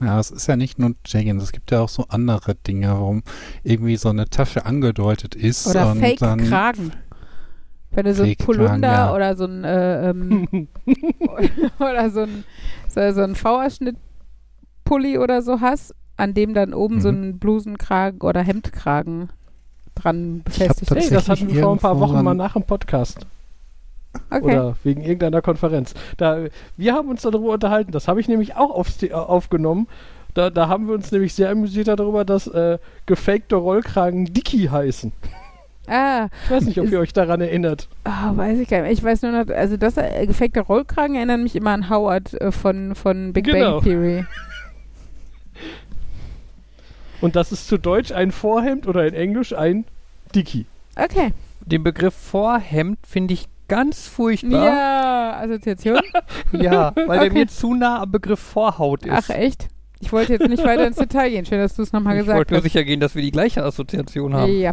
Ja, 0.00 0.18
es 0.20 0.30
ist 0.30 0.46
ja 0.46 0.56
nicht 0.56 0.78
nur 0.78 0.92
Jaggins, 1.06 1.42
es 1.42 1.52
gibt 1.52 1.70
ja 1.70 1.80
auch 1.80 1.88
so 1.88 2.04
andere 2.08 2.54
Dinge, 2.54 2.88
warum 2.88 3.22
irgendwie 3.64 3.96
so 3.96 4.10
eine 4.10 4.26
Tasche 4.26 4.64
angedeutet 4.64 5.34
ist. 5.34 5.66
Oder 5.66 5.90
und 5.90 6.00
dann, 6.20 6.38
Fake-Kragen. 6.40 6.92
Wenn 7.90 8.04
du 8.04 8.14
so 8.14 8.22
ein 8.22 8.36
Polunder 8.36 8.92
ja. 8.92 9.14
oder 9.14 9.34
so 9.34 9.44
ein 9.46 9.64
äh, 9.64 10.10
ähm, 10.10 10.68
oder 11.80 12.10
so 12.10 12.20
ein 12.20 12.44
so, 12.88 13.10
so 13.12 13.22
ein 13.22 13.34
V-Ausschnitt-Pulli 13.34 15.18
oder 15.18 15.42
so 15.42 15.60
hast, 15.60 15.94
an 16.16 16.34
dem 16.34 16.54
dann 16.54 16.74
oben 16.74 17.00
so 17.00 17.10
Mhm. 17.10 17.22
ein 17.22 17.38
Blusenkragen 17.38 18.20
oder 18.20 18.42
Hemdkragen 18.42 19.30
dran 19.94 20.42
befestigt 20.44 20.90
ist. 20.92 20.96
Hey, 20.96 21.10
das 21.10 21.28
hatten 21.28 21.52
wir 21.52 21.62
vor 21.62 21.72
ein 21.72 21.78
paar 21.78 21.98
Wochen 21.98 22.22
mal 22.22 22.34
nach 22.34 22.52
dem 22.52 22.62
Podcast. 22.64 23.26
Okay. 24.30 24.42
Oder 24.44 24.76
wegen 24.84 25.00
irgendeiner 25.02 25.42
Konferenz. 25.42 25.94
Da, 26.16 26.44
wir 26.76 26.94
haben 26.94 27.08
uns 27.08 27.22
darüber 27.22 27.52
unterhalten. 27.52 27.92
Das 27.92 28.08
habe 28.08 28.20
ich 28.20 28.28
nämlich 28.28 28.56
auch 28.56 28.70
aufs, 28.70 29.02
äh, 29.02 29.12
aufgenommen. 29.12 29.86
Da, 30.34 30.50
da 30.50 30.68
haben 30.68 30.86
wir 30.88 30.94
uns 30.94 31.10
nämlich 31.12 31.34
sehr 31.34 31.50
amüsiert 31.50 31.88
darüber, 31.88 32.24
dass 32.24 32.46
äh, 32.46 32.78
gefakte 33.06 33.56
Rollkragen 33.56 34.26
Dicky 34.26 34.66
heißen. 34.66 35.12
Ah, 35.86 36.28
Ich 36.44 36.50
weiß 36.50 36.64
nicht, 36.64 36.78
ob 36.78 36.84
Ist- 36.86 36.92
ihr 36.92 37.00
euch 37.00 37.12
daran 37.14 37.40
erinnert. 37.40 37.88
ah, 38.04 38.32
weiß 38.36 38.58
ich 38.58 38.68
gar 38.68 38.82
nicht. 38.82 38.92
Ich 38.92 39.02
weiß 39.04 39.22
nur 39.22 39.32
noch, 39.32 39.48
also 39.54 39.76
das 39.78 39.96
äh, 39.96 40.26
gefakte 40.26 40.60
Rollkragen 40.60 41.16
erinnern 41.16 41.42
mich 41.42 41.56
immer 41.56 41.70
an 41.70 41.88
Howard 41.88 42.34
äh, 42.40 42.52
von, 42.52 42.94
von 42.94 43.32
Big 43.32 43.44
Genau. 43.46 43.76
Bang 43.80 43.84
Theory. 43.84 44.26
Und 47.20 47.34
das 47.36 47.50
ist 47.52 47.66
zu 47.66 47.78
Deutsch 47.78 48.12
ein 48.12 48.30
Vorhemd 48.32 48.86
oder 48.86 49.06
in 49.06 49.14
Englisch 49.14 49.52
ein 49.52 49.84
Dicky. 50.34 50.66
Okay. 50.96 51.32
den 51.60 51.82
Begriff 51.82 52.14
Vorhemd 52.14 52.98
finde 53.06 53.34
ich 53.34 53.46
ganz 53.68 54.08
furchtbar. 54.08 54.64
Ja, 54.66 55.40
Assoziation. 55.40 56.00
Ja, 56.52 56.92
weil 56.96 57.18
Okay. 57.18 57.28
der 57.28 57.32
mir 57.32 57.46
zu 57.48 57.74
nah 57.74 58.00
am 58.02 58.10
Begriff 58.10 58.40
Vorhaut 58.40 59.04
ist. 59.06 59.12
Ach, 59.12 59.30
echt? 59.30 59.68
Ich 60.00 60.12
wollte 60.12 60.32
jetzt 60.32 60.48
nicht 60.48 60.64
weiter 60.64 60.86
ins 60.86 60.96
Detail 60.96 61.28
gehen. 61.30 61.44
Schön, 61.44 61.58
dass 61.58 61.74
du 61.76 61.82
es 61.82 61.92
nochmal 61.92 62.14
ich 62.14 62.20
gesagt 62.20 62.38
wollte 62.38 62.54
nur 62.54 62.58
hast. 62.58 62.64
sicher 62.64 62.84
gehen, 62.84 63.00
dass 63.00 63.14
wir 63.14 63.22
die 63.22 63.32
gleiche 63.32 63.64
Assoziation 63.64 64.32
haben. 64.32 64.52
Ja. 64.52 64.72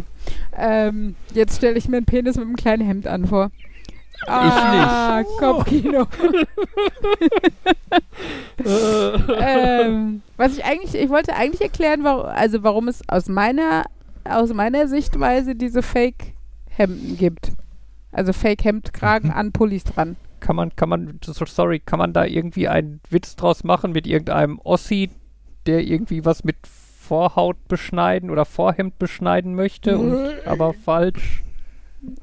Ähm, 0.56 1.16
jetzt 1.34 1.56
stelle 1.56 1.76
ich 1.76 1.88
mir 1.88 1.96
einen 1.98 2.06
Penis 2.06 2.36
mit 2.36 2.44
einem 2.46 2.56
kleinen 2.56 2.86
Hemd 2.86 3.06
an 3.08 3.26
vor. 3.26 3.50
Ah, 4.26 5.22
Kopfkino. 5.38 6.06
ähm, 9.38 10.22
was 10.36 10.56
ich 10.56 10.64
eigentlich, 10.64 10.94
ich 10.94 11.10
wollte 11.10 11.34
eigentlich 11.34 11.60
erklären, 11.60 12.02
warum, 12.04 12.26
also 12.26 12.62
warum 12.62 12.88
es 12.88 13.06
aus 13.08 13.28
meiner, 13.28 13.84
aus 14.24 14.52
meiner 14.54 14.88
Sichtweise 14.88 15.54
diese 15.54 15.82
Fake-Hemden 15.82 17.16
gibt. 17.18 17.52
Also 18.16 18.32
Fake-Hemdkragen 18.32 19.30
an 19.30 19.52
Pullis 19.52 19.84
dran. 19.84 20.16
Kann 20.40 20.56
man, 20.56 20.74
kann 20.74 20.88
man, 20.88 21.18
so- 21.22 21.44
sorry, 21.44 21.80
kann 21.80 21.98
man 21.98 22.12
da 22.14 22.24
irgendwie 22.24 22.66
einen 22.66 23.00
Witz 23.10 23.36
draus 23.36 23.62
machen 23.62 23.92
mit 23.92 24.06
irgendeinem 24.06 24.58
Ossi, 24.64 25.10
der 25.66 25.80
irgendwie 25.82 26.24
was 26.24 26.42
mit 26.44 26.56
Vorhaut 26.66 27.56
beschneiden 27.68 28.30
oder 28.30 28.44
Vorhemd 28.46 28.98
beschneiden 28.98 29.54
möchte, 29.54 29.98
und, 29.98 30.34
aber 30.46 30.72
falsch. 30.72 31.42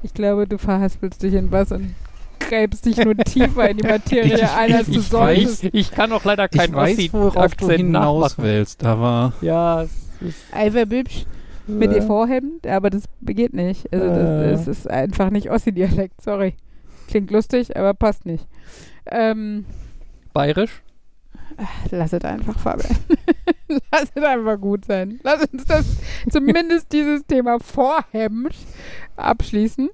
Ich 0.02 0.14
glaube, 0.14 0.46
du 0.48 0.58
verhaspelst 0.58 1.22
dich 1.22 1.34
in 1.34 1.52
was 1.52 1.70
und 1.70 1.94
gräbst 2.40 2.86
dich 2.86 2.96
nur 2.96 3.16
tiefer 3.16 3.70
in 3.70 3.76
die 3.78 3.82
Materie 3.88 4.34
Ich- 4.34 4.48
ein, 4.50 4.72
als 4.74 4.86
du 4.86 4.98
ich 4.98 5.08
solltest. 5.08 5.64
Ich 5.72 5.90
kann 5.92 6.10
auch 6.12 6.24
leider 6.24 6.48
weiß, 6.52 6.96
du 7.10 7.28
Ossi-Akzent 7.28 7.72
hinaus 7.78 8.30
nachmachen. 8.32 8.44
willst, 8.44 8.84
aber 8.84 9.32
Ja, 9.42 9.82
es 9.82 9.90
ist, 10.20 10.44
Eifer 10.52 10.86
Bübsch 10.86 11.24
mit 11.66 11.92
Äh. 11.92 11.96
ihr 11.96 12.02
Vorhemd, 12.02 12.66
aber 12.66 12.90
das 12.90 13.04
geht 13.22 13.54
nicht. 13.54 13.92
Also 13.92 14.06
das, 14.06 14.18
Äh. 14.18 14.50
das 14.50 14.68
ist 14.68 14.90
einfach 14.90 15.30
nicht 15.30 15.50
Ossi-Dialekt, 15.50 16.20
sorry. 16.22 16.54
Klingt 17.08 17.30
lustig, 17.30 17.76
aber 17.76 17.94
passt 17.94 18.26
nicht. 18.26 18.46
Ähm, 19.10 19.66
bayerisch. 20.32 20.82
lass 21.90 22.12
es 22.12 22.24
einfach, 22.24 22.58
Fabian. 22.58 22.96
lass 23.92 24.10
es 24.14 24.22
einfach 24.22 24.58
gut 24.60 24.84
sein. 24.84 25.20
Lass 25.22 25.44
uns 25.46 25.64
das 25.66 25.84
zumindest 26.30 26.92
dieses 26.92 27.24
Thema 27.26 27.58
Vorhemd 27.60 28.54
abschließen, 29.16 29.90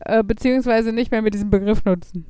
äh, 0.00 0.22
beziehungsweise 0.22 0.92
nicht 0.92 1.10
mehr 1.10 1.22
mit 1.22 1.34
diesem 1.34 1.50
Begriff 1.50 1.84
nutzen. 1.84 2.26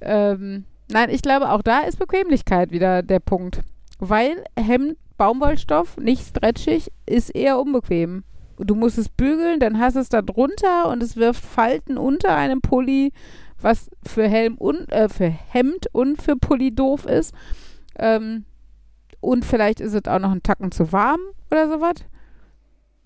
Ähm, 0.00 0.64
nein, 0.90 1.08
ich 1.10 1.22
glaube, 1.22 1.50
auch 1.50 1.62
da 1.62 1.80
ist 1.80 1.98
Bequemlichkeit 1.98 2.70
wieder 2.70 3.02
der 3.02 3.20
Punkt. 3.20 3.60
Weil 3.98 4.44
Hemd, 4.58 4.96
Baumwollstoff, 5.16 5.96
nicht 5.96 6.26
stretchig, 6.26 6.90
ist 7.06 7.30
eher 7.30 7.58
unbequem. 7.58 8.24
Du 8.58 8.74
musst 8.74 8.98
es 8.98 9.08
bügeln, 9.08 9.60
dann 9.60 9.78
hast 9.78 9.96
es 9.96 10.08
da 10.08 10.22
drunter 10.22 10.88
und 10.88 11.02
es 11.02 11.16
wirft 11.16 11.44
Falten 11.44 11.98
unter 11.98 12.34
einem 12.34 12.60
Pulli, 12.60 13.12
was 13.60 13.90
für 14.04 14.28
Helm 14.28 14.56
und 14.56 14.90
äh, 14.92 15.08
für 15.08 15.28
Hemd 15.28 15.86
und 15.92 16.22
für 16.22 16.36
Pulli 16.36 16.74
doof 16.74 17.04
ist. 17.06 17.34
Ähm, 17.98 18.44
und 19.20 19.44
vielleicht 19.44 19.80
ist 19.80 19.94
es 19.94 20.06
auch 20.06 20.18
noch 20.18 20.30
ein 20.30 20.42
Tacken 20.42 20.72
zu 20.72 20.92
warm 20.92 21.20
oder 21.50 21.68
sowas. 21.68 21.96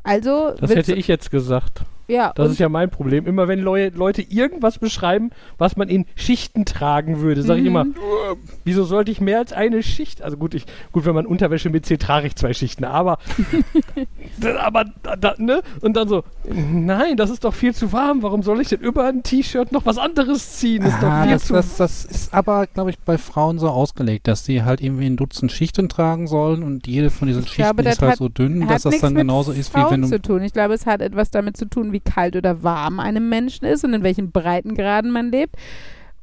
Also, 0.03 0.55
Das 0.61 0.75
hätte 0.75 0.95
ich 0.95 1.09
jetzt 1.09 1.31
gesagt. 1.31 1.83
Ja, 2.11 2.33
Das 2.35 2.51
ist 2.51 2.59
ja 2.59 2.69
mein 2.69 2.91
Problem. 2.91 3.27
Immer 3.27 3.47
wenn 3.49 3.61
Leu 3.61 3.91
Leute 3.95 4.23
irgendwas 4.23 4.79
beschreiben, 4.79 5.31
was 5.59 5.77
man 5.77 5.89
in 5.89 6.07
Schichten 6.17 6.65
tragen 6.65 7.21
würde, 7.21 7.43
sage 7.43 7.61
ich 7.61 7.67
immer, 7.67 7.85
Mhm. 7.85 7.93
"Äh, 7.95 8.37
wieso 8.65 8.85
sollte 8.85 9.11
ich 9.13 9.21
mehr 9.21 9.39
als 9.39 9.53
eine 9.53 9.83
Schicht? 9.83 10.23
Also 10.23 10.37
gut, 10.37 10.55
ich, 10.55 10.67
gut, 10.93 11.05
wenn 11.07 11.15
man 11.15 11.27
Unterwäsche 11.27 11.71
mitzieht, 11.71 12.03
trage 12.03 12.27
ich 12.27 12.37
zwei 12.37 12.53
Schichten, 12.53 12.85
aber, 12.85 13.19
aber 14.61 14.85
da, 15.03 15.17
da, 15.17 15.35
ne? 15.39 15.63
Und 15.81 15.97
dann 15.97 16.09
so, 16.09 16.25
nein, 16.49 17.17
das 17.17 17.31
ist 17.31 17.45
doch 17.45 17.55
viel 17.55 17.75
zu 17.75 17.93
warm. 17.93 18.23
Warum 18.23 18.43
soll 18.43 18.61
ich 18.61 18.69
denn 18.69 18.81
über 18.81 19.07
ein 19.07 19.23
T-Shirt 19.23 19.73
noch 19.73 19.87
was 19.87 19.99
anderes 19.99 20.57
ziehen? 20.59 20.83
Das 20.83 20.95
ist 20.95 21.03
doch 21.03 21.09
Ah, 21.11 21.23
viel 21.25 21.33
das, 21.33 21.45
zu 21.47 21.53
das, 21.53 21.77
das 21.77 22.05
ist 22.05 22.35
aber, 22.35 22.67
glaube 22.67 22.91
ich, 22.91 22.99
bei 22.99 23.19
Frauen 23.19 23.59
so 23.59 23.69
ausgelegt, 23.69 24.29
dass 24.29 24.45
sie 24.45 24.63
halt 24.63 24.81
irgendwie 24.81 25.07
ein 25.07 25.17
Dutzend 25.17 25.53
Schichten 25.53 25.89
tragen 25.89 26.27
sollen 26.27 26.63
und 26.63 26.87
jede 26.87 27.11
von 27.11 27.29
diesen 27.29 27.43
Ich 27.45 27.49
Schichten 27.51 27.77
glaube, 27.77 27.89
ist 27.89 28.01
halt 28.03 28.13
hat- 28.13 28.19
so 28.19 28.29
dünn, 28.29 28.67
dass 28.69 28.83
das 28.83 29.01
dann 29.01 29.15
genauso 29.15 29.53
ist, 29.53 29.75
wie 29.75 29.81
Frauen 29.81 29.91
wenn 29.93 30.03
du. 30.03 30.09
zu 30.09 30.21
tun. 30.23 30.43
Ich 30.43 30.53
glaube, 30.53 30.75
es 30.75 30.87
hat 30.87 31.01
etwas 31.03 31.31
damit 31.31 31.57
zu 31.57 31.67
tun, 31.69 31.93
wie 31.93 32.00
kalt 32.01 32.37
oder 32.37 32.63
warm 32.63 33.01
einem 33.01 33.29
Menschen 33.29 33.67
ist 33.67 33.85
und 33.85 33.95
in 33.95 34.03
welchen 34.03 34.33
Breitengraden 34.33 35.11
man 35.11 35.31
lebt. 35.31 35.57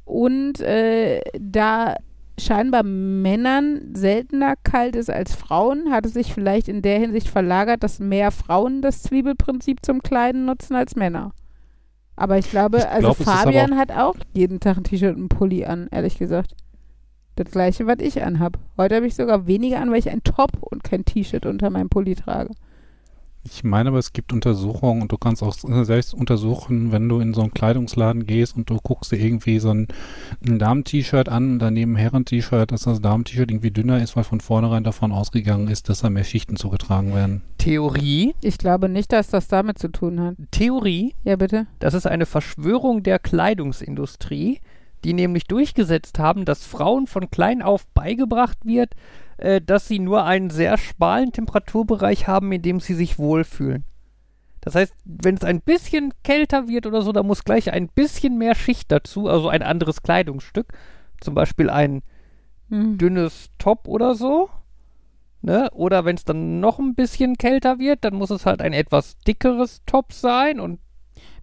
Und 0.04 0.60
äh, 0.60 1.20
da 1.38 1.96
scheinbar 2.40 2.82
Männern 2.82 3.94
seltener 3.94 4.54
kalt 4.62 4.96
ist 4.96 5.10
als 5.10 5.34
Frauen, 5.34 5.90
hat 5.90 6.06
es 6.06 6.14
sich 6.14 6.32
vielleicht 6.32 6.68
in 6.68 6.82
der 6.82 6.98
Hinsicht 6.98 7.28
verlagert, 7.28 7.82
dass 7.82 7.98
mehr 7.98 8.30
Frauen 8.30 8.80
das 8.80 9.02
Zwiebelprinzip 9.02 9.84
zum 9.84 10.02
Kleiden 10.02 10.44
nutzen 10.44 10.74
als 10.74 10.96
Männer. 10.96 11.32
Aber 12.16 12.38
ich 12.38 12.50
glaube, 12.50 12.78
Ich 12.78 12.86
also 12.86 13.12
glaub, 13.12 13.20
aber 13.20 13.38
Fabian 13.38 13.76
hat 13.76 13.92
auch 13.92 14.16
jeden 14.32 14.60
Tag 14.60 14.76
ein 14.76 14.84
T-Shirt 14.84 15.14
und 15.14 15.20
einen 15.20 15.28
Pulli 15.28 15.64
an, 15.64 15.88
ehrlich 15.90 16.18
gesagt. 16.18 16.54
Das 17.36 17.50
gleiche, 17.52 17.86
was 17.86 17.98
ich 18.00 18.22
anhab. 18.22 18.58
Heute 18.76 18.96
habe 18.96 19.06
ich 19.06 19.14
sogar 19.14 19.46
weniger 19.46 19.80
an, 19.80 19.90
weil 19.90 20.00
ich 20.00 20.10
ein 20.10 20.24
Top 20.24 20.50
und 20.60 20.82
kein 20.82 21.04
T-Shirt 21.04 21.46
unter 21.46 21.70
meinem 21.70 21.88
Pulli 21.88 22.16
trage. 22.16 22.50
Ich 23.44 23.64
meine 23.64 23.88
aber, 23.90 23.98
es 23.98 24.12
gibt 24.12 24.32
Untersuchungen 24.32 25.00
und 25.02 25.10
du 25.12 25.16
kannst 25.16 25.42
auch 25.42 25.54
selbst 25.54 26.12
untersuchen, 26.12 26.92
wenn 26.92 27.08
du 27.08 27.20
in 27.20 27.32
so 27.34 27.40
einen 27.40 27.54
Kleidungsladen 27.54 28.26
gehst 28.26 28.56
und 28.56 28.68
du 28.68 28.76
guckst 28.82 29.10
dir 29.12 29.16
irgendwie 29.16 29.58
so 29.58 29.70
ein, 29.70 29.88
ein 30.46 30.58
Damen-T-Shirt 30.58 31.28
an 31.28 31.52
und 31.52 31.58
daneben 31.60 31.92
ein 31.92 31.96
Herren-T-Shirt, 31.96 32.70
dass 32.72 32.82
das 32.82 33.00
Damen-T-Shirt 33.00 33.50
irgendwie 33.50 33.70
dünner 33.70 34.02
ist, 34.02 34.16
weil 34.16 34.24
von 34.24 34.40
vornherein 34.40 34.84
davon 34.84 35.12
ausgegangen 35.12 35.68
ist, 35.68 35.88
dass 35.88 36.00
da 36.00 36.10
mehr 36.10 36.24
Schichten 36.24 36.56
zugetragen 36.56 37.14
werden. 37.14 37.42
Theorie, 37.58 38.34
Ich 38.42 38.58
glaube 38.58 38.88
nicht, 38.88 39.12
dass 39.12 39.28
das 39.28 39.48
damit 39.48 39.78
zu 39.78 39.88
tun 39.88 40.20
hat. 40.20 40.34
Theorie, 40.50 41.14
Ja, 41.24 41.36
bitte? 41.36 41.66
das 41.78 41.94
ist 41.94 42.06
eine 42.06 42.26
Verschwörung 42.26 43.02
der 43.02 43.18
Kleidungsindustrie, 43.18 44.60
die 45.04 45.12
nämlich 45.12 45.44
durchgesetzt 45.44 46.18
haben, 46.18 46.44
dass 46.44 46.64
Frauen 46.66 47.06
von 47.06 47.30
klein 47.30 47.62
auf 47.62 47.86
beigebracht 47.94 48.58
wird, 48.64 48.94
äh, 49.38 49.60
dass 49.60 49.88
sie 49.88 49.98
nur 49.98 50.24
einen 50.24 50.50
sehr 50.50 50.76
schmalen 50.78 51.32
Temperaturbereich 51.32 52.26
haben, 52.28 52.52
in 52.52 52.62
dem 52.62 52.80
sie 52.80 52.94
sich 52.94 53.18
wohlfühlen. 53.18 53.84
Das 54.60 54.74
heißt, 54.74 54.94
wenn 55.04 55.36
es 55.36 55.44
ein 55.44 55.60
bisschen 55.60 56.12
kälter 56.24 56.68
wird 56.68 56.86
oder 56.86 57.02
so, 57.02 57.12
da 57.12 57.22
muss 57.22 57.44
gleich 57.44 57.72
ein 57.72 57.88
bisschen 57.88 58.36
mehr 58.38 58.54
Schicht 58.54 58.92
dazu, 58.92 59.28
also 59.28 59.48
ein 59.48 59.62
anderes 59.62 60.02
Kleidungsstück. 60.02 60.72
Zum 61.20 61.34
Beispiel 61.34 61.70
ein 61.70 62.02
Hm. 62.70 62.98
dünnes 62.98 63.50
Top 63.58 63.88
oder 63.88 64.14
so. 64.14 64.50
Ne? 65.40 65.70
Oder 65.72 66.04
wenn 66.04 66.16
es 66.16 66.24
dann 66.24 66.60
noch 66.60 66.78
ein 66.78 66.94
bisschen 66.94 67.36
kälter 67.36 67.78
wird, 67.78 68.04
dann 68.04 68.14
muss 68.14 68.30
es 68.30 68.44
halt 68.44 68.60
ein 68.60 68.72
etwas 68.72 69.18
dickeres 69.20 69.82
Top 69.86 70.12
sein 70.12 70.60
und 70.60 70.80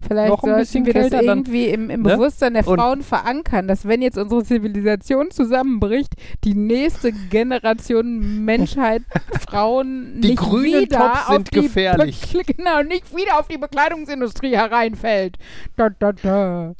Vielleicht 0.06 0.28
noch 0.30 0.42
ein 0.42 0.48
sollten 0.50 0.60
bisschen 0.60 0.86
wir 0.86 0.92
das 0.94 1.02
kälter, 1.02 1.16
dann- 1.18 1.38
irgendwie 1.38 1.66
im, 1.66 1.90
im 1.90 2.02
ne? 2.02 2.16
Bewusstsein 2.16 2.54
der 2.54 2.66
Und- 2.66 2.78
Frauen 2.78 3.02
verankern, 3.02 3.66
dass 3.68 3.86
wenn 3.88 4.02
jetzt 4.02 4.18
unsere 4.18 4.44
Zivilisation 4.44 5.30
zusammenbricht, 5.30 6.12
die 6.44 6.54
nächste 6.54 7.12
Generation 7.12 8.44
Menschheit 8.44 9.02
Frauen 9.48 10.20
Die 10.20 10.28
nicht 10.30 10.38
grünen 10.38 10.82
wieder 10.82 10.98
Tops 10.98 11.28
auf 11.28 11.34
sind 11.34 11.50
die 11.54 11.60
gefährlich. 11.62 12.32
Be 12.32 12.44
genau, 12.56 12.82
nicht 12.82 13.14
wieder 13.16 13.38
auf 13.38 13.48
die 13.48 13.58
Bekleidungsindustrie 13.58 14.54
hereinfällt. 14.56 15.36
Da, 15.76 15.88
da, 15.90 16.12
da. 16.12 16.74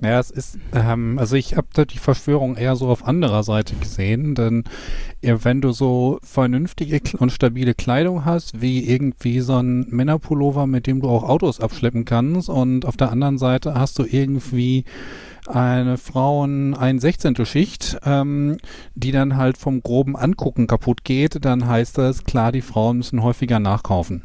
Ja, 0.00 0.20
es 0.20 0.30
ist, 0.30 0.58
ähm, 0.72 1.18
also 1.18 1.34
ich 1.34 1.56
habe 1.56 1.66
da 1.72 1.84
die 1.84 1.98
Verschwörung 1.98 2.56
eher 2.56 2.76
so 2.76 2.88
auf 2.88 3.04
anderer 3.04 3.42
Seite 3.42 3.74
gesehen, 3.74 4.36
denn 4.36 4.62
wenn 5.20 5.60
du 5.60 5.72
so 5.72 6.20
vernünftige 6.22 7.00
und 7.18 7.32
stabile 7.32 7.74
Kleidung 7.74 8.24
hast, 8.24 8.60
wie 8.60 8.88
irgendwie 8.88 9.40
so 9.40 9.56
ein 9.56 9.86
Männerpullover, 9.88 10.68
mit 10.68 10.86
dem 10.86 11.00
du 11.00 11.08
auch 11.08 11.24
Autos 11.24 11.60
abschleppen 11.60 12.04
kannst 12.04 12.48
und 12.48 12.86
auf 12.86 12.96
der 12.96 13.10
anderen 13.10 13.38
Seite 13.38 13.74
hast 13.74 13.98
du 13.98 14.04
irgendwie 14.04 14.84
eine 15.48 15.96
Frauen 15.96 16.74
ein 16.74 17.00
Schicht, 17.44 17.98
ähm, 18.04 18.58
die 18.94 19.10
dann 19.10 19.36
halt 19.36 19.58
vom 19.58 19.82
groben 19.82 20.14
Angucken 20.14 20.68
kaputt 20.68 21.02
geht, 21.02 21.44
dann 21.44 21.66
heißt 21.66 21.98
das, 21.98 22.22
klar, 22.22 22.52
die 22.52 22.60
Frauen 22.60 22.98
müssen 22.98 23.22
häufiger 23.22 23.58
nachkaufen. 23.58 24.22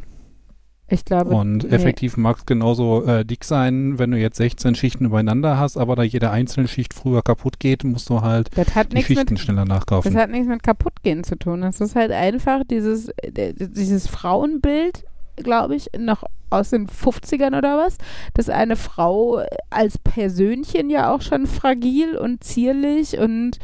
Ich 0.94 1.06
glaube, 1.06 1.32
Und 1.32 1.64
nee. 1.64 1.70
effektiv 1.76 2.18
mag 2.18 2.38
es 2.38 2.46
genauso 2.46 3.04
äh, 3.06 3.26
dick 3.26 3.44
sein, 3.44 3.98
wenn 3.98 4.12
du 4.12 4.18
jetzt 4.18 4.38
16 4.38 4.76
Schichten 4.76 5.06
übereinander 5.06 5.58
hast, 5.58 5.76
aber 5.78 5.96
da 5.96 6.04
jede 6.04 6.30
einzelne 6.30 6.68
Schicht 6.68 6.94
früher 6.94 7.24
kaputt 7.24 7.60
geht, 7.60 7.84
musst 7.84 8.10
du 8.10 8.22
halt 8.22 8.50
das 8.56 8.76
hat 8.76 8.92
die 8.92 8.98
nichts 8.98 9.10
mit 9.10 9.18
Schichten 9.20 9.38
schneller 9.38 9.66
Das 9.66 9.70
nachkaufen. 9.70 10.16
hat 10.16 10.30
nichts 10.30 10.48
mit 10.48 10.62
kaputtgehen 10.62 11.24
zu 11.24 11.36
tun. 11.36 11.62
Das 11.62 11.82
ist 11.82 11.96
halt 11.96 12.12
einfach 12.12 12.62
dieses, 12.70 13.10
äh, 13.10 13.54
dieses 13.58 14.08
Frauenbild, 14.08 15.04
glaube 15.38 15.76
ich, 15.76 15.90
noch 15.98 16.24
aus 16.52 16.70
den 16.70 16.88
50ern 16.88 17.58
oder 17.58 17.78
was, 17.78 17.98
dass 18.36 18.50
eine 18.50 18.76
Frau 18.76 19.42
als 19.72 19.98
Persönchen 19.98 20.92
ja 20.92 21.12
auch 21.12 21.22
schon 21.24 21.48
fragil 21.48 22.16
und 22.16 22.44
zierlich 22.44 23.18
und 23.18 23.58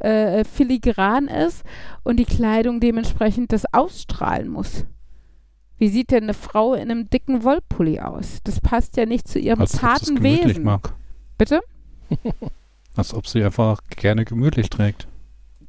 äh, 0.00 0.42
filigran 0.44 1.28
ist 1.28 1.62
und 2.02 2.16
die 2.16 2.24
Kleidung 2.24 2.80
dementsprechend 2.80 3.52
das 3.52 3.64
ausstrahlen 3.72 4.48
muss. 4.48 4.84
Wie 5.78 5.88
sieht 5.88 6.10
denn 6.10 6.24
eine 6.24 6.34
Frau 6.34 6.74
in 6.74 6.90
einem 6.90 7.10
dicken 7.10 7.42
Wollpulli 7.42 8.00
aus? 8.00 8.38
Das 8.44 8.60
passt 8.60 8.96
ja 8.96 9.06
nicht 9.06 9.26
zu 9.26 9.38
ihrem 9.38 9.60
Als 9.60 9.72
zarten 9.72 10.22
Wesen. 10.22 10.62
mag. 10.64 10.94
Bitte? 11.36 11.60
Als 12.96 13.12
ob 13.12 13.26
sie 13.26 13.42
einfach 13.42 13.80
gerne 13.96 14.24
gemütlich 14.24 14.70
trägt. 14.70 15.08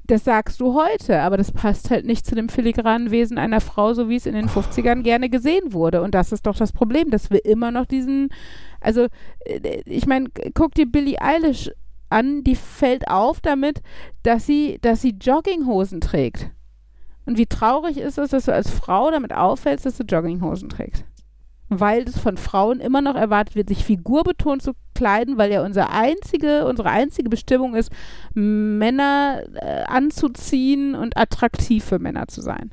Das 0.07 0.23
sagst 0.23 0.59
du 0.61 0.75
heute, 0.75 1.21
aber 1.21 1.35
das 1.35 1.51
passt 1.51 1.89
halt 1.89 2.05
nicht 2.05 2.27
zu 2.27 2.35
dem 2.35 2.47
filigranen 2.47 3.09
Wesen 3.09 3.39
einer 3.39 3.59
Frau, 3.59 3.95
so 3.95 4.07
wie 4.07 4.15
es 4.15 4.27
in 4.27 4.35
den 4.35 4.47
50ern 4.47 5.01
gerne 5.01 5.29
gesehen 5.31 5.73
wurde. 5.73 6.03
Und 6.03 6.13
das 6.13 6.31
ist 6.31 6.45
doch 6.45 6.55
das 6.55 6.71
Problem, 6.71 7.09
dass 7.09 7.31
wir 7.31 7.43
immer 7.43 7.71
noch 7.71 7.87
diesen, 7.87 8.29
also 8.79 9.07
äh, 9.45 9.81
ich 9.85 10.05
meine, 10.05 10.29
guck 10.53 10.75
dir 10.75 10.85
Billie 10.85 11.19
Eilish 11.19 11.71
an, 12.09 12.43
die 12.43 12.55
fällt 12.55 13.07
auf 13.07 13.41
damit, 13.41 13.81
dass 14.21 14.45
sie, 14.45 14.77
dass 14.81 15.01
sie 15.01 15.15
Jogginghosen 15.19 16.01
trägt. 16.01 16.51
Und 17.25 17.37
wie 17.37 17.47
traurig 17.47 17.97
ist 17.97 18.17
es, 18.17 18.29
dass 18.29 18.45
du 18.45 18.53
als 18.53 18.69
Frau 18.69 19.09
damit 19.11 19.33
auffällst, 19.33 19.85
dass 19.85 19.97
du 19.97 20.03
Jogginghosen 20.03 20.69
trägst? 20.69 21.05
Weil 21.69 22.03
es 22.03 22.19
von 22.19 22.37
Frauen 22.37 22.79
immer 22.79 23.01
noch 23.01 23.15
erwartet 23.15 23.55
wird, 23.55 23.69
sich 23.69 23.83
figurbetont 23.83 24.61
zu 24.61 24.73
kleiden, 24.93 25.37
weil 25.37 25.51
ja 25.51 25.63
unsere 25.63 25.89
einzige, 25.89 26.65
unsere 26.67 26.89
einzige 26.89 27.29
Bestimmung 27.29 27.75
ist, 27.75 27.91
Männer 28.33 29.43
äh, 29.55 29.83
anzuziehen 29.85 30.93
und 30.93 31.17
attraktiv 31.17 31.83
für 31.83 31.99
Männer 31.99 32.27
zu 32.27 32.41
sein. 32.41 32.71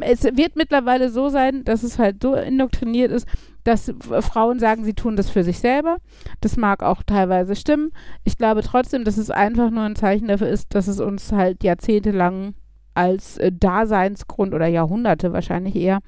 Es 0.00 0.24
wird 0.24 0.56
mittlerweile 0.56 1.08
so 1.08 1.30
sein, 1.30 1.64
dass 1.64 1.82
es 1.82 1.98
halt 1.98 2.22
so 2.22 2.34
indoktriniert 2.34 3.10
ist, 3.10 3.26
dass 3.64 3.92
Frauen 4.20 4.58
sagen, 4.58 4.84
sie 4.84 4.94
tun 4.94 5.16
das 5.16 5.30
für 5.30 5.42
sich 5.42 5.58
selber. 5.58 5.96
Das 6.40 6.56
mag 6.56 6.82
auch 6.82 7.02
teilweise 7.02 7.56
stimmen. 7.56 7.92
Ich 8.24 8.36
glaube 8.36 8.62
trotzdem, 8.62 9.04
dass 9.04 9.16
es 9.16 9.30
einfach 9.30 9.70
nur 9.70 9.82
ein 9.84 9.96
Zeichen 9.96 10.28
dafür 10.28 10.48
ist, 10.48 10.74
dass 10.74 10.88
es 10.88 11.00
uns 11.00 11.32
halt 11.32 11.64
jahrzehntelang 11.64 12.54
als 12.96 13.36
äh, 13.38 13.52
Daseinsgrund 13.52 14.54
oder 14.54 14.66
Jahrhunderte 14.66 15.32
wahrscheinlich 15.32 15.76
eher 15.76 16.00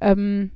ähm, 0.00 0.50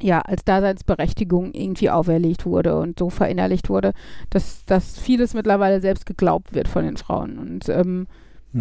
ja, 0.00 0.20
als 0.20 0.44
Daseinsberechtigung 0.44 1.52
irgendwie 1.54 1.90
auferlegt 1.90 2.46
wurde 2.46 2.78
und 2.78 2.98
so 2.98 3.10
verinnerlicht 3.10 3.68
wurde, 3.68 3.92
dass, 4.30 4.64
dass 4.64 4.98
vieles 4.98 5.34
mittlerweile 5.34 5.80
selbst 5.80 6.06
geglaubt 6.06 6.54
wird 6.54 6.68
von 6.68 6.84
den 6.84 6.96
Frauen. 6.96 7.38
Und 7.38 7.68
ähm, 7.68 8.06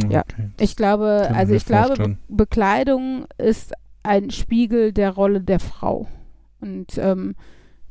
Ja. 0.09 0.21
Okay. 0.21 0.49
ich 0.59 0.75
glaube, 0.75 1.27
ich 1.29 1.35
also 1.35 1.53
ich 1.53 1.65
glaube, 1.65 1.95
Be. 1.95 2.17
Bekleidung 2.27 3.25
ist 3.37 3.73
ein 4.03 4.31
Spiegel 4.31 4.93
der 4.93 5.11
Rolle 5.11 5.41
der 5.41 5.59
Frau. 5.59 6.07
Und 6.59 6.97
ähm, 6.97 7.35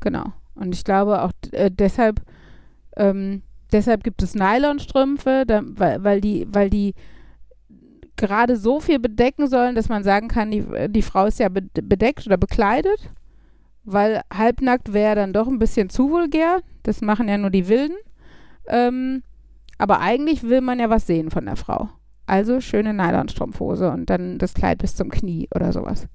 genau. 0.01 0.33
Und 0.55 0.74
ich 0.74 0.83
glaube 0.83 1.23
auch 1.23 1.33
äh, 1.53 1.70
deshalb, 1.70 2.23
ähm, 2.97 3.43
deshalb 3.70 4.03
gibt 4.03 4.23
es 4.23 4.35
Nylonstrümpfe, 4.35 5.45
da, 5.47 5.62
weil, 5.65 6.03
weil 6.03 6.20
die, 6.20 6.49
weil 6.51 6.70
die 6.70 6.95
gerade 8.16 8.56
so 8.56 8.80
viel 8.80 8.98
bedecken 8.98 9.48
sollen, 9.48 9.74
dass 9.74 9.88
man 9.88 10.02
sagen 10.05 10.28
kann, 10.28 10.51
die, 10.51 10.64
die 10.88 11.02
Frau 11.02 11.26
ist 11.26 11.38
ja 11.38 11.48
be 11.48 11.62
bedeckt 11.62 12.26
oder 12.26 12.36
bekleidet. 12.36 13.10
Weil 13.84 14.22
halbnackt 14.32 14.93
wäre 14.93 15.14
dann 15.14 15.32
doch 15.32 15.47
ein 15.47 15.60
bisschen 15.60 15.90
zu 15.90 16.10
vulgär. 16.10 16.60
Das 16.82 17.02
machen 17.02 17.28
ja 17.28 17.38
nur 17.38 17.51
die 17.51 17.68
Wilden. 17.68 17.97
Ähm, 18.66 19.22
aber 19.78 20.01
eigentlich 20.01 20.43
will 20.43 20.60
man 20.60 20.80
ja 20.80 20.90
was 20.90 21.06
sehen 21.06 21.30
von 21.30 21.47
der 21.47 21.56
Frau. 21.56 21.88
Also 22.26 22.60
schöne 22.60 22.93
Nylonstrumpfhose 22.93 23.90
und 23.90 24.10
dann 24.10 24.38
das 24.38 24.55
Kleid 24.55 24.78
bis 24.78 24.97
zum 24.97 25.10
Knie 25.10 25.48
oder 25.55 25.72
sowas. 25.72 26.09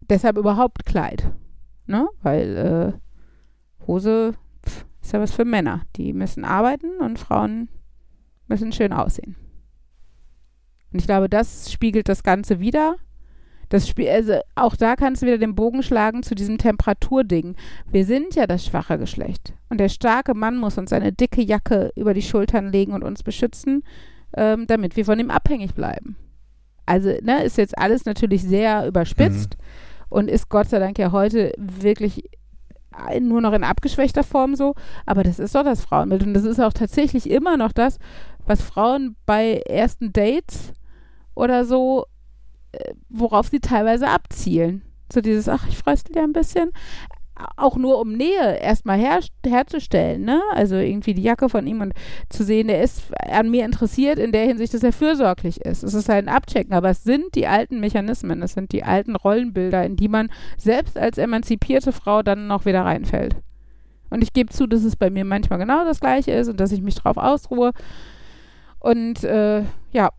Deshalb 0.00 0.36
überhaupt 0.36 0.84
Kleid. 0.84 1.30
Ne? 1.86 2.06
Weil 2.22 2.56
äh, 2.56 3.86
Hose 3.86 4.34
pf, 4.66 4.84
ist 5.00 5.12
ja 5.12 5.20
was 5.20 5.32
für 5.32 5.46
Männer. 5.46 5.82
Die 5.96 6.12
müssen 6.12 6.44
arbeiten 6.44 6.98
und 7.00 7.18
Frauen 7.18 7.68
müssen 8.48 8.72
schön 8.72 8.92
aussehen. 8.92 9.36
Und 10.92 10.98
ich 10.98 11.06
glaube, 11.06 11.28
das 11.28 11.72
spiegelt 11.72 12.08
das 12.08 12.22
Ganze 12.22 12.60
wieder. 12.60 12.96
Das 13.68 13.88
Spiel, 13.88 14.08
also 14.08 14.34
auch 14.56 14.74
da 14.74 14.96
kannst 14.96 15.22
du 15.22 15.26
wieder 15.26 15.38
den 15.38 15.54
Bogen 15.54 15.84
schlagen 15.84 16.24
zu 16.24 16.34
diesem 16.34 16.58
Temperaturding. 16.58 17.54
Wir 17.90 18.04
sind 18.04 18.34
ja 18.34 18.48
das 18.48 18.64
schwache 18.64 18.98
Geschlecht. 18.98 19.54
Und 19.68 19.78
der 19.78 19.88
starke 19.88 20.34
Mann 20.34 20.58
muss 20.58 20.76
uns 20.76 20.92
eine 20.92 21.12
dicke 21.12 21.40
Jacke 21.40 21.92
über 21.94 22.12
die 22.12 22.22
Schultern 22.22 22.72
legen 22.72 22.92
und 22.92 23.04
uns 23.04 23.22
beschützen, 23.22 23.84
ähm, 24.36 24.66
damit 24.66 24.96
wir 24.96 25.04
von 25.04 25.20
ihm 25.20 25.30
abhängig 25.30 25.74
bleiben. 25.74 26.16
Also, 26.84 27.10
ne, 27.22 27.44
ist 27.44 27.58
jetzt 27.58 27.78
alles 27.78 28.04
natürlich 28.04 28.42
sehr 28.42 28.88
überspitzt 28.88 29.56
und 30.08 30.28
ist 30.28 30.48
Gott 30.48 30.68
sei 30.68 30.80
Dank 30.80 30.98
ja 30.98 31.12
heute 31.12 31.52
wirklich 31.56 32.28
nur 33.20 33.40
noch 33.40 33.52
in 33.52 33.62
abgeschwächter 33.62 34.24
Form 34.24 34.56
so, 34.56 34.74
aber 35.06 35.22
das 35.22 35.38
ist 35.38 35.54
doch 35.54 35.62
das 35.62 35.80
Frauenbild 35.80 36.24
und 36.24 36.34
das 36.34 36.44
ist 36.44 36.60
auch 36.60 36.72
tatsächlich 36.72 37.30
immer 37.30 37.56
noch 37.56 37.70
das, 37.70 37.98
was 38.46 38.62
Frauen 38.62 39.14
bei 39.26 39.62
ersten 39.66 40.12
Dates 40.12 40.72
oder 41.40 41.64
so, 41.64 42.06
äh, 42.72 42.94
worauf 43.08 43.48
sie 43.48 43.60
teilweise 43.60 44.08
abzielen. 44.08 44.82
So 45.12 45.20
dieses, 45.20 45.48
ach, 45.48 45.66
ich 45.68 45.78
fröstel 45.78 46.14
dir 46.14 46.22
ein 46.22 46.32
bisschen. 46.32 46.70
Auch 47.56 47.76
nur 47.76 47.98
um 47.98 48.12
Nähe 48.12 48.58
erstmal 48.60 48.98
her, 48.98 49.20
herzustellen, 49.44 50.22
ne? 50.22 50.42
Also 50.52 50.76
irgendwie 50.76 51.14
die 51.14 51.22
Jacke 51.22 51.48
von 51.48 51.66
ihm 51.66 51.80
und 51.80 51.94
zu 52.28 52.44
sehen, 52.44 52.68
der 52.68 52.82
ist 52.82 53.04
an 53.18 53.50
mir 53.50 53.64
interessiert 53.64 54.18
in 54.18 54.30
der 54.30 54.44
Hinsicht, 54.44 54.74
dass 54.74 54.82
er 54.82 54.92
fürsorglich 54.92 55.62
ist. 55.62 55.82
Es 55.82 55.94
ist 55.94 56.10
halt 56.10 56.28
ein 56.28 56.34
Abchecken, 56.34 56.74
aber 56.74 56.90
es 56.90 57.02
sind 57.02 57.34
die 57.34 57.46
alten 57.46 57.80
Mechanismen, 57.80 58.42
es 58.42 58.52
sind 58.52 58.72
die 58.72 58.84
alten 58.84 59.16
Rollenbilder, 59.16 59.86
in 59.86 59.96
die 59.96 60.08
man 60.08 60.30
selbst 60.58 60.98
als 60.98 61.16
emanzipierte 61.16 61.92
Frau 61.92 62.22
dann 62.22 62.46
noch 62.46 62.66
wieder 62.66 62.84
reinfällt. 62.84 63.36
Und 64.10 64.22
ich 64.22 64.34
gebe 64.34 64.52
zu, 64.52 64.66
dass 64.66 64.84
es 64.84 64.96
bei 64.96 65.08
mir 65.08 65.24
manchmal 65.24 65.58
genau 65.58 65.86
das 65.86 66.00
gleiche 66.00 66.32
ist 66.32 66.48
und 66.48 66.60
dass 66.60 66.72
ich 66.72 66.82
mich 66.82 66.96
drauf 66.96 67.16
ausruhe. 67.16 67.72
Und 68.80 69.24
äh, 69.24 69.62
ja, 69.92 70.10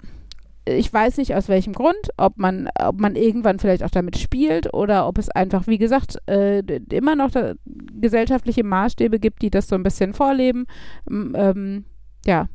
ich 0.66 0.94
weiß 0.94 1.18
nicht 1.18 1.36
aus 1.36 1.50
welchem 1.50 1.74
Grund, 1.74 1.98
ob 2.18 2.38
man, 2.38 2.70
ob 2.80 3.00
man 3.00 3.16
irgendwann 3.16 3.60
vielleicht 3.60 3.84
auch 3.84 3.90
damit 3.90 4.18
spielt 4.18 4.74
oder 4.74 5.08
ob 5.08 5.18
es 5.18 5.30
einfach, 5.30 5.66
wie 5.68 5.80
gesagt, 5.80 6.18
äh, 6.28 6.60
immer 6.92 7.16
noch 7.16 7.32
da, 7.32 7.54
gesellschaftliche 7.66 8.64
Maßstäbe 8.64 9.20
gibt, 9.20 9.42
die 9.42 9.50
das 9.50 9.68
so 9.68 9.76
ein 9.76 9.84
bisschen 9.84 10.14
vorleben. 10.14 10.66
Ähm, 11.10 11.86
ja, 12.26 12.48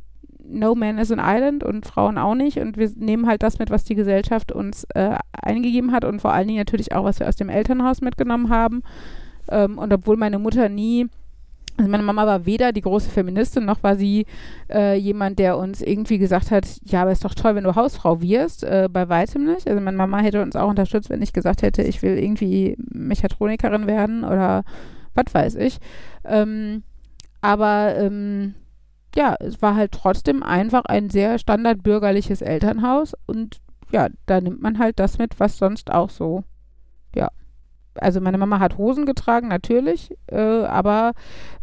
no 0.49 0.75
man 0.75 0.99
is 0.99 1.11
an 1.11 1.21
island 1.21 1.65
und 1.65 1.87
Frauen 1.87 2.19
auch 2.19 2.35
nicht. 2.35 2.59
Und 2.59 2.77
wir 2.77 2.91
nehmen 2.97 3.27
halt 3.27 3.43
das 3.43 3.59
mit, 3.59 3.71
was 3.71 3.85
die 3.85 3.97
Gesellschaft 3.97 4.53
uns 4.53 4.85
äh, 4.95 5.17
eingegeben 5.33 5.93
hat 5.93 6.05
und 6.05 6.21
vor 6.21 6.33
allen 6.33 6.47
Dingen 6.47 6.59
natürlich 6.59 6.93
auch, 6.93 7.05
was 7.05 7.19
wir 7.19 7.29
aus 7.29 7.37
dem 7.37 7.49
Elternhaus 7.49 8.01
mitgenommen 8.01 8.51
haben. 8.51 8.83
Ähm, 9.49 9.79
und 9.79 9.93
obwohl 9.93 10.17
meine 10.17 10.39
Mutter 10.39 10.69
nie 10.69 11.09
also 11.79 11.91
meine 11.91 12.03
Mama 12.03 12.27
war 12.27 12.47
weder 12.47 12.73
die 12.73 12.81
große 12.81 13.11
Feministin, 13.11 13.65
noch 13.65 13.83
war 13.83 13.97
sie 13.97 14.27
äh, 14.71 14.97
jemand, 14.97 15.39
der 15.39 15.59
uns 15.59 15.83
irgendwie 15.83 16.19
gesagt 16.19 16.51
hat, 16.51 16.67
ja, 16.85 17.03
aber 17.03 17.13
ist 17.13 17.25
doch 17.25 17.35
toll, 17.35 17.55
wenn 17.55 17.65
du 17.65 17.75
Hausfrau 17.75 18.23
wirst. 18.23 18.65
Äh, 18.65 18.89
bei 18.91 19.09
weitem 19.09 19.45
nicht. 19.45 19.69
Also 19.69 19.81
meine 19.81 19.97
Mama 19.97 20.19
hätte 20.19 20.43
uns 20.43 20.57
auch 20.57 20.71
unterstützt, 20.71 21.11
wenn 21.11 21.23
ich 21.23 21.33
gesagt 21.33 21.63
hätte, 21.63 21.83
ich 21.83 22.03
will 22.03 22.19
irgendwie 22.19 22.77
Mechatronikerin 22.79 23.87
werden 23.87 24.25
oder 24.25 24.65
was 25.15 25.35
weiß 25.35 25.55
ich. 25.57 25.79
Ähm, 26.25 26.83
aber 27.41 27.95
ähm, 27.97 28.55
ja, 29.15 29.35
es 29.41 29.61
war 29.63 29.77
halt 29.77 29.93
trotzdem 29.93 30.43
einfach 30.43 30.85
ein 30.87 31.11
sehr 31.11 31.39
standardbürgerliches 31.39 32.43
Elternhaus 32.43 33.15
und 33.27 33.61
ja, 33.93 34.09
da 34.27 34.41
nimmt 34.41 34.63
man 34.63 34.79
halt 34.79 34.99
das 34.99 35.19
mit, 35.19 35.39
was 35.41 35.59
sonst 35.59 35.91
auch 35.91 36.11
so. 36.11 36.45
Also 38.01 38.21
meine 38.21 38.39
Mama 38.39 38.59
hat 38.59 38.79
Hosen 38.79 39.07
getragen, 39.07 39.49
natürlich, 39.49 40.15
äh, 40.27 40.37
aber 40.37 41.13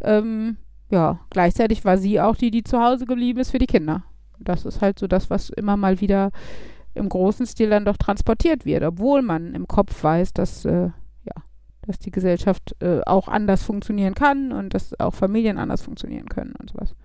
ähm, 0.02 0.58
ja, 0.90 1.20
gleichzeitig 1.30 1.86
war 1.86 1.98
sie 1.98 2.22
auch 2.22 2.36
die, 2.36 2.52
die 2.52 2.64
zu 2.64 2.80
Hause 2.80 3.06
geblieben 3.06 3.40
ist 3.40 3.52
für 3.52 3.60
die 3.60 3.66
Kinder. 3.66 4.04
Das 4.40 4.66
ist 4.66 4.82
halt 4.82 5.00
so 5.00 5.08
das, 5.08 5.30
was 5.30 5.50
immer 5.50 5.78
mal 5.78 6.02
wieder 6.02 6.32
im 6.94 7.10
großen 7.10 7.46
Stil 7.46 7.70
dann 7.70 7.86
doch 7.86 7.98
transportiert 7.98 8.66
wird, 8.66 8.84
obwohl 8.84 9.22
man 9.22 9.56
im 9.56 9.68
Kopf 9.68 10.04
weiß, 10.04 10.34
dass, 10.34 10.66
äh, 10.66 10.90
ja, 11.24 11.44
dass 11.82 12.00
die 12.00 12.12
Gesellschaft 12.12 12.76
äh, 12.80 13.02
auch 13.06 13.28
anders 13.28 13.64
funktionieren 13.64 14.14
kann 14.14 14.52
und 14.52 14.74
dass 14.74 15.00
auch 15.00 15.14
Familien 15.14 15.58
anders 15.58 15.82
funktionieren 15.82 16.30
können 16.30 16.54
und 16.60 16.70
sowas. 16.70 16.96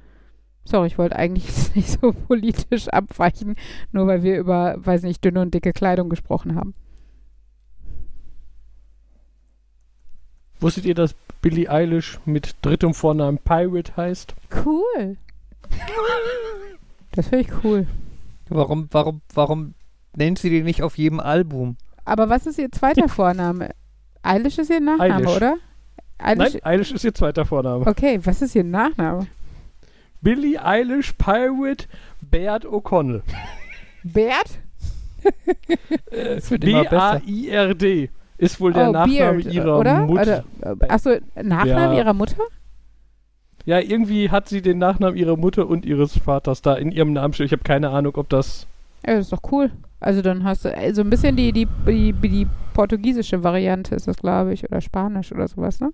Sorry, 0.64 0.88
ich 0.88 0.98
wollte 0.98 1.16
eigentlich 1.16 1.46
nicht 1.74 1.88
so 1.88 2.12
politisch 2.12 2.88
abweichen, 2.88 3.56
nur 3.92 4.06
weil 4.06 4.22
wir 4.22 4.38
über, 4.38 4.76
weiß 4.78 5.02
nicht, 5.02 5.24
dünne 5.24 5.40
und 5.40 5.54
dicke 5.54 5.72
Kleidung 5.72 6.10
gesprochen 6.10 6.54
haben. 6.54 6.74
Wusstet 10.60 10.84
ihr, 10.84 10.94
dass 10.94 11.14
Billie 11.40 11.70
Eilish 11.70 12.18
mit 12.24 12.56
drittem 12.62 12.94
Vornamen 12.94 13.38
Pirate 13.38 13.96
heißt? 13.96 14.34
Cool. 14.64 15.16
Das 17.12 17.28
finde 17.28 17.44
ich 17.44 17.64
cool. 17.64 17.86
Warum, 18.48 18.88
warum, 18.90 19.20
warum 19.34 19.74
nennt 20.16 20.38
sie 20.38 20.50
die 20.50 20.62
nicht 20.62 20.82
auf 20.82 20.98
jedem 20.98 21.20
Album? 21.20 21.76
Aber 22.04 22.28
was 22.28 22.46
ist 22.46 22.58
ihr 22.58 22.72
zweiter 22.72 23.08
Vorname? 23.08 23.70
Eilish 24.22 24.58
ist 24.58 24.70
ihr 24.70 24.80
Nachname, 24.80 25.14
Eilish. 25.14 25.36
oder? 25.36 25.56
Eilish, 26.18 26.54
Nein, 26.54 26.62
Eilish 26.64 26.92
ist 26.92 27.04
ihr 27.04 27.14
zweiter 27.14 27.44
Vorname. 27.44 27.86
Okay, 27.86 28.18
was 28.24 28.42
ist 28.42 28.54
ihr 28.54 28.64
Nachname? 28.64 29.26
Billie 30.20 30.60
Eilish 30.60 31.12
Pirate 31.12 31.86
Baird 32.20 32.64
O'Connell. 32.64 33.22
Immer 36.50 36.84
besser. 36.84 37.20
B-A-I-R-D 37.26 38.10
ist 38.38 38.60
wohl 38.60 38.72
der 38.72 38.88
oh, 38.88 38.92
Nachname 38.92 39.42
Beard, 39.42 39.52
ihrer 39.52 39.78
oder? 39.78 40.06
Mutter. 40.06 40.44
Oder, 40.62 40.76
äh, 40.80 40.88
achso, 40.88 41.10
Nachname 41.34 41.94
Ja. 41.94 41.98
ihrer 41.98 42.14
Mutter? 42.14 42.42
Ja, 43.66 43.80
irgendwie 43.80 44.30
hat 44.30 44.48
sie 44.48 44.62
den 44.62 44.78
Nachnamen 44.78 45.16
ihrer 45.16 45.36
Mutter 45.36 45.68
und 45.68 45.84
ihres 45.84 46.16
Vaters 46.18 46.62
da 46.62 46.74
in 46.74 46.90
ihrem 46.90 47.12
Namen 47.12 47.34
stehen. 47.34 47.46
Ich 47.46 47.52
habe 47.52 47.64
keine 47.64 47.90
Ahnung, 47.90 48.14
ob 48.16 48.28
das. 48.30 48.66
Ja, 49.06 49.16
das 49.16 49.26
ist 49.26 49.32
doch 49.32 49.42
cool. 49.52 49.70
Also 50.00 50.22
dann 50.22 50.44
hast 50.44 50.64
du 50.64 50.74
äh, 50.74 50.94
so 50.94 51.02
ein 51.02 51.10
bisschen 51.10 51.36
die, 51.36 51.52
die, 51.52 51.66
die, 51.86 52.12
die 52.12 52.46
portugiesische 52.72 53.42
Variante 53.42 53.94
ist 53.94 54.08
das, 54.08 54.16
glaube 54.16 54.54
ich, 54.54 54.64
oder 54.64 54.80
Spanisch 54.80 55.32
oder 55.32 55.48
sowas, 55.48 55.80
ne? 55.80 55.90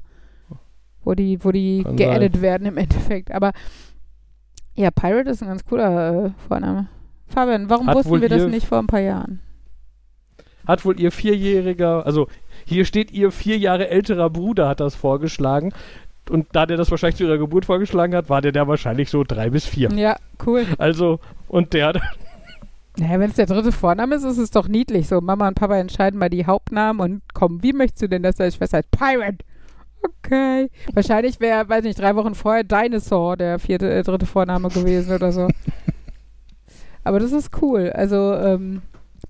Wo 1.02 1.14
die, 1.14 1.42
wo 1.42 1.50
die 1.50 1.82
Kann 1.82 1.96
geaddet 1.96 2.40
werden 2.40 2.66
im 2.66 2.76
Endeffekt. 2.76 3.32
Aber 3.32 3.52
ja, 4.74 4.90
Pirate 4.90 5.30
ist 5.30 5.42
ein 5.42 5.48
ganz 5.48 5.64
cooler 5.64 6.26
äh, 6.26 6.30
Vorname. 6.46 6.88
Fabian, 7.26 7.70
warum 7.70 7.86
Hat 7.86 7.96
wussten 7.96 8.20
wir 8.20 8.28
das 8.28 8.46
nicht 8.46 8.66
vor 8.66 8.78
ein 8.78 8.86
paar 8.86 9.00
Jahren? 9.00 9.40
Hat 10.66 10.84
wohl 10.84 10.98
ihr 10.98 11.12
vierjähriger, 11.12 12.06
also 12.06 12.28
hier 12.64 12.84
steht 12.84 13.10
ihr 13.10 13.30
vier 13.30 13.58
Jahre 13.58 13.88
älterer 13.88 14.30
Bruder 14.30 14.68
hat 14.68 14.80
das 14.80 14.94
vorgeschlagen. 14.94 15.72
Und 16.30 16.46
da 16.52 16.64
der 16.64 16.76
das 16.76 16.90
wahrscheinlich 16.90 17.16
zu 17.16 17.24
ihrer 17.24 17.38
Geburt 17.38 17.66
vorgeschlagen 17.66 18.14
hat, 18.14 18.30
war 18.30 18.40
der 18.40 18.52
da 18.52 18.66
wahrscheinlich 18.66 19.10
so 19.10 19.24
drei 19.24 19.50
bis 19.50 19.66
vier. 19.66 19.90
Ja, 19.92 20.16
cool. 20.46 20.64
Also, 20.78 21.20
und 21.48 21.74
der 21.74 21.88
hat 21.88 22.00
Naja, 22.96 23.20
wenn 23.20 23.30
es 23.30 23.36
der 23.36 23.46
dritte 23.46 23.72
Vorname 23.72 24.14
ist, 24.14 24.24
ist 24.24 24.38
es 24.38 24.50
doch 24.50 24.66
niedlich. 24.68 25.08
So, 25.08 25.20
Mama 25.20 25.48
und 25.48 25.54
Papa 25.54 25.76
entscheiden 25.76 26.18
mal 26.18 26.30
die 26.30 26.46
Hauptnamen 26.46 27.00
und 27.00 27.22
komm, 27.34 27.62
wie 27.62 27.74
möchtest 27.74 28.02
du 28.02 28.08
denn, 28.08 28.22
dass 28.22 28.36
deine 28.36 28.52
Schwester 28.52 28.78
heißt? 28.78 28.90
Pirate. 28.90 29.38
Okay. 30.02 30.70
Wahrscheinlich 30.92 31.40
wäre, 31.40 31.68
weiß 31.68 31.84
nicht, 31.84 31.98
drei 31.98 32.14
Wochen 32.16 32.34
vorher 32.34 32.64
Dinosaur 32.64 33.36
der 33.36 33.58
vierte, 33.58 33.90
äh, 33.92 34.02
dritte 34.02 34.26
Vorname 34.26 34.68
gewesen 34.68 35.14
oder 35.14 35.32
so. 35.32 35.48
Aber 37.04 37.20
das 37.20 37.32
ist 37.32 37.50
cool. 37.60 37.90
Also, 37.90 38.34
ähm, 38.34 38.82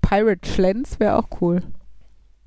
Pirate 0.07 0.47
Schlenz 0.47 0.99
wäre 0.99 1.17
auch 1.17 1.27
cool. 1.41 1.63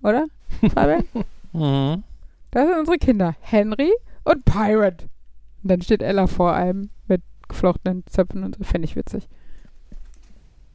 Oder? 0.02 0.26
Fabian? 0.74 1.04
Mhm. 1.54 2.04
Das 2.50 2.68
sind 2.68 2.78
unsere 2.78 2.98
Kinder. 2.98 3.34
Henry 3.40 3.90
und 4.22 4.44
Pirate. 4.44 5.06
Und 5.62 5.70
dann 5.70 5.80
steht 5.80 6.02
Ella 6.02 6.26
vor 6.26 6.52
einem 6.52 6.90
mit 7.08 7.22
geflochtenen 7.48 8.04
Zöpfen 8.06 8.44
und 8.44 8.56
so. 8.56 8.64
Fände 8.64 8.84
ich 8.84 8.94
witzig. 8.94 9.28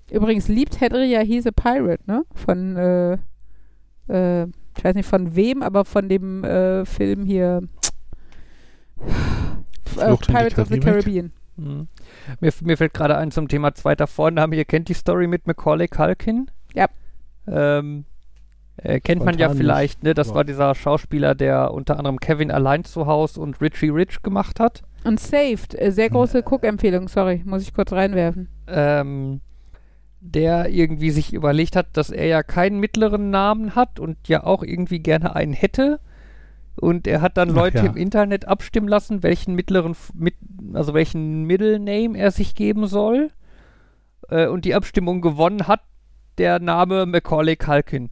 Übrigens 0.09 0.47
liebt 0.47 0.81
Henry 0.81 1.11
ja 1.11 1.21
He's 1.21 1.45
a 1.45 1.51
Pirate, 1.51 2.03
ne? 2.07 2.25
Von, 2.33 2.75
äh, 2.75 3.13
äh, 4.09 4.47
ich 4.75 4.83
weiß 4.83 4.95
nicht 4.95 5.07
von 5.07 5.35
wem, 5.35 5.61
aber 5.61 5.85
von 5.85 6.09
dem 6.09 6.43
äh, 6.43 6.85
Film 6.85 7.23
hier 7.23 7.61
äh, 9.95 10.17
Pirates 10.17 10.57
of 10.57 10.69
the. 10.69 10.79
Caribbean. 10.79 11.31
Mhm. 11.55 11.87
Mir, 12.39 12.51
mir 12.61 12.77
fällt 12.77 12.95
gerade 12.95 13.15
ein 13.15 13.29
zum 13.29 13.47
Thema 13.47 13.75
zweiter 13.75 14.07
Vorname. 14.07 14.55
Ihr 14.55 14.65
kennt 14.65 14.89
die 14.89 14.95
Story 14.95 15.27
mit 15.27 15.45
Macaulay 15.45 15.87
Culkin? 15.87 16.49
Ja. 16.73 16.87
Ähm, 17.47 18.05
äh, 18.77 18.99
kennt 18.99 19.23
man 19.23 19.37
ja 19.37 19.47
Spontan 19.47 19.57
vielleicht, 19.57 20.03
ne? 20.03 20.13
Das 20.13 20.29
aber- 20.29 20.37
war 20.37 20.43
dieser 20.43 20.73
Schauspieler, 20.75 21.35
der 21.35 21.73
unter 21.73 21.97
anderem 21.97 22.19
Kevin 22.19 22.51
allein 22.51 22.83
zu 22.83 23.05
Hause 23.05 23.39
und 23.41 23.61
Richie 23.61 23.89
Rich 23.89 24.21
gemacht 24.23 24.59
hat. 24.59 24.83
Und 25.03 25.19
Saved, 25.19 25.75
äh, 25.79 25.91
sehr 25.91 26.09
große 26.09 26.43
Cook-Empfehlung, 26.45 27.07
sorry, 27.07 27.41
muss 27.45 27.61
ich 27.61 27.73
kurz 27.73 27.91
reinwerfen. 27.91 28.47
ähm, 28.67 29.41
der 30.25 30.69
irgendwie 30.69 31.11
sich 31.11 31.33
überlegt 31.33 31.75
hat, 31.75 31.87
dass 31.97 32.09
er 32.09 32.25
ja 32.27 32.43
keinen 32.43 32.79
mittleren 32.79 33.29
Namen 33.29 33.75
hat 33.75 33.99
und 33.99 34.29
ja 34.29 34.45
auch 34.45 34.63
irgendwie 34.63 34.99
gerne 34.99 35.35
einen 35.35 35.51
hätte. 35.51 35.99
Und 36.77 37.07
er 37.07 37.21
hat 37.21 37.35
dann 37.35 37.51
Ach 37.51 37.55
Leute 37.55 37.79
ja. 37.79 37.83
im 37.87 37.97
Internet 37.97 38.47
abstimmen 38.47 38.87
lassen, 38.87 39.21
welchen 39.21 39.53
mittleren, 39.53 39.97
mit, 40.13 40.35
also 40.73 40.93
welchen 40.93 41.43
Middle 41.43 41.77
Name 41.77 42.17
er 42.17 42.31
sich 42.31 42.55
geben 42.55 42.87
soll. 42.87 43.31
Äh, 44.29 44.47
und 44.47 44.63
die 44.63 44.73
Abstimmung 44.75 45.19
gewonnen 45.19 45.67
hat 45.67 45.81
der 46.37 46.59
Name 46.59 47.05
Macaulay 47.05 47.55
Culkin. 47.55 48.09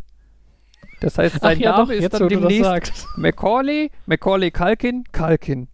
Das 0.99 1.17
heißt, 1.17 1.39
sein 1.41 1.59
Name 1.59 1.93
ist 1.95 2.13
dann 2.13 2.21
wo 2.23 2.27
du 2.27 2.35
das 2.35 2.47
demnächst 2.49 2.63
sagst. 2.63 3.07
Macaulay, 3.17 3.89
Macaulay 4.05 4.51
Culkin, 4.51 5.03
Culkin. 5.11 5.67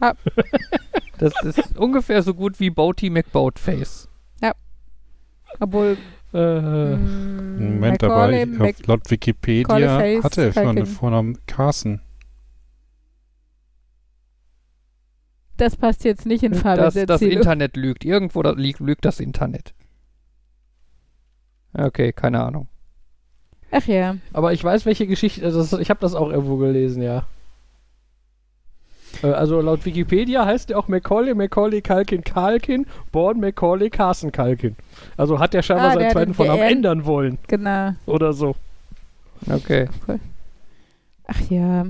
Ah. 0.00 0.14
Das 1.16 1.32
ist 1.44 1.78
ungefähr 1.78 2.22
so 2.22 2.34
gut 2.34 2.58
wie 2.58 2.70
Boaty 2.70 3.08
McBoatface. 3.08 4.08
Obwohl 5.60 5.96
Äh, 6.32 6.96
Mm, 6.96 7.74
Moment, 7.76 8.02
Macaulay, 8.02 8.42
aber 8.42 8.52
ich, 8.52 8.58
Mac 8.58 8.74
auf, 8.80 8.86
laut 8.86 9.10
Wikipedia 9.10 9.98
Face 9.98 10.24
hatte 10.24 10.42
er 10.46 10.52
schon 10.52 10.64
Culkin. 10.64 10.86
Vornamen 10.86 11.38
Carson. 11.46 12.00
das 15.56 15.76
passt 15.76 16.02
jetzt 16.04 16.26
nicht 16.26 16.42
in 16.42 16.54
Fabians 16.54 16.94
das, 16.94 17.06
das. 17.06 17.22
Internet 17.22 17.76
lügt. 17.76 18.04
Irgendwo 18.04 18.42
da 18.42 18.50
liegt, 18.50 18.80
lügt 18.80 19.04
das 19.04 19.20
Internet. 19.20 19.74
Okay, 21.74 22.12
keine 22.12 22.42
Ahnung. 22.42 22.68
Ach 23.70 23.86
ja. 23.86 24.16
aber 24.32 24.52
ich 24.52 24.62
weiß, 24.62 24.86
welche 24.86 25.06
Geschichte. 25.06 25.44
Also 25.44 25.58
das, 25.58 25.72
ich 25.80 25.90
habe 25.90 26.00
das 26.00 26.14
auch 26.14 26.30
irgendwo 26.30 26.56
gelesen, 26.56 27.02
ja. 27.02 27.26
Äh, 29.22 29.28
Also 29.32 29.60
laut 29.60 29.84
Wikipedia 29.84 30.46
heißt 30.46 30.70
er 30.70 30.78
auch 30.78 30.86
Macaulay, 30.86 31.34
Macaulay 31.34 31.80
Kalkin 31.82 32.22
Kalkin, 32.22 32.86
Born 33.10 33.40
Macaulay 33.40 33.90
Carson 33.90 34.30
Kalkin. 34.30 34.76
Also 35.16 35.40
hat 35.40 35.54
er 35.54 35.62
scheinbar 35.62 35.88
Ah, 35.88 35.92
seinen 35.94 36.02
der 36.04 36.12
zweiten 36.12 36.34
Vornamen 36.34 36.62
ändern 36.62 37.04
wollen 37.04 37.38
Genau. 37.48 37.94
oder 38.06 38.32
so. 38.32 38.54
Okay. 39.50 39.88
Ach 41.26 41.40
ja. 41.50 41.86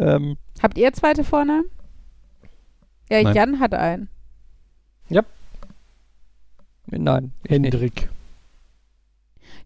Ähm, 0.00 0.36
Habt 0.62 0.78
ihr 0.78 0.92
zweite 0.92 1.22
Vornamen? 1.22 1.66
Ja, 3.08 3.22
Nein. 3.22 3.34
Jan 3.36 3.60
hat 3.60 3.74
einen. 3.74 4.08
nein. 6.86 7.32
ich 7.44 7.50
nicht. 7.50 7.72
Hendrik. 7.72 8.08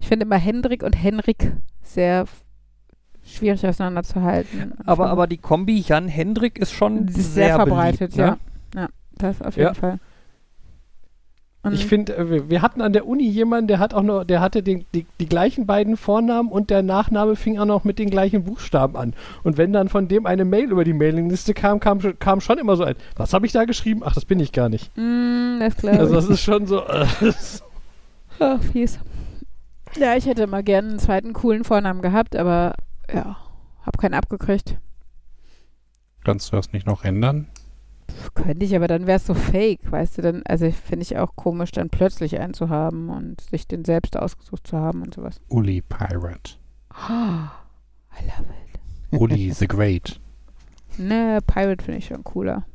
Ich 0.04 0.08
finde 0.08 0.26
immer 0.26 0.36
Hendrik 0.36 0.82
und 0.82 0.92
Henrik 0.92 1.52
sehr 1.82 2.26
schwierig 3.24 3.66
auseinanderzuhalten. 3.66 4.74
Aber, 4.84 5.08
aber 5.08 5.26
die 5.26 5.38
Kombi 5.38 5.78
Jan 5.78 6.08
Hendrik 6.08 6.58
ist 6.58 6.72
schon 6.72 7.08
ist 7.08 7.14
sehr, 7.32 7.46
sehr, 7.46 7.54
verbreitet, 7.56 8.14
beliebt, 8.14 8.16
ne? 8.18 8.36
ja. 8.74 8.80
Ja, 8.82 8.88
das 9.16 9.40
auf 9.40 9.56
jeden 9.56 9.68
Ja. 9.68 9.72
Fall. 9.72 9.98
Und 11.62 11.72
Ich 11.72 11.86
finde, 11.86 12.14
äh, 12.18 12.50
wir- 12.50 12.60
hatten 12.60 12.82
an 12.82 12.92
der 12.92 13.06
Uni 13.08 13.26
jemanden, 13.26 13.66
der 13.66 13.78
hat 13.78 13.94
auch 13.94 14.02
noch, 14.02 14.24
der 14.24 14.42
hatte 14.42 14.62
den, 14.62 14.84
die, 14.92 15.06
die 15.20 15.26
gleichen 15.26 15.64
beiden 15.64 15.96
Vornamen 15.96 16.50
und 16.50 16.68
der 16.68 16.82
Nachname 16.82 17.34
fing 17.34 17.58
auch 17.58 17.64
noch 17.64 17.84
mit 17.84 17.98
den 17.98 18.10
gleichen 18.10 18.44
Buchstaben 18.44 18.98
an. 18.98 19.14
Und 19.42 19.56
wenn 19.56 19.72
dann 19.72 19.88
von 19.88 20.06
dem 20.06 20.26
eine 20.26 20.44
Mail 20.44 20.70
über 20.70 20.84
die 20.84 20.92
Mailingliste 20.92 21.54
kam, 21.54 21.80
kam, 21.80 22.02
schon- 22.02 22.18
kam 22.18 22.42
schon 22.42 22.58
immer 22.58 22.76
so 22.76 22.84
ein, 22.84 22.94
was 23.16 23.32
habe 23.32 23.46
ich 23.46 23.52
da 23.52 23.64
geschrieben? 23.64 24.02
Ach, 24.04 24.12
das 24.12 24.26
bin 24.26 24.38
ich 24.38 24.52
gar 24.52 24.68
nicht. 24.68 24.94
Mm, 24.98 25.60
das 25.60 25.74
glaube 25.78 25.98
Also 25.98 26.14
das 26.14 26.28
ist 26.28 26.42
schon 26.42 26.66
so. 26.66 26.80
Äh, 26.84 27.06
Ach, 28.38 28.60
fies. 28.70 28.98
Ja, 29.96 30.16
ich 30.16 30.26
hätte 30.26 30.42
immer 30.42 30.62
gerne 30.62 30.88
einen 30.88 30.98
zweiten 30.98 31.32
coolen 31.32 31.64
Vornamen 31.64 32.02
gehabt, 32.02 32.34
aber 32.36 32.74
ja, 33.12 33.36
hab 33.82 33.98
keinen 33.98 34.14
abgekriegt. 34.14 34.78
Kannst 36.24 36.52
du 36.52 36.56
das 36.56 36.72
nicht 36.72 36.86
noch 36.86 37.04
ändern? 37.04 37.48
Könnte 38.34 38.64
ich, 38.64 38.74
aber 38.74 38.88
dann 38.88 39.06
wäre 39.06 39.16
es 39.16 39.26
so 39.26 39.34
fake, 39.34 39.90
weißt 39.90 40.18
du, 40.18 40.22
dann, 40.22 40.42
also 40.46 40.70
finde 40.70 41.02
ich 41.02 41.16
auch 41.16 41.36
komisch, 41.36 41.70
dann 41.72 41.90
plötzlich 41.90 42.38
einen 42.38 42.54
zu 42.54 42.68
haben 42.68 43.08
und 43.08 43.40
sich 43.40 43.66
den 43.66 43.84
selbst 43.84 44.16
ausgesucht 44.16 44.66
zu 44.66 44.76
haben 44.76 45.02
und 45.02 45.14
sowas. 45.14 45.40
Uli 45.48 45.80
Pirate. 45.82 46.54
Oh, 46.90 47.10
I 47.12 48.24
love 48.24 48.48
it. 48.50 49.20
Uli 49.20 49.52
the 49.52 49.66
Great. 49.66 50.20
Ne, 50.96 51.40
Pirate 51.44 51.84
finde 51.84 51.98
ich 51.98 52.06
schon 52.06 52.22
cooler. 52.22 52.66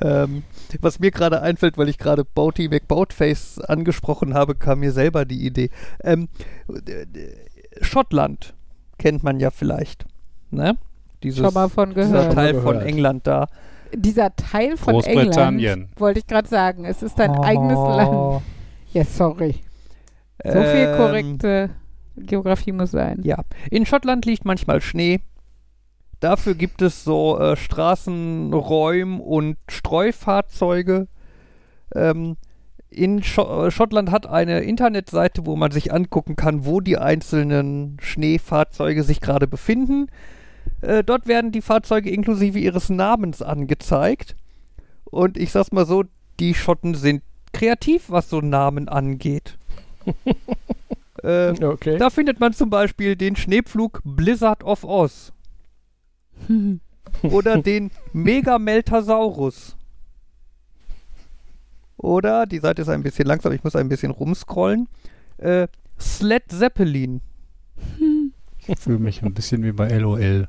Ähm, 0.00 0.42
was 0.80 1.00
mir 1.00 1.10
gerade 1.10 1.42
einfällt, 1.42 1.76
weil 1.76 1.88
ich 1.88 1.98
gerade 1.98 2.24
Boaty 2.24 2.68
McBoatface 2.68 3.58
angesprochen 3.60 4.32
habe, 4.34 4.54
kam 4.54 4.80
mir 4.80 4.92
selber 4.92 5.24
die 5.24 5.44
Idee. 5.46 5.68
Ähm, 6.02 6.28
Schottland 7.82 8.54
kennt 8.98 9.22
man 9.22 9.38
ja 9.38 9.50
vielleicht. 9.50 10.06
Ne? 10.50 10.78
Dieses, 11.22 11.40
Schon 11.44 11.54
mal 11.54 11.68
von 11.68 11.90
dieser 11.90 12.08
gehört. 12.08 12.32
Teil 12.32 12.54
Schon 12.54 12.64
mal 12.64 12.72
von. 12.78 12.80
England 12.80 13.26
da. 13.26 13.48
Dieser 13.94 14.34
Teil 14.34 14.76
von 14.78 14.94
Großbritannien. 14.94 15.72
England, 15.72 16.00
wollte 16.00 16.20
ich 16.20 16.26
gerade 16.26 16.48
sagen, 16.48 16.84
es 16.86 17.02
ist 17.02 17.18
dein 17.18 17.32
eigenes 17.32 17.76
Land. 17.76 18.10
Oh. 18.10 18.42
Ja, 18.92 19.04
sorry. 19.04 19.56
So 20.42 20.50
viel 20.50 20.60
Ähm, 20.62 20.96
korrekte 20.96 21.70
Geografie 22.16 22.72
muss 22.72 22.90
sein. 22.90 23.20
Ja, 23.22 23.42
in 23.70 23.86
Schottland 23.86 24.24
liegt 24.24 24.44
manchmal 24.44 24.80
Schnee. 24.80 25.20
Dafür 26.22 26.54
gibt 26.54 26.82
es 26.82 27.02
so 27.02 27.36
äh, 27.36 27.56
Straßenräum- 27.56 29.18
und 29.18 29.56
Streufahrzeuge. 29.68 31.08
Ähm, 31.96 32.36
in 32.90 33.24
Scho 33.24 33.66
äh, 33.66 33.72
Schottland 33.72 34.12
hat 34.12 34.28
eine 34.28 34.60
Internetseite, 34.60 35.46
wo 35.46 35.56
man 35.56 35.72
sich 35.72 35.92
angucken 35.92 36.36
kann, 36.36 36.64
wo 36.64 36.80
die 36.80 36.96
einzelnen 36.96 37.96
Schneefahrzeuge 38.00 39.02
sich 39.02 39.20
gerade 39.20 39.48
befinden. 39.48 40.06
Äh, 40.80 41.02
dort 41.02 41.26
werden 41.26 41.50
die 41.50 41.60
Fahrzeuge 41.60 42.10
inklusive 42.10 42.60
ihres 42.60 42.88
Namens 42.88 43.42
angezeigt. 43.42 44.36
Und 45.04 45.36
ich 45.36 45.50
sag's 45.50 45.72
mal 45.72 45.86
so, 45.86 46.04
die 46.38 46.54
Schotten 46.54 46.94
sind 46.94 47.24
kreativ, 47.52 48.10
was 48.10 48.30
so 48.30 48.40
Namen 48.40 48.88
angeht. 48.88 49.58
äh, 51.24 51.50
okay. 51.64 51.98
da 51.98 52.10
findet 52.10 52.38
man 52.38 52.52
zum 52.52 52.70
Beispiel 52.70 53.16
den 53.16 53.34
Schneepflug 53.34 54.02
Blizzard 54.04 54.62
of 54.62 54.84
Oz 54.84 55.32
oder 57.22 57.62
den 57.62 57.90
Megameltasaurus. 58.12 59.76
Oder, 61.96 62.46
die 62.46 62.58
Seite 62.58 62.82
ist 62.82 62.88
ein 62.88 63.02
bisschen 63.02 63.26
langsam, 63.26 63.52
ich 63.52 63.62
muss 63.62 63.76
ein 63.76 63.88
bisschen 63.88 64.10
rumscrollen, 64.10 64.88
äh, 65.38 65.68
Sled 66.00 66.44
Zeppelin. 66.48 67.20
Ich 68.66 68.78
fühle 68.78 68.98
mich 68.98 69.22
ein 69.22 69.34
bisschen 69.34 69.62
wie 69.62 69.72
bei 69.72 69.88
LOL. 69.98 70.48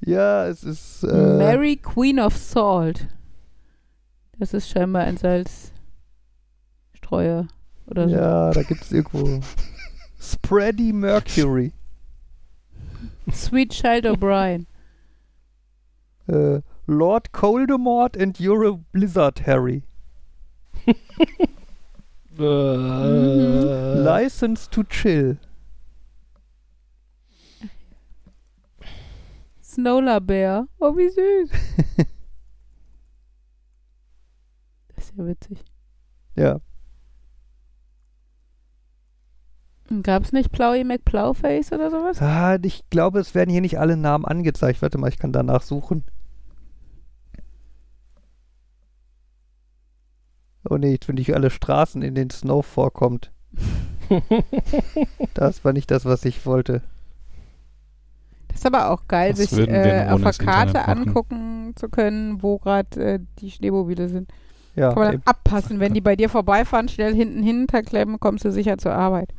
Ja, 0.00 0.46
es 0.46 0.64
ist. 0.64 1.04
Äh, 1.04 1.38
Mary 1.38 1.76
Queen 1.76 2.18
of 2.18 2.36
Salt. 2.36 3.06
Das 4.38 4.52
ist 4.54 4.70
scheinbar 4.70 5.04
ein 5.04 5.18
Salzstreuer 5.18 7.46
oder 7.86 8.08
so. 8.08 8.14
Ja, 8.14 8.50
da 8.52 8.62
gibt 8.62 8.82
es 8.82 8.92
irgendwo. 8.92 9.40
Spready 10.18 10.92
Mercury. 10.92 11.72
Sweet 13.30 13.72
Child 13.72 14.06
O'Brien. 14.06 14.66
Äh, 16.28 16.60
Lord 16.86 17.32
Coldemort 17.32 18.16
and 18.16 18.38
You're 18.38 18.68
a 18.68 18.78
Blizzard 18.92 19.46
Harry. 19.46 19.82
Äh, 22.38 24.02
License 24.02 24.70
to 24.70 24.82
Chill. 24.84 25.38
Snowla 29.62 30.20
Bear. 30.20 30.68
Oh, 30.78 30.96
wie 30.96 31.08
süß. 31.10 31.50
das 34.94 35.04
ist 35.04 35.12
ja 35.16 35.26
witzig. 35.26 35.64
Ja. 36.34 36.60
Gab 40.02 40.22
es 40.22 40.32
nicht 40.32 40.52
Plowy 40.52 40.84
McPlowface 40.84 41.72
oder 41.72 41.90
sowas? 41.90 42.22
Ah, 42.22 42.58
ich 42.62 42.88
glaube, 42.90 43.18
es 43.18 43.34
werden 43.34 43.50
hier 43.50 43.60
nicht 43.60 43.78
alle 43.80 43.96
Namen 43.96 44.24
angezeigt. 44.24 44.82
Warte 44.82 44.98
mal, 44.98 45.08
ich 45.08 45.18
kann 45.18 45.32
danach 45.32 45.62
suchen. 45.62 46.04
Oh 50.68 50.76
nee, 50.76 50.92
jetzt 50.92 51.06
finde 51.06 51.22
ich 51.22 51.34
alle 51.34 51.50
Straßen, 51.50 52.02
in 52.02 52.14
denen 52.14 52.30
Snow 52.30 52.64
vorkommt. 52.64 53.30
Das 55.34 55.64
war 55.64 55.72
nicht 55.72 55.88
das, 55.92 56.04
was 56.04 56.24
ich 56.24 56.44
wollte. 56.46 56.82
Das 58.48 58.56
ist 58.56 58.66
aber 58.66 58.90
auch 58.90 59.06
geil, 59.06 59.30
Das 59.30 59.38
sich 59.38 59.56
äh, 59.56 60.08
auf 60.10 60.20
der 60.20 60.32
Karte 60.32 60.88
angucken 60.88 61.74
zu 61.76 61.88
können, 61.88 62.42
wo 62.42 62.58
gerade 62.58 63.00
äh, 63.00 63.20
die 63.38 63.52
Schneemobile 63.52 64.08
sind. 64.08 64.28
Ja, 64.74 64.88
Kann 64.88 64.98
man 64.98 65.04
dann 65.06 65.14
eben. 65.14 65.22
abpassen. 65.26 65.78
Wenn 65.78 65.94
die 65.94 66.00
bei 66.00 66.16
dir 66.16 66.28
vorbeifahren, 66.28 66.88
schnell 66.88 67.14
hinten 67.14 67.44
hinterklemmen, 67.44 68.18
kommst 68.18 68.44
du 68.44 68.50
sicher 68.50 68.78
zur 68.78 68.92
Arbeit. 68.92 69.32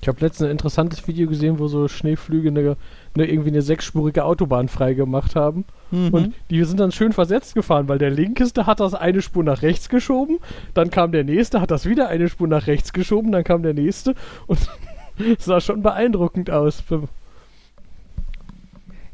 Ich 0.00 0.08
habe 0.08 0.20
letztens 0.20 0.48
ein 0.48 0.50
interessantes 0.50 1.06
Video 1.08 1.28
gesehen, 1.28 1.58
wo 1.58 1.66
so 1.66 1.88
Schneeflüge 1.88 2.48
eine, 2.48 2.76
eine, 3.14 3.26
irgendwie 3.26 3.50
eine 3.50 3.62
sechsspurige 3.62 4.24
Autobahn 4.24 4.68
freigemacht 4.68 5.34
haben. 5.34 5.64
Mhm. 5.90 6.08
Und 6.08 6.34
die 6.50 6.62
sind 6.64 6.78
dann 6.78 6.92
schön 6.92 7.12
versetzt 7.12 7.54
gefahren, 7.54 7.88
weil 7.88 7.98
der 7.98 8.10
linkeste 8.10 8.66
hat 8.66 8.80
das 8.80 8.94
eine 8.94 9.22
Spur 9.22 9.44
nach 9.44 9.62
rechts 9.62 9.88
geschoben, 9.88 10.38
dann 10.74 10.90
kam 10.90 11.12
der 11.12 11.24
nächste, 11.24 11.60
hat 11.60 11.70
das 11.70 11.86
wieder 11.86 12.08
eine 12.08 12.28
Spur 12.28 12.48
nach 12.48 12.66
rechts 12.66 12.92
geschoben, 12.92 13.32
dann 13.32 13.44
kam 13.44 13.62
der 13.62 13.74
nächste 13.74 14.14
und 14.46 14.58
es 15.38 15.44
sah 15.44 15.60
schon 15.60 15.82
beeindruckend 15.82 16.50
aus. 16.50 16.82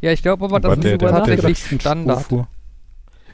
ja, 0.01 0.13
ich 0.13 0.23
glaube 0.23 0.45
aber, 0.45 0.59
das 0.59 0.79
ist 0.79 1.01
tatsächlich 1.01 1.81
Standard. 1.81 2.27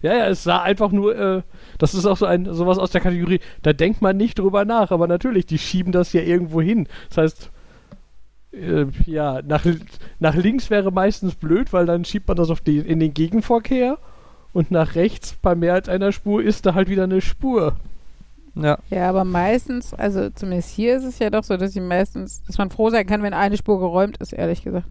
Ja, 0.02 0.14
ja, 0.14 0.26
es 0.26 0.42
sah 0.42 0.60
einfach 0.60 0.90
nur, 0.92 1.16
äh, 1.16 1.42
das 1.78 1.94
ist 1.94 2.06
auch 2.06 2.16
so 2.16 2.26
ein 2.26 2.52
sowas 2.52 2.78
aus 2.78 2.90
der 2.90 3.00
Kategorie, 3.00 3.40
da 3.62 3.72
denkt 3.72 4.02
man 4.02 4.16
nicht 4.16 4.38
drüber 4.38 4.64
nach, 4.64 4.90
aber 4.90 5.06
natürlich, 5.06 5.46
die 5.46 5.58
schieben 5.58 5.92
das 5.92 6.12
ja 6.12 6.22
irgendwo 6.22 6.60
hin. 6.60 6.88
Das 7.08 7.18
heißt, 7.18 7.50
äh, 8.52 8.86
ja, 9.06 9.42
nach, 9.42 9.64
nach 10.18 10.34
links 10.34 10.70
wäre 10.70 10.90
meistens 10.90 11.34
blöd, 11.34 11.72
weil 11.72 11.86
dann 11.86 12.04
schiebt 12.04 12.28
man 12.28 12.36
das 12.36 12.50
auf 12.50 12.60
die, 12.60 12.78
in 12.78 13.00
den 13.00 13.14
Gegenverkehr 13.14 13.98
und 14.52 14.70
nach 14.70 14.94
rechts 14.94 15.36
bei 15.42 15.54
mehr 15.54 15.74
als 15.74 15.88
einer 15.88 16.12
Spur 16.12 16.42
ist 16.42 16.66
da 16.66 16.74
halt 16.74 16.88
wieder 16.88 17.04
eine 17.04 17.20
Spur. 17.20 17.76
Ja. 18.54 18.78
Ja, 18.88 19.10
aber 19.10 19.24
meistens, 19.24 19.92
also 19.92 20.30
zumindest 20.30 20.70
hier 20.70 20.96
ist 20.96 21.04
es 21.04 21.18
ja 21.18 21.28
doch 21.28 21.44
so, 21.44 21.56
dass 21.58 21.74
sie 21.74 21.80
meistens, 21.80 22.42
dass 22.44 22.56
man 22.56 22.70
froh 22.70 22.88
sein 22.88 23.06
kann, 23.06 23.22
wenn 23.22 23.34
eine 23.34 23.58
Spur 23.58 23.78
geräumt 23.78 24.16
ist, 24.16 24.32
ehrlich 24.32 24.64
gesagt. 24.64 24.86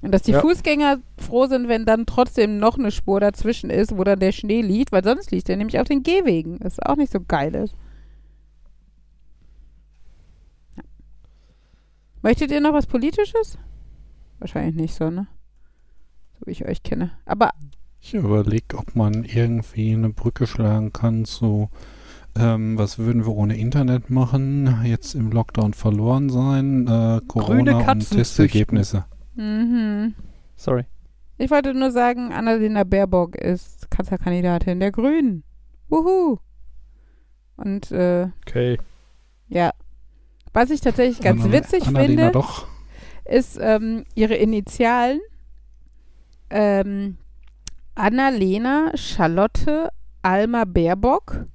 Und 0.00 0.12
dass 0.12 0.22
die 0.22 0.32
ja. 0.32 0.40
Fußgänger 0.40 0.98
froh 1.18 1.46
sind, 1.46 1.68
wenn 1.68 1.84
dann 1.84 2.06
trotzdem 2.06 2.58
noch 2.58 2.78
eine 2.78 2.92
Spur 2.92 3.18
dazwischen 3.18 3.68
ist, 3.68 3.96
wo 3.96 4.04
dann 4.04 4.20
der 4.20 4.32
Schnee 4.32 4.62
liegt, 4.62 4.92
weil 4.92 5.02
sonst 5.02 5.32
liegt 5.32 5.48
der 5.48 5.56
nämlich 5.56 5.78
auf 5.80 5.88
den 5.88 6.02
Gehwegen, 6.04 6.58
Das 6.60 6.74
ist 6.74 6.86
auch 6.86 6.96
nicht 6.96 7.12
so 7.12 7.18
geil 7.20 7.54
ist. 7.56 7.74
Ja. 10.76 10.84
Möchtet 12.22 12.52
ihr 12.52 12.60
noch 12.60 12.72
was 12.72 12.86
Politisches? 12.86 13.58
Wahrscheinlich 14.38 14.76
nicht 14.76 14.94
so, 14.94 15.10
ne? 15.10 15.26
So 16.38 16.46
wie 16.46 16.52
ich 16.52 16.64
euch 16.64 16.84
kenne. 16.84 17.10
Aber. 17.24 17.50
Ich 18.00 18.14
überlege, 18.14 18.78
ob 18.78 18.94
man 18.94 19.24
irgendwie 19.24 19.92
eine 19.92 20.10
Brücke 20.10 20.46
schlagen 20.46 20.92
kann 20.92 21.24
zu. 21.24 21.70
Ähm, 22.36 22.78
was 22.78 22.98
würden 22.98 23.26
wir 23.26 23.34
ohne 23.34 23.56
Internet 23.56 24.10
machen? 24.10 24.84
Jetzt 24.84 25.16
im 25.16 25.32
Lockdown 25.32 25.74
verloren 25.74 26.30
sein. 26.30 26.86
Äh, 26.86 27.20
Corona 27.26 27.90
und 27.90 28.08
Testergebnisse 28.08 29.06
mhm. 29.38 30.14
Sorry. 30.56 30.84
ich 31.38 31.50
wollte 31.50 31.72
nur 31.74 31.90
sagen, 31.90 32.32
Annalena 32.32 32.84
Baerbock 32.84 33.36
ist 33.36 33.90
Kanzlerkandidatin 33.90 34.80
der 34.80 34.90
Grünen. 34.92 35.44
Wuhu. 35.88 36.38
Und 37.56 37.90
äh, 37.92 38.28
Okay. 38.46 38.78
ja. 39.48 39.70
Was 40.52 40.70
ich 40.70 40.80
tatsächlich 40.80 41.20
ganz 41.20 41.42
Anna- 41.44 41.52
witzig 41.52 41.86
Annalena 41.86 42.08
finde, 42.26 42.30
doch. 42.32 42.66
ist 43.24 43.58
ähm, 43.60 44.04
ihre 44.14 44.34
Initialen. 44.34 45.20
Ähm, 46.50 47.18
Annalena 47.94 48.90
Charlotte 48.96 49.90
Alma 50.22 50.64
Baerbock. 50.64 51.46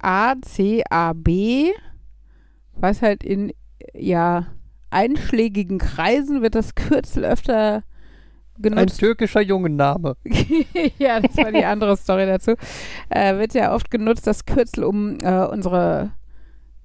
A-C-A-B. 0.00 1.70
Was 2.74 3.02
halt 3.02 3.24
in, 3.24 3.52
ja, 3.94 4.46
einschlägigen 4.90 5.78
Kreisen 5.78 6.42
wird 6.42 6.54
das 6.54 6.74
Kürzel 6.74 7.24
öfter 7.24 7.82
Ein 8.56 8.62
genutzt. 8.62 9.00
türkischer 9.00 9.40
Jungenname. 9.40 10.16
ja, 10.98 11.20
das 11.20 11.36
war 11.36 11.52
die 11.52 11.64
andere 11.64 11.96
Story 11.96 12.26
dazu. 12.26 12.54
Äh, 13.08 13.38
wird 13.38 13.54
ja 13.54 13.74
oft 13.74 13.90
genutzt, 13.90 14.26
das 14.26 14.46
Kürzel, 14.46 14.84
um 14.84 15.18
äh, 15.22 15.46
unsere 15.46 16.12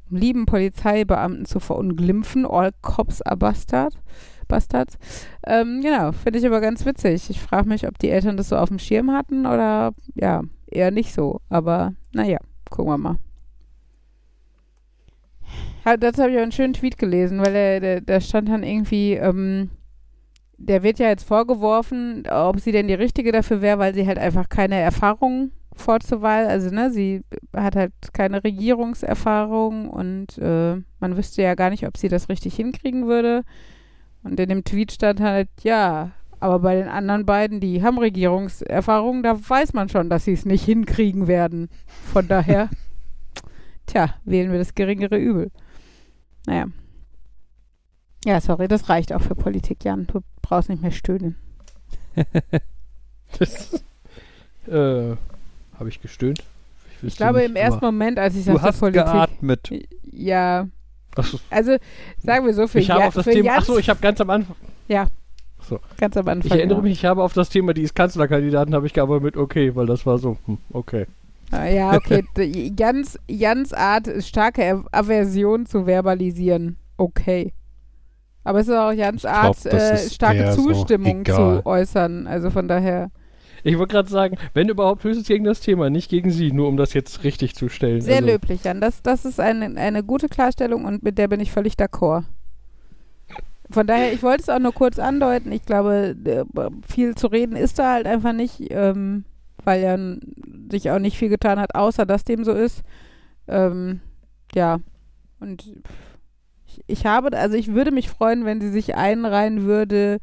lieben 0.10 0.46
Polizeibeamten 0.46 1.46
zu 1.46 1.60
verunglimpfen. 1.60 2.46
All 2.46 2.72
cops 2.82 3.22
are 3.22 3.38
bastard. 3.38 3.94
Bastards. 4.48 4.98
Ähm, 5.48 5.82
genau, 5.82 6.12
finde 6.12 6.38
ich 6.40 6.46
aber 6.46 6.62
ganz 6.62 6.86
witzig. 6.86 7.30
Ich 7.30 7.40
frage 7.40 7.68
mich, 7.68 7.88
ob 7.88 7.98
die 7.98 8.10
Eltern 8.10 8.38
das 8.38 8.50
so 8.50 8.58
auf 8.58 8.70
dem 8.70 8.78
Schirm 8.78 9.12
hatten 9.12 9.46
oder 9.46 9.94
ja, 10.16 10.42
eher 10.68 10.92
nicht 10.92 11.14
so. 11.14 11.40
Aber 11.50 11.94
naja, 12.12 12.38
gucken 12.70 12.92
wir 12.92 12.98
mal. 12.98 13.18
Dazu 15.84 16.22
habe 16.22 16.32
ich 16.32 16.38
auch 16.38 16.44
einen 16.44 16.52
schönen 16.52 16.74
Tweet 16.74 16.98
gelesen, 16.98 17.40
weil 17.40 17.54
der, 17.54 17.80
der, 17.80 18.02
da 18.02 18.22
stand 18.22 18.50
dann 18.50 18.64
irgendwie, 18.64 19.14
ähm, 19.14 19.70
der 20.58 20.82
wird 20.84 21.00
ja 21.00 21.10
jetzt 21.10 21.28
vorgeworfen, 21.28 22.24
ob 22.30 22.60
sie 22.60 22.72
denn 22.72 22.88
die 22.88 22.94
Richtige 22.94 23.32
dafür 23.32 23.62
wäre, 23.62 23.80
weil 23.80 23.94
sie 23.94 24.08
halt 24.08 24.18
einfach 24.18 24.48
keine 24.48 24.80
Erfahrung 24.80 25.52
vorzuweisen, 25.76 26.52
also 26.52 26.70
ne, 26.70 26.92
sie 26.92 27.24
hat 27.54 27.76
halt 27.76 27.94
keine 28.14 28.44
Regierungserfahrung 28.44 29.90
und 29.90 30.38
äh, 30.38 30.76
man 31.00 31.18
wüsste 31.18 31.42
ja 31.42 31.56
gar 31.56 31.70
nicht, 31.70 31.88
ob 31.88 31.98
sie 31.98 32.10
das 32.10 32.30
richtig 32.30 32.56
hinkriegen 32.56 33.08
würde. 33.08 33.44
Und 34.24 34.40
in 34.40 34.50
dem 34.50 34.64
Tweet 34.64 34.92
stand 34.92 35.20
halt, 35.20 35.50
ja, 35.64 36.12
aber 36.40 36.60
bei 36.60 36.76
den 36.76 36.88
anderen 36.88 37.26
beiden, 37.26 37.60
die 37.60 37.84
haben 37.84 37.98
Regierungserfahrung, 37.98 39.24
da 39.24 39.38
weiß 39.38 39.74
man 39.74 39.90
schon, 39.90 40.10
dass 40.10 40.26
sie 40.26 40.34
es 40.34 40.46
nicht 40.46 40.64
hinkriegen 40.64 41.28
werden. 41.28 41.70
Von 42.12 42.28
daher, 42.28 42.70
tja, 43.88 44.16
wählen 44.26 44.52
wir 44.52 44.60
das 44.60 44.76
geringere 44.76 45.18
Übel. 45.18 45.52
Naja. 46.46 46.66
Ja, 48.26 48.40
sorry, 48.40 48.68
das 48.68 48.90
reicht 48.90 49.14
auch 49.14 49.22
für 49.22 49.36
Politik, 49.36 49.84
Jan. 49.84 50.08
Du 50.08 50.22
brauchst 50.42 50.70
nicht 50.70 50.82
mehr 50.82 50.92
stöhnen. 50.92 51.36
Das, 53.40 53.84
äh, 54.68 55.16
habe 55.78 55.90
ich 55.90 56.02
gestöhnt? 56.02 56.44
Ich 56.96 57.04
wüsste 57.04 57.18
glaube, 57.18 57.40
nicht, 57.40 57.50
im 57.50 57.56
ersten 57.56 57.80
aber- 57.80 57.92
Moment, 57.92 58.20
als 58.20 58.36
ich 58.36 58.46
Du 58.46 58.54
sagte 58.54 58.62
hast 58.64 58.80
Politik. 58.80 59.04
geatmet. 59.06 59.70
Ja, 60.12 60.68
so, 61.18 61.40
also 61.50 61.78
sagen 62.20 62.46
wir 62.46 62.54
so, 62.54 62.68
für, 62.68 62.80
ich 62.80 62.90
habe 62.90 63.02
ja, 63.02 63.08
auf 63.08 63.14
das 63.14 63.26
für 63.26 63.32
Thema. 63.32 63.58
Achso, 63.58 63.78
ich 63.78 63.90
habe 63.90 64.00
ganz 64.00 64.22
am 64.22 64.30
Anfang. 64.30 64.56
ganz 65.98 66.18
am 66.18 66.28
Anfang. 66.28 66.46
Ich 66.46 66.52
erinnere 66.52 66.78
ja. 66.78 66.84
mich, 66.84 66.92
ich 66.94 67.06
habe 67.06 67.24
auf 67.24 67.34
das 67.34 67.50
Thema, 67.50 67.74
die 67.74 67.82
ist 67.84 67.96
Kanzlerkandidaten, 67.96 68.74
habe 68.74 68.86
ich 68.88 68.94
gearbeitet 68.94 69.24
mit 69.24 69.38
okay, 69.38 69.76
weil 69.76 69.86
das 69.86 70.06
war 70.06 70.18
so, 70.18 70.38
hm, 70.46 70.58
okay. 70.72 71.08
Ah, 71.54 71.66
Ja, 71.68 71.94
okay. 71.96 72.24
Jans, 72.78 73.20
Jans 73.30 73.74
Art 73.74 74.08
ist 74.08 74.28
starke 74.28 74.64
Aver- 74.64 74.86
Aversion 74.92 75.66
zu 75.66 75.86
verbalisieren. 75.86 76.78
Okay. 76.98 77.54
Aber 78.44 78.60
es 78.60 78.68
ist 78.68 78.76
auch 78.76 78.92
Jans 78.92 79.22
glaub, 79.22 79.34
Art, 79.34 79.66
äh, 79.66 79.98
starke 80.10 80.52
so 80.54 80.64
Zustimmung 80.74 81.22
egal. 81.22 81.62
zu 81.62 81.66
äußern. 81.66 82.28
Also 82.28 82.50
von 82.50 82.68
daher 82.68 83.10
Ich 83.64 83.78
wollte 83.78 83.94
gerade 83.94 84.10
sagen, 84.10 84.38
wenn 84.54 84.68
überhaupt 84.68 85.04
höchstens 85.06 85.28
gegen 85.28 85.46
das 85.46 85.62
Thema, 85.62 85.90
nicht 85.90 86.10
gegen 86.10 86.30
sie, 86.32 86.52
nur 86.52 86.68
um 86.68 86.76
das 86.76 86.94
jetzt 86.94 87.24
richtig 87.24 87.56
zu 87.56 87.70
stellen. 87.70 88.02
sehr 88.02 88.16
also, 88.18 88.28
löblich, 88.28 88.64
Jan. 88.64 88.82
Das, 88.82 89.02
das 89.02 89.24
ist 89.24 89.40
eine, 89.40 89.80
eine 89.80 90.04
gute 90.04 90.28
Klarstellung 90.28 90.84
und 90.86 91.04
mit 91.04 91.18
der 91.18 91.28
bin 91.30 91.40
ich 91.40 91.52
völlig 91.52 91.76
d'accord. 91.76 92.24
Von 93.70 93.88
daher, 93.88 94.12
ich 94.14 94.22
wollte 94.22 94.44
es 94.44 94.50
auch 94.50 94.60
nur 94.60 94.74
kurz 94.74 95.00
andeuten. 95.00 95.52
Ich 95.54 95.66
glaube, 95.66 96.16
viel 96.88 97.16
zu 97.16 97.28
reden 97.28 97.56
ist 97.56 97.80
da 97.80 97.94
halt 97.94 98.06
einfach 98.06 98.34
nicht, 98.34 98.62
ähm, 98.72 99.24
weil 99.66 99.84
n- 99.84 100.70
sich 100.72 100.92
auch 100.92 101.00
nicht 101.00 101.18
viel 101.18 101.30
getan 101.30 101.60
hat, 101.60 101.76
außer 101.76 102.06
dass 102.06 102.24
dem 102.24 102.44
so 102.44 102.54
ist. 102.54 102.84
Ähm, 103.48 104.02
ja, 104.56 104.80
und 105.40 105.82
ich, 106.68 106.82
ich 106.88 107.06
habe, 107.06 107.38
also 107.38 107.56
ich 107.56 107.74
würde 107.74 107.92
mich 107.92 108.10
freuen, 108.10 108.46
wenn 108.46 108.62
sie 108.62 108.70
sich 108.70 108.96
einreihen 108.96 109.64
würde 109.64 110.20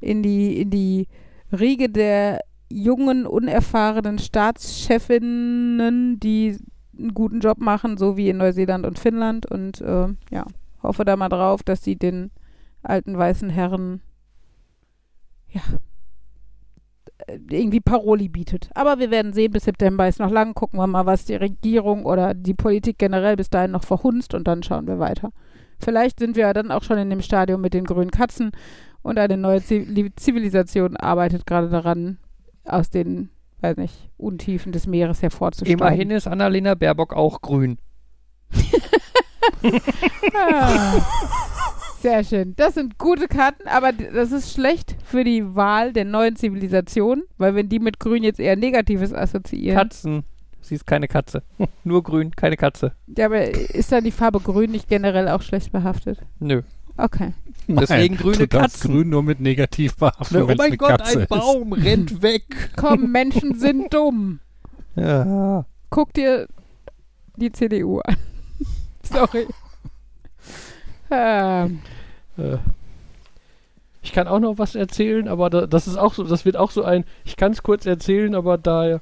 in 0.00 0.22
die, 0.22 0.60
in 0.60 0.70
die 0.70 1.08
Riege 1.52 1.88
der 1.88 2.40
jungen, 2.70 3.26
unerfahrenen 3.26 4.18
Staatschefinnen, 4.18 6.20
die 6.20 6.58
einen 6.98 7.14
guten 7.14 7.40
Job 7.40 7.58
machen, 7.58 7.96
so 7.96 8.16
wie 8.16 8.28
in 8.28 8.36
Neuseeland 8.36 8.86
und 8.86 8.98
Finnland. 8.98 9.46
Und 9.46 9.80
äh, 9.80 10.08
ja, 10.30 10.44
hoffe 10.82 11.04
da 11.04 11.16
mal 11.16 11.28
drauf, 11.28 11.62
dass 11.62 11.82
sie 11.82 11.96
den 11.96 12.30
alten 12.82 13.16
weißen 13.16 13.50
Herren 13.50 14.00
ja 15.50 15.62
irgendwie 17.50 17.80
Paroli 17.80 18.28
bietet. 18.28 18.70
Aber 18.74 18.98
wir 18.98 19.10
werden 19.10 19.32
sehen, 19.32 19.52
bis 19.52 19.64
September 19.64 20.08
ist 20.08 20.18
noch 20.20 20.30
lang. 20.30 20.54
Gucken 20.54 20.78
wir 20.78 20.86
mal, 20.86 21.06
was 21.06 21.24
die 21.24 21.34
Regierung 21.34 22.04
oder 22.06 22.34
die 22.34 22.54
Politik 22.54 22.98
generell 22.98 23.36
bis 23.36 23.50
dahin 23.50 23.72
noch 23.72 23.84
verhunzt 23.84 24.34
und 24.34 24.48
dann 24.48 24.62
schauen 24.62 24.86
wir 24.86 24.98
weiter. 24.98 25.30
Vielleicht 25.78 26.18
sind 26.18 26.36
wir 26.36 26.42
ja 26.46 26.52
dann 26.52 26.70
auch 26.72 26.82
schon 26.82 26.98
in 26.98 27.10
dem 27.10 27.22
Stadium 27.22 27.60
mit 27.60 27.74
den 27.74 27.84
grünen 27.84 28.10
Katzen 28.10 28.50
und 29.02 29.18
eine 29.18 29.36
neue 29.36 29.58
Ziv- 29.60 30.10
Zivilisation 30.16 30.96
arbeitet 30.96 31.46
gerade 31.46 31.68
daran, 31.68 32.18
aus 32.64 32.90
den, 32.90 33.30
weiß 33.60 33.76
nicht, 33.76 34.10
Untiefen 34.16 34.72
des 34.72 34.86
Meeres 34.86 35.22
hervorzusteigen. 35.22 35.78
Immerhin 35.78 36.10
ist 36.10 36.26
Annalena 36.26 36.74
Baerbock 36.74 37.14
auch 37.14 37.40
grün. 37.40 37.78
Ah, 40.34 40.94
Sehr 42.00 42.22
schön. 42.22 42.54
Das 42.56 42.74
sind 42.74 42.98
gute 42.98 43.26
Karten, 43.26 43.66
aber 43.66 43.92
das 43.92 44.30
ist 44.30 44.52
schlecht 44.52 44.94
für 45.04 45.24
die 45.24 45.54
Wahl 45.56 45.92
der 45.92 46.04
neuen 46.04 46.36
Zivilisation, 46.36 47.24
weil 47.38 47.54
wenn 47.54 47.68
die 47.68 47.80
mit 47.80 47.98
Grün 47.98 48.22
jetzt 48.22 48.38
eher 48.38 48.56
Negatives 48.56 49.12
assoziieren. 49.12 49.76
Katzen. 49.76 50.22
Sie 50.60 50.74
ist 50.74 50.86
keine 50.86 51.08
Katze. 51.08 51.42
Nur 51.84 52.02
grün, 52.02 52.36
keine 52.36 52.56
Katze. 52.56 52.92
Ja, 53.16 53.26
aber 53.26 53.48
ist 53.48 53.90
dann 53.90 54.04
die 54.04 54.10
Farbe 54.10 54.38
Grün 54.40 54.70
nicht 54.70 54.88
generell 54.88 55.28
auch 55.28 55.42
schlecht 55.42 55.72
behaftet? 55.72 56.20
Nö. 56.40 56.62
Okay. 56.96 57.32
Deswegen 57.68 58.16
grüne 58.16 58.38
du 58.38 58.48
darfst 58.48 58.80
Katzen. 58.82 58.92
grün 58.92 59.08
nur 59.10 59.22
mit 59.22 59.40
negativ 59.40 59.96
behaften, 59.96 60.42
oh 60.42 60.46
mein 60.46 60.60
eine 60.60 60.76
Gott, 60.76 60.88
Katze 60.88 61.20
ein 61.20 61.26
Baum 61.28 61.72
rennt 61.72 62.22
weg. 62.22 62.70
Komm, 62.76 63.12
Menschen 63.12 63.54
sind 63.58 63.92
dumm. 63.94 64.40
Ja. 64.96 65.64
Guck 65.90 66.12
dir 66.14 66.48
die 67.36 67.52
CDU 67.52 68.00
an. 68.00 68.16
Sorry. 69.02 69.46
Ähm, 71.10 71.80
Äh, 72.36 72.58
ich 74.02 74.12
kann 74.12 74.28
auch 74.28 74.38
noch 74.38 74.58
was 74.58 74.74
erzählen, 74.74 75.26
aber 75.28 75.50
da, 75.50 75.66
das 75.66 75.86
ist 75.88 75.96
auch 75.96 76.14
so, 76.14 76.22
das 76.24 76.44
wird 76.44 76.56
auch 76.56 76.70
so 76.70 76.84
ein, 76.84 77.04
ich 77.24 77.36
kann 77.36 77.52
es 77.52 77.62
kurz 77.62 77.84
erzählen, 77.84 78.34
aber 78.34 78.56
da, 78.56 79.00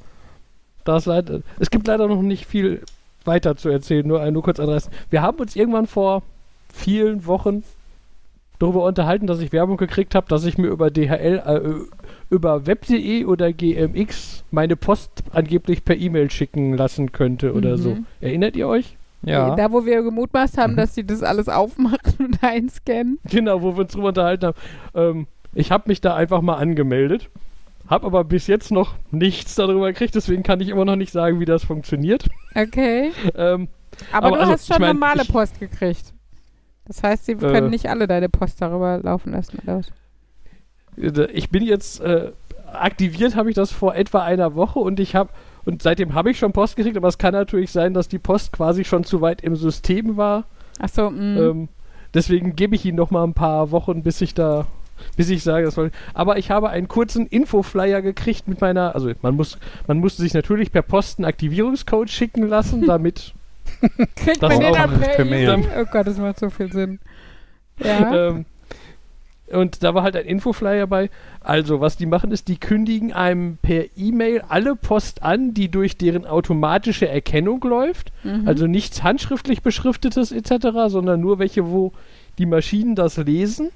da 0.85 0.97
ist 0.97 1.07
leider, 1.07 1.41
es 1.61 1.71
gibt 1.71 1.87
leider 1.87 2.09
noch 2.09 2.23
nicht 2.23 2.47
viel 2.47 2.83
weiter 3.25 3.57
zu 3.57 3.69
erzählen, 3.69 4.07
nur, 4.07 4.21
ein- 4.23 4.33
nur 4.33 4.43
kurz 4.43 4.59
anreißen. 4.59 4.91
Wir 5.11 5.21
haben 5.23 5.39
uns 5.39 5.55
irgendwann 5.55 5.87
vor 5.87 6.23
vielen 6.73 7.27
Wochen 7.27 7.63
darüber 8.59 8.85
unterhalten, 8.85 9.27
dass 9.27 9.41
ich 9.41 9.53
Werbung 9.53 9.77
gekriegt 9.77 10.15
habe, 10.15 10.29
dass 10.29 10.45
ich 10.47 10.57
mir 10.57 10.69
über 10.69 10.91
DHL, 10.91 11.43
äh, 11.45 11.71
über 12.31 12.67
web.de 12.67 13.25
oder 13.27 13.53
GMX 13.53 14.45
meine 14.51 14.77
Post 14.77 15.11
angeblich 15.33 15.85
per 15.85 15.97
E-Mail 15.97 16.31
schicken 16.31 16.75
lassen 16.75 17.13
könnte 17.13 17.53
oder 17.53 17.73
Mhm. 17.73 17.77
so. 17.83 17.97
Erinnert 18.23 18.57
ihr 18.57 18.67
euch? 18.67 18.97
Ja. 19.27 19.55
Da, 19.57 19.73
wo 19.73 19.85
wir 19.85 20.03
gemutmaßt 20.03 20.57
haben, 20.57 20.73
Mhm. 20.75 20.77
dass 20.77 20.95
die 20.95 21.05
das 21.07 21.23
alles 21.23 21.49
aufmachen 21.49 22.15
und 22.27 22.39
einscannen. 22.43 23.19
Genau, 23.31 23.61
wo 23.63 23.75
wir 23.77 23.81
uns 23.83 23.93
drüber 23.93 24.09
unterhalten 24.09 24.47
haben. 24.47 24.57
Ähm, 24.95 25.27
ich 25.53 25.71
habe 25.73 25.85
mich 25.89 26.01
da 26.01 26.15
einfach 26.15 26.41
mal 26.43 26.55
angemeldet, 26.57 27.29
habe 27.89 28.07
aber 28.07 28.25
bis 28.25 28.47
jetzt 28.47 28.71
noch 28.71 28.95
nichts 29.11 29.55
darüber 29.57 29.89
gekriegt, 29.93 30.15
deswegen 30.15 30.43
kann 30.43 30.61
ich 30.61 30.69
immer 30.69 30.85
noch 30.85 30.97
nicht 30.97 31.13
sagen, 31.13 31.41
wie 31.41 31.45
das 31.45 31.65
funktioniert. 31.65 32.29
Okay. 32.55 33.11
Ähm, 33.35 33.69
Aber, 34.13 34.27
Aber 34.29 34.37
du 34.37 34.41
also, 34.43 34.53
hast 34.53 34.67
schon 34.69 34.77
ich 34.77 34.81
mein, 34.81 34.95
normale 34.97 35.23
ich- 35.23 35.33
Post 35.33 35.59
gekriegt. 35.61 36.13
Das 36.87 37.03
heißt, 37.03 37.25
sie 37.27 37.33
Äh. 37.33 37.37
können 37.37 37.71
nicht 37.71 37.89
alle 37.91 38.07
deine 38.07 38.29
Post 38.29 38.63
darüber 38.63 38.99
laufen 39.03 39.33
lassen. 39.33 39.59
Was? 39.65 39.89
äh, 40.99 41.31
ich 41.33 41.51
bin 41.51 41.65
jetzt 41.65 42.01
äh, 42.01 42.31
aktiviert, 42.73 43.35
habe 43.37 43.49
ich 43.49 43.57
das 43.57 43.73
vor 43.73 43.95
etwa 43.97 44.23
einer 44.23 44.55
Woche 44.55 44.79
und 44.79 45.01
ich 45.01 45.15
habe 45.17 45.31
und 45.67 45.83
seitdem 45.83 46.15
habe 46.15 46.31
ich 46.31 46.39
schon 46.39 46.53
Post 46.53 46.77
gekriegt, 46.77 46.97
aber 46.97 47.09
es 47.09 47.19
kann 47.19 47.33
natürlich 47.33 47.71
sein, 47.71 47.93
dass 47.93 48.09
die 48.09 48.19
Post 48.19 48.53
quasi 48.53 48.85
schon 48.85 49.05
zu 49.05 49.21
weit 49.21 49.43
im 49.43 49.57
System 49.57 50.17
war. 50.17 50.45
Ach 50.79 50.89
so, 50.89 51.11
mh. 51.11 51.41
Ähm, 51.41 51.69
deswegen 52.15 52.57
gebe 52.57 52.75
ich 52.75 52.85
ihm 52.87 52.95
noch 52.95 53.11
mal 53.11 53.25
ein 53.25 53.35
paar 53.35 53.71
Wochen, 53.71 54.03
bis 54.03 54.21
ich 54.21 54.33
da, 54.33 54.67
bis 55.17 55.29
ich 55.29 55.43
sage, 55.43 55.67
das 55.67 55.75
soll. 55.75 55.91
Aber 56.15 56.39
ich 56.39 56.51
habe 56.51 56.71
einen 56.71 56.89
kurzen 56.89 57.27
Infoflyer 57.27 58.01
gekriegt 58.01 58.49
mit 58.49 58.61
meiner, 58.61 58.95
also 58.95 59.13
man 59.21 59.35
muss, 59.35 59.59
man 59.87 59.99
musste 59.99 60.23
sich 60.23 60.33
natürlich 60.33 60.73
per 60.73 60.83
Post 60.83 61.19
einen 61.19 61.27
Aktivierungscode 61.27 62.09
schicken 62.09 62.49
lassen, 62.49 62.85
damit 62.87 63.35
Kriegt 64.17 64.43
Das 64.43 64.51
man 64.51 64.61
den 64.61 64.71
auch 64.71 64.77
dann 64.77 65.01
per 65.01 65.25
Mail. 65.25 65.49
E-Mail? 65.49 65.69
Oh 65.81 65.85
Gott, 65.91 66.07
das 66.07 66.19
macht 66.19 66.39
so 66.39 66.51
viel 66.51 66.73
Sinn. 66.73 66.99
Ja. 67.83 68.29
Ähm, 68.29 68.47
und 69.53 69.85
da 69.85 69.95
war 69.95 70.03
halt 70.03 70.17
ein 70.17 70.27
Infoflyer 70.27 70.87
bei. 70.87 71.09
Also, 71.41 71.81
was 71.81 71.97
die 71.97 72.07
machen, 72.07 72.33
ist, 72.33 72.49
die 72.49 72.59
kündigen 72.59 73.13
einem 73.13 73.59
per 73.63 73.85
E-Mail 73.97 74.43
alle 74.49 74.75
Post 74.75 75.23
an, 75.23 75.55
die 75.55 75.69
durch 75.69 75.97
deren 75.97 76.27
automatische 76.27 77.09
Erkennung 77.09 77.63
läuft. 77.63 78.13
Mhm. 78.25 78.49
Also 78.49 78.67
nichts 78.67 79.03
handschriftlich 79.03 79.63
beschriftetes 79.63 80.33
etc., 80.33 80.89
sondern 80.89 81.21
nur 81.21 81.39
welche, 81.39 81.71
wo 81.71 81.93
die 82.39 82.47
Maschinen 82.47 82.97
das 82.97 83.17
lesen. 83.19 83.71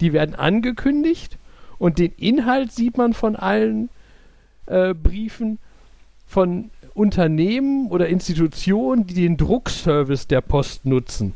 Die 0.00 0.12
werden 0.12 0.34
angekündigt 0.34 1.36
und 1.78 1.98
den 1.98 2.12
Inhalt 2.16 2.72
sieht 2.72 2.96
man 2.96 3.12
von 3.12 3.36
allen 3.36 3.90
äh, 4.66 4.94
Briefen 4.94 5.58
von 6.26 6.70
Unternehmen 6.94 7.88
oder 7.88 8.08
Institutionen, 8.08 9.06
die 9.06 9.14
den 9.14 9.36
Druckservice 9.36 10.26
der 10.26 10.40
Post 10.40 10.86
nutzen. 10.86 11.34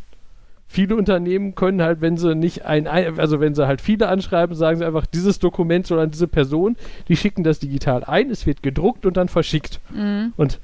Viele 0.69 0.97
Unternehmen 0.97 1.55
können 1.55 1.81
halt, 1.81 2.01
wenn 2.01 2.17
sie 2.17 2.35
nicht 2.35 2.65
ein, 2.65 2.87
ein- 2.89 3.19
also 3.21 3.39
wenn 3.41 3.55
sie 3.55 3.67
halt 3.67 3.81
viele 3.81 4.09
anschreiben, 4.09 4.57
sagen 4.57 4.79
sie 4.79 4.85
einfach, 4.87 5.07
dieses 5.07 5.39
Dokument 5.39 5.87
soll 5.87 6.01
an 6.01 6.11
diese 6.11 6.27
Person, 6.27 6.77
die 7.09 7.17
schicken 7.17 7.45
das 7.45 7.61
digital 7.61 8.03
ein, 8.05 8.31
es 8.31 8.47
wird 8.47 8.63
gedruckt 8.63 9.07
und 9.07 9.17
dann 9.17 9.29
verschickt. 9.29 9.81
Mhm. 9.95 10.33
Und 10.37 10.59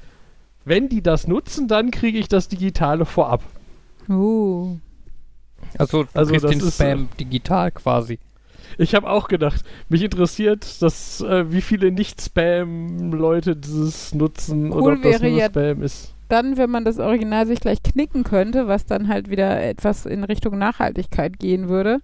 wenn 0.65 0.89
die 0.89 1.01
das 1.01 1.27
nutzen, 1.27 1.67
dann 1.67 1.89
kriege 1.91 2.17
ich 2.19 2.27
das 2.27 2.47
Digitale 2.49 3.05
vorab. 3.05 3.43
Uh. 4.09 4.77
Also, 5.77 6.03
du 6.03 6.09
Also 6.13 6.33
das 6.33 6.51
den 6.51 6.59
ist, 6.59 6.73
Spam 6.75 7.07
digital 7.19 7.71
quasi. 7.71 8.19
Ich 8.77 8.95
habe 8.95 9.09
auch 9.09 9.27
gedacht, 9.27 9.63
mich 9.87 10.01
interessiert, 10.03 10.81
dass, 10.81 11.21
äh, 11.21 11.51
wie 11.51 11.61
viele 11.61 11.91
Nicht-Spam-Leute 11.91 13.55
dieses 13.55 14.13
nutzen 14.13 14.71
Cool 14.71 14.81
oder 14.81 14.93
ob 14.95 15.01
das 15.03 15.21
wäre 15.21 15.29
nur 15.31 15.39
ja- 15.39 15.45
Spam 15.47 15.81
ist. 15.83 16.13
Dann, 16.33 16.57
wenn 16.57 16.71
man 16.71 16.83
das 16.83 16.97
Original 16.97 17.45
sich 17.45 17.59
gleich 17.59 17.83
knicken 17.83 18.23
könnte, 18.23 18.67
was 18.67 18.87
dann 18.87 19.07
halt 19.07 19.29
wieder 19.29 19.61
etwas 19.61 20.07
in 20.07 20.23
Richtung 20.23 20.57
Nachhaltigkeit 20.57 21.37
gehen 21.37 21.69
würde, 21.69 21.99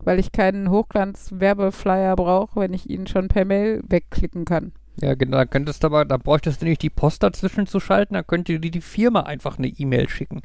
weil 0.00 0.18
ich 0.18 0.30
keinen 0.30 0.68
Hochglanz-Werbeflyer 0.68 2.14
brauche, 2.16 2.60
wenn 2.60 2.74
ich 2.74 2.90
ihn 2.90 3.06
schon 3.06 3.28
per 3.28 3.46
Mail 3.46 3.80
wegklicken 3.88 4.44
kann. 4.44 4.72
Ja, 5.00 5.14
genau. 5.14 5.38
Da 5.38 5.46
könntest 5.46 5.86
aber, 5.86 6.04
da 6.04 6.18
bräuchtest 6.18 6.60
du 6.60 6.66
nicht 6.66 6.82
die 6.82 6.90
Post 6.90 7.22
dazwischen 7.22 7.66
zu 7.66 7.80
schalten, 7.80 8.12
da 8.12 8.22
könnte 8.22 8.60
dir 8.60 8.70
die 8.70 8.82
Firma 8.82 9.20
einfach 9.20 9.56
eine 9.56 9.68
E-Mail 9.68 10.10
schicken. 10.10 10.42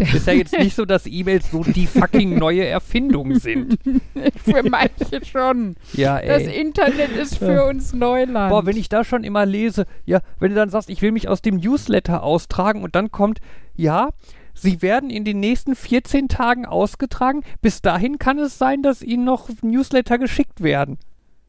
Ist 0.00 0.26
ja 0.26 0.32
jetzt 0.32 0.56
nicht 0.56 0.76
so, 0.76 0.84
dass 0.84 1.06
E-Mails 1.06 1.50
so 1.50 1.64
die 1.64 1.86
fucking 1.86 2.38
neue 2.38 2.64
Erfindung 2.64 3.38
sind. 3.38 3.78
Für 4.44 4.62
manche 4.62 5.24
schon. 5.24 5.76
Ja, 5.92 6.20
Das 6.20 6.44
ey. 6.44 6.60
Internet 6.60 7.10
ist 7.16 7.38
für 7.38 7.64
uns 7.64 7.92
Neuland. 7.92 8.50
Boah, 8.50 8.64
wenn 8.64 8.76
ich 8.76 8.88
da 8.88 9.02
schon 9.04 9.24
immer 9.24 9.44
lese, 9.44 9.86
ja, 10.06 10.20
wenn 10.38 10.50
du 10.50 10.54
dann 10.54 10.70
sagst, 10.70 10.88
ich 10.88 11.02
will 11.02 11.10
mich 11.12 11.28
aus 11.28 11.42
dem 11.42 11.56
Newsletter 11.56 12.22
austragen 12.22 12.82
und 12.82 12.94
dann 12.94 13.10
kommt, 13.10 13.40
ja, 13.74 14.10
sie 14.54 14.82
werden 14.82 15.10
in 15.10 15.24
den 15.24 15.40
nächsten 15.40 15.74
14 15.74 16.28
Tagen 16.28 16.64
ausgetragen. 16.64 17.42
Bis 17.60 17.82
dahin 17.82 18.18
kann 18.18 18.38
es 18.38 18.56
sein, 18.58 18.82
dass 18.82 19.02
ihnen 19.02 19.24
noch 19.24 19.48
Newsletter 19.62 20.18
geschickt 20.18 20.62
werden. 20.62 20.98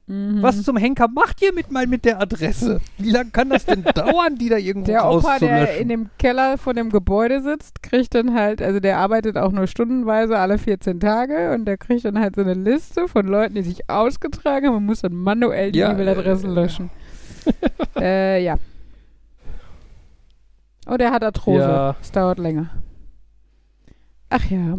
Mhm. 0.09 0.41
Was 0.41 0.63
zum 0.63 0.75
Henker 0.75 1.07
macht 1.07 1.39
ihr 1.43 1.53
mit 1.53 1.69
mal 1.69 1.85
mit 1.85 2.03
der 2.03 2.19
Adresse? 2.19 2.81
Wie 2.97 3.11
lange 3.11 3.29
kann 3.29 3.51
das 3.51 3.65
denn 3.65 3.83
dauern, 3.95 4.37
die 4.37 4.49
da 4.49 4.57
irgendwo 4.57 4.87
Der 4.87 5.07
Opa, 5.07 5.37
der 5.37 5.77
in 5.77 5.87
dem 5.87 6.09
Keller 6.17 6.57
von 6.57 6.75
dem 6.75 6.89
Gebäude 6.89 7.43
sitzt, 7.43 7.83
kriegt 7.83 8.15
dann 8.15 8.33
halt, 8.33 8.59
also 8.59 8.79
der 8.79 8.97
arbeitet 8.97 9.37
auch 9.37 9.51
nur 9.51 9.67
stundenweise 9.67 10.39
alle 10.39 10.57
14 10.57 10.99
Tage 10.99 11.53
und 11.53 11.65
der 11.65 11.77
kriegt 11.77 12.05
dann 12.05 12.17
halt 12.19 12.35
so 12.35 12.41
eine 12.41 12.55
Liste 12.55 13.07
von 13.07 13.27
Leuten, 13.27 13.53
die 13.53 13.61
sich 13.61 13.87
ausgetragen 13.87 14.65
haben. 14.65 14.73
Man 14.73 14.85
muss 14.87 15.01
dann 15.01 15.13
manuell 15.13 15.71
die 15.71 15.79
Ja, 15.79 15.91
E-Mail-Adressen 15.91 16.49
äh, 16.49 16.53
löschen. 16.53 16.89
äh, 17.95 18.43
ja. 18.43 18.57
Und 20.87 21.01
er 21.01 21.11
hat 21.11 21.23
Arthrose. 21.23 21.59
Ja. 21.61 21.95
Es 22.01 22.11
dauert 22.11 22.39
länger. 22.39 22.71
Ach 24.29 24.43
ja. 24.49 24.75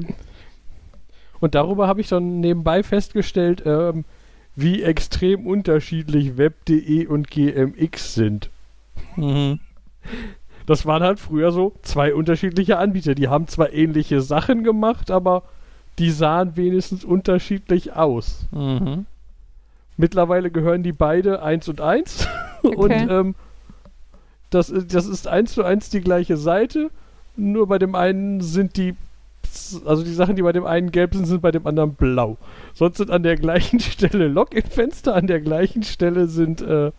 Und 1.38 1.54
darüber 1.54 1.86
habe 1.86 2.00
ich 2.00 2.08
dann 2.08 2.40
nebenbei 2.40 2.82
festgestellt, 2.82 3.62
ähm, 3.64 4.04
wie 4.60 4.82
extrem 4.82 5.46
unterschiedlich 5.46 6.36
Web.de 6.36 7.06
und 7.06 7.30
GMX 7.30 8.14
sind. 8.14 8.50
Mhm. 9.16 9.60
Das 10.66 10.86
waren 10.86 11.02
halt 11.02 11.18
früher 11.18 11.50
so 11.52 11.72
zwei 11.82 12.14
unterschiedliche 12.14 12.78
Anbieter. 12.78 13.14
Die 13.14 13.28
haben 13.28 13.48
zwar 13.48 13.72
ähnliche 13.72 14.20
Sachen 14.20 14.62
gemacht, 14.62 15.10
aber 15.10 15.42
die 15.98 16.10
sahen 16.10 16.56
wenigstens 16.56 17.04
unterschiedlich 17.04 17.92
aus. 17.94 18.46
Mhm. 18.52 19.06
Mittlerweile 19.96 20.50
gehören 20.50 20.82
die 20.82 20.92
beide 20.92 21.42
eins 21.42 21.68
und 21.68 21.80
eins. 21.80 22.26
Und 22.62 22.76
Okay. 22.76 23.06
ähm, 23.08 23.34
das, 24.50 24.68
ist- 24.68 24.92
das 24.94 25.06
ist 25.06 25.26
eins 25.26 25.54
zu 25.54 25.64
eins 25.64 25.88
die 25.90 26.02
gleiche 26.02 26.36
Seite. 26.36 26.90
Nur 27.36 27.66
bei 27.68 27.78
dem 27.78 27.94
einen 27.94 28.40
sind 28.42 28.76
die, 28.76 28.94
also 29.84 30.02
die 30.02 30.12
Sachen, 30.12 30.36
die 30.36 30.42
bei 30.42 30.52
dem 30.52 30.64
einen 30.64 30.90
gelb 30.90 31.14
sind, 31.14 31.26
sind 31.26 31.42
bei 31.42 31.50
dem 31.50 31.66
anderen 31.66 31.94
blau. 31.94 32.36
Sonst 32.74 32.98
sind 32.98 33.10
an 33.10 33.22
der 33.22 33.36
gleichen 33.36 33.80
Stelle 33.80 34.28
Login-Fenster, 34.28 35.14
an 35.14 35.26
der 35.26 35.40
gleichen 35.40 35.82
Stelle 35.82 36.26
sind, 36.26 36.60
äh, 36.62 36.92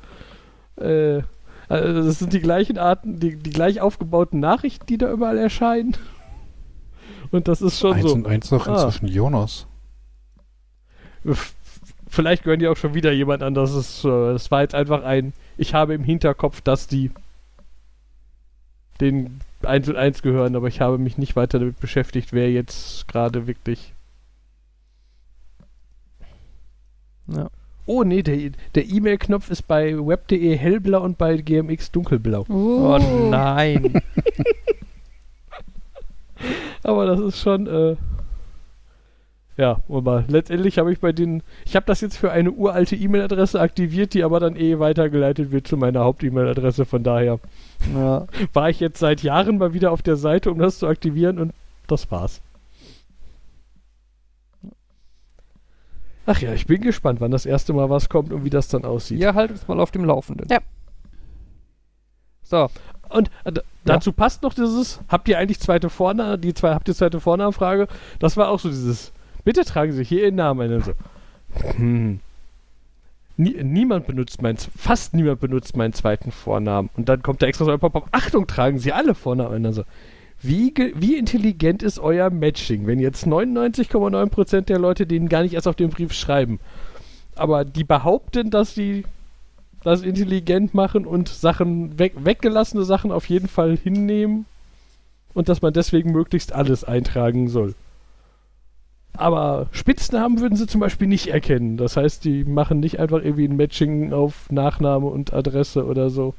äh, 0.78 1.24
also 1.70 2.04
das 2.04 2.20
sind 2.20 2.34
die 2.34 2.42
gleichen 2.42 2.78
Arten, 2.78 3.20
die, 3.20 3.36
die 3.38 3.50
gleich 3.52 3.80
aufgebauten 3.82 4.40
Nachrichten, 4.40 4.86
die 4.88 4.98
da 4.98 5.12
überall 5.12 5.38
erscheinen. 5.38 5.96
Und 7.32 7.48
das 7.48 7.62
ist 7.62 7.80
schon 7.80 7.94
Eins 7.94 8.04
so. 8.10 8.14
und 8.14 8.28
eins 8.28 8.50
doch 8.50 8.68
Ah. 8.68 8.74
inzwischen 8.84 9.08
Jonas. 9.08 9.66
Vielleicht 12.10 12.44
gehören 12.44 12.60
die 12.60 12.68
auch 12.68 12.76
schon 12.76 12.94
wieder 12.94 13.14
jemand 13.14 13.42
an. 13.42 13.54
Das 13.54 13.74
ist, 13.74 14.04
äh, 14.04 14.34
das 14.34 14.52
war 14.52 14.62
jetzt 14.64 14.76
einfach 14.76 15.04
ein, 15.04 15.32
ich 15.58 15.74
habe 15.74 15.94
im 15.94 16.04
Hinterkopf, 16.04 16.60
dass 16.60 16.88
die 16.88 17.12
den 19.00 19.40
1 19.66 19.90
und 19.90 19.96
1 19.96 20.22
gehören, 20.22 20.56
aber 20.56 20.68
ich 20.68 20.82
habe 20.82 20.98
mich 20.98 21.18
nicht 21.18 21.36
weiter 21.36 21.60
damit 21.60 21.80
beschäftigt, 21.80 22.34
wer 22.34 22.52
jetzt 22.52 23.08
gerade 23.08 23.48
wirklich. 23.48 23.94
Ja. 27.28 27.50
Oh 27.86 28.04
nee, 28.04 28.22
der, 28.22 28.52
der 28.76 28.86
E-Mail-Knopf 28.86 29.50
ist 29.50 29.68
bei 29.68 29.98
web.de 29.98 30.56
hellblau 30.56 31.04
und 31.04 31.18
bei 31.18 31.38
GMX 31.38 31.92
dunkelblau. 31.92 32.46
Uh. 32.48 32.94
Oh 32.94 32.98
nein. 33.30 34.02
Aber 36.84 37.06
das 37.06 37.20
ist 37.20 37.40
schon, 37.40 37.68
äh, 37.68 37.96
ja, 39.62 39.84
aber 39.90 40.24
letztendlich 40.28 40.80
habe 40.80 40.92
ich 40.92 41.00
bei 41.00 41.12
denen, 41.12 41.44
ich 41.66 41.76
habe 41.76 41.86
das 41.86 42.02
jetzt 42.02 42.18
für 42.18 42.32
eine 42.32 42.52
uralte 42.52 42.96
E-Mail-Adresse 42.96 43.62
aktiviert, 43.62 44.16
die 44.16 44.24
aber 44.24 44.40
dann 44.40 44.56
eh 44.56 44.80
weitergeleitet 44.80 45.52
wird 45.52 45.68
zu 45.68 45.78
meiner 45.78 46.00
Haupt-E-Mail-Adresse. 46.00 46.84
Von 46.86 47.04
daher 47.04 47.40
ja. 47.94 48.26
war 48.54 48.72
ich 48.72 48.80
jetzt 48.80 49.00
seit 49.00 49.22
Jahren 49.22 49.60
mal 49.60 49.76
wieder 49.76 49.92
auf 49.92 50.02
der 50.02 50.16
Seite, 50.16 50.50
um 50.50 50.58
das 50.58 50.80
zu 50.80 50.88
aktivieren 50.88 51.38
und 51.38 51.54
das 51.86 52.10
war's. 52.10 52.42
Ach 56.26 56.42
ja, 56.42 56.54
ich 56.54 56.66
bin 56.66 56.82
gespannt, 56.82 57.22
wann 57.22 57.30
das 57.30 57.46
erste 57.46 57.72
Mal 57.74 57.92
was 57.92 58.10
kommt 58.10 58.34
und 58.34 58.44
wie 58.44 58.50
das 58.50 58.68
dann 58.68 58.84
aussieht. 58.84 59.20
Ihr 59.20 59.36
haltet 59.36 59.58
uns 59.58 59.68
mal 59.68 59.80
auf 59.80 59.92
dem 59.92 60.06
Laufenden. 60.06 60.48
Ja. 60.50 60.58
So, 62.42 62.68
Und 63.10 63.30
äh, 63.44 63.52
dazu 63.86 64.12
passt 64.12 64.42
noch 64.42 64.56
dieses, 64.56 65.02
habt 65.08 65.30
ihr 65.30 65.38
eigentlich 65.38 65.60
zweite 65.60 65.92
Vorname, 65.92 66.40
die 66.40 66.56
zwei, 66.56 66.74
habt 66.74 66.88
ihr 66.88 66.96
zweite 66.96 67.20
Vornamenfrage? 67.20 67.88
Das 68.18 68.38
war 68.38 68.50
auch 68.50 68.60
so 68.60 68.70
dieses, 68.70 69.14
bitte 69.44 69.64
tragen 69.66 69.92
Sie 69.92 70.04
hier 70.04 70.24
Ihren 70.24 70.36
Namen 70.36 70.62
ein. 70.62 70.76
Und 70.76 70.86
so. 70.86 70.94
Hm. 71.76 72.20
Nie, 73.38 73.64
niemand 73.64 74.08
benutzt 74.08 74.42
mein, 74.42 74.58
fast 74.58 75.14
niemand 75.14 75.40
benutzt 75.40 75.76
meinen 75.76 75.94
zweiten 75.94 76.32
Vornamen. 76.32 76.90
Und 76.96 77.10
dann 77.10 77.24
kommt 77.24 77.42
da 77.42 77.48
extra 77.48 77.66
so 77.66 77.72
ein 77.72 77.80
Pop-up, 77.80 78.08
Achtung, 78.12 78.46
tragen 78.46 78.78
Sie 78.78 78.92
alle 78.92 79.16
Vornamen 79.16 79.56
ein. 79.56 79.66
Und 79.66 79.74
so, 79.74 79.84
wie, 80.44 80.74
wie 80.96 81.18
intelligent 81.18 81.84
ist 81.84 82.00
euer 82.00 82.30
Matching, 82.32 82.88
wenn 82.88 83.00
jetzt 83.00 83.28
99,9% 83.28 84.62
der 84.62 84.80
Leute 84.80 85.06
denen 85.06 85.30
gar 85.30 85.44
nicht 85.44 85.54
erst 85.54 85.68
auf 85.68 85.76
den 85.76 85.90
Brief 85.90 86.14
schreiben, 86.14 86.60
aber 87.36 87.64
die 87.64 87.84
behaupten, 87.84 88.50
dass 88.50 88.74
sie 88.74 89.06
das 89.84 90.02
intelligent 90.02 90.74
machen 90.74 91.06
und 91.06 91.30
Sachen 91.30 91.98
weg, 92.00 92.14
weggelassene 92.18 92.84
Sachen 92.84 93.12
auf 93.12 93.30
jeden 93.30 93.48
Fall 93.48 93.78
hinnehmen 93.78 94.46
und 95.34 95.48
dass 95.48 95.62
man 95.62 95.74
deswegen 95.74 96.12
möglichst 96.12 96.54
alles 96.54 96.84
eintragen 96.84 97.48
soll. 97.48 97.76
Aber 99.14 99.68
Spitznamen 99.72 100.40
würden 100.40 100.56
sie 100.56 100.68
zum 100.68 100.80
Beispiel 100.82 101.08
nicht 101.08 101.28
erkennen. 101.28 101.78
Das 101.78 101.98
heißt, 101.98 102.24
die 102.24 102.44
machen 102.46 102.80
nicht 102.80 103.00
einfach 103.00 103.22
irgendwie 103.22 103.48
ein 103.48 103.58
Matching 103.58 104.14
auf 104.14 104.50
Nachname 104.52 105.08
und 105.08 105.34
Adresse 105.34 105.86
oder 105.86 106.10
so. 106.10 106.34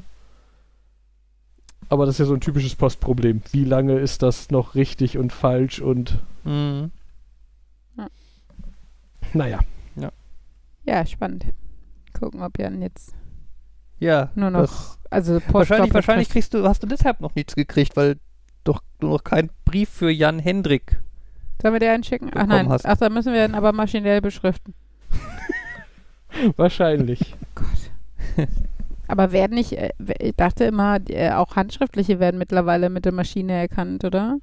Aber 1.88 2.06
das 2.06 2.14
ist 2.14 2.20
ja 2.20 2.24
so 2.24 2.34
ein 2.34 2.40
typisches 2.40 2.74
Postproblem. 2.74 3.42
Wie 3.50 3.64
lange 3.64 3.98
ist 3.98 4.22
das 4.22 4.50
noch 4.50 4.74
richtig 4.74 5.18
und 5.18 5.32
falsch 5.32 5.80
und 5.80 6.18
mhm. 6.44 6.90
naja. 9.34 9.60
Ja, 10.84 11.06
spannend. 11.06 11.46
Gucken, 12.12 12.42
ob 12.42 12.58
Jan 12.58 12.82
jetzt 12.82 13.14
ja, 13.98 14.30
nur 14.34 14.50
noch, 14.50 14.96
also 15.10 15.34
Post 15.38 15.54
wahrscheinlich, 15.54 15.94
wahrscheinlich 15.94 16.28
kriegst 16.28 16.54
du, 16.54 16.66
hast 16.66 16.82
du 16.82 16.88
deshalb 16.88 17.20
noch 17.20 17.36
nichts 17.36 17.54
gekriegt, 17.54 17.96
weil 17.96 18.16
doch 18.64 18.82
du 18.98 19.06
noch 19.06 19.22
keinen 19.22 19.50
Brief 19.64 19.88
für 19.90 20.10
Jan 20.10 20.40
Hendrik 20.40 21.00
Sollen 21.62 21.74
wir 21.74 21.80
dir 21.80 21.92
einen 21.92 22.02
schicken? 22.02 22.28
Ach 22.34 22.46
nein, 22.46 22.68
hast. 22.68 22.84
ach, 22.84 22.96
da 22.96 23.08
müssen 23.08 23.32
wir 23.32 23.44
ihn 23.44 23.54
aber 23.54 23.72
maschinell 23.72 24.20
beschriften. 24.20 24.74
Wahrscheinlich. 26.56 27.36
Aber 29.06 29.30
werden 29.30 29.54
nicht, 29.54 29.74
äh, 29.74 29.92
ich 30.18 30.34
dachte 30.34 30.64
immer, 30.64 30.98
äh, 31.08 31.30
auch 31.30 31.54
handschriftliche 31.54 32.18
werden 32.18 32.38
mittlerweile 32.38 32.90
mit 32.90 33.04
der 33.04 33.12
Maschine 33.12 33.52
erkannt, 33.52 34.04
oder? 34.04 34.38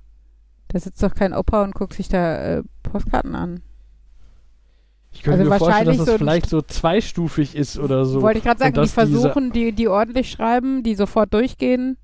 Da 0.70 0.80
sitzt 0.80 1.04
doch 1.04 1.14
kein 1.14 1.34
Opa 1.34 1.64
und 1.64 1.76
guckt 1.76 1.94
sich 1.94 2.08
da 2.08 2.60
äh, 2.60 2.64
Postkarten 2.84 3.36
an. 3.36 3.64
Ich 5.12 5.24
könnte 5.24 5.40
Also 5.40 5.52
mir 5.52 5.58
vorstellen, 5.58 5.88
dass 5.88 6.00
es 6.00 6.06
so 6.06 6.18
vielleicht 6.18 6.50
so 6.50 6.62
zweistufig 6.62 7.56
ist 7.56 7.78
oder 7.78 8.06
so. 8.06 8.22
Wollte 8.22 8.38
ich 8.38 8.46
gerade 8.46 8.60
sagen, 8.60 8.82
die 8.82 8.88
versuchen, 8.88 9.52
die, 9.52 9.74
die 9.74 9.90
ordentlich 9.90 10.30
schreiben, 10.30 10.84
die 10.84 10.96
sofort 10.96 11.34
durchgehen, 11.34 11.98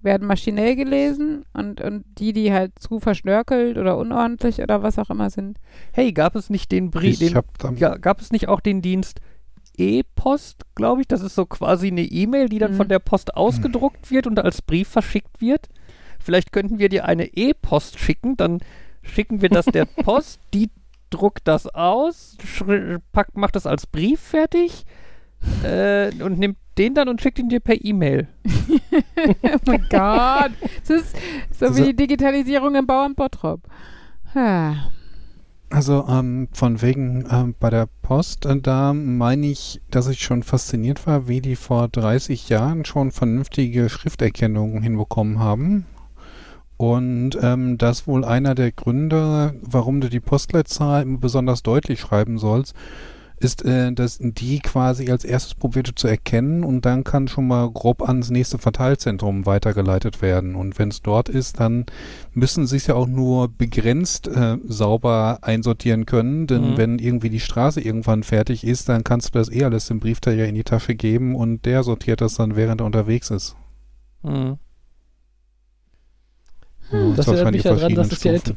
werden 0.00 0.26
maschinell 0.26 0.76
gelesen 0.76 1.44
und, 1.52 1.80
und 1.80 2.04
die, 2.18 2.32
die 2.32 2.52
halt 2.52 2.78
zu 2.78 3.00
verschnörkelt 3.00 3.76
oder 3.78 3.96
unordentlich 3.98 4.60
oder 4.60 4.82
was 4.82 4.98
auch 4.98 5.10
immer 5.10 5.30
sind. 5.30 5.58
Hey, 5.92 6.12
gab 6.12 6.36
es 6.36 6.50
nicht 6.50 6.70
den 6.70 6.90
Brief, 6.90 7.18
ja, 7.80 7.96
gab 7.96 8.20
es 8.20 8.30
nicht 8.30 8.48
auch 8.48 8.60
den 8.60 8.80
Dienst 8.82 9.20
E-Post, 9.76 10.62
glaube 10.74 11.00
ich? 11.02 11.08
Das 11.08 11.22
ist 11.22 11.34
so 11.34 11.46
quasi 11.46 11.88
eine 11.88 12.02
E-Mail, 12.02 12.48
die 12.48 12.58
dann 12.58 12.72
Mhm. 12.72 12.76
von 12.76 12.88
der 12.88 12.98
Post 12.98 13.36
ausgedruckt 13.36 14.10
wird 14.10 14.26
und 14.26 14.38
als 14.38 14.62
Brief 14.62 14.88
verschickt 14.88 15.40
wird. 15.40 15.68
Vielleicht 16.18 16.52
könnten 16.52 16.78
wir 16.78 16.88
dir 16.88 17.04
eine 17.04 17.26
E-Post 17.26 17.98
schicken, 17.98 18.36
dann 18.36 18.58
schicken 19.02 19.40
wir 19.40 19.48
das 19.48 19.66
der 19.66 19.84
Post, 20.04 20.40
die 20.52 20.70
druckt 21.10 21.46
das 21.48 21.66
aus, 21.68 22.36
packt, 23.12 23.36
macht 23.36 23.56
das 23.56 23.66
als 23.66 23.86
Brief 23.86 24.20
fertig 24.20 24.84
äh, 25.62 26.10
und 26.22 26.38
nimmt 26.38 26.56
den 26.76 26.94
dann 26.94 27.08
und 27.08 27.20
schickt 27.20 27.38
ihn 27.38 27.48
dir 27.48 27.60
per 27.60 27.82
E-Mail. 27.84 28.28
oh 29.42 29.56
mein 29.66 29.86
Gott. 29.90 30.52
Das 30.86 30.90
ist 30.90 31.16
so 31.58 31.66
Also- 31.66 31.82
wie 31.82 31.86
die 31.86 31.96
Digitalisierung 31.96 32.74
im 32.74 32.86
Bauern 32.86 33.14
Bottrop. 33.14 33.60
Ah. 34.34 34.74
Also 35.70 36.06
ähm, 36.08 36.48
von 36.52 36.80
wegen 36.80 37.26
ähm, 37.30 37.54
bei 37.58 37.68
der 37.68 37.88
Post, 38.00 38.46
äh, 38.46 38.58
da 38.58 38.94
meine 38.94 39.46
ich, 39.46 39.82
dass 39.90 40.08
ich 40.08 40.22
schon 40.22 40.42
fasziniert 40.42 41.06
war, 41.06 41.28
wie 41.28 41.42
die 41.42 41.56
vor 41.56 41.88
30 41.88 42.48
Jahren 42.48 42.86
schon 42.86 43.10
vernünftige 43.10 43.90
Schrifterkennung 43.90 44.80
hinbekommen 44.80 45.38
haben. 45.38 45.84
Und 46.78 47.36
ähm, 47.42 47.76
das 47.76 48.06
wohl 48.06 48.24
einer 48.24 48.54
der 48.54 48.70
Gründe, 48.72 49.56
warum 49.62 50.00
du 50.00 50.08
die 50.08 50.20
Postleitzahl 50.20 51.04
besonders 51.04 51.62
deutlich 51.62 52.00
schreiben 52.00 52.38
sollst, 52.38 52.74
ist, 53.40 53.64
äh, 53.64 53.92
dass 53.92 54.18
die 54.20 54.58
quasi 54.60 55.10
als 55.10 55.24
erstes 55.24 55.54
probierte 55.54 55.94
zu 55.94 56.08
erkennen 56.08 56.64
und 56.64 56.84
dann 56.84 57.04
kann 57.04 57.28
schon 57.28 57.46
mal 57.46 57.70
grob 57.70 58.02
ans 58.02 58.30
nächste 58.30 58.58
Verteilzentrum 58.58 59.46
weitergeleitet 59.46 60.22
werden. 60.22 60.54
Und 60.54 60.78
wenn 60.78 60.88
es 60.88 61.02
dort 61.02 61.28
ist, 61.28 61.60
dann 61.60 61.86
müssen 62.34 62.66
sie 62.66 62.76
es 62.76 62.86
ja 62.86 62.94
auch 62.94 63.06
nur 63.06 63.48
begrenzt 63.48 64.28
äh, 64.28 64.56
sauber 64.66 65.38
einsortieren 65.42 66.06
können, 66.06 66.46
denn 66.46 66.72
Mhm. 66.72 66.76
wenn 66.76 66.98
irgendwie 66.98 67.30
die 67.30 67.40
Straße 67.40 67.80
irgendwann 67.80 68.22
fertig 68.22 68.64
ist, 68.64 68.88
dann 68.88 69.04
kannst 69.04 69.34
du 69.34 69.38
das 69.38 69.50
eh 69.50 69.64
alles 69.64 69.86
dem 69.86 70.00
Briefträger 70.00 70.46
in 70.46 70.54
die 70.54 70.64
Tasche 70.64 70.94
geben 70.94 71.34
und 71.34 71.64
der 71.64 71.82
sortiert 71.84 72.20
das 72.20 72.34
dann, 72.34 72.56
während 72.56 72.80
er 72.80 72.86
unterwegs 72.86 73.30
ist. 73.30 73.56
Hm. 74.24 74.58
Also 76.90 77.12
Das 77.14 77.26
zwar 77.26 77.34
erinnert 77.34 77.52
mich 77.52 77.62
die 77.62 77.68
ja 77.68 77.74
dran, 77.74 77.94
dass 77.94 78.12
es 78.12 78.24
ja 78.24 78.38
Stufen. 78.38 78.56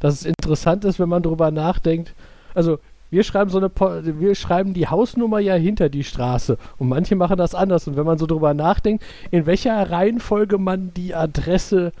dass 0.00 0.14
es 0.14 0.24
interessant 0.24 0.84
ist, 0.84 0.98
wenn 0.98 1.08
man 1.08 1.22
drüber 1.22 1.50
nachdenkt. 1.50 2.14
Also 2.54 2.78
wir 3.14 3.22
schreiben 3.24 3.48
so 3.48 3.56
eine, 3.58 3.68
Po- 3.70 4.00
wir 4.02 4.34
schreiben 4.34 4.74
die 4.74 4.88
Hausnummer 4.88 5.38
ja 5.38 5.54
hinter 5.54 5.88
die 5.88 6.04
Straße 6.04 6.58
und 6.78 6.88
manche 6.88 7.16
machen 7.16 7.36
das 7.38 7.54
anders. 7.54 7.88
Und 7.88 7.96
wenn 7.96 8.04
man 8.04 8.18
so 8.18 8.26
drüber 8.26 8.52
nachdenkt, 8.52 9.02
in 9.30 9.46
welcher 9.46 9.90
Reihenfolge 9.90 10.58
man 10.58 10.92
die 10.94 11.14
Adresse, 11.14 11.92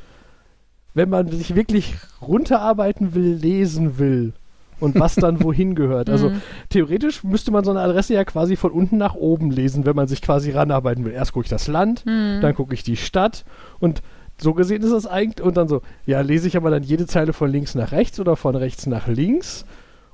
wenn 0.92 1.08
man 1.08 1.28
sich 1.28 1.54
wirklich 1.56 1.94
runterarbeiten 2.20 3.14
will, 3.14 3.34
lesen 3.34 3.98
will 3.98 4.32
und 4.80 4.98
was 4.98 5.14
dann 5.14 5.42
wohin 5.42 5.74
gehört. 5.76 6.10
Also 6.10 6.30
Mhm. 6.30 6.42
theoretisch 6.68 7.24
müsste 7.24 7.50
man 7.52 7.64
so 7.64 7.70
eine 7.70 7.80
Adresse 7.80 8.14
ja 8.14 8.24
quasi 8.24 8.56
von 8.56 8.70
unten 8.72 8.96
nach 8.98 9.14
oben 9.14 9.50
lesen, 9.50 9.86
wenn 9.86 9.96
man 9.96 10.08
sich 10.08 10.20
quasi 10.20 10.50
ranarbeiten 10.50 11.04
will. 11.04 11.12
Erst 11.12 11.32
gucke 11.32 11.44
ich 11.44 11.50
das 11.50 11.68
Land, 11.68 12.04
Mhm. 12.06 12.40
dann 12.42 12.54
gucke 12.54 12.74
ich 12.74 12.82
die 12.82 12.96
Stadt 12.96 13.44
und 13.80 14.02
so 14.36 14.52
gesehen 14.52 14.82
ist 14.82 14.92
das 14.92 15.06
eigentlich 15.06 15.46
und 15.46 15.56
dann 15.56 15.68
so, 15.68 15.80
ja, 16.06 16.20
lese 16.20 16.48
ich 16.48 16.56
aber 16.56 16.70
dann 16.70 16.82
jede 16.82 17.06
Zeile 17.06 17.32
von 17.32 17.50
links 17.50 17.76
nach 17.76 17.92
rechts 17.92 18.18
oder 18.18 18.34
von 18.34 18.56
rechts 18.56 18.86
nach 18.86 19.06
links 19.06 19.64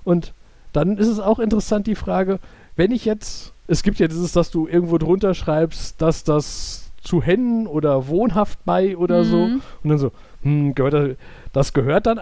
und 0.04 0.34
dann 0.72 0.96
ist 0.98 1.08
es 1.08 1.18
auch 1.20 1.38
interessant 1.38 1.86
die 1.86 1.94
Frage, 1.94 2.38
wenn 2.76 2.90
ich 2.92 3.04
jetzt, 3.04 3.52
es 3.66 3.82
gibt 3.82 3.98
ja 3.98 4.08
dieses, 4.08 4.32
dass 4.32 4.50
du 4.50 4.66
irgendwo 4.66 4.98
drunter 4.98 5.34
schreibst, 5.34 6.00
dass 6.00 6.24
das 6.24 6.90
zu 7.02 7.22
Hennen 7.22 7.66
oder 7.66 8.08
wohnhaft 8.08 8.58
bei 8.64 8.96
oder 8.96 9.24
so 9.24 9.46
Mhm. 9.46 9.62
und 9.82 9.90
dann 9.90 9.98
so, 9.98 10.12
hm, 10.42 10.74
gehört 10.74 10.94
das, 10.94 11.08
das 11.52 11.72
gehört 11.72 12.06
dann 12.06 12.20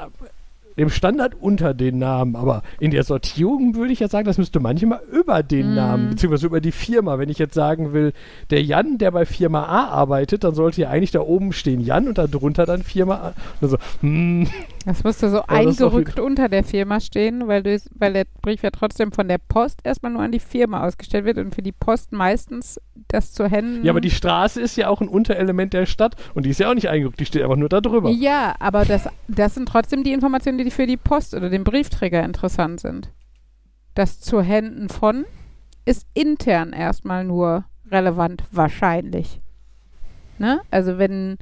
dem 0.79 0.91
Standard 0.91 1.35
unter 1.41 1.75
den 1.75 1.99
Namen, 1.99 2.37
aber 2.37 2.63
in 2.81 2.91
der 2.91 3.03
Sortierung 3.05 3.75
würde 3.75 3.93
ich 3.93 4.01
ja 4.01 4.09
sagen, 4.09 4.27
das 4.27 4.39
müsste 4.39 4.61
manchmal 4.61 5.01
über 5.13 5.43
den 5.43 5.71
Mhm. 5.71 5.75
Namen, 5.75 6.11
beziehungsweise 6.11 6.47
über 6.47 6.61
die 6.61 6.73
Firma. 6.73 7.19
Wenn 7.19 7.29
ich 7.29 7.39
jetzt 7.39 7.55
sagen 7.55 7.93
will, 7.93 8.13
der 8.51 8.63
Jan, 8.63 8.99
der 8.99 9.11
bei 9.11 9.27
Firma 9.27 9.65
A 9.65 9.89
arbeitet, 9.89 10.45
dann 10.45 10.55
sollte 10.55 10.81
ja 10.83 10.91
eigentlich 10.91 11.11
da 11.11 11.21
oben 11.21 11.53
stehen 11.53 11.81
Jan 11.81 12.09
und 12.09 12.19
da 12.19 12.27
drunter 12.27 12.65
dann 12.67 12.83
Firma 12.83 13.15
A. 13.17 13.27
Und 13.29 13.35
dann 13.61 13.71
so, 13.71 13.77
hm, 14.01 14.47
Das 14.87 15.05
müsste 15.05 15.29
so 15.31 15.39
doch 15.39 15.49
eingerückt 15.49 16.21
unter 16.21 16.49
der 16.49 16.65
Firma 16.65 17.01
stehen, 17.01 17.49
weil, 17.49 17.63
du, 17.63 17.79
weil 17.95 18.13
der 18.13 18.25
Brief 18.43 18.63
ja 18.63 18.71
trotzdem 18.71 19.13
von 19.13 19.29
der 19.29 19.39
Post 19.39 19.81
erstmal 19.85 20.13
nur 20.13 20.23
an 20.23 20.33
die 20.33 20.39
Firma 20.41 20.87
ausgestellt 20.87 21.25
wird 21.25 21.39
und 21.39 21.55
für 21.55 21.63
die 21.63 21.73
Post 21.73 22.13
meistens 22.13 22.81
das 23.09 23.33
zu 23.33 23.47
Händen. 23.47 23.85
ja, 23.85 23.93
aber 23.93 24.01
die 24.01 24.11
Straße 24.11 24.61
ist 24.61 24.77
ja 24.77 24.89
auch 24.89 25.01
ein 25.01 25.09
Unterelement 25.09 25.73
der 25.73 25.87
Stadt 25.87 26.17
und 26.35 26.45
die 26.45 26.51
ist 26.51 26.61
ja 26.61 26.69
auch 26.71 26.75
nicht 26.75 26.89
eingerückt, 26.89 27.19
die 27.21 27.25
steht 27.27 27.43
einfach 27.43 27.57
nur 27.57 27.69
da 27.69 27.81
drüber. 27.81 28.11
Ja, 28.11 28.55
aber 28.59 28.85
das, 28.85 29.09
das 29.29 29.55
sind 29.55 29.69
trotzdem 29.69 30.05
die 30.05 30.13
Informationen, 30.13 30.59
die 30.59 30.68
für 30.71 30.87
die 30.87 30.97
Post 30.97 31.35
oder 31.35 31.51
den 31.51 31.65
Briefträger 31.65 32.23
interessant 32.25 32.81
sind. 32.81 33.13
Das 33.95 34.21
zu 34.21 34.43
Händen 34.43 34.89
von 34.89 35.25
ist 35.85 36.07
intern 36.15 36.73
erstmal 36.73 37.25
nur 37.25 37.65
relevant, 37.91 38.45
wahrscheinlich. 38.51 39.41
Ne? 40.39 40.61
Also 40.71 40.99
wenn, 40.99 41.39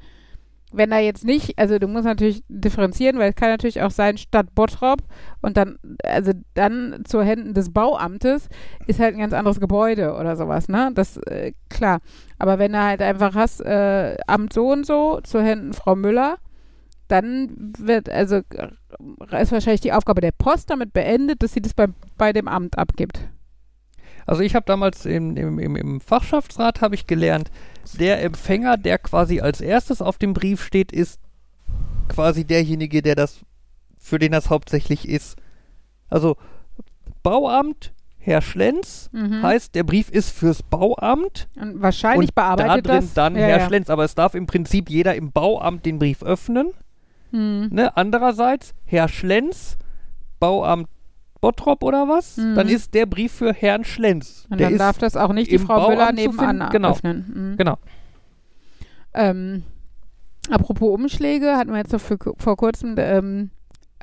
wenn 0.73 0.91
da 0.91 0.99
jetzt 0.99 1.25
nicht, 1.25 1.59
also 1.59 1.79
du 1.79 1.89
musst 1.89 2.05
natürlich 2.05 2.43
differenzieren, 2.49 3.19
weil 3.19 3.31
es 3.31 3.37
kann 3.37 3.51
natürlich 3.51 3.83
auch 3.83 3.91
sein, 3.91 4.19
Stadt 4.19 4.55
Bottrop 4.55 5.03
und 5.43 5.57
dann, 5.57 5.79
also 6.05 6.33
dann 6.55 7.03
zu 7.05 7.23
Händen 7.23 7.55
des 7.55 7.73
Bauamtes 7.73 8.49
ist 8.87 9.01
halt 9.01 9.15
ein 9.15 9.21
ganz 9.21 9.33
anderes 9.33 9.61
Gebäude 9.61 10.15
oder 10.15 10.37
sowas, 10.37 10.69
ne? 10.69 10.91
Das, 10.95 11.17
äh, 11.19 11.53
klar. 11.69 12.01
Aber 12.39 12.59
wenn 12.59 12.73
du 12.73 12.83
halt 12.83 13.03
einfach 13.03 13.35
hast, 13.35 13.61
äh, 13.61 14.17
Amt 14.27 14.53
so 14.53 14.71
und 14.73 14.87
so, 14.87 15.21
zu 15.23 15.43
Händen 15.43 15.73
Frau 15.73 15.97
Müller, 15.97 16.37
dann 17.09 17.73
wird, 17.79 18.09
also 18.09 18.37
äh, 18.51 19.43
ist 19.43 19.53
wahrscheinlich 19.53 19.81
die 19.81 19.93
Aufgabe 19.93 20.21
der 20.21 20.33
Post 20.33 20.71
damit 20.71 20.93
beendet, 20.93 21.43
dass 21.43 21.53
sie 21.53 21.63
das 21.63 21.75
bei, 21.75 21.87
bei 22.17 22.33
dem 22.33 22.49
Amt 22.49 22.79
abgibt. 22.79 23.21
Also 24.27 24.43
ich 24.43 24.55
habe 24.55 24.67
damals 24.67 25.07
im, 25.07 25.37
im, 25.37 25.59
im, 25.59 25.77
im 25.77 26.01
Fachschaftsrat 26.01 26.81
habe 26.81 26.97
ich 26.97 27.07
gelernt, 27.07 27.51
der 27.99 28.23
Empfänger, 28.25 28.77
der 28.77 28.99
quasi 28.99 29.41
als 29.41 29.61
erstes 29.61 30.03
auf 30.03 30.19
dem 30.19 30.35
Brief 30.35 30.65
steht, 30.65 30.91
ist 30.91 31.21
quasi 32.09 32.45
derjenige, 32.45 33.03
der 33.03 33.15
das, 33.15 33.41
für 33.99 34.19
den 34.19 34.33
das 34.33 34.51
hauptsächlich 34.51 35.09
ist. 35.09 35.37
Also 36.09 36.37
Bauamt, 37.23 37.93
Herr 38.19 38.43
Schlenz, 38.43 39.09
Mhm. 39.13 39.43
heißt, 39.43 39.75
der 39.77 39.85
Brief 39.85 40.11
ist 40.11 40.31
fürs 40.31 40.63
Bauamt 40.65 41.49
Und 41.55 41.81
wahrscheinlich 41.81 42.31
und 42.31 42.35
bearbeitet 42.35 42.87
da 42.87 42.91
drin 42.93 43.01
das. 43.03 43.15
dann 43.15 43.35
ja, 43.37 43.43
Herr 43.43 43.59
ja. 43.61 43.67
Schlenz. 43.67 43.91
Aber 43.91 44.05
es 44.05 44.15
darf 44.17 44.35
im 44.35 44.47
Prinzip 44.47 44.91
jeder 44.91 45.15
im 45.15 45.31
Bauamt 45.31 45.87
den 45.87 45.99
Brief 46.01 46.23
öffnen. 46.25 46.73
Hm. 47.37 47.69
Ne? 47.71 47.97
Andererseits, 47.97 48.75
Herr 48.85 49.09
Schlenz, 49.09 49.77
Bauamt 50.41 50.89
Bottrop 51.41 51.85
oder 51.85 52.09
was, 52.09 52.39
Mhm. 52.39 52.55
dann 52.55 52.69
ist 52.69 52.95
der 52.95 53.07
Brief 53.07 53.33
für 53.33 53.53
Herrn 53.53 53.85
Schlenz. 53.85 54.47
Und 54.51 54.59
der 54.59 54.71
dann 54.71 54.79
darf 54.79 54.99
das 54.99 55.17
auch 55.17 55.33
nicht 55.33 55.51
die 55.53 55.59
Frau 55.59 55.89
Müller 55.91 56.07
Bauamt 56.07 56.19
zu 56.21 56.31
nebenan 56.31 56.71
genau. 56.71 56.91
öffnen. 56.93 57.53
Mhm. 57.53 57.57
genau. 57.57 57.77
Ähm, 59.13 59.63
apropos 60.51 60.95
Umschläge, 60.95 61.57
hatten 61.57 61.71
wir 61.71 61.79
jetzt 61.79 61.93
noch 61.93 62.01
für, 62.01 62.19
vor 62.19 62.57
kurzem, 62.57 62.95
ähm, 62.99 63.51
äh, 63.51 63.56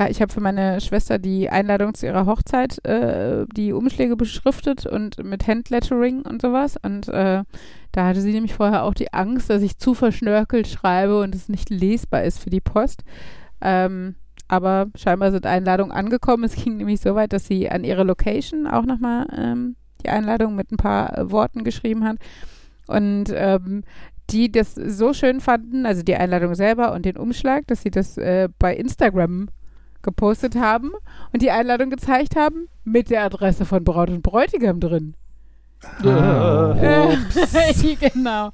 ich 0.10 0.22
habe 0.22 0.34
für 0.34 0.41
meine 0.41 0.82
Schwester 0.82 1.20
die 1.20 1.49
Einladung 1.49 1.94
zu 1.94 2.07
ihrer 2.07 2.26
Hochzeit, 2.26 2.84
äh, 2.84 3.45
die 3.56 3.74
Umschläge 3.74 4.15
beschriftet 4.15 4.86
und 4.88 5.24
mit 5.24 5.48
Handlettering 5.48 6.24
und 6.24 6.41
sowas. 6.41 6.78
Und 6.82 7.07
äh, 7.10 7.44
da 7.91 8.06
hatte 8.06 8.22
sie 8.22 8.34
nämlich 8.34 8.56
vorher 8.56 8.84
auch 8.84 8.95
die 8.95 9.14
Angst, 9.14 9.49
dass 9.52 9.61
ich 9.61 9.78
zu 9.78 9.94
verschnörkelt 9.94 10.68
schreibe 10.68 11.20
und 11.20 11.36
es 11.36 11.48
nicht 11.48 11.70
lesbar 11.70 12.24
ist 12.24 12.40
für 12.40 12.49
die 12.49 12.61
Post. 12.61 13.03
Ähm, 13.61 14.15
aber 14.48 14.88
scheinbar 14.95 15.32
sind 15.32 15.45
Einladungen 15.45 15.91
angekommen. 15.91 16.44
Es 16.44 16.56
ging 16.56 16.78
nämlich 16.78 16.99
so 16.99 17.14
weit, 17.14 17.32
dass 17.32 17.45
sie 17.45 17.70
an 17.70 17.84
ihre 17.84 18.03
Location 18.03 18.65
auch 18.65 18.86
nochmal 18.86 19.28
ähm, 19.36 19.76
die 20.03 20.10
Einladung 20.10 20.56
mit 20.56 20.72
ein 20.72 20.78
paar 20.78 21.18
äh, 21.18 21.32
Worten 21.32 21.64
geschrieben 21.64 22.03
hat. 22.03 22.18
Und 22.88 23.26
ähm, 23.30 23.84
die 24.30 24.52
das 24.52 24.74
so 24.74 25.14
schön 25.14 25.40
fanden, 25.40 25.86
also 25.86 26.02
die 26.02 26.15
Einladung 26.15 26.56
selber 26.56 26.94
und 26.94 27.06
den 27.06 27.18
Umschlag, 27.18 27.68
dass 27.68 27.84
sie 27.84 27.91
das 27.91 28.18
äh, 28.18 28.49
bei 28.57 28.76
Instagram 28.76 29.49
gepostet 30.03 30.55
haben 30.55 30.91
und 31.31 31.41
die 31.41 31.51
Einladung 31.51 31.89
gezeigt 31.89 32.35
haben 32.35 32.67
mit 32.84 33.09
der 33.09 33.23
Adresse 33.23 33.65
von 33.65 33.84
Braut 33.84 34.09
und 34.09 34.21
Bräutigam 34.21 34.80
drin. 34.80 35.15
Ah. 36.03 36.73
genau. 37.99 38.51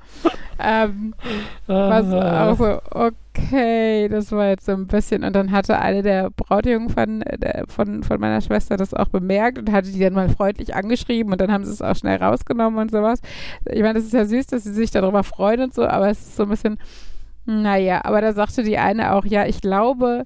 Ähm, 0.61 1.13
was 1.67 2.11
auch 2.11 2.57
so, 2.57 2.81
okay, 2.91 4.09
das 4.09 4.31
war 4.31 4.47
jetzt 4.47 4.65
so 4.65 4.73
ein 4.73 4.88
bisschen. 4.88 5.23
Und 5.23 5.34
dann 5.34 5.51
hatte 5.51 5.80
eine 5.80 6.01
der 6.01 6.31
Brautjungen 6.31 6.89
von, 6.89 7.21
der, 7.21 7.65
von, 7.67 8.03
von 8.03 8.19
meiner 8.19 8.41
Schwester 8.41 8.76
das 8.76 8.93
auch 8.93 9.07
bemerkt 9.07 9.57
und 9.57 9.71
hatte 9.71 9.91
die 9.91 9.99
dann 9.99 10.13
mal 10.13 10.30
freundlich 10.30 10.76
angeschrieben 10.76 11.31
und 11.31 11.39
dann 11.39 11.51
haben 11.51 11.63
sie 11.63 11.71
es 11.71 11.81
auch 11.81 11.95
schnell 11.95 12.17
rausgenommen 12.17 12.80
und 12.80 12.91
sowas. 12.91 13.21
Ich 13.65 13.81
meine, 13.81 13.93
das 13.95 14.03
ist 14.03 14.13
ja 14.13 14.26
süß, 14.26 14.47
dass 14.47 14.63
sie 14.63 14.73
sich 14.73 14.91
darüber 14.91 15.23
freuen 15.23 15.61
und 15.61 15.73
so, 15.73 15.85
aber 15.85 16.09
es 16.09 16.19
ist 16.19 16.35
so 16.35 16.43
ein 16.43 16.49
bisschen, 16.49 16.77
naja, 17.45 18.01
aber 18.03 18.19
da 18.21 18.34
sagte 18.34 18.63
die 18.63 18.77
eine 18.77 19.13
auch, 19.13 19.26
ja, 19.26 19.45
ich 19.45 19.61
glaube, 19.61 20.26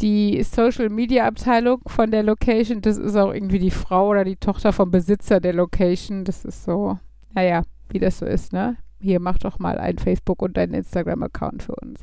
die 0.00 0.42
Social 0.42 0.88
Media 0.88 1.26
Abteilung 1.26 1.80
von 1.86 2.10
der 2.10 2.22
Location, 2.22 2.80
das 2.80 2.98
ist 2.98 3.16
auch 3.16 3.32
irgendwie 3.32 3.58
die 3.58 3.70
Frau 3.70 4.08
oder 4.08 4.24
die 4.24 4.36
Tochter 4.36 4.72
vom 4.72 4.90
Besitzer 4.90 5.40
der 5.40 5.52
Location. 5.54 6.24
Das 6.24 6.44
ist 6.44 6.64
so, 6.64 6.98
naja, 7.34 7.62
wie 7.90 7.98
das 7.98 8.18
so 8.18 8.26
ist, 8.26 8.52
ne? 8.52 8.76
Hier, 9.00 9.20
mach 9.20 9.38
doch 9.38 9.58
mal 9.58 9.78
ein 9.78 9.98
Facebook- 9.98 10.42
und 10.42 10.58
ein 10.58 10.74
Instagram-Account 10.74 11.62
für 11.62 11.74
uns. 11.76 12.00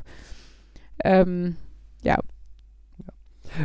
Ähm, 1.04 1.56
ja. 2.02 2.18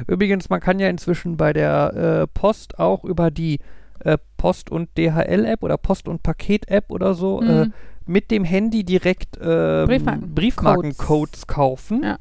Übrigens, 0.07 0.49
man 0.49 0.59
kann 0.59 0.79
ja 0.79 0.87
inzwischen 0.89 1.37
bei 1.37 1.53
der 1.53 1.93
äh, 2.23 2.27
Post 2.27 2.77
auch 2.79 3.03
über 3.03 3.31
die 3.31 3.59
äh, 3.99 4.17
Post- 4.37 4.69
und 4.71 4.89
DHL-App 4.97 5.63
oder 5.63 5.77
Post- 5.77 6.07
und 6.07 6.23
Paket-App 6.23 6.91
oder 6.91 7.13
so 7.13 7.41
äh, 7.41 7.65
Mhm. 7.65 7.73
mit 8.05 8.31
dem 8.31 8.43
Handy 8.43 8.83
direkt 8.83 9.37
ähm, 9.41 9.87
Briefmarken- 9.87 10.33
Briefmarkencodes 10.35 11.47
kaufen. 11.47 12.03
Ja. 12.03 12.17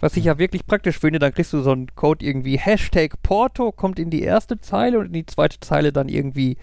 Was 0.00 0.16
ich 0.16 0.24
ja 0.24 0.38
wirklich 0.38 0.66
praktisch 0.66 0.98
finde, 0.98 1.18
dann 1.18 1.32
kriegst 1.32 1.52
du 1.52 1.60
so 1.62 1.72
einen 1.72 1.94
Code 1.94 2.24
irgendwie 2.24 2.58
Hashtag 2.58 3.22
Porto, 3.22 3.72
kommt 3.72 3.98
in 3.98 4.10
die 4.10 4.22
erste 4.22 4.60
Zeile 4.60 4.98
und 4.98 5.06
in 5.06 5.12
die 5.12 5.26
zweite 5.26 5.58
Zeile 5.60 5.92
dann 5.92 6.08
irgendwie 6.08 6.58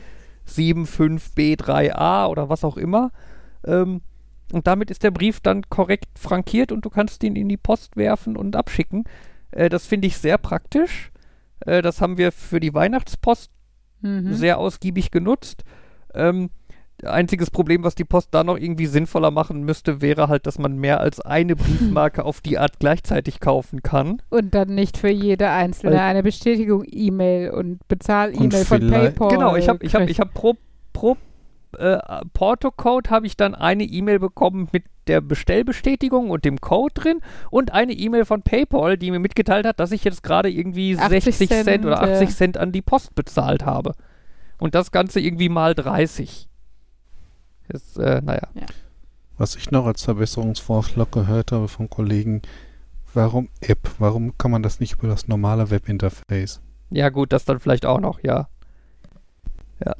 75B3A 0.47 2.27
oder 2.27 2.49
was 2.49 2.63
auch 2.63 2.77
immer. 2.77 3.11
Ähm, 3.65 4.01
und 4.51 4.67
damit 4.67 4.91
ist 4.91 5.03
der 5.03 5.11
Brief 5.11 5.39
dann 5.39 5.63
korrekt 5.69 6.19
frankiert 6.19 6.71
und 6.71 6.85
du 6.85 6.89
kannst 6.89 7.23
ihn 7.23 7.35
in 7.35 7.49
die 7.49 7.57
Post 7.57 7.97
werfen 7.97 8.37
und 8.37 8.55
abschicken. 8.55 9.05
Äh, 9.51 9.69
das 9.69 9.87
finde 9.87 10.07
ich 10.07 10.17
sehr 10.17 10.37
praktisch. 10.37 11.11
Äh, 11.61 11.81
das 11.81 12.01
haben 12.01 12.17
wir 12.17 12.31
für 12.31 12.59
die 12.59 12.73
Weihnachtspost 12.73 13.49
Mhm. 14.05 14.33
sehr 14.33 14.57
ausgiebig 14.57 15.11
genutzt. 15.11 15.63
Ähm, 16.13 16.49
einziges 17.05 17.51
Problem, 17.51 17.83
was 17.83 17.95
die 17.95 18.03
Post 18.03 18.29
da 18.31 18.43
noch 18.43 18.57
irgendwie 18.57 18.85
sinnvoller 18.85 19.31
machen 19.31 19.63
müsste, 19.63 20.01
wäre 20.01 20.27
halt, 20.27 20.47
dass 20.47 20.59
man 20.59 20.77
mehr 20.77 20.99
als 20.99 21.19
eine 21.19 21.55
Briefmarke 21.55 22.23
auf 22.25 22.41
die 22.41 22.57
Art 22.57 22.79
gleichzeitig 22.79 23.39
kaufen 23.39 23.83
kann. 23.83 24.21
Und 24.29 24.53
dann 24.53 24.75
nicht 24.75 24.97
für 24.97 25.09
jede 25.09 25.49
einzelne 25.49 25.95
Weil- 25.95 26.01
eine 26.01 26.23
Bestätigung 26.23 26.83
E-Mail 26.89 27.51
und 27.51 27.87
Bezahl-E-Mail 27.87 28.65
von 28.65 28.87
PayPal. 28.89 29.29
genau, 29.29 29.55
ich 29.55 29.69
habe 29.69 29.85
ich 29.85 29.95
hab, 29.95 30.09
ich 30.09 30.19
hab 30.19 30.33
pro, 30.33 30.55
pro 30.93 31.17
äh, 31.77 31.97
Porto-Code 32.33 33.09
habe 33.09 33.25
ich 33.25 33.37
dann 33.37 33.55
eine 33.55 33.83
E-Mail 33.83 34.19
bekommen 34.19 34.69
mit 34.71 34.83
der 35.07 35.21
Bestellbestätigung 35.21 36.29
und 36.29 36.45
dem 36.45 36.61
Code 36.61 36.93
drin 36.93 37.19
und 37.49 37.73
eine 37.73 37.93
E-Mail 37.93 38.25
von 38.25 38.41
PayPal, 38.41 38.97
die 38.97 39.11
mir 39.11 39.19
mitgeteilt 39.19 39.65
hat, 39.65 39.79
dass 39.79 39.91
ich 39.91 40.03
jetzt 40.03 40.23
gerade 40.23 40.49
irgendwie 40.49 40.97
80 40.97 41.23
60 41.23 41.49
Cent, 41.49 41.63
Cent, 41.65 41.85
oder 41.85 42.01
äh. 42.01 42.13
80 42.13 42.35
Cent 42.35 42.57
an 42.57 42.71
die 42.71 42.81
Post 42.81 43.15
bezahlt 43.15 43.65
habe. 43.65 43.93
Und 44.59 44.75
das 44.75 44.91
Ganze 44.91 45.19
irgendwie 45.19 45.49
mal 45.49 45.75
30. 45.75 46.47
Ist, 47.69 47.97
äh, 47.97 48.21
naja. 48.21 48.47
Was 49.37 49.55
ich 49.55 49.71
noch 49.71 49.85
als 49.85 50.03
Verbesserungsvorschlag 50.03 51.11
gehört 51.11 51.51
habe 51.51 51.67
vom 51.67 51.89
Kollegen, 51.89 52.41
warum 53.13 53.49
App? 53.61 53.89
Warum 53.99 54.37
kann 54.37 54.51
man 54.51 54.63
das 54.63 54.79
nicht 54.79 54.93
über 54.93 55.07
das 55.07 55.27
normale 55.27 55.69
Webinterface? 55.69 56.61
Ja, 56.91 57.09
gut, 57.09 57.33
das 57.33 57.45
dann 57.45 57.59
vielleicht 57.59 57.85
auch 57.85 57.99
noch, 57.99 58.19
ja. 58.21 58.47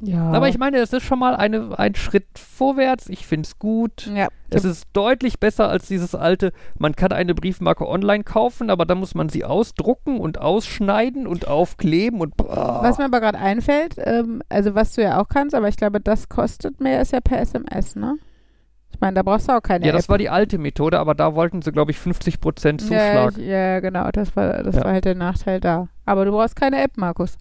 Ja. 0.00 0.30
Aber 0.30 0.48
ich 0.48 0.58
meine, 0.58 0.78
es 0.78 0.92
ist 0.92 1.02
schon 1.04 1.18
mal 1.18 1.34
eine, 1.36 1.78
ein 1.78 1.94
Schritt 1.94 2.26
vorwärts. 2.38 3.08
Ich 3.08 3.26
finde 3.26 3.46
es 3.46 3.58
gut. 3.58 4.06
ja. 4.14 4.28
Es 4.50 4.64
ist 4.64 4.86
deutlich 4.92 5.40
besser 5.40 5.68
als 5.68 5.88
dieses 5.88 6.14
alte, 6.14 6.52
man 6.78 6.94
kann 6.94 7.10
eine 7.10 7.34
Briefmarke 7.34 7.88
online 7.88 8.22
kaufen, 8.22 8.70
aber 8.70 8.84
dann 8.86 8.98
muss 8.98 9.14
man 9.16 9.28
sie 9.28 9.44
ausdrucken 9.44 10.20
und 10.20 10.40
ausschneiden 10.40 11.26
und 11.26 11.48
aufkleben 11.48 12.20
und. 12.20 12.34
Was 12.38 12.98
mir 12.98 13.06
aber 13.06 13.20
gerade 13.20 13.38
einfällt, 13.38 13.96
ähm, 13.98 14.42
also 14.48 14.76
was 14.76 14.94
du 14.94 15.02
ja 15.02 15.20
auch 15.20 15.28
kannst, 15.28 15.56
aber 15.56 15.66
ich 15.68 15.76
glaube, 15.76 16.00
das 16.00 16.28
kostet 16.28 16.80
mehr, 16.80 17.00
ist 17.02 17.12
ja 17.12 17.20
per 17.20 17.40
SMS, 17.40 17.96
ne? 17.96 18.14
Ich 18.92 19.00
meine, 19.00 19.14
da 19.14 19.22
brauchst 19.24 19.48
du 19.48 19.52
auch 19.56 19.60
keine 19.62 19.84
ja, 19.86 19.92
das 19.92 20.04
App. 20.04 20.10
war 20.10 20.18
die 20.18 20.30
alte 20.30 20.56
Methode, 20.56 21.00
aber 21.00 21.16
da 21.16 21.34
wollten 21.34 21.60
sie, 21.62 21.72
glaube 21.72 21.90
ich, 21.90 21.96
50% 21.98 22.70
ja, 22.70 22.78
Zuschlag. 22.78 23.36
ich, 23.38 23.44
ja, 23.44 23.80
genau, 23.80 24.08
das 24.12 24.36
war, 24.36 24.62
das 24.62 24.76
Ja. 24.76 24.84
war 24.84 24.92
halt 24.92 25.04
der 25.04 25.16
Nachteil 25.16 25.58
da. 25.58 25.88
Aber 26.06 26.24
du 26.24 26.30
brauchst 26.30 26.54
keine 26.54 26.80
App, 26.80 26.92
Markus. 26.96 27.36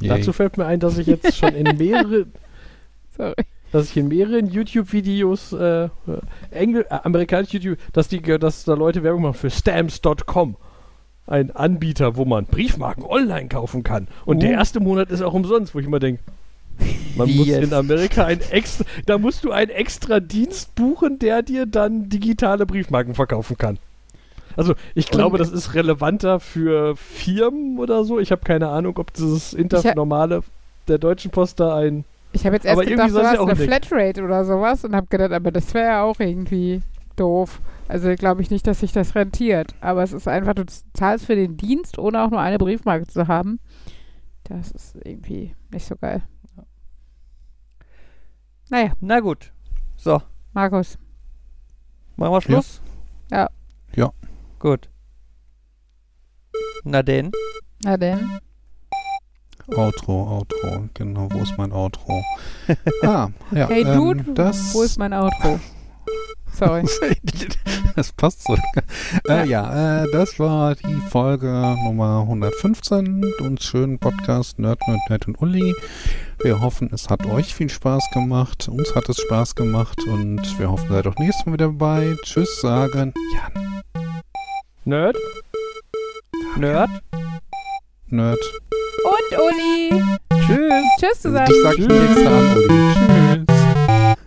Dazu 0.00 0.32
fällt 0.32 0.56
mir 0.58 0.66
ein, 0.66 0.80
dass 0.80 0.98
ich 0.98 1.06
jetzt 1.06 1.36
schon 1.36 1.54
in 1.54 1.76
mehrere, 1.76 2.26
Sorry. 3.16 3.34
dass 3.72 3.90
ich 3.90 3.96
in 3.96 4.08
mehreren 4.08 4.48
YouTube-Videos, 4.50 5.52
äh, 5.52 5.84
äh, 5.84 5.88
Engl 6.50 6.86
äh, 6.88 6.94
amerikanische 7.02 7.58
YouTube, 7.58 7.78
dass 7.92 8.08
die, 8.08 8.20
dass 8.20 8.64
da 8.64 8.74
Leute 8.74 9.02
Werbung 9.02 9.22
machen 9.22 9.34
für 9.34 9.50
Stamps.com. 9.50 10.56
Ein 11.26 11.50
Anbieter, 11.54 12.16
wo 12.16 12.24
man 12.24 12.46
Briefmarken 12.46 13.04
online 13.04 13.48
kaufen 13.48 13.84
kann. 13.84 14.08
Und 14.24 14.42
der 14.42 14.50
Uh. 14.50 14.54
erste 14.54 14.80
Monat 14.80 15.10
ist 15.10 15.22
auch 15.22 15.32
umsonst, 15.34 15.74
wo 15.74 15.78
ich 15.78 15.86
immer 15.86 16.00
denke, 16.00 16.22
man 17.14 17.28
Wie 17.28 17.36
muss 17.36 17.46
jetzt? 17.46 17.62
in 17.64 17.74
Amerika 17.74 18.24
ein 18.24 18.40
extra, 18.50 18.84
da 19.06 19.18
musst 19.18 19.44
du 19.44 19.52
einen 19.52 19.70
extra 19.70 20.18
Dienst 20.18 20.74
buchen, 20.74 21.18
der 21.18 21.42
dir 21.42 21.66
dann 21.66 22.08
digitale 22.08 22.66
Briefmarken 22.66 23.14
verkaufen 23.14 23.56
kann. 23.58 23.78
Also 24.56 24.74
ich 24.94 25.10
glaube, 25.10 25.38
das 25.38 25.50
ist 25.50 25.74
relevanter 25.74 26.40
für 26.40 26.96
Firmen 26.96 27.78
oder 27.78 28.04
so. 28.04 28.18
Ich 28.18 28.32
habe 28.32 28.42
keine 28.42 28.68
Ahnung, 28.68 28.98
ob 28.98 29.12
dieses 29.12 29.52
Ich 29.52 29.58
Inter 29.58 29.82
ha- 29.82 29.94
normale 29.94 30.42
der 30.88 30.98
Deutschen 30.98 31.30
Post 31.30 31.60
da 31.60 31.76
ein 31.76 32.04
Ich 32.32 32.44
habe 32.46 32.56
jetzt 32.56 32.64
erst 32.66 32.78
Aber 32.80 32.84
gedacht, 32.88 33.10
du 33.10 33.22
hast 33.22 33.38
eine. 33.38 33.56
Flatrate 33.56 34.22
oder 34.24 34.44
sowas 34.44 34.84
und 34.84 34.94
habe 34.94 35.06
gedacht, 35.08 35.32
aber 35.32 35.50
das 35.52 35.72
wäre 35.74 35.86
ja 35.86 36.02
auch 36.02 36.18
irgendwie 36.20 36.82
doof. 37.16 37.60
Also 37.88 38.12
glaube 38.14 38.42
ich 38.42 38.50
nicht, 38.50 38.66
dass 38.66 38.80
sich 38.80 38.92
das 38.92 39.14
rentiert. 39.14 39.74
Aber 39.80 40.02
es 40.02 40.12
ist 40.12 40.26
einfach, 40.28 40.54
du 40.54 40.64
zahlst 40.94 41.26
für 41.26 41.34
den 41.36 41.56
Dienst, 41.56 41.98
ohne 41.98 42.22
auch 42.22 42.30
nur 42.30 42.40
eine 42.40 42.58
Briefmarke 42.58 43.06
zu 43.06 43.28
haben. 43.28 43.60
Das 44.44 44.70
ist 44.72 44.96
irgendwie 45.04 45.54
nicht 45.72 45.86
so 45.86 45.94
geil. 45.96 46.22
Naja, 48.68 48.92
Na 49.00 49.20
gut. 49.20 49.52
So, 49.96 50.22
Markus. 50.54 50.96
machen 52.16 52.32
wir 52.32 52.40
Schluss? 52.40 52.80
Ja. 53.30 53.48
Ja. 53.94 54.10
Gut. 54.60 54.90
Na 56.84 57.02
denn. 57.02 57.32
Na 57.82 57.96
denn. 57.96 58.38
Outro, 59.74 60.36
Outro, 60.36 60.88
genau, 60.92 61.28
wo 61.30 61.38
ist 61.38 61.56
mein 61.56 61.72
Outro? 61.72 62.22
ah, 63.02 63.28
ja. 63.52 63.68
Hey 63.68 63.84
ähm, 63.84 63.96
Dude, 63.96 64.34
das, 64.34 64.74
wo 64.74 64.82
ist 64.82 64.98
mein 64.98 65.14
Outro? 65.14 65.58
Sorry. 66.52 66.84
das 67.96 68.12
passt 68.12 68.42
so. 68.42 68.54
Äh, 69.28 69.48
ja, 69.48 70.02
äh, 70.02 70.10
das 70.12 70.38
war 70.38 70.74
die 70.74 71.00
Folge 71.08 71.46
Nummer 71.84 72.20
115 72.22 73.24
und 73.40 73.62
schönen 73.62 73.98
Podcast 73.98 74.58
Nerd, 74.58 74.80
Nerd, 74.86 75.00
Nerd 75.08 75.28
und 75.28 75.40
Uli. 75.40 75.74
Wir 76.42 76.60
hoffen, 76.60 76.90
es 76.92 77.08
hat 77.08 77.24
euch 77.24 77.54
viel 77.54 77.70
Spaß 77.70 78.10
gemacht. 78.12 78.68
Uns 78.68 78.94
hat 78.94 79.08
es 79.08 79.18
Spaß 79.22 79.54
gemacht 79.54 80.04
und 80.06 80.58
wir 80.58 80.70
hoffen, 80.70 80.90
ihr 80.90 80.96
seid 80.96 81.06
auch 81.06 81.16
nächstes 81.16 81.46
Mal 81.46 81.54
wieder 81.54 81.68
dabei. 81.68 82.14
Tschüss 82.24 82.60
sagen. 82.60 83.14
Jan, 83.34 83.82
Nerd. 84.90 85.16
Nerd. 86.56 86.90
Nerd. 88.08 88.38
Und 89.04 89.38
Uli. 89.38 90.02
Tschüss. 90.44 90.84
Tschüss 90.98 91.20
zusammen. 91.20 91.46
Ich 91.48 91.62
sag 91.62 91.76
Tschüss. 91.76 92.26
An, 92.26 92.56
Uli. 92.56 93.44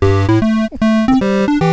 Tschüss. 0.00 1.60